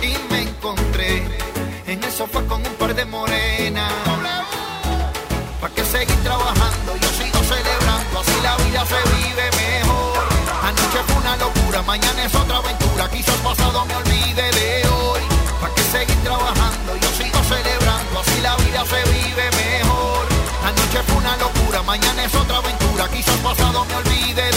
[0.03, 1.27] y me encontré
[1.87, 4.08] en el sofá con un par de morenas.
[5.89, 6.97] ¿Para qué seguir trabajando?
[6.97, 10.29] Yo sigo celebrando, así la vida se vive mejor.
[10.63, 13.09] Anoche fue una locura, mañana es otra aventura.
[13.09, 15.21] Quizás pasado me olvide de hoy.
[15.61, 16.97] ¿Para qué seguir trabajando?
[17.01, 20.27] Yo sigo celebrando, así la vida se vive mejor.
[20.63, 23.09] Anoche fue una locura, mañana es otra aventura.
[23.09, 24.48] Quizás pasado me olvide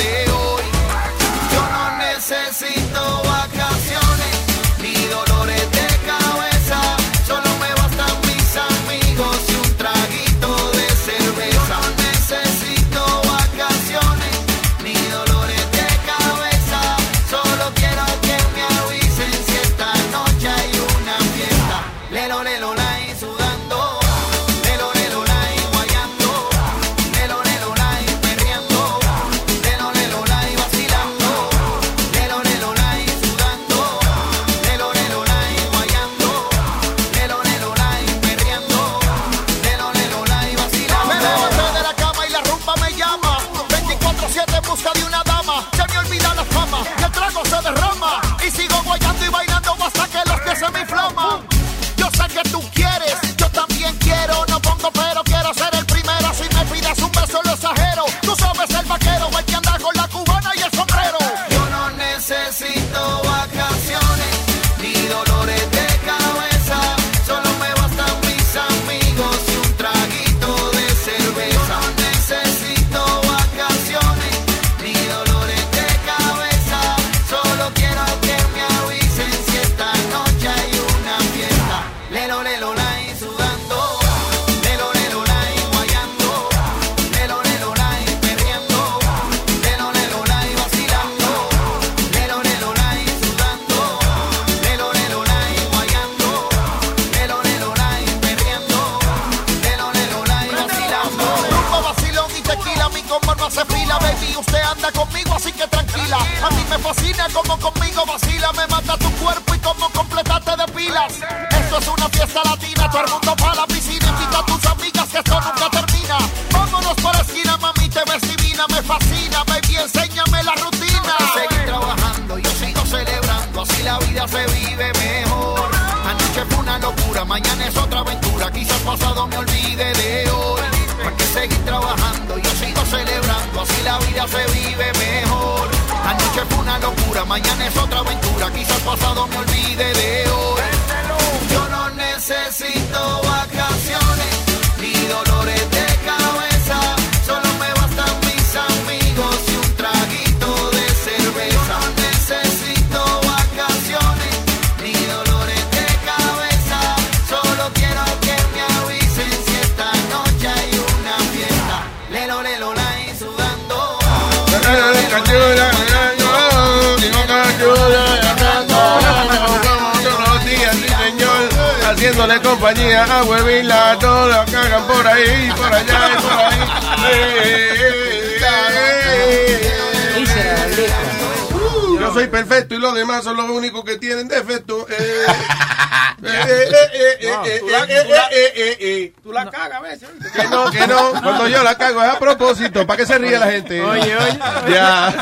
[191.61, 193.81] yo la cago es a propósito, para que se ríe la gente.
[193.81, 194.39] Oye, oye.
[194.69, 195.13] Ya.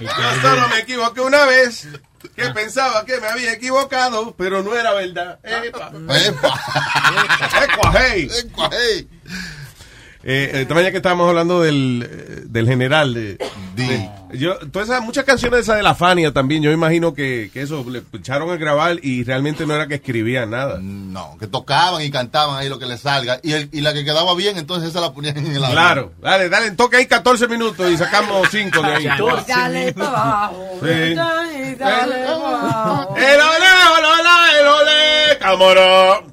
[0.00, 1.88] Yo solo me equivoqué una vez.
[2.36, 5.38] Que pensaba que me había equivocado, pero no era verdad.
[5.42, 5.90] Epa.
[7.64, 8.28] Ecuajey.
[10.22, 13.50] Eh, eh, también ya que estábamos hablando del, eh, del general, de, de-
[14.40, 17.84] yo, todas esas, muchas canciones esas de la Fania también, yo imagino que, que eso
[17.88, 20.78] le echaron a grabar y realmente no era que escribían nada.
[20.80, 23.38] No, que tocaban y cantaban ahí lo que les salga.
[23.42, 26.48] Y, el- y la que quedaba bien, entonces esa la ponían en el Claro, dale,
[26.48, 29.04] dale, toca ahí 14 minutos y sacamos 5 de ahí.
[29.46, 30.78] Dale para abajo.
[30.82, 31.14] Sí.
[31.14, 33.16] Dale, dale abajo.
[33.16, 33.66] El ole,
[33.98, 36.32] el ole, el ole, camorón.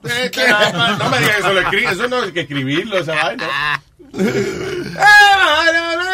[0.97, 3.83] No me digas eso, lo escri- eso no hay que escribirlo, esa vaina.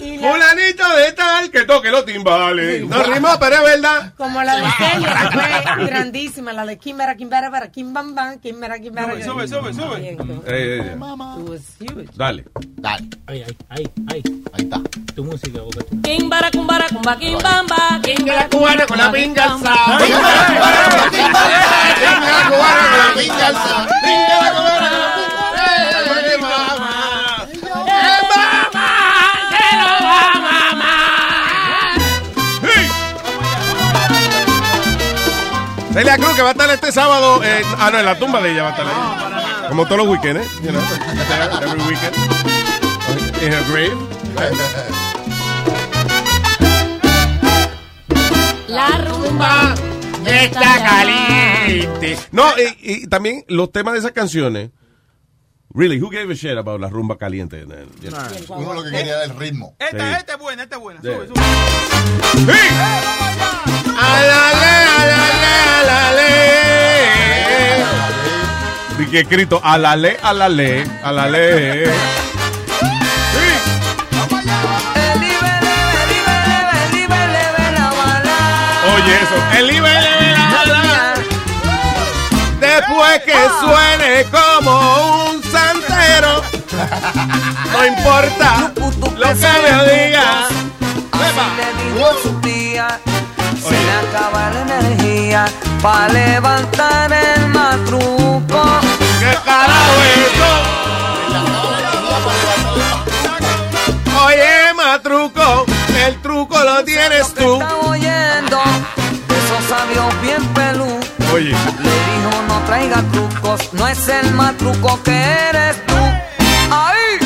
[0.00, 2.86] Fulanito de tal que toque los timbales.
[2.88, 4.14] No rimó, pero es verdad.
[4.16, 5.38] Como la de Celia, que
[5.74, 9.22] fue grandísima, la de Kimbara, Kimbara, para Kim Bam Bam, Kimbara, Kimbara.
[9.22, 10.08] Sube, sube, sube.
[10.08, 11.98] Eh, eh, eh.
[12.14, 12.44] Dale.
[12.76, 13.08] Dale.
[13.26, 14.22] Ay, ay, ay, ay.
[14.52, 14.80] Ahí está.
[15.14, 15.80] Tu música, Boca.
[16.02, 18.00] Kimbara, cumbara, cumba, kimbamba.
[18.02, 19.58] Kimbara, cubana con la pinga
[36.10, 37.40] Celia Cruz que va a estar este sábado.
[37.44, 39.68] eh, ah, no, en la tumba de ella va a estar ahí.
[39.68, 40.48] Como todos los weekends, ¿eh?
[40.64, 40.82] You know,
[41.62, 42.16] every weekend.
[43.40, 43.96] In her grave.
[48.66, 49.74] La rumba
[50.26, 52.18] está caliente.
[52.32, 54.70] No, y, y también los temas de esas canciones.
[55.72, 57.60] Really, who gave a shit about la rumba caliente?
[58.02, 58.58] You know.
[58.58, 59.76] Uno lo que quería era el ritmo.
[59.78, 60.16] Esta, Sí.
[60.18, 61.00] esta es buena, esta es buena.
[61.00, 61.40] Sube, sube.
[64.00, 64.80] Alale.
[69.10, 71.90] Que escrito alale, alale, alale.
[78.94, 79.66] Oye eso, el
[82.60, 86.44] Después que suene como un santero,
[87.72, 88.72] no importa
[89.16, 90.48] lo que me diga.
[93.60, 95.44] Se le acaba la energía
[95.82, 98.62] para levantar el matruco.
[99.20, 100.30] ¿Qué carajo es
[104.26, 105.66] Oye, matruco,
[106.06, 107.54] el truco lo tienes tú.
[107.54, 108.60] Está oyendo
[109.28, 111.00] esos sabios bien pelú.
[111.32, 111.50] Oye.
[111.50, 115.94] Le dijo no traiga trucos, no es el matruco que eres tú.
[116.70, 117.18] ¡Ahí!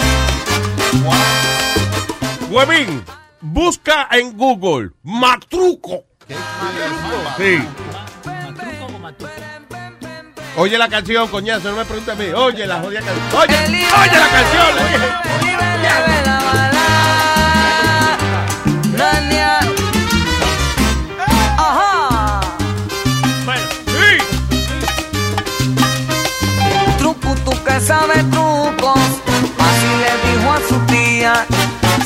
[2.50, 3.04] Huevín,
[3.40, 6.04] busca en Google matruco.
[6.28, 7.68] Sí.
[10.56, 12.26] Oye la canción, coñazo, no me preguntes a mí.
[12.34, 13.42] Oye la jodida canción.
[13.42, 15.08] Oye, oye la canción, le dije.
[18.96, 19.58] Nania.
[21.58, 22.40] Ajá.
[26.98, 28.63] Truco, tú que sabes trucos.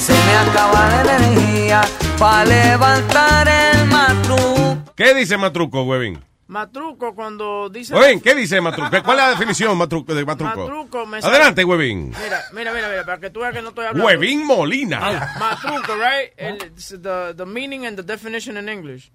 [0.08, 1.82] Se me acaba la energía
[2.18, 4.78] para levantar el matruco.
[4.96, 6.24] ¿Qué dice matruco, Huevín?
[6.48, 7.94] Matruco cuando dice...
[7.94, 8.88] Huevín, ¿qué dice matruco?
[9.04, 10.56] ¿Cuál es la definición matruco, de matruco?
[10.60, 12.08] Matruco me sale- Adelante, Huevín.
[12.08, 14.06] Mira, mira, mira, mira, para que tú veas que no estoy hablando.
[14.06, 15.36] Huevín Molina.
[15.38, 16.32] Matruco, right?
[16.38, 16.58] El,
[17.02, 19.12] the, the meaning and the definition in English.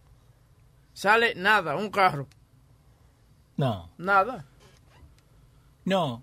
[0.94, 2.28] Sale nada, un carro.
[3.58, 3.90] No.
[3.98, 4.46] Nada.
[5.86, 6.22] No.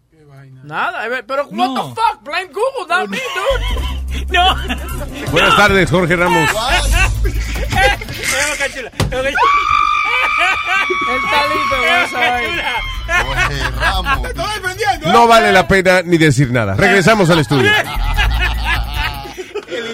[0.62, 1.06] Nada.
[1.08, 1.74] eh, Pero, what No.
[1.88, 2.22] the fuck?
[2.22, 3.99] Blame Google, not me, dude.
[4.30, 4.56] No.
[5.32, 6.50] Buenas tardes, Jorge Ramos.
[15.06, 16.74] No vale la pena ni decir nada.
[16.74, 17.70] Regresamos al estudio.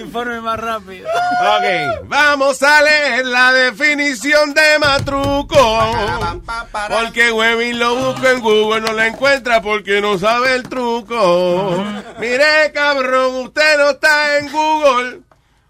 [0.07, 1.09] Informe más rápido.
[1.09, 5.57] Ok, vamos a leer la definición de matruco.
[6.87, 11.83] Porque Webin lo busca en Google, no la encuentra porque no sabe el truco.
[12.19, 15.19] Mire, cabrón, usted no está en Google.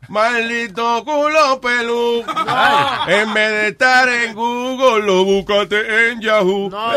[0.07, 2.23] Maldito culo pelú.
[3.07, 6.69] En vez de estar en Google, lo buscaste en Yahoo.
[6.69, 6.93] La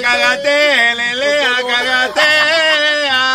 [0.00, 3.26] cagate, lele, la cagatea.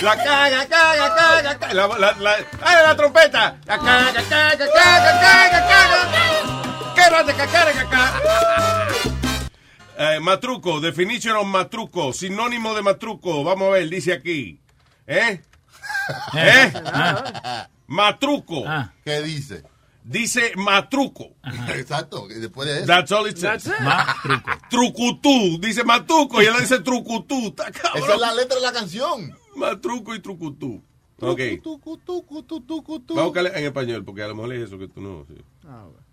[0.00, 1.74] La caga, caga, caga, caga.
[1.74, 3.56] La, la, la, ¡Ay, la trompeta!
[3.66, 6.00] La caga, caga, caga, caga, caga.
[9.98, 13.44] Eh, matruco, definition of matruco, sinónimo de matruco.
[13.44, 14.58] Vamos a ver, dice aquí.
[15.06, 15.42] ¿Eh?
[16.34, 16.72] ¿Eh?
[17.86, 18.64] Matruco.
[19.04, 19.62] ¿Qué dice?
[20.02, 21.34] Dice matruco.
[21.74, 22.86] Exacto, y después de eso.
[22.86, 23.64] That's all it says.
[23.64, 23.84] That's it.
[23.84, 24.50] Matruco.
[24.70, 25.58] Trucutú.
[25.60, 27.48] Dice matruco y él dice trucutú.
[27.48, 28.02] Está cabrón.
[28.04, 29.36] Esa es la letra de la canción.
[29.56, 30.82] Matruco y trucutú.
[31.20, 31.40] Ok.
[31.62, 35.26] Vamos a buscarle en español porque a lo mejor es eso que tú no.
[35.28, 35.34] sí.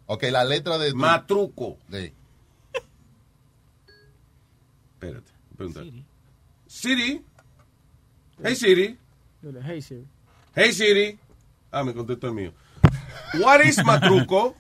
[0.06, 0.94] Ok, la letra de...
[0.94, 1.78] Matruco.
[1.92, 2.14] Sí.
[4.94, 5.32] Espérate.
[5.56, 5.82] Pregunta.
[6.68, 7.22] Siri.
[8.44, 8.98] Hey Siri.
[9.64, 10.06] Hey, Siri.
[10.56, 11.20] Hey Siri.
[11.72, 12.54] Ah, me contestó el mío.
[13.34, 14.56] What is matruco?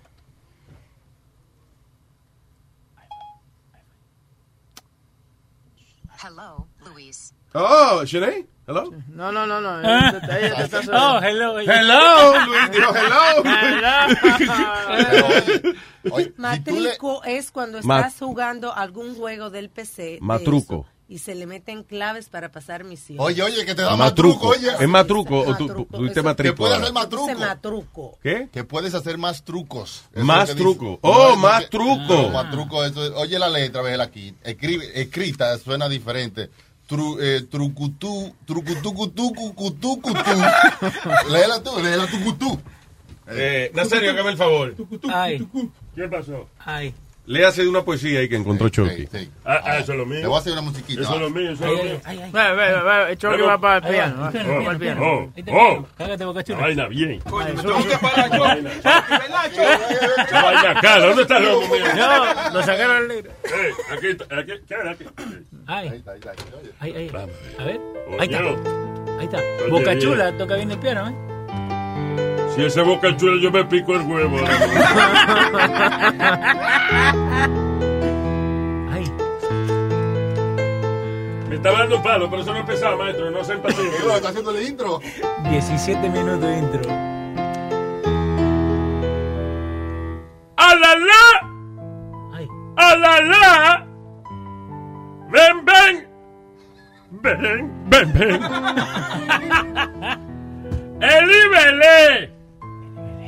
[6.23, 7.33] Hello, Luis.
[7.53, 8.45] Oh, Shanae.
[8.67, 8.91] Hello.
[9.07, 9.81] No, no, no, no.
[10.11, 11.57] Te está Oh, hello.
[11.59, 13.43] Hello, Luis dijo hello.
[16.37, 20.03] Matrico es cuando estás jugando algún juego del PC.
[20.03, 20.85] de Matruco.
[21.10, 23.24] Y se le meten claves para pasar misiones.
[23.26, 24.68] Oye, oye, que te da más truco, matruco.
[24.69, 24.84] oye.
[24.84, 26.22] ¿Es matruco o tú tuviste?
[26.44, 27.34] Que puedes hacer más truco.
[27.40, 28.18] matruco.
[28.22, 28.50] ¿Qué?
[28.52, 30.03] Que puedes hacer más trucos.
[30.14, 30.86] Eso Más truco.
[30.86, 31.00] dice.
[31.03, 31.98] Oh, más que- truco.
[32.14, 32.84] No, más truco.
[32.84, 34.34] Eso es- oye la letra, véela aquí.
[34.44, 36.50] Escribe, escrita, suena diferente.
[36.88, 40.14] Tru, eh, trucutú, trucutú, cutú, cucutú, cutú.
[41.32, 42.60] léela tú, léela tú, cutú.
[43.30, 44.76] Eh, Nazario, hágame el favor.
[45.10, 45.45] Ay.
[45.95, 46.48] ¿Qué pasó?
[46.60, 46.94] Ay.
[47.27, 49.07] Léase de una poesía ahí que encontró Chucky.
[49.45, 50.22] Ah, ah, eso es lo mío.
[50.22, 51.01] Le voy a hacer una musiquita.
[51.01, 53.15] Eso es lo mío, eso es lo mío.
[53.17, 53.95] Chucky va para el
[54.67, 55.03] Ahí piano.
[55.06, 55.88] Oh, oh.
[55.97, 56.59] Cágate, boca La chula.
[56.59, 57.19] vaina bien.
[57.19, 58.43] Coño, me tengo que parar yo.
[60.31, 61.06] Vaina cara.
[61.06, 61.85] ¿Dónde está el loco mío?
[61.95, 63.31] No, lo sacaron al negro.
[63.43, 65.06] Eh, aquí, está, aquí, ¿qué era aquí?
[65.67, 66.03] Ay,
[66.80, 67.11] ay, ay.
[67.59, 67.81] A ver,
[68.19, 68.39] ahí está.
[69.19, 69.41] Ahí está.
[69.69, 71.36] Boca chula, toca bien el piano, ¿eh?
[72.56, 74.38] Si ese boca chula yo me pico el huevo.
[78.92, 79.11] Ay.
[81.48, 83.30] Me estaba dando un palo, pero eso no empezaba, maestro.
[83.30, 83.84] No se empatía.
[84.16, 85.00] Está haciendo el intro.
[85.50, 86.90] 17 minutos de intro.
[90.58, 91.48] ¡A la la!
[92.77, 93.88] ¡A la la!
[95.30, 96.08] ¡Ven, ven!
[97.11, 98.42] ¡Ven, ven, ven!
[101.00, 102.32] ¡El Ibelé!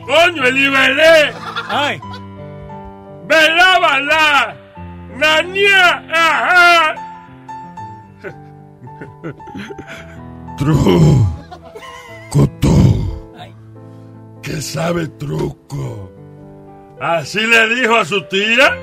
[0.05, 1.33] ¡Coño, el Ibelé!
[1.69, 1.99] ¡Ay!
[3.25, 4.55] ¡Velá, balá!
[5.15, 6.03] ¡Nania!
[6.11, 6.95] ¡Ajá!
[10.57, 13.33] Truco tú.
[14.41, 16.11] ¿Qué sabe truco?
[16.99, 18.75] Así le dijo a su tía.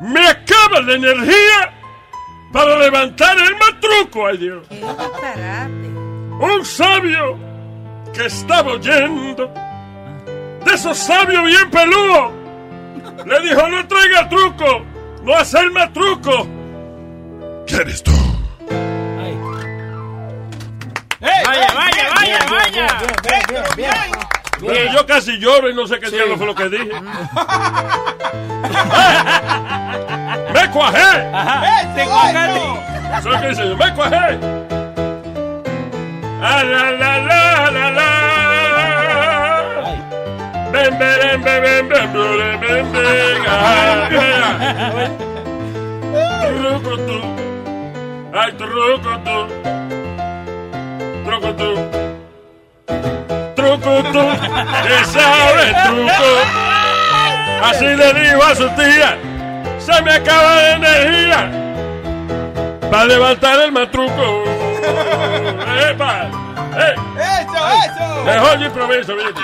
[0.00, 1.72] Me acaba la energía
[2.52, 4.26] para levantar el matruco.
[4.26, 4.66] Ay Dios.
[6.40, 7.38] Un sabio
[8.12, 9.52] que estaba oyendo.
[10.64, 12.32] De esos sabios bien peludos.
[13.24, 14.82] Le dijo, no traiga truco.
[15.22, 16.46] No hacer más truco.
[17.66, 18.12] ¿Quién eres tú?
[21.20, 22.86] Vaya, vaya, vaya, vaya.
[24.60, 26.84] Pero yo casi lloro y no sé qué diablo fue lo que dije.
[30.52, 31.30] ¡Me cuajé!
[31.94, 32.60] ¡Te cuajaste!
[33.22, 33.64] ¿Sabes lo que dice?
[33.74, 34.75] ¡Me cuajé!
[36.42, 38.10] ¡Ah, la, la, la, la, la!
[40.72, 42.86] ¡Ven, ven, ven, ven, ven, ven.
[48.34, 49.38] ¡Ay, truco tú!
[51.24, 52.06] ¡Truco tú!
[53.66, 54.24] truco tú,
[54.86, 56.30] que sabe truco.
[57.62, 59.18] Así le dijo a su tía,
[59.78, 61.50] se me acaba la energía
[62.90, 64.55] para levantar el matruco.
[65.90, 66.30] ¡Epa!
[66.78, 66.94] ¡Eh!
[67.16, 68.24] ¡Eso, eso!
[68.24, 69.40] Mejor yo improviso, ¿viste?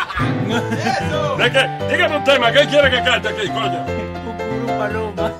[1.39, 1.69] ¿De qué?
[1.95, 3.85] Dígame un tema, ¿qué quiere que cante aquí, coño?
[4.25, 5.33] Cucurú paloma.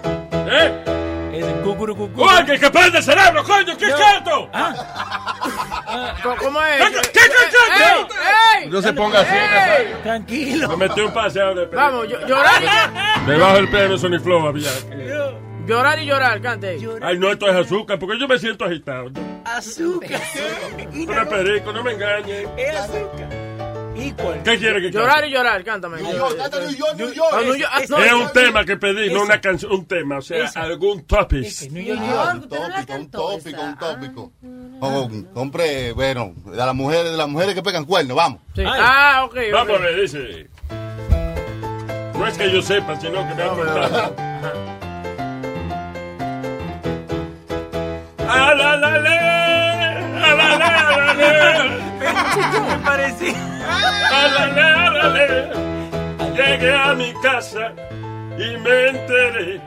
[0.49, 0.85] ¿Eh?
[1.35, 2.27] Es el cucurú cucurú.
[2.29, 3.77] ¡Uy, que, que prende el cerebro, coño!
[3.77, 4.49] ¿Qué canto?
[6.39, 6.83] ¿Cómo es?
[6.83, 7.83] ¿Qué, qué, qué, qué?
[7.83, 8.69] ¡Ey, ey!
[8.71, 9.35] No se ponga así.
[10.03, 10.69] Tranquilo.
[10.69, 12.63] Me metí un paseo de Vamos, yo- llorar,
[13.27, 14.71] Debajo del piano Sony Flow había.
[15.67, 16.79] Llorar y llorar, cante.
[17.03, 19.11] Ay, no, esto es azúcar, porque yo me siento agitado.
[19.45, 20.21] Azúcar.
[20.95, 22.49] Una perico, no me engañes.
[22.57, 23.53] Es azúcar.
[24.45, 25.29] ¿Qué quiere que Llorar cante?
[25.29, 26.03] y llorar, cántame.
[26.03, 27.29] New York, canta New York, New York.
[27.33, 30.19] Ah, New York, ah, Es no, un tema que pedí, no una canción, un tema,
[30.19, 31.71] o sea, algún topic.
[31.71, 32.35] New York.
[32.35, 34.33] Un tópico, un tópico, un tópico.
[34.81, 38.41] Oh, compre, bueno, de las mujeres, de las mujeres que pegan cuernos, vamos.
[38.55, 38.63] Sí.
[38.67, 39.37] Ah, ok.
[39.53, 40.49] Vamos a ver, dice.
[42.15, 44.17] No es que yo sepa, sino que me han contado.
[48.29, 51.31] A la la le, a la la la le.
[52.69, 53.35] Me parecía.
[54.11, 55.29] A la la la le.
[56.35, 57.73] Llegué a mi casa
[58.39, 59.61] y me enteré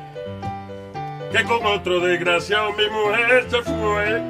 [1.31, 4.23] que con otro desgraciado mi mujer se fue.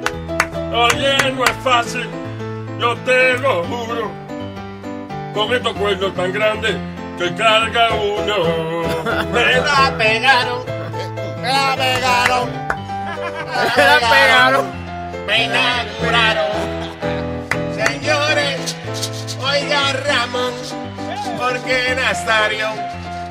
[0.74, 2.08] Oye, no es fácil,
[2.78, 4.10] yo te lo juro.
[5.32, 6.76] Con estos cuernos tan grandes
[7.18, 8.82] que carga uno.
[9.32, 10.64] Me la pegaron,
[11.40, 12.50] me la pegaron,
[13.76, 14.66] Me la pegaron.
[15.26, 16.46] Me inauguraron.
[17.74, 18.76] Señores,
[19.40, 20.52] oiga Ramón,
[21.38, 22.68] porque Nazario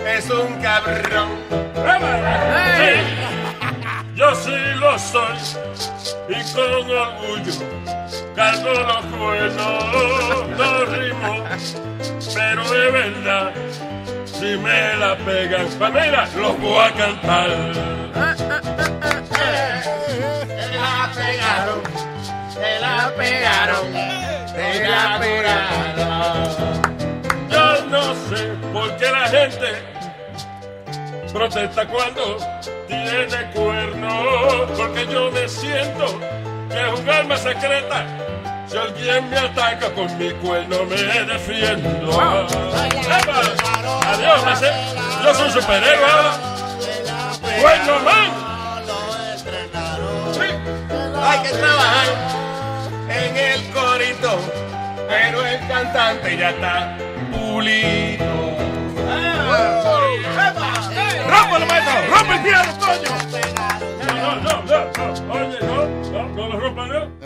[0.05, 1.29] es un cabrón.
[2.77, 2.93] Sí,
[4.15, 5.37] yo sí lo soy
[6.29, 7.53] y con orgullo
[8.35, 11.43] cargo los cuernos, no rimo,
[12.33, 13.53] pero de verdad,
[14.25, 17.49] si me la pegan, Pamela, los voy a cantar.
[20.53, 21.81] Se la pegaron,
[22.49, 23.85] se la pegaron,
[24.47, 26.45] se la pegaron.
[27.49, 28.41] Yo no sé
[28.73, 29.67] por qué la gente
[31.31, 32.37] protesta cuando
[32.87, 36.19] tiene cuernos, porque yo me siento
[36.69, 38.05] que es un arma secreta.
[38.67, 42.11] Si alguien me ataca con mi cuerno me defiendo.
[42.11, 43.41] ¡Epa!
[44.11, 44.73] Adiós, me sé-
[45.23, 46.31] yo soy un superhéroe.
[47.61, 48.45] Cuerno man.
[51.27, 52.07] Hay que trabajar
[53.09, 54.39] en el corito,
[55.07, 56.97] pero el cantante ya está
[57.31, 58.23] pulito.
[61.27, 62.15] ¡Rambo vámonos, maestro.
[62.15, 63.09] ¡Rompe el piano, coño!
[64.05, 64.94] No, no, no, no,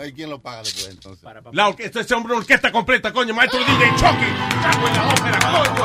[0.00, 0.02] ¿no?
[0.02, 1.28] Ay, ¿Quién lo paga después entonces?
[1.52, 4.30] La orquesta, este hombre, una orquesta completa, coño, maestro DJ Chucky.
[4.86, 5.84] En la ópera, coño.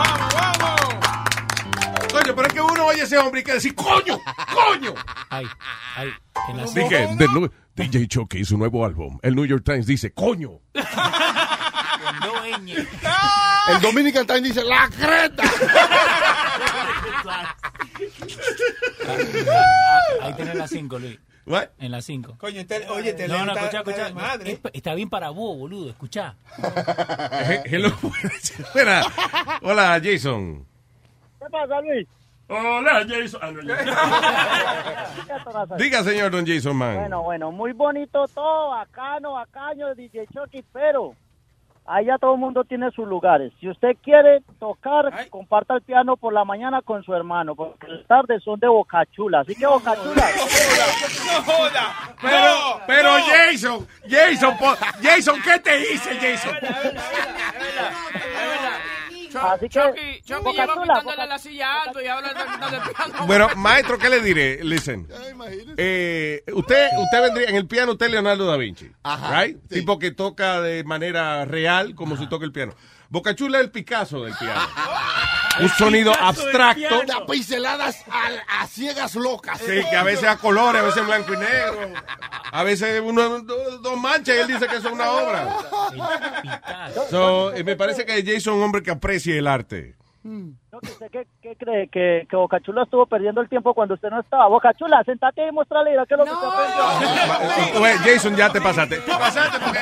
[2.11, 4.17] Coño, pero es que uno oye ese hombre y que decir, coño,
[4.53, 4.93] coño.
[5.29, 5.45] Ay,
[5.97, 6.09] ay,
[6.49, 9.19] en la Dije, de nu- DJ Chucky y su nuevo álbum.
[9.21, 10.61] El New York Times dice, coño.
[13.67, 15.43] El Dominican Time dice, ¡la creta!
[20.21, 21.19] Ahí tenés la 5, Luis.
[21.47, 21.69] What?
[21.77, 22.37] En la 5.
[22.39, 24.27] Coño, te- oye, te No, no, está- escucha, está de escucha.
[24.27, 24.51] madre.
[24.51, 26.35] Es- Está bien para vos, boludo, escuchá.
[26.61, 27.89] Eh, Hello.
[28.59, 29.03] Espera.
[29.61, 30.65] Hola, Jason.
[31.39, 32.07] ¿Qué pasa, Luis?
[32.47, 33.39] Hola, Jason.
[33.43, 33.61] Ah, no.
[35.77, 36.95] Diga, señor Don Jason Man.
[36.95, 41.15] Bueno, bueno, muy bonito todo, bacano, bacano, DJ Chucky, pero
[41.85, 43.53] allá todo el mundo tiene sus lugares.
[43.59, 48.05] Si usted quiere tocar, comparta el piano por la mañana con su hermano, porque las
[48.07, 49.41] tardes son de Bocachula.
[49.41, 50.25] Así que Bocachula.
[51.25, 52.15] No joda.
[52.21, 54.53] Pero, pero Jason, Jason,
[55.01, 56.53] Jason, ¿qué te hice, Jason?
[59.41, 62.45] Así que, Chucky, Chucky Boca lleva Chula, quitándole Boca- la silla alto y ahora está
[62.45, 63.25] quitando el piano.
[63.27, 64.63] Bueno, maestro, ¿qué le diré?
[64.63, 65.07] Listen.
[65.77, 68.91] Eh, usted, usted vendría, en el piano usted es Leonardo da Vinci.
[69.03, 69.57] Ajá, right?
[69.69, 72.73] Tipo que toca de manera real como si toca el piano.
[73.09, 74.61] Bocachula es el Picasso del piano.
[75.61, 77.03] Un sonido abstracto.
[77.07, 79.57] Da pinceladas a, a ciegas locas.
[79.59, 81.93] Sí, que a veces a colores, a veces en blanco y negro.
[82.51, 85.57] A veces uno, do- dos manchas y él dice que es una obra.
[87.09, 89.95] So, eh, me parece que Jason es un hombre que aprecie el arte.
[90.27, 91.87] No, que ¿Usted qué, qué cree?
[91.87, 94.47] ¿Que, que Bocachula estuvo perdiendo el tiempo cuando usted no estaba.
[94.47, 97.79] Bocachula, sentate y muéstrale qué es lo que aprendió.
[97.81, 98.97] Oye, Jason, ya te pasaste.
[99.01, 99.79] Te pasaste porque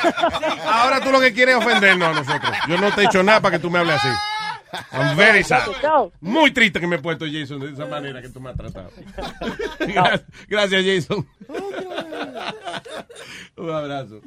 [0.68, 2.52] ahora tú lo que quieres es ofendernos a nosotros.
[2.68, 4.10] Yo no te he hecho nada para que tú me hables así.
[4.92, 5.62] I'm very sad.
[6.20, 8.90] Muy triste que me he puesto Jason de esa manera que tú me has tratado.
[9.80, 11.26] Gra- Gracias, Jason.
[13.56, 14.20] Un abrazo.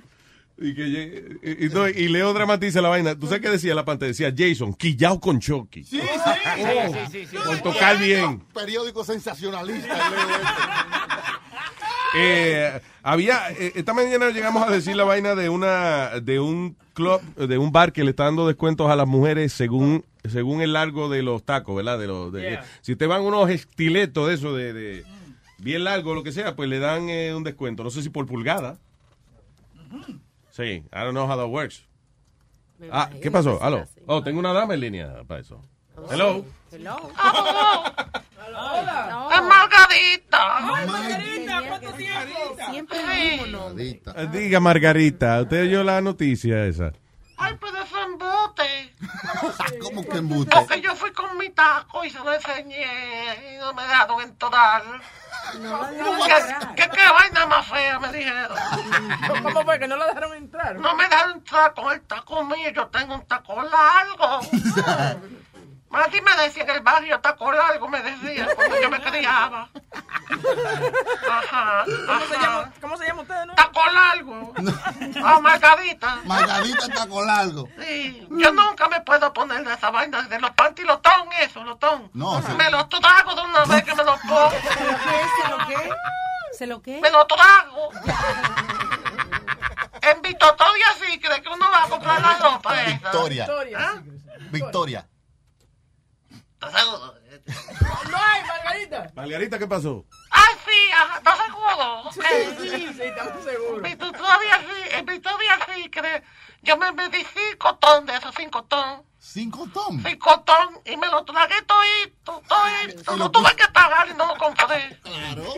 [0.58, 3.14] Y, que, y, y no, y Leo dramatiza la vaina.
[3.18, 4.08] ¿Tú sabes qué decía la pantalla?
[4.08, 5.84] Decía Jason, quillao con Chucky.
[5.84, 6.00] Sí,
[6.58, 6.92] Oh,
[7.44, 8.40] Por tocar bien.
[8.54, 9.98] Periódico sensacionalista.
[12.18, 17.20] Eh, había eh, esta mañana llegamos a decir la vaina de una de un club
[17.34, 21.10] de un bar que le está dando descuentos a las mujeres según según el largo
[21.10, 21.98] de los tacos, ¿verdad?
[21.98, 22.64] De los de- Yeah.
[22.80, 25.04] si te van unos estiletos de eso de, de
[25.58, 27.84] bien largo lo que sea, pues le dan eh, un descuento.
[27.84, 28.78] No sé si por pulgada.
[30.56, 31.84] Sí, I don't know how that works.
[32.90, 33.62] Ah, ¿qué pasó?
[33.62, 33.84] Aló.
[34.06, 35.60] Oh, tengo una dama en línea para eso.
[36.10, 36.46] Hello.
[36.72, 36.96] Hello.
[38.56, 39.28] Hola.
[39.34, 40.60] Es Margarita.
[40.86, 42.56] Margarita, ¿cuánto tiempo?
[42.70, 42.98] Siempre.
[44.16, 46.90] Eh, Diga Margarita, usted oyó la noticia esa.
[47.36, 47.75] Ay, pero
[48.16, 48.94] embute.
[49.82, 50.50] ¿Cómo que embute?
[50.50, 54.82] Porque yo fui con mi taco y se lo enseñé y no me dejaron entrar.
[55.52, 58.58] ¿Qué, qué, qué vaina más fea me dijeron?
[59.42, 60.76] ¿Cómo fue que no la dejaron entrar?
[60.76, 64.40] No me dejaron entrar con el taco mío, yo tengo un taco largo.
[65.90, 69.68] Así me decía en el barrio, taco largo, me decía, cuando yo me criaba.
[71.30, 73.44] Ajá, ¿Cómo se llama, ¿cómo se llama usted?
[73.46, 73.54] No?
[73.54, 74.52] Taco largo.
[75.24, 76.18] Ah, Margarita.
[76.24, 77.68] Margarita taco largo.
[77.80, 82.10] Sí, yo nunca me puedo poner de esa vaina de los pantilotón, eso, lotón.
[82.12, 82.52] No, sí.
[82.56, 84.50] Me lo trago de una vez que me lo pongo.
[84.50, 85.90] ¿Se lo qué?
[86.52, 87.00] ¿Se lo qué?
[87.00, 87.90] Me lo trago.
[90.02, 92.90] En Victoria sí, cree que uno va a comprar la ropa esa.
[92.92, 93.46] Victoria.
[93.78, 93.94] ¿Ah?
[94.50, 95.06] Victoria.
[96.60, 99.12] No hay, Margarita.
[99.14, 100.04] Margarita, ¿qué pasó?
[100.30, 102.10] Ay, sí, ajá, ¿estás seguro?
[102.12, 102.20] Sí,
[102.60, 103.82] sí, sí, estamos seguros.
[103.82, 106.22] Victoria sí, en Victoria sí, cree.
[106.62, 109.04] Yo me medí cinco ton de esos cinco ton.
[109.18, 110.02] ¿Cinco ton?
[110.04, 113.16] Cinco ton y me lo tragué todito, todito.
[113.16, 114.98] No tuve que pagar y no lo compré.
[115.02, 115.54] Claro.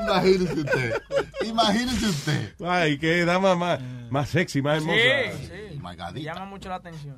[0.00, 1.02] Imagínese usted.
[1.42, 2.54] Imagínese usted.
[2.66, 4.98] Ay, qué dama más, más sexy, más hermosa.
[4.98, 5.78] Sí, sí.
[5.78, 6.32] Margarita.
[6.32, 7.16] Llama mucho la atención.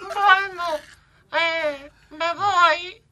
[0.00, 0.64] Bueno,
[1.38, 3.02] eh, me voy.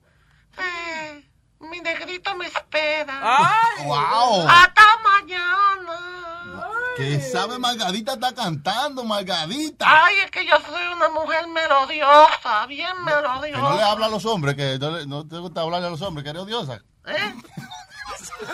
[0.58, 3.20] Eh, mi negrito me espera.
[3.22, 3.84] ¡Ay!
[3.86, 4.46] ¡Wow!
[4.48, 6.68] Hasta mañana.
[6.96, 9.86] Que sabe Margarita está cantando, Margarita.
[9.88, 13.90] Ay, es que yo soy una mujer melodiosa, bien Que no le melodiosa.
[13.90, 16.30] habla a los hombres, que no, le- no te gusta hablarle a los hombres, que
[16.30, 16.82] eres odiosa.
[17.06, 17.34] ¿Eh?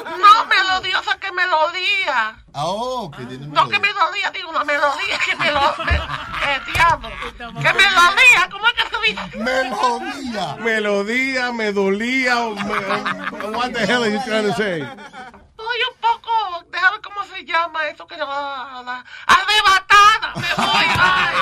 [0.04, 2.36] No, melodiosa que melodía.
[2.52, 5.60] Ah, oh, que tiene No que melodía, digo una melodía que me lo...
[5.84, 7.08] Me, eh, diablo.
[7.38, 9.38] Que melodía, ¿cómo es que se dice?
[9.38, 10.56] Melodía.
[10.60, 12.40] Melodía, me dolía.
[12.42, 14.82] o me- what the hell are you trying to say?
[14.82, 16.30] Estoy un poco,
[16.70, 18.24] déjame cómo se llama eso que la,
[18.84, 20.32] la arrebatada.
[20.36, 21.36] Me voy, ay.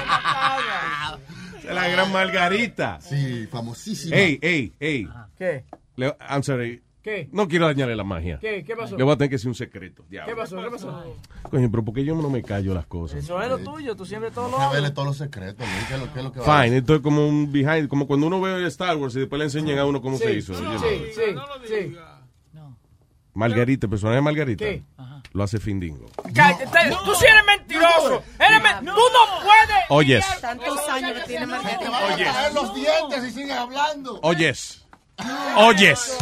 [1.75, 2.99] La gran Margarita.
[3.01, 4.17] Sí, famosísima.
[4.17, 5.09] Ey, ey, ey.
[5.37, 5.65] ¿Qué?
[5.97, 6.83] Le- I'm sorry.
[7.07, 7.29] ¿Qué?
[7.31, 8.41] No quiero dañarle la magia.
[8.41, 8.65] ¿Qué?
[8.65, 8.97] ¿Qué pasó?
[8.97, 10.05] Le voy a tener que decir un secreto.
[10.11, 10.35] diablo.
[10.35, 10.61] ¿Qué pasó?
[10.61, 11.17] ¿Qué pasó?
[11.49, 13.23] Coño, pero ¿por qué yo no me callo las cosas?
[13.23, 14.93] Eso es lo tuyo, tú siempre todo lo hablas.
[14.93, 17.01] todos los secretos, ¿qué es lo, qué es lo que va a Fine, esto es
[17.03, 20.03] como un behind, como cuando uno ve Star Wars y después le enseñan a uno
[20.03, 20.53] cómo se hizo.
[20.55, 20.79] know.
[20.81, 21.21] Sí, sí,
[21.69, 21.97] sí.
[23.35, 24.65] Margarita, el personaje de Margarita.
[24.65, 24.83] ¿Qué?
[25.33, 26.07] Lo hace Findingo.
[26.35, 26.65] Cállate,
[27.05, 28.23] tú sí eres mentiroso.
[28.41, 29.85] Eres men- Tú no puedes.
[29.91, 30.25] Oyes.
[30.41, 31.91] Tantos años que tiene Te Margarita.
[31.91, 34.19] van a caer los dientes y sigues hablando.
[34.23, 34.86] Oyes.
[35.57, 36.19] Oyes.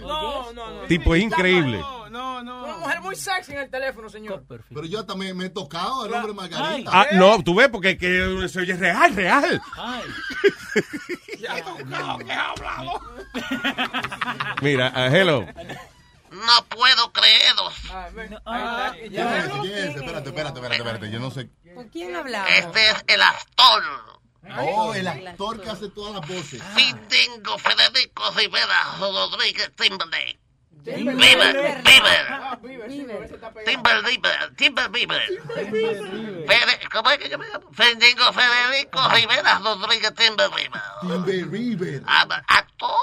[0.00, 0.80] No, no, no.
[0.86, 1.78] Tipo, es increíble.
[2.10, 2.64] No, no.
[2.64, 4.44] Una mujer muy sexy en el teléfono, señor.
[4.48, 6.90] Pero yo también me he tocado el nombre Margarita.
[6.92, 9.60] Ah, no, tú ves, porque que se oye real, real.
[11.40, 13.00] Ya he tocado, que he hablado.
[14.60, 15.46] Mira, ah, hello.
[16.30, 17.74] No puedo creeros.
[19.08, 19.60] ¿Quién es ese?
[19.60, 19.98] ¿Quién es ese?
[19.98, 21.10] Espérate, espérate, espérate, espérate.
[21.10, 21.48] Yo no sé.
[21.74, 22.48] ¿Con quién hablaba?
[22.48, 23.82] Este es el actor.
[24.60, 26.62] Oh, el actor que hace todas las voces.
[26.74, 30.38] Findingo Federico Rivera Rodríguez Timberlake.
[30.84, 31.16] Timber.
[31.16, 32.62] Bieber, Bieber.
[33.64, 35.22] Timber Bieber, Timber Bieber.
[36.92, 37.70] ¿Cómo es que yo me llamo?
[37.72, 40.80] Federico Rivera Rodríguez Timber Bieber.
[41.02, 42.02] Timber River.
[42.06, 42.98] Am- ¿Actor?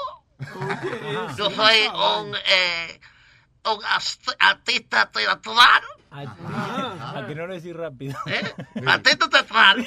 [1.38, 3.00] Yo soy un, eh,
[3.66, 3.80] un
[4.40, 5.84] artista teatral.
[6.16, 8.18] ¿A que no lo decís rápido?
[8.26, 8.54] ¿Eh?
[8.86, 9.86] Artista teatral.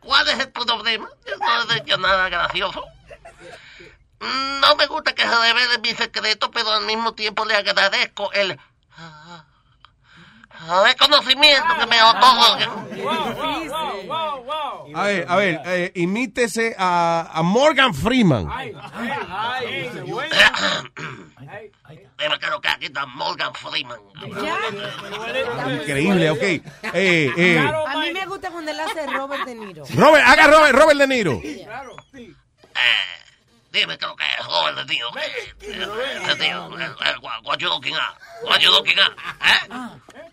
[0.00, 1.08] ¿Cuál es el problema?
[1.26, 2.84] Yo no he dicho nada gracioso.
[4.60, 8.58] No me gusta que se revele mi secreto, pero al mismo tiempo le agradezco el
[10.86, 12.70] reconocimiento que me otorga.
[14.94, 18.48] A ver, a ver, eh, imítese a, a Morgan Freeman.
[22.16, 23.98] Pero creo que aquí está Morgan Freeman.
[25.80, 26.42] Increíble, ok.
[26.42, 26.62] Eh,
[27.36, 29.84] eh, A mí me gusta cuando él hace Robert De Niro.
[29.94, 31.40] Robert, haga Robert, Robert De Niro.
[33.74, 35.08] Dime creo que es Robert De tío,
[35.60, 38.14] el- el- what you looking at?
[38.44, 39.12] What you looking at?
[39.42, 39.90] ¿Eh?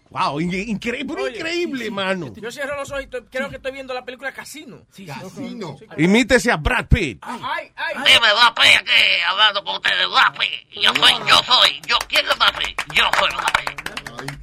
[0.09, 2.33] Wow, in- increíble, pero increíble, mano.
[2.35, 4.85] Yo cierro los ojos y creo que estoy viendo la película Casino.
[5.07, 5.77] Casino.
[5.97, 7.19] Imítese a Brad Pitt.
[7.23, 7.95] Ay, ay.
[8.05, 8.91] Dime, Rapi, aquí
[9.27, 10.67] hablando con ustedes, Rapi.
[10.81, 12.75] Yo soy, yo soy, yo, ¿quién es Rapi?
[12.93, 13.63] Yo soy Rapi.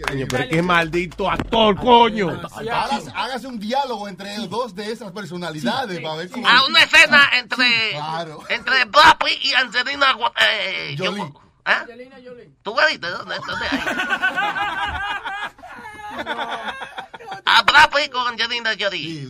[0.07, 2.41] Coño, pero qué maldito actor, coño.
[2.53, 6.49] Hágase, hágase un diálogo entre dos de esas personalidades para ver cómo.
[6.49, 8.41] A una escena entre, Claro.
[8.49, 11.33] entre Rapi y Angelina eh, yo- Jolie.
[11.67, 12.51] ¿eh?
[12.63, 13.09] ¿Tú qué viste?
[13.09, 13.37] ¿Dónde?
[13.47, 13.79] ¿Dónde hay?
[17.51, 19.29] A Pitt con Angelina Jolie.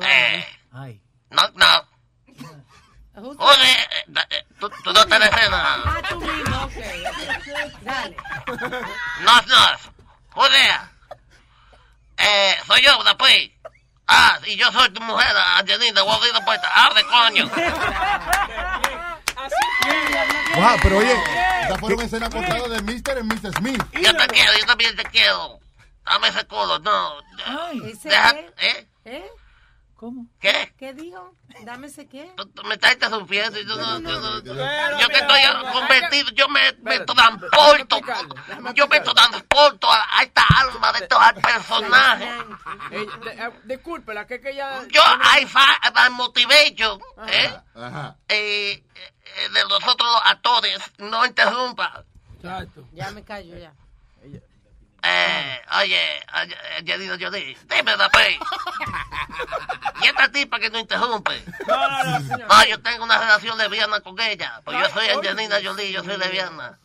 [0.00, 1.00] Eh, Ay.
[1.30, 2.46] no, no.
[3.16, 5.82] Oye, eh, da- eh, tú, tú no te escena.
[5.84, 6.72] Ah, tú mismo, ok.
[7.82, 8.16] Dale.
[9.20, 9.66] No, no.
[10.34, 10.70] Oye,
[12.18, 13.52] eh, soy yo, Pitt.
[14.06, 16.68] Ah, y yo soy tu mujer, Angelina, voy a abrir la puerta.
[16.74, 17.48] Abre, coño.
[20.56, 21.14] Wow, pero oye,
[21.62, 23.18] Esta fue una escena cortada de Mr.
[23.18, 23.52] y Mr.
[23.56, 23.82] Smith.
[24.02, 25.60] Yo te quiero, yo también te quiero.
[26.04, 27.20] Dame ese culo, no.
[27.86, 28.30] ¿Ese Deja?
[28.58, 28.86] ¿eh?
[29.04, 29.30] ¿Eh?
[30.00, 30.24] ¿Cómo?
[30.40, 30.72] ¿Qué?
[30.78, 31.34] ¿Qué dijo?
[31.62, 32.32] Dame ese qué.
[32.34, 33.60] Tú Me estás interrumpiendo.
[33.60, 34.18] y Yo, no, yo,
[34.54, 35.40] no- yo que estoy
[35.74, 38.00] convertido, yo me, me transporto.
[38.74, 42.28] Yo me transporto a, a esta alma de estos personajes.
[42.92, 44.82] Eh, eh, discúlpela, que que ella...
[44.88, 46.98] Yo, I find my motivation,
[47.28, 47.54] ¿eh?
[47.74, 48.16] Ajá.
[48.26, 52.04] Eh, eh, de los otros actores, no interrumpa.
[52.92, 53.74] Ya me callo, ya.
[55.02, 58.10] Eh, oye, oye, Angelina Jolie, dime la.
[60.02, 61.42] Y esta tipa que no interrumpe.
[61.66, 62.48] No, no, no, señor.
[62.48, 64.60] No, yo tengo una relación lesbiana con ella.
[64.64, 66.78] Pues yo soy Angelina Jolie, yo soy lesbiana.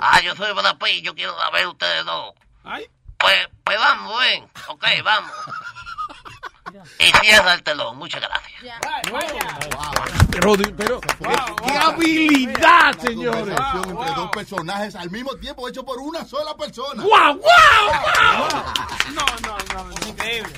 [0.00, 2.34] Ah, yo soy Brad Pitt, yo quiero ver ustedes dos.
[3.18, 4.50] Pues, pues vamos, ven.
[4.68, 5.32] Ok, vamos.
[6.98, 8.80] Y cierra el telón, muchas gracias.
[10.30, 11.16] Pero, pero qué,
[11.66, 13.56] qué habilidad, señores.
[13.74, 17.02] Entre dos personajes al mismo tiempo hecho por una sola persona.
[17.02, 17.42] ¡Wow, wow,
[19.14, 20.52] No, no, no, no, increíble.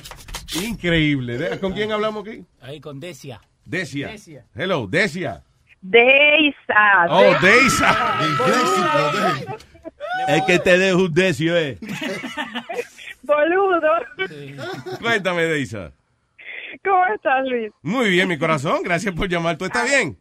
[0.61, 1.59] Increíble.
[1.59, 2.45] ¿Con quién hablamos aquí?
[2.61, 3.41] Ahí con Desia.
[3.65, 4.09] Decia.
[4.09, 4.45] Decia.
[4.55, 5.43] Hello, Decia.
[5.81, 7.05] Deisa.
[7.09, 8.19] Oh, Deisa.
[10.27, 11.77] Es que te dejo un decio, eh.
[13.25, 13.89] Boludo.
[15.01, 15.91] Cuéntame, Deisa.
[16.83, 17.71] ¿Cómo estás, Luis?
[17.81, 18.81] Muy bien, mi corazón.
[18.83, 19.57] Gracias por llamar.
[19.57, 20.17] ¿Tú estás bien?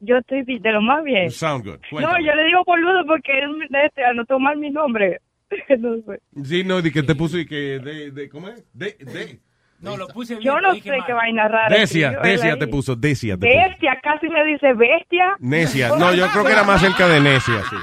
[0.00, 1.30] Yo estoy de lo más bien.
[1.30, 1.78] Sound good.
[1.92, 5.20] No, yo le digo boludo porque él me- este, anotó mal mi nombre.
[5.78, 6.20] no sé.
[6.44, 8.62] Sí, no, de que te puso y que de, de ¿cómo es?
[8.74, 9.40] De, de.
[9.80, 11.74] No, lo puse Yo no sé qué vaina rara.
[11.76, 13.58] Decia, Decia te puso, Decia te puso.
[13.68, 15.36] Bestia, casi me dice bestia.
[15.40, 15.88] Necia.
[15.98, 17.76] No, yo creo que era más cerca de Necia, sí.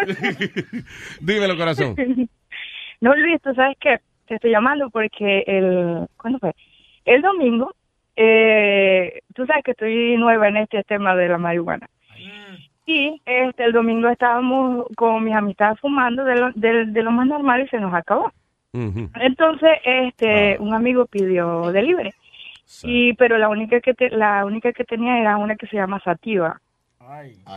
[1.20, 1.94] Dímelo, corazón.
[3.00, 6.52] No, Luis, tú sabes que te estoy llamando porque el, ¿cuándo fue?
[7.04, 7.72] El domingo
[8.16, 11.88] eh, tú sabes que estoy nueva en este tema de la marihuana.
[12.86, 17.26] Y este el domingo estábamos con mis amistades fumando de lo, de, de lo más
[17.26, 18.32] normal y se nos acabó.
[19.14, 22.12] Entonces, este, un amigo pidió delivery.
[22.88, 26.00] Y pero la única que te- la única que tenía era una que se llama
[26.00, 26.60] Sativa.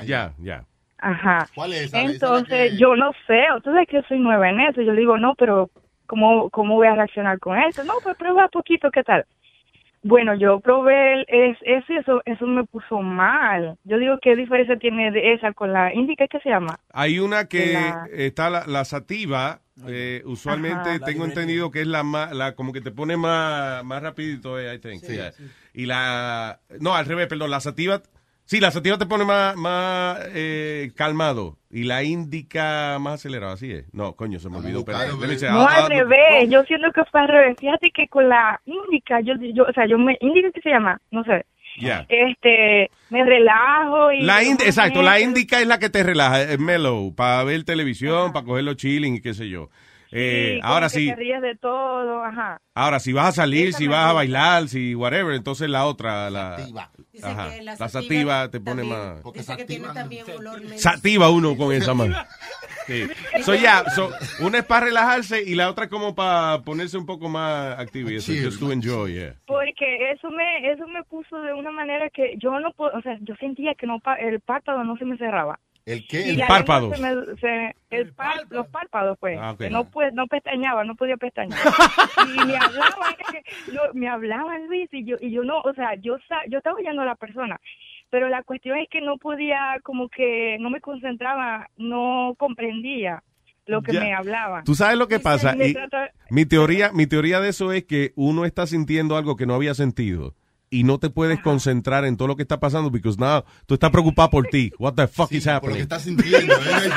[0.06, 0.64] Ya, ya.
[1.02, 1.48] Ajá.
[1.56, 2.02] ¿Cuál es esa?
[2.02, 4.82] Es Entonces, que- yo no sé, tú sabes que yo soy nueva en eso.
[4.82, 5.70] Yo le digo, no, pero
[6.06, 7.84] ¿cómo, cómo voy a reaccionar con eso?
[7.84, 9.26] No, pues prueba poquito, ¿qué tal?
[10.04, 13.78] Bueno, yo probé el, es, eso y eso, eso me puso mal.
[13.84, 16.28] Yo digo, ¿qué diferencia tiene de esa con la indica?
[16.28, 16.80] ¿Qué se llama?
[16.92, 21.06] Hay una que la- está la, la sativa, eh, usualmente Ajá.
[21.06, 24.74] tengo entendido que es la más, la, como que te pone más, más rapidito, eh,
[24.74, 25.02] I think.
[25.04, 25.20] Sí.
[25.76, 28.02] Y la, no, al revés, perdón, la sativa,
[28.52, 33.72] sí, la sativa te pone más, más eh, calmado y la indica más acelerado, así
[33.72, 33.86] es.
[33.94, 34.84] No, coño, se me olvidó.
[34.84, 36.50] pero, No, I'll- al revés.
[36.50, 37.56] Yo siento que fue al revés.
[37.58, 41.00] Fíjate que con la indica, yo, yo o sea, yo me, indica, ¿qué se llama?
[41.12, 41.46] No sé.
[41.78, 42.06] Yeah.
[42.10, 44.24] Este, me relajo y...
[44.24, 45.30] La exacto, la Eso.
[45.30, 49.22] indica es la que te relaja, es mellow, para ver televisión, para cogerlo chilling y
[49.22, 49.70] qué sé yo.
[50.14, 52.60] Eh, Sí, ahora sí, Te ríes de todo, ajá.
[52.76, 56.56] ahora si vas a salir, si vas a bailar, si whatever, entonces la otra, la
[56.56, 60.82] ajá, que la la sativa sativa te pone más Dice que tiene también olor menos.
[60.82, 62.16] sativa uno con esa mano.
[62.88, 63.04] Sí.
[63.44, 67.30] So, yeah, so, una es para relajarse y la otra como para ponerse un poco
[67.30, 69.36] más activo y eso, just to enjoy, yeah.
[69.46, 73.18] Porque eso me eso me puso de una manera que yo no puedo, o sea,
[73.22, 75.58] yo sentía que no pa- el párpado no se me cerraba.
[75.86, 76.92] ¿El la párpado.
[76.92, 78.14] lengua se me- se- el
[78.50, 79.38] los párpados, pues.
[79.42, 81.60] Ah, no, pues, no pestañaba, no podía pestañear.
[82.28, 83.16] y me hablaban,
[83.94, 87.02] me hablaban, Luis, y yo, y yo no, o sea, yo, sa- yo estaba oyendo
[87.02, 87.60] a la persona.
[88.10, 93.24] Pero la cuestión es que no podía, como que no me concentraba, no comprendía
[93.66, 94.02] lo que Ya.
[94.02, 94.64] me hablaban.
[94.66, 95.56] Tú sabes lo que pasa.
[95.56, 99.36] me Y trata- mi teoría, mi teoría de eso es que uno está sintiendo algo
[99.38, 100.36] que no había sentido
[100.74, 103.92] y no te puedes concentrar en todo lo que está pasando porque now tú estás
[103.92, 104.72] preocupado por ti.
[104.80, 105.76] What the fuck is Por lo happening?
[105.76, 106.54] que estás sintiendo.
[106.54, 106.90] ¿eh?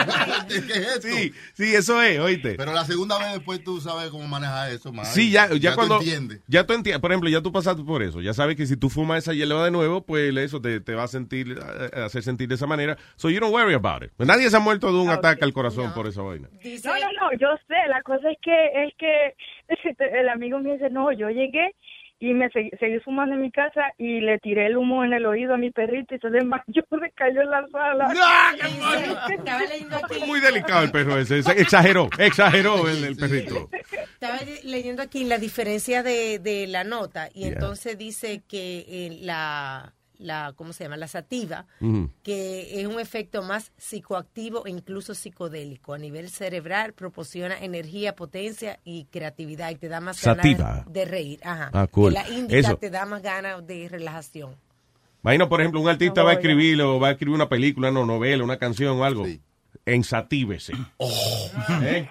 [0.49, 1.09] ¿Qué es esto?
[1.09, 2.55] Sí, sí, eso es, oíste.
[2.55, 5.05] Pero la segunda vez después tú sabes cómo manejar eso, man.
[5.07, 5.99] Sí, ya, ya, cuando.
[5.99, 6.41] entiendes.
[6.47, 7.01] Ya tú entiendes.
[7.01, 8.21] Por ejemplo, ya tú pasaste por eso.
[8.21, 11.03] Ya sabes que si tú fumas esa hierba de nuevo, pues eso te, te va
[11.03, 12.97] a sentir, a- a hacer sentir de esa manera.
[13.17, 14.11] So you don't worry about it.
[14.17, 16.49] Pues nadie se ha muerto de un ataque al corazón por esa vaina.
[16.53, 19.35] No, no, no, yo sé, la cosa es que, es que
[20.21, 21.75] el amigo me dice, no, yo llegué
[22.31, 25.27] y me segui, seguí fumando en mi casa y le tiré el humo en el
[25.27, 28.13] oído a mi perrito y se desmayó, me cayó en la sala.
[29.31, 30.21] Estaba leyendo aquí.
[30.27, 31.43] Muy delicado el perro ese.
[31.43, 33.69] Se- Exageró, exageró el, el perrito.
[34.15, 37.53] Estaba leyendo aquí la diferencia de, de la nota y Yeah.
[37.53, 40.97] entonces dice que eh, la, la, ¿cómo se llama?
[40.97, 41.67] La sativa,
[42.23, 45.95] que es un efecto más psicoactivo e incluso psicodélico.
[45.95, 50.65] A nivel cerebral proporciona energía, potencia y creatividad y te da más Sativa.
[50.67, 51.41] ganas de reír.
[51.43, 51.71] Ajá.
[51.73, 52.15] Ah, cool.
[52.15, 52.77] Que la indica Eso.
[52.77, 54.57] te da más ganas de relajación.
[55.23, 58.05] Imagino, por ejemplo, un artista va a escribir o va a escribir una película, una
[58.05, 59.25] novela, una canción o algo.
[59.87, 60.73] Ensatívese.
[61.83, 62.09] ¿Eh?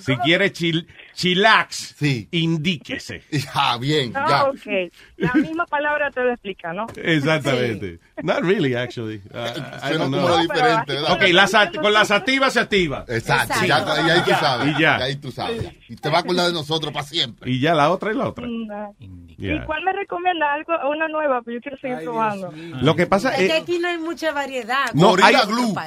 [0.00, 1.94] Si quiere chil, chilax,
[2.32, 3.22] indíquese.
[3.54, 4.90] Ah, bien, Ah, ok.
[5.16, 6.86] La misma palabra te lo explica, ¿no?
[6.96, 8.00] Exactamente.
[8.22, 9.20] Not really, actually.
[9.32, 9.38] Uh,
[9.84, 11.12] I Suena como diferente, ¿verdad?
[11.12, 13.04] Ok, la con la sativa se activa.
[13.08, 14.68] Exacto, ya- y ahí tú sabes.
[14.76, 14.98] Y ya.
[14.98, 15.79] Y ahí tú sabes.
[15.90, 17.50] Y te va a acordar de nosotros para siempre.
[17.50, 18.46] Y ya la otra y la otra.
[18.48, 20.72] ¿Y cuál me recomienda algo?
[20.88, 22.52] Una nueva, pues yo quiero seguir probando.
[22.80, 23.62] Lo que pasa Es que es...
[23.62, 24.92] aquí no hay mucha variedad.
[24.94, 25.34] No, hay,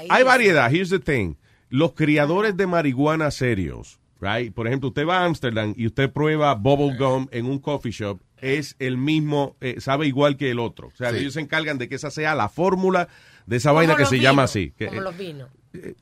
[0.10, 0.70] hay variedad.
[0.74, 1.36] Here's the thing.
[1.70, 4.54] Los criadores de marihuana serios, right?
[4.54, 8.20] Por ejemplo, usted va a Amsterdam y usted prueba bubble gum en un coffee shop,
[8.42, 10.90] es el mismo, eh, sabe igual que el otro.
[10.90, 11.20] O sea, Sí.
[11.20, 13.08] ellos se encargan de que esa sea la fórmula
[13.46, 14.72] de esa Como vaina que se llama así.
[14.78, 15.50] Que, Como eh, los vinos.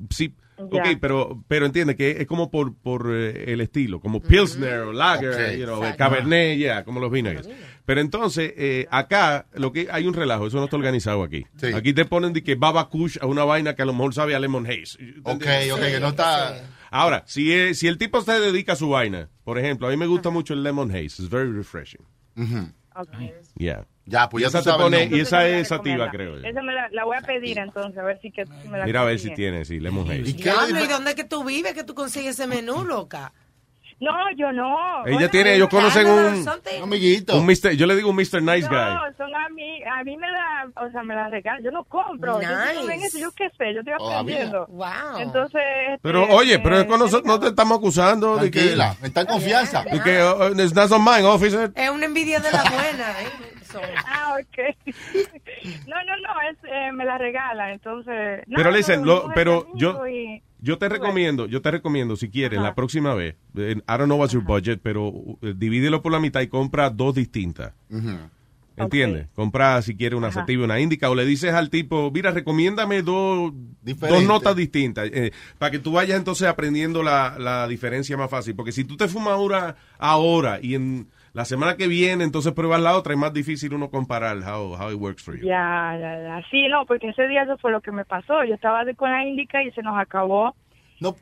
[0.10, 0.34] Sí,
[0.66, 4.94] Ok, pero, pero entiende que es como por, por eh, el estilo, como Pilsner o
[4.94, 5.82] Lager, you know.
[5.98, 7.34] Cabernet, ya, como los vinos.
[7.86, 11.46] Pero entonces, eh, acá, lo que hay un relajo, eso no está organizado aquí.
[11.74, 14.36] Aquí te ponen de que Baba Kush a una vaina que a lo mejor sabe
[14.36, 14.98] a Lemon Haze.
[15.24, 16.62] Ok, ok, que no está...
[16.92, 19.98] Ahora, si, es- si el tipo se dedica a su vaina, por ejemplo, a mí
[19.98, 22.02] me gusta mucho el Lemon Haze, it's very refreshing.
[23.58, 23.86] Yeah.
[24.06, 26.48] Ya, pues Y ya esa te pone, y esa es sativa, creo yo.
[26.48, 29.02] Esa me la, la voy a pedir entonces, a ver si que me la Mira
[29.02, 29.36] a ver si consigue.
[29.50, 30.34] tiene, sí, Lemon Haze.
[30.34, 33.32] Diablo, ¿y dónde es que tú vives que tú consigues ese menú, loca?
[34.02, 35.06] No, yo no.
[35.06, 36.46] Ella Oye, tiene, ellos conocen un,
[36.84, 37.38] amiguito.
[37.38, 38.42] un Mr., yo le digo un Mr.
[38.42, 38.76] Nice Guy.
[38.78, 41.84] No, son a mí, a mí me la, o sea, me la regalan, yo no
[41.84, 44.20] compro, yo, no ven eso, yo qué sé, yo estoy Todavía.
[44.20, 44.66] aprendiendo.
[44.70, 45.20] Wow.
[45.20, 48.96] Entonces, este, Pero oye, pero es con nosotros no te estamos acusando de que Tranquila,
[49.04, 49.84] está en confianza.
[49.84, 51.72] de que oh, oh, it's not on mine, officer.
[51.76, 53.30] Es una envidia de la buena, ¿eh?
[54.06, 54.96] Ah, ok.
[55.88, 58.42] No, no, no, es, eh, me la regalan, entonces.
[58.48, 61.72] no, Pero no, listen, no, lo- no, pero yo y- yo te recomiendo, yo te
[61.72, 65.54] recomiendo si quieres la próxima vez, eh, I don't know what's your budget, pero eh,
[65.56, 67.74] divídelo por la mitad y compra dos distintas.
[68.78, 69.28] ¿Entiendes?
[69.36, 73.02] Compras si quieres una sativa y una índica o le dices al tipo, mira, recomiéndame
[73.02, 73.52] dos,
[73.84, 78.56] dos notas distintas eh, para que tú vayas entonces aprendiendo la, la diferencia más fácil.
[78.56, 82.82] Porque si tú te fumas una ahora y en la semana que viene entonces pruebas
[82.82, 85.46] la otra, es más difícil uno comparar how, how it works for you.
[85.48, 86.42] Ya, ya, ya.
[86.52, 88.44] Sí, no, porque ese día eso fue lo que me pasó.
[88.44, 90.56] Yo estaba de- con la indica y se nos acabó.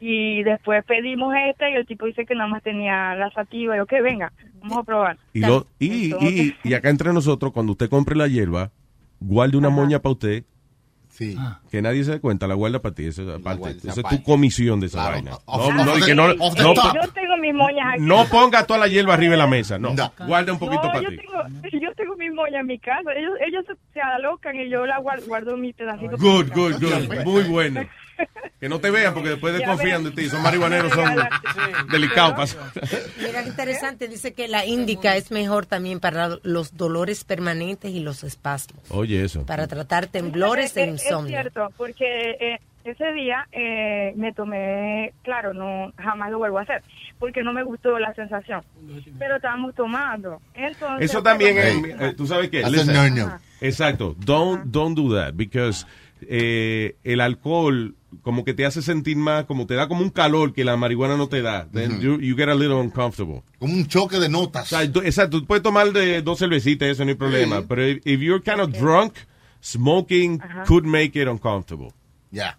[0.01, 3.75] Y después pedimos esta y el tipo dice que nada más tenía la sativa.
[3.75, 5.17] Y yo, que venga, vamos a probar.
[5.33, 8.71] Y, lo, y, y, y acá entre nosotros, cuando usted compre la hierba,
[9.21, 10.43] guarde una moña para usted.
[11.19, 11.37] Sí.
[11.69, 13.05] Que nadie se dé cuenta, la guarda para ti.
[13.05, 13.59] Esa es, aparte.
[13.59, 15.11] guarda, Esa es tu comisión de esa Claro.
[15.15, 15.31] vaina.
[15.45, 16.33] Off- No, no, off y que no, no.
[16.55, 18.01] Yo tengo mis moñas aquí.
[18.03, 19.77] no ponga toda la hierba arriba de la mesa.
[19.77, 19.93] No.
[19.93, 20.13] No.
[20.25, 21.17] Guarda un poquito No, para yo ti.
[21.17, 23.11] tengo, yo tengo mis moñas en mi casa.
[23.13, 26.15] Ellos, ellos se, se alocan y yo la guardo, guardo mi pedacito.
[26.17, 27.23] Good, good, good.
[27.25, 27.81] Muy bueno.
[28.59, 30.29] Que no te vean porque después desconfían de ti.
[30.29, 31.15] Son marihuaneros, son
[31.91, 32.57] delicados.
[33.17, 38.01] Mira qué interesante, dice que la índica es mejor también para los dolores permanentes y
[38.01, 39.45] los espasmos, Oye, eso.
[39.45, 41.37] para tratar temblores e insomnio.
[41.37, 46.63] Es cierto, porque eh, ese día eh, me tomé, claro, no jamás lo vuelvo a
[46.63, 46.83] hacer,
[47.17, 48.61] porque no me gustó la sensación.
[49.17, 50.41] Pero estábamos tomando.
[50.53, 52.93] Entonces, Eso también es, eh, tú sabes qué, Listen.
[52.93, 53.39] no-no.
[53.61, 55.85] exacto, don't, don't do that, because
[56.27, 60.51] eh, el alcohol como que te hace sentir más, como te da como un calor
[60.53, 62.01] que la marihuana no te da, then Ujú.
[62.01, 63.43] you, you get a little uncomfortable.
[63.59, 64.71] Como un choque de notas.
[64.73, 67.65] O sea, tú- exacto, tú puedes tomar de dos cervecitas, eso no hay problema, Sí.
[67.69, 69.13] pero if, if you're kind of drunk,
[69.61, 70.63] smoking Ajá.
[70.65, 71.89] could make it uncomfortable.
[72.31, 72.57] Ya.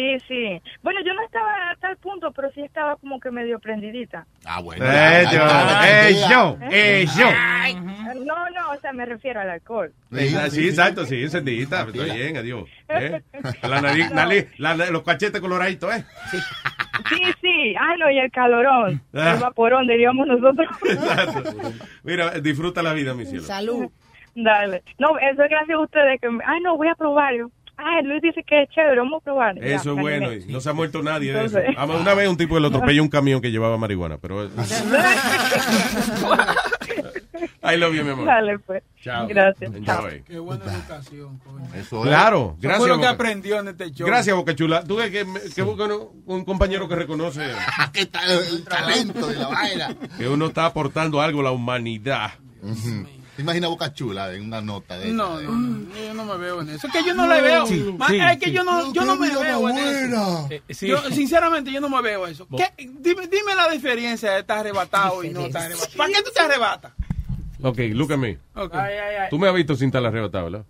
[0.00, 0.62] Sí, sí.
[0.82, 4.26] Bueno, yo no estaba a tal punto, pero sí estaba como que medio prendidita.
[4.46, 4.82] Ah, bueno.
[4.86, 7.26] Eh, yo, eh, yo, yo.
[7.36, 9.92] Ay, No, no, o sea, me refiero al alcohol.
[10.10, 12.68] Sí, sí, exacto, sí, encendidita, está bien, adiós.
[12.88, 13.20] ¿eh?
[13.62, 16.04] La nariz, nariz- la- los cachetes coloraditos, ¿eh?
[16.30, 17.74] Sí, sí.
[17.78, 19.02] Ay, no, y el calorón.
[19.14, 19.32] Ah.
[19.34, 20.66] El vaporón, diríamos nosotros.
[22.04, 23.42] Mira, disfruta la vida, mi cielo.
[23.42, 23.90] Salud.
[24.34, 24.82] Dale.
[24.98, 26.30] No, eso es gracias a ustedes que...
[26.30, 27.34] me- Ay, no, voy a probar.
[27.34, 27.50] Yo,
[27.82, 29.54] Ay, Luis dice que es chévere, vamos a probar.
[29.56, 31.58] Ya, Eso es bueno, y no se ha muerto nadie de eso.
[31.58, 34.48] Además, una vez un tipo le atropelló un camión que llevaba marihuana, pero...
[37.62, 38.26] I love you, mi amor.
[38.26, 38.82] Dale, pues.
[39.02, 39.26] Chao.
[39.28, 39.70] Gracias.
[40.26, 41.64] Qué buena educación, coño.
[41.74, 42.78] Eso Claro, Eso gracias.
[42.78, 44.06] fue lo que aprendió en este show.
[44.06, 44.82] Gracias, Boca Chula.
[44.84, 45.88] Tú ves que, que busca
[46.26, 47.42] un compañero que reconoce
[47.92, 49.96] ¿Qué tal el talento de la vaina?
[50.18, 52.32] que uno está aportando algo a la humanidad.
[53.40, 55.48] ¿Te imaginas Boca Chula en una nota de No, esa?
[55.48, 56.86] no, no, yo no me veo en eso.
[56.86, 57.66] Es que yo no le veo.
[57.66, 58.52] Sí, Ma- sí, es que sí.
[58.52, 60.46] yo no, yo no me veo en eso.
[60.50, 60.88] Eh, sí.
[60.88, 62.46] Yo, sinceramente, yo no me veo eso.
[62.54, 62.70] ¿Qué?
[62.76, 65.96] Dime, dime la diferencia de estar arrebatado y no estar arrebatado.
[65.96, 66.92] ¿Para qué tú te arrebatas?
[67.62, 68.36] Ok, look at me.
[68.54, 68.74] Ok.
[68.74, 69.28] Ay, ay, ay.
[69.30, 70.66] Tú me has visto sin estar arrebatado, ¿verdad?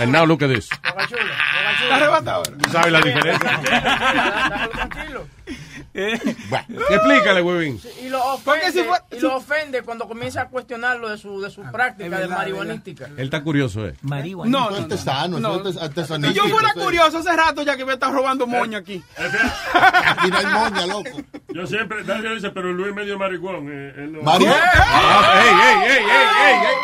[0.00, 0.68] And now look at this.
[0.70, 2.58] Boca chula, boca ¿Estás arrebatado ahora?
[2.60, 3.60] ¿Tú sabes la diferencia?
[6.90, 7.80] Explícale, huevín.
[8.02, 11.50] Y lo ofende, si fue- y lo ofende cuando comienza a cuestionarlo de su, de
[11.50, 13.06] su práctica es de marihuanística.
[13.06, 13.94] Él está curioso, ¿eh?
[14.02, 14.50] Marihuana.
[14.50, 14.82] No, no, es no.
[14.84, 15.68] artesano, No.
[15.68, 19.02] eso es Si yo fuera curioso hace rato ya que me está robando moño aquí.
[19.16, 21.10] Aquí no hay moña, loco.
[21.48, 23.68] Yo siempre, nadie dice, pero Luis es medio marihuón.
[23.70, 24.62] eh, Marihuana.
[24.74, 26.74] Ah, ey, ey, ey, ey, ey.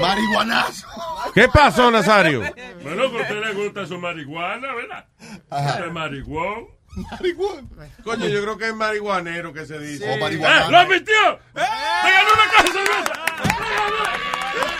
[0.00, 0.86] Marihuanazo.
[1.34, 2.40] ¿Qué pasó, Nazario?
[2.82, 5.06] Bueno, que a usted le gusta su marihuana, ¿verdad?
[5.50, 5.70] Ajá.
[5.70, 6.75] Usted es marihuón.
[6.96, 7.68] Marihuana.
[8.02, 10.04] Coño, yo creo que es marihuanero que se dice.
[10.08, 10.18] O ¡Eh!
[10.20, 10.70] marihuana.
[10.70, 11.38] ¡Lo admitió!
[11.54, 13.12] ¡Me ganó una caja de cerveza!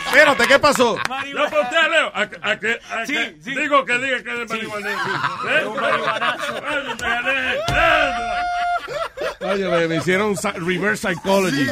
[0.07, 0.97] Espérate, ¿qué pasó?
[1.31, 2.11] Yo aposté a Leo.
[2.15, 4.99] A, que- a que, a que- Digo que diga que es marihuanero.
[4.99, 5.65] ¿Eh?
[6.67, 7.55] Ay, te gané.
[7.55, 8.13] Eh.
[9.41, 11.69] Oye, me, me hicieron reverse psychology.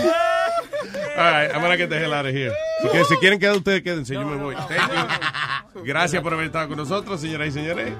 [1.16, 2.52] All right, I'm gonna get the hell out of here.
[2.82, 4.12] Si, que, si quieren quedar ustedes, quédense.
[4.14, 4.54] Yo me voy.
[4.56, 5.06] Thank you.
[5.82, 7.92] Gracias por haber estado con nosotros, señoras y señores.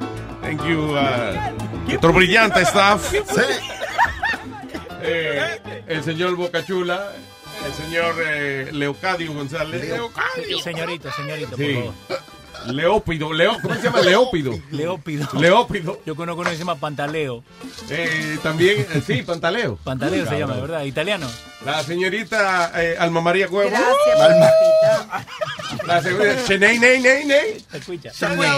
[0.43, 3.12] Thank you, uh, nuestro brillante staff.
[5.03, 7.12] Eh, el señor Bocachula,
[7.67, 9.86] el señor eh, Leocadio González.
[10.62, 11.75] Señorito, señorito, Sí.
[11.75, 12.34] por favor.
[12.67, 14.01] Leópido, Leo, ¿cómo se llama?
[14.01, 14.59] Leópido.
[14.70, 15.28] Leópido.
[15.39, 16.01] Leópido.
[16.07, 17.43] Yo conozco uno que se llama Pantaleo.
[17.91, 19.76] Eh, también, eh, sí, Pantaleo.
[19.76, 20.84] Pantaleo se llama, ¿verdad?
[20.84, 21.26] Italiano.
[21.65, 23.70] La señorita eh, Alma María Cuevo.
[23.70, 24.47] Gracias, Alma.
[24.47, 25.86] papita.
[25.86, 27.65] La señorita Shenei, nei, nei, nei.
[27.73, 28.10] Escucha.
[28.12, 28.51] Shenei,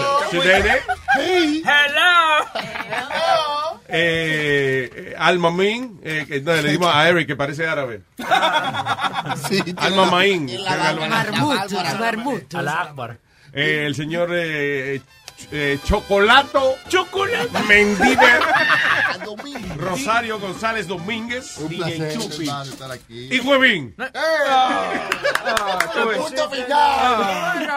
[0.63, 1.63] nei.
[1.63, 2.37] Hello.
[3.89, 5.99] Eh, eh, Alma Min.
[6.03, 8.01] Eh, que, no, le dimos a Eric que parece árabe.
[9.49, 10.49] Sí, Alma Maín.
[11.09, 12.55] Marmut, marmut.
[12.55, 13.19] Al Akbar.
[13.59, 15.01] Eh, el señor eh,
[15.37, 16.75] ch- eh, Chocolato.
[16.87, 17.49] Chocolate.
[17.67, 18.41] Mendiver.
[19.77, 21.57] Rosario González Domínguez.
[21.57, 22.43] Un placer, Chupi.
[22.47, 23.29] hermano, estar aquí.
[23.35, 23.95] Y Huevín.
[26.17, 27.67] Punto final.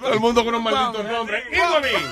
[0.00, 1.44] Todo el mundo con unos malditos nombres.
[1.52, 2.06] Y Huevín.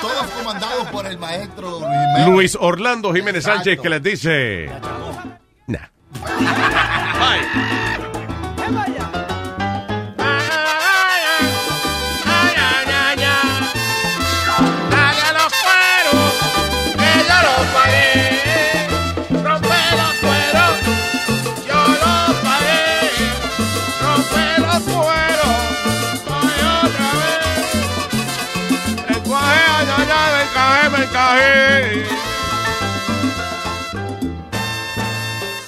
[0.00, 2.26] Todos comandados por el maestro Luis Jiménez.
[2.28, 3.64] Luis Orlando Jiménez Exacto.
[3.64, 4.70] Sánchez que les dice.
[5.66, 5.88] Nah.
[7.18, 8.11] Bye.
[31.52, 32.06] Encaje.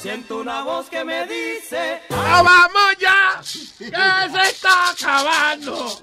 [0.00, 2.00] Siento una voz que me dice.
[2.10, 3.40] ¡No vamos ya!
[3.78, 6.02] ¡Que se está acabando!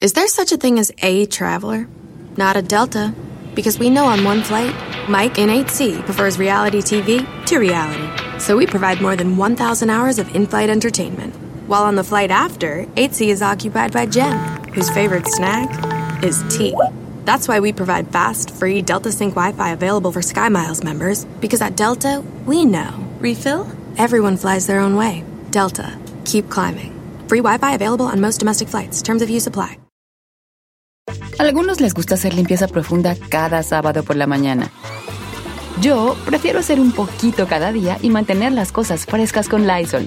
[0.00, 1.88] Is there such a thing as a traveler?
[2.36, 3.12] Not a Delta.
[3.54, 4.72] Because we know on one flight,
[5.08, 8.08] Mike in 8C prefers reality TV to reality.
[8.38, 11.34] So we provide more than 1,000 hours of in flight entertainment.
[11.66, 14.38] While on the flight after, 8C is occupied by Jen,
[14.72, 15.68] whose favorite snack
[16.22, 16.76] is tea.
[17.28, 21.26] That's why we provide fast, free Delta Sync Wi Fi available for Sky Miles members,
[21.42, 22.88] because at Delta, we know.
[23.20, 23.66] Refill?
[23.98, 25.24] Everyone flies their own way.
[25.50, 25.92] Delta.
[26.24, 26.90] Keep climbing.
[27.28, 29.02] Free Wi Fi available on most domestic flights.
[29.02, 29.76] Terms of use apply.
[31.38, 34.70] Algunos les gusta hacer limpieza profunda cada sábado por la mañana.
[35.82, 40.06] Yo prefiero hacer un poquito cada día y mantener las cosas frescas con Lysol.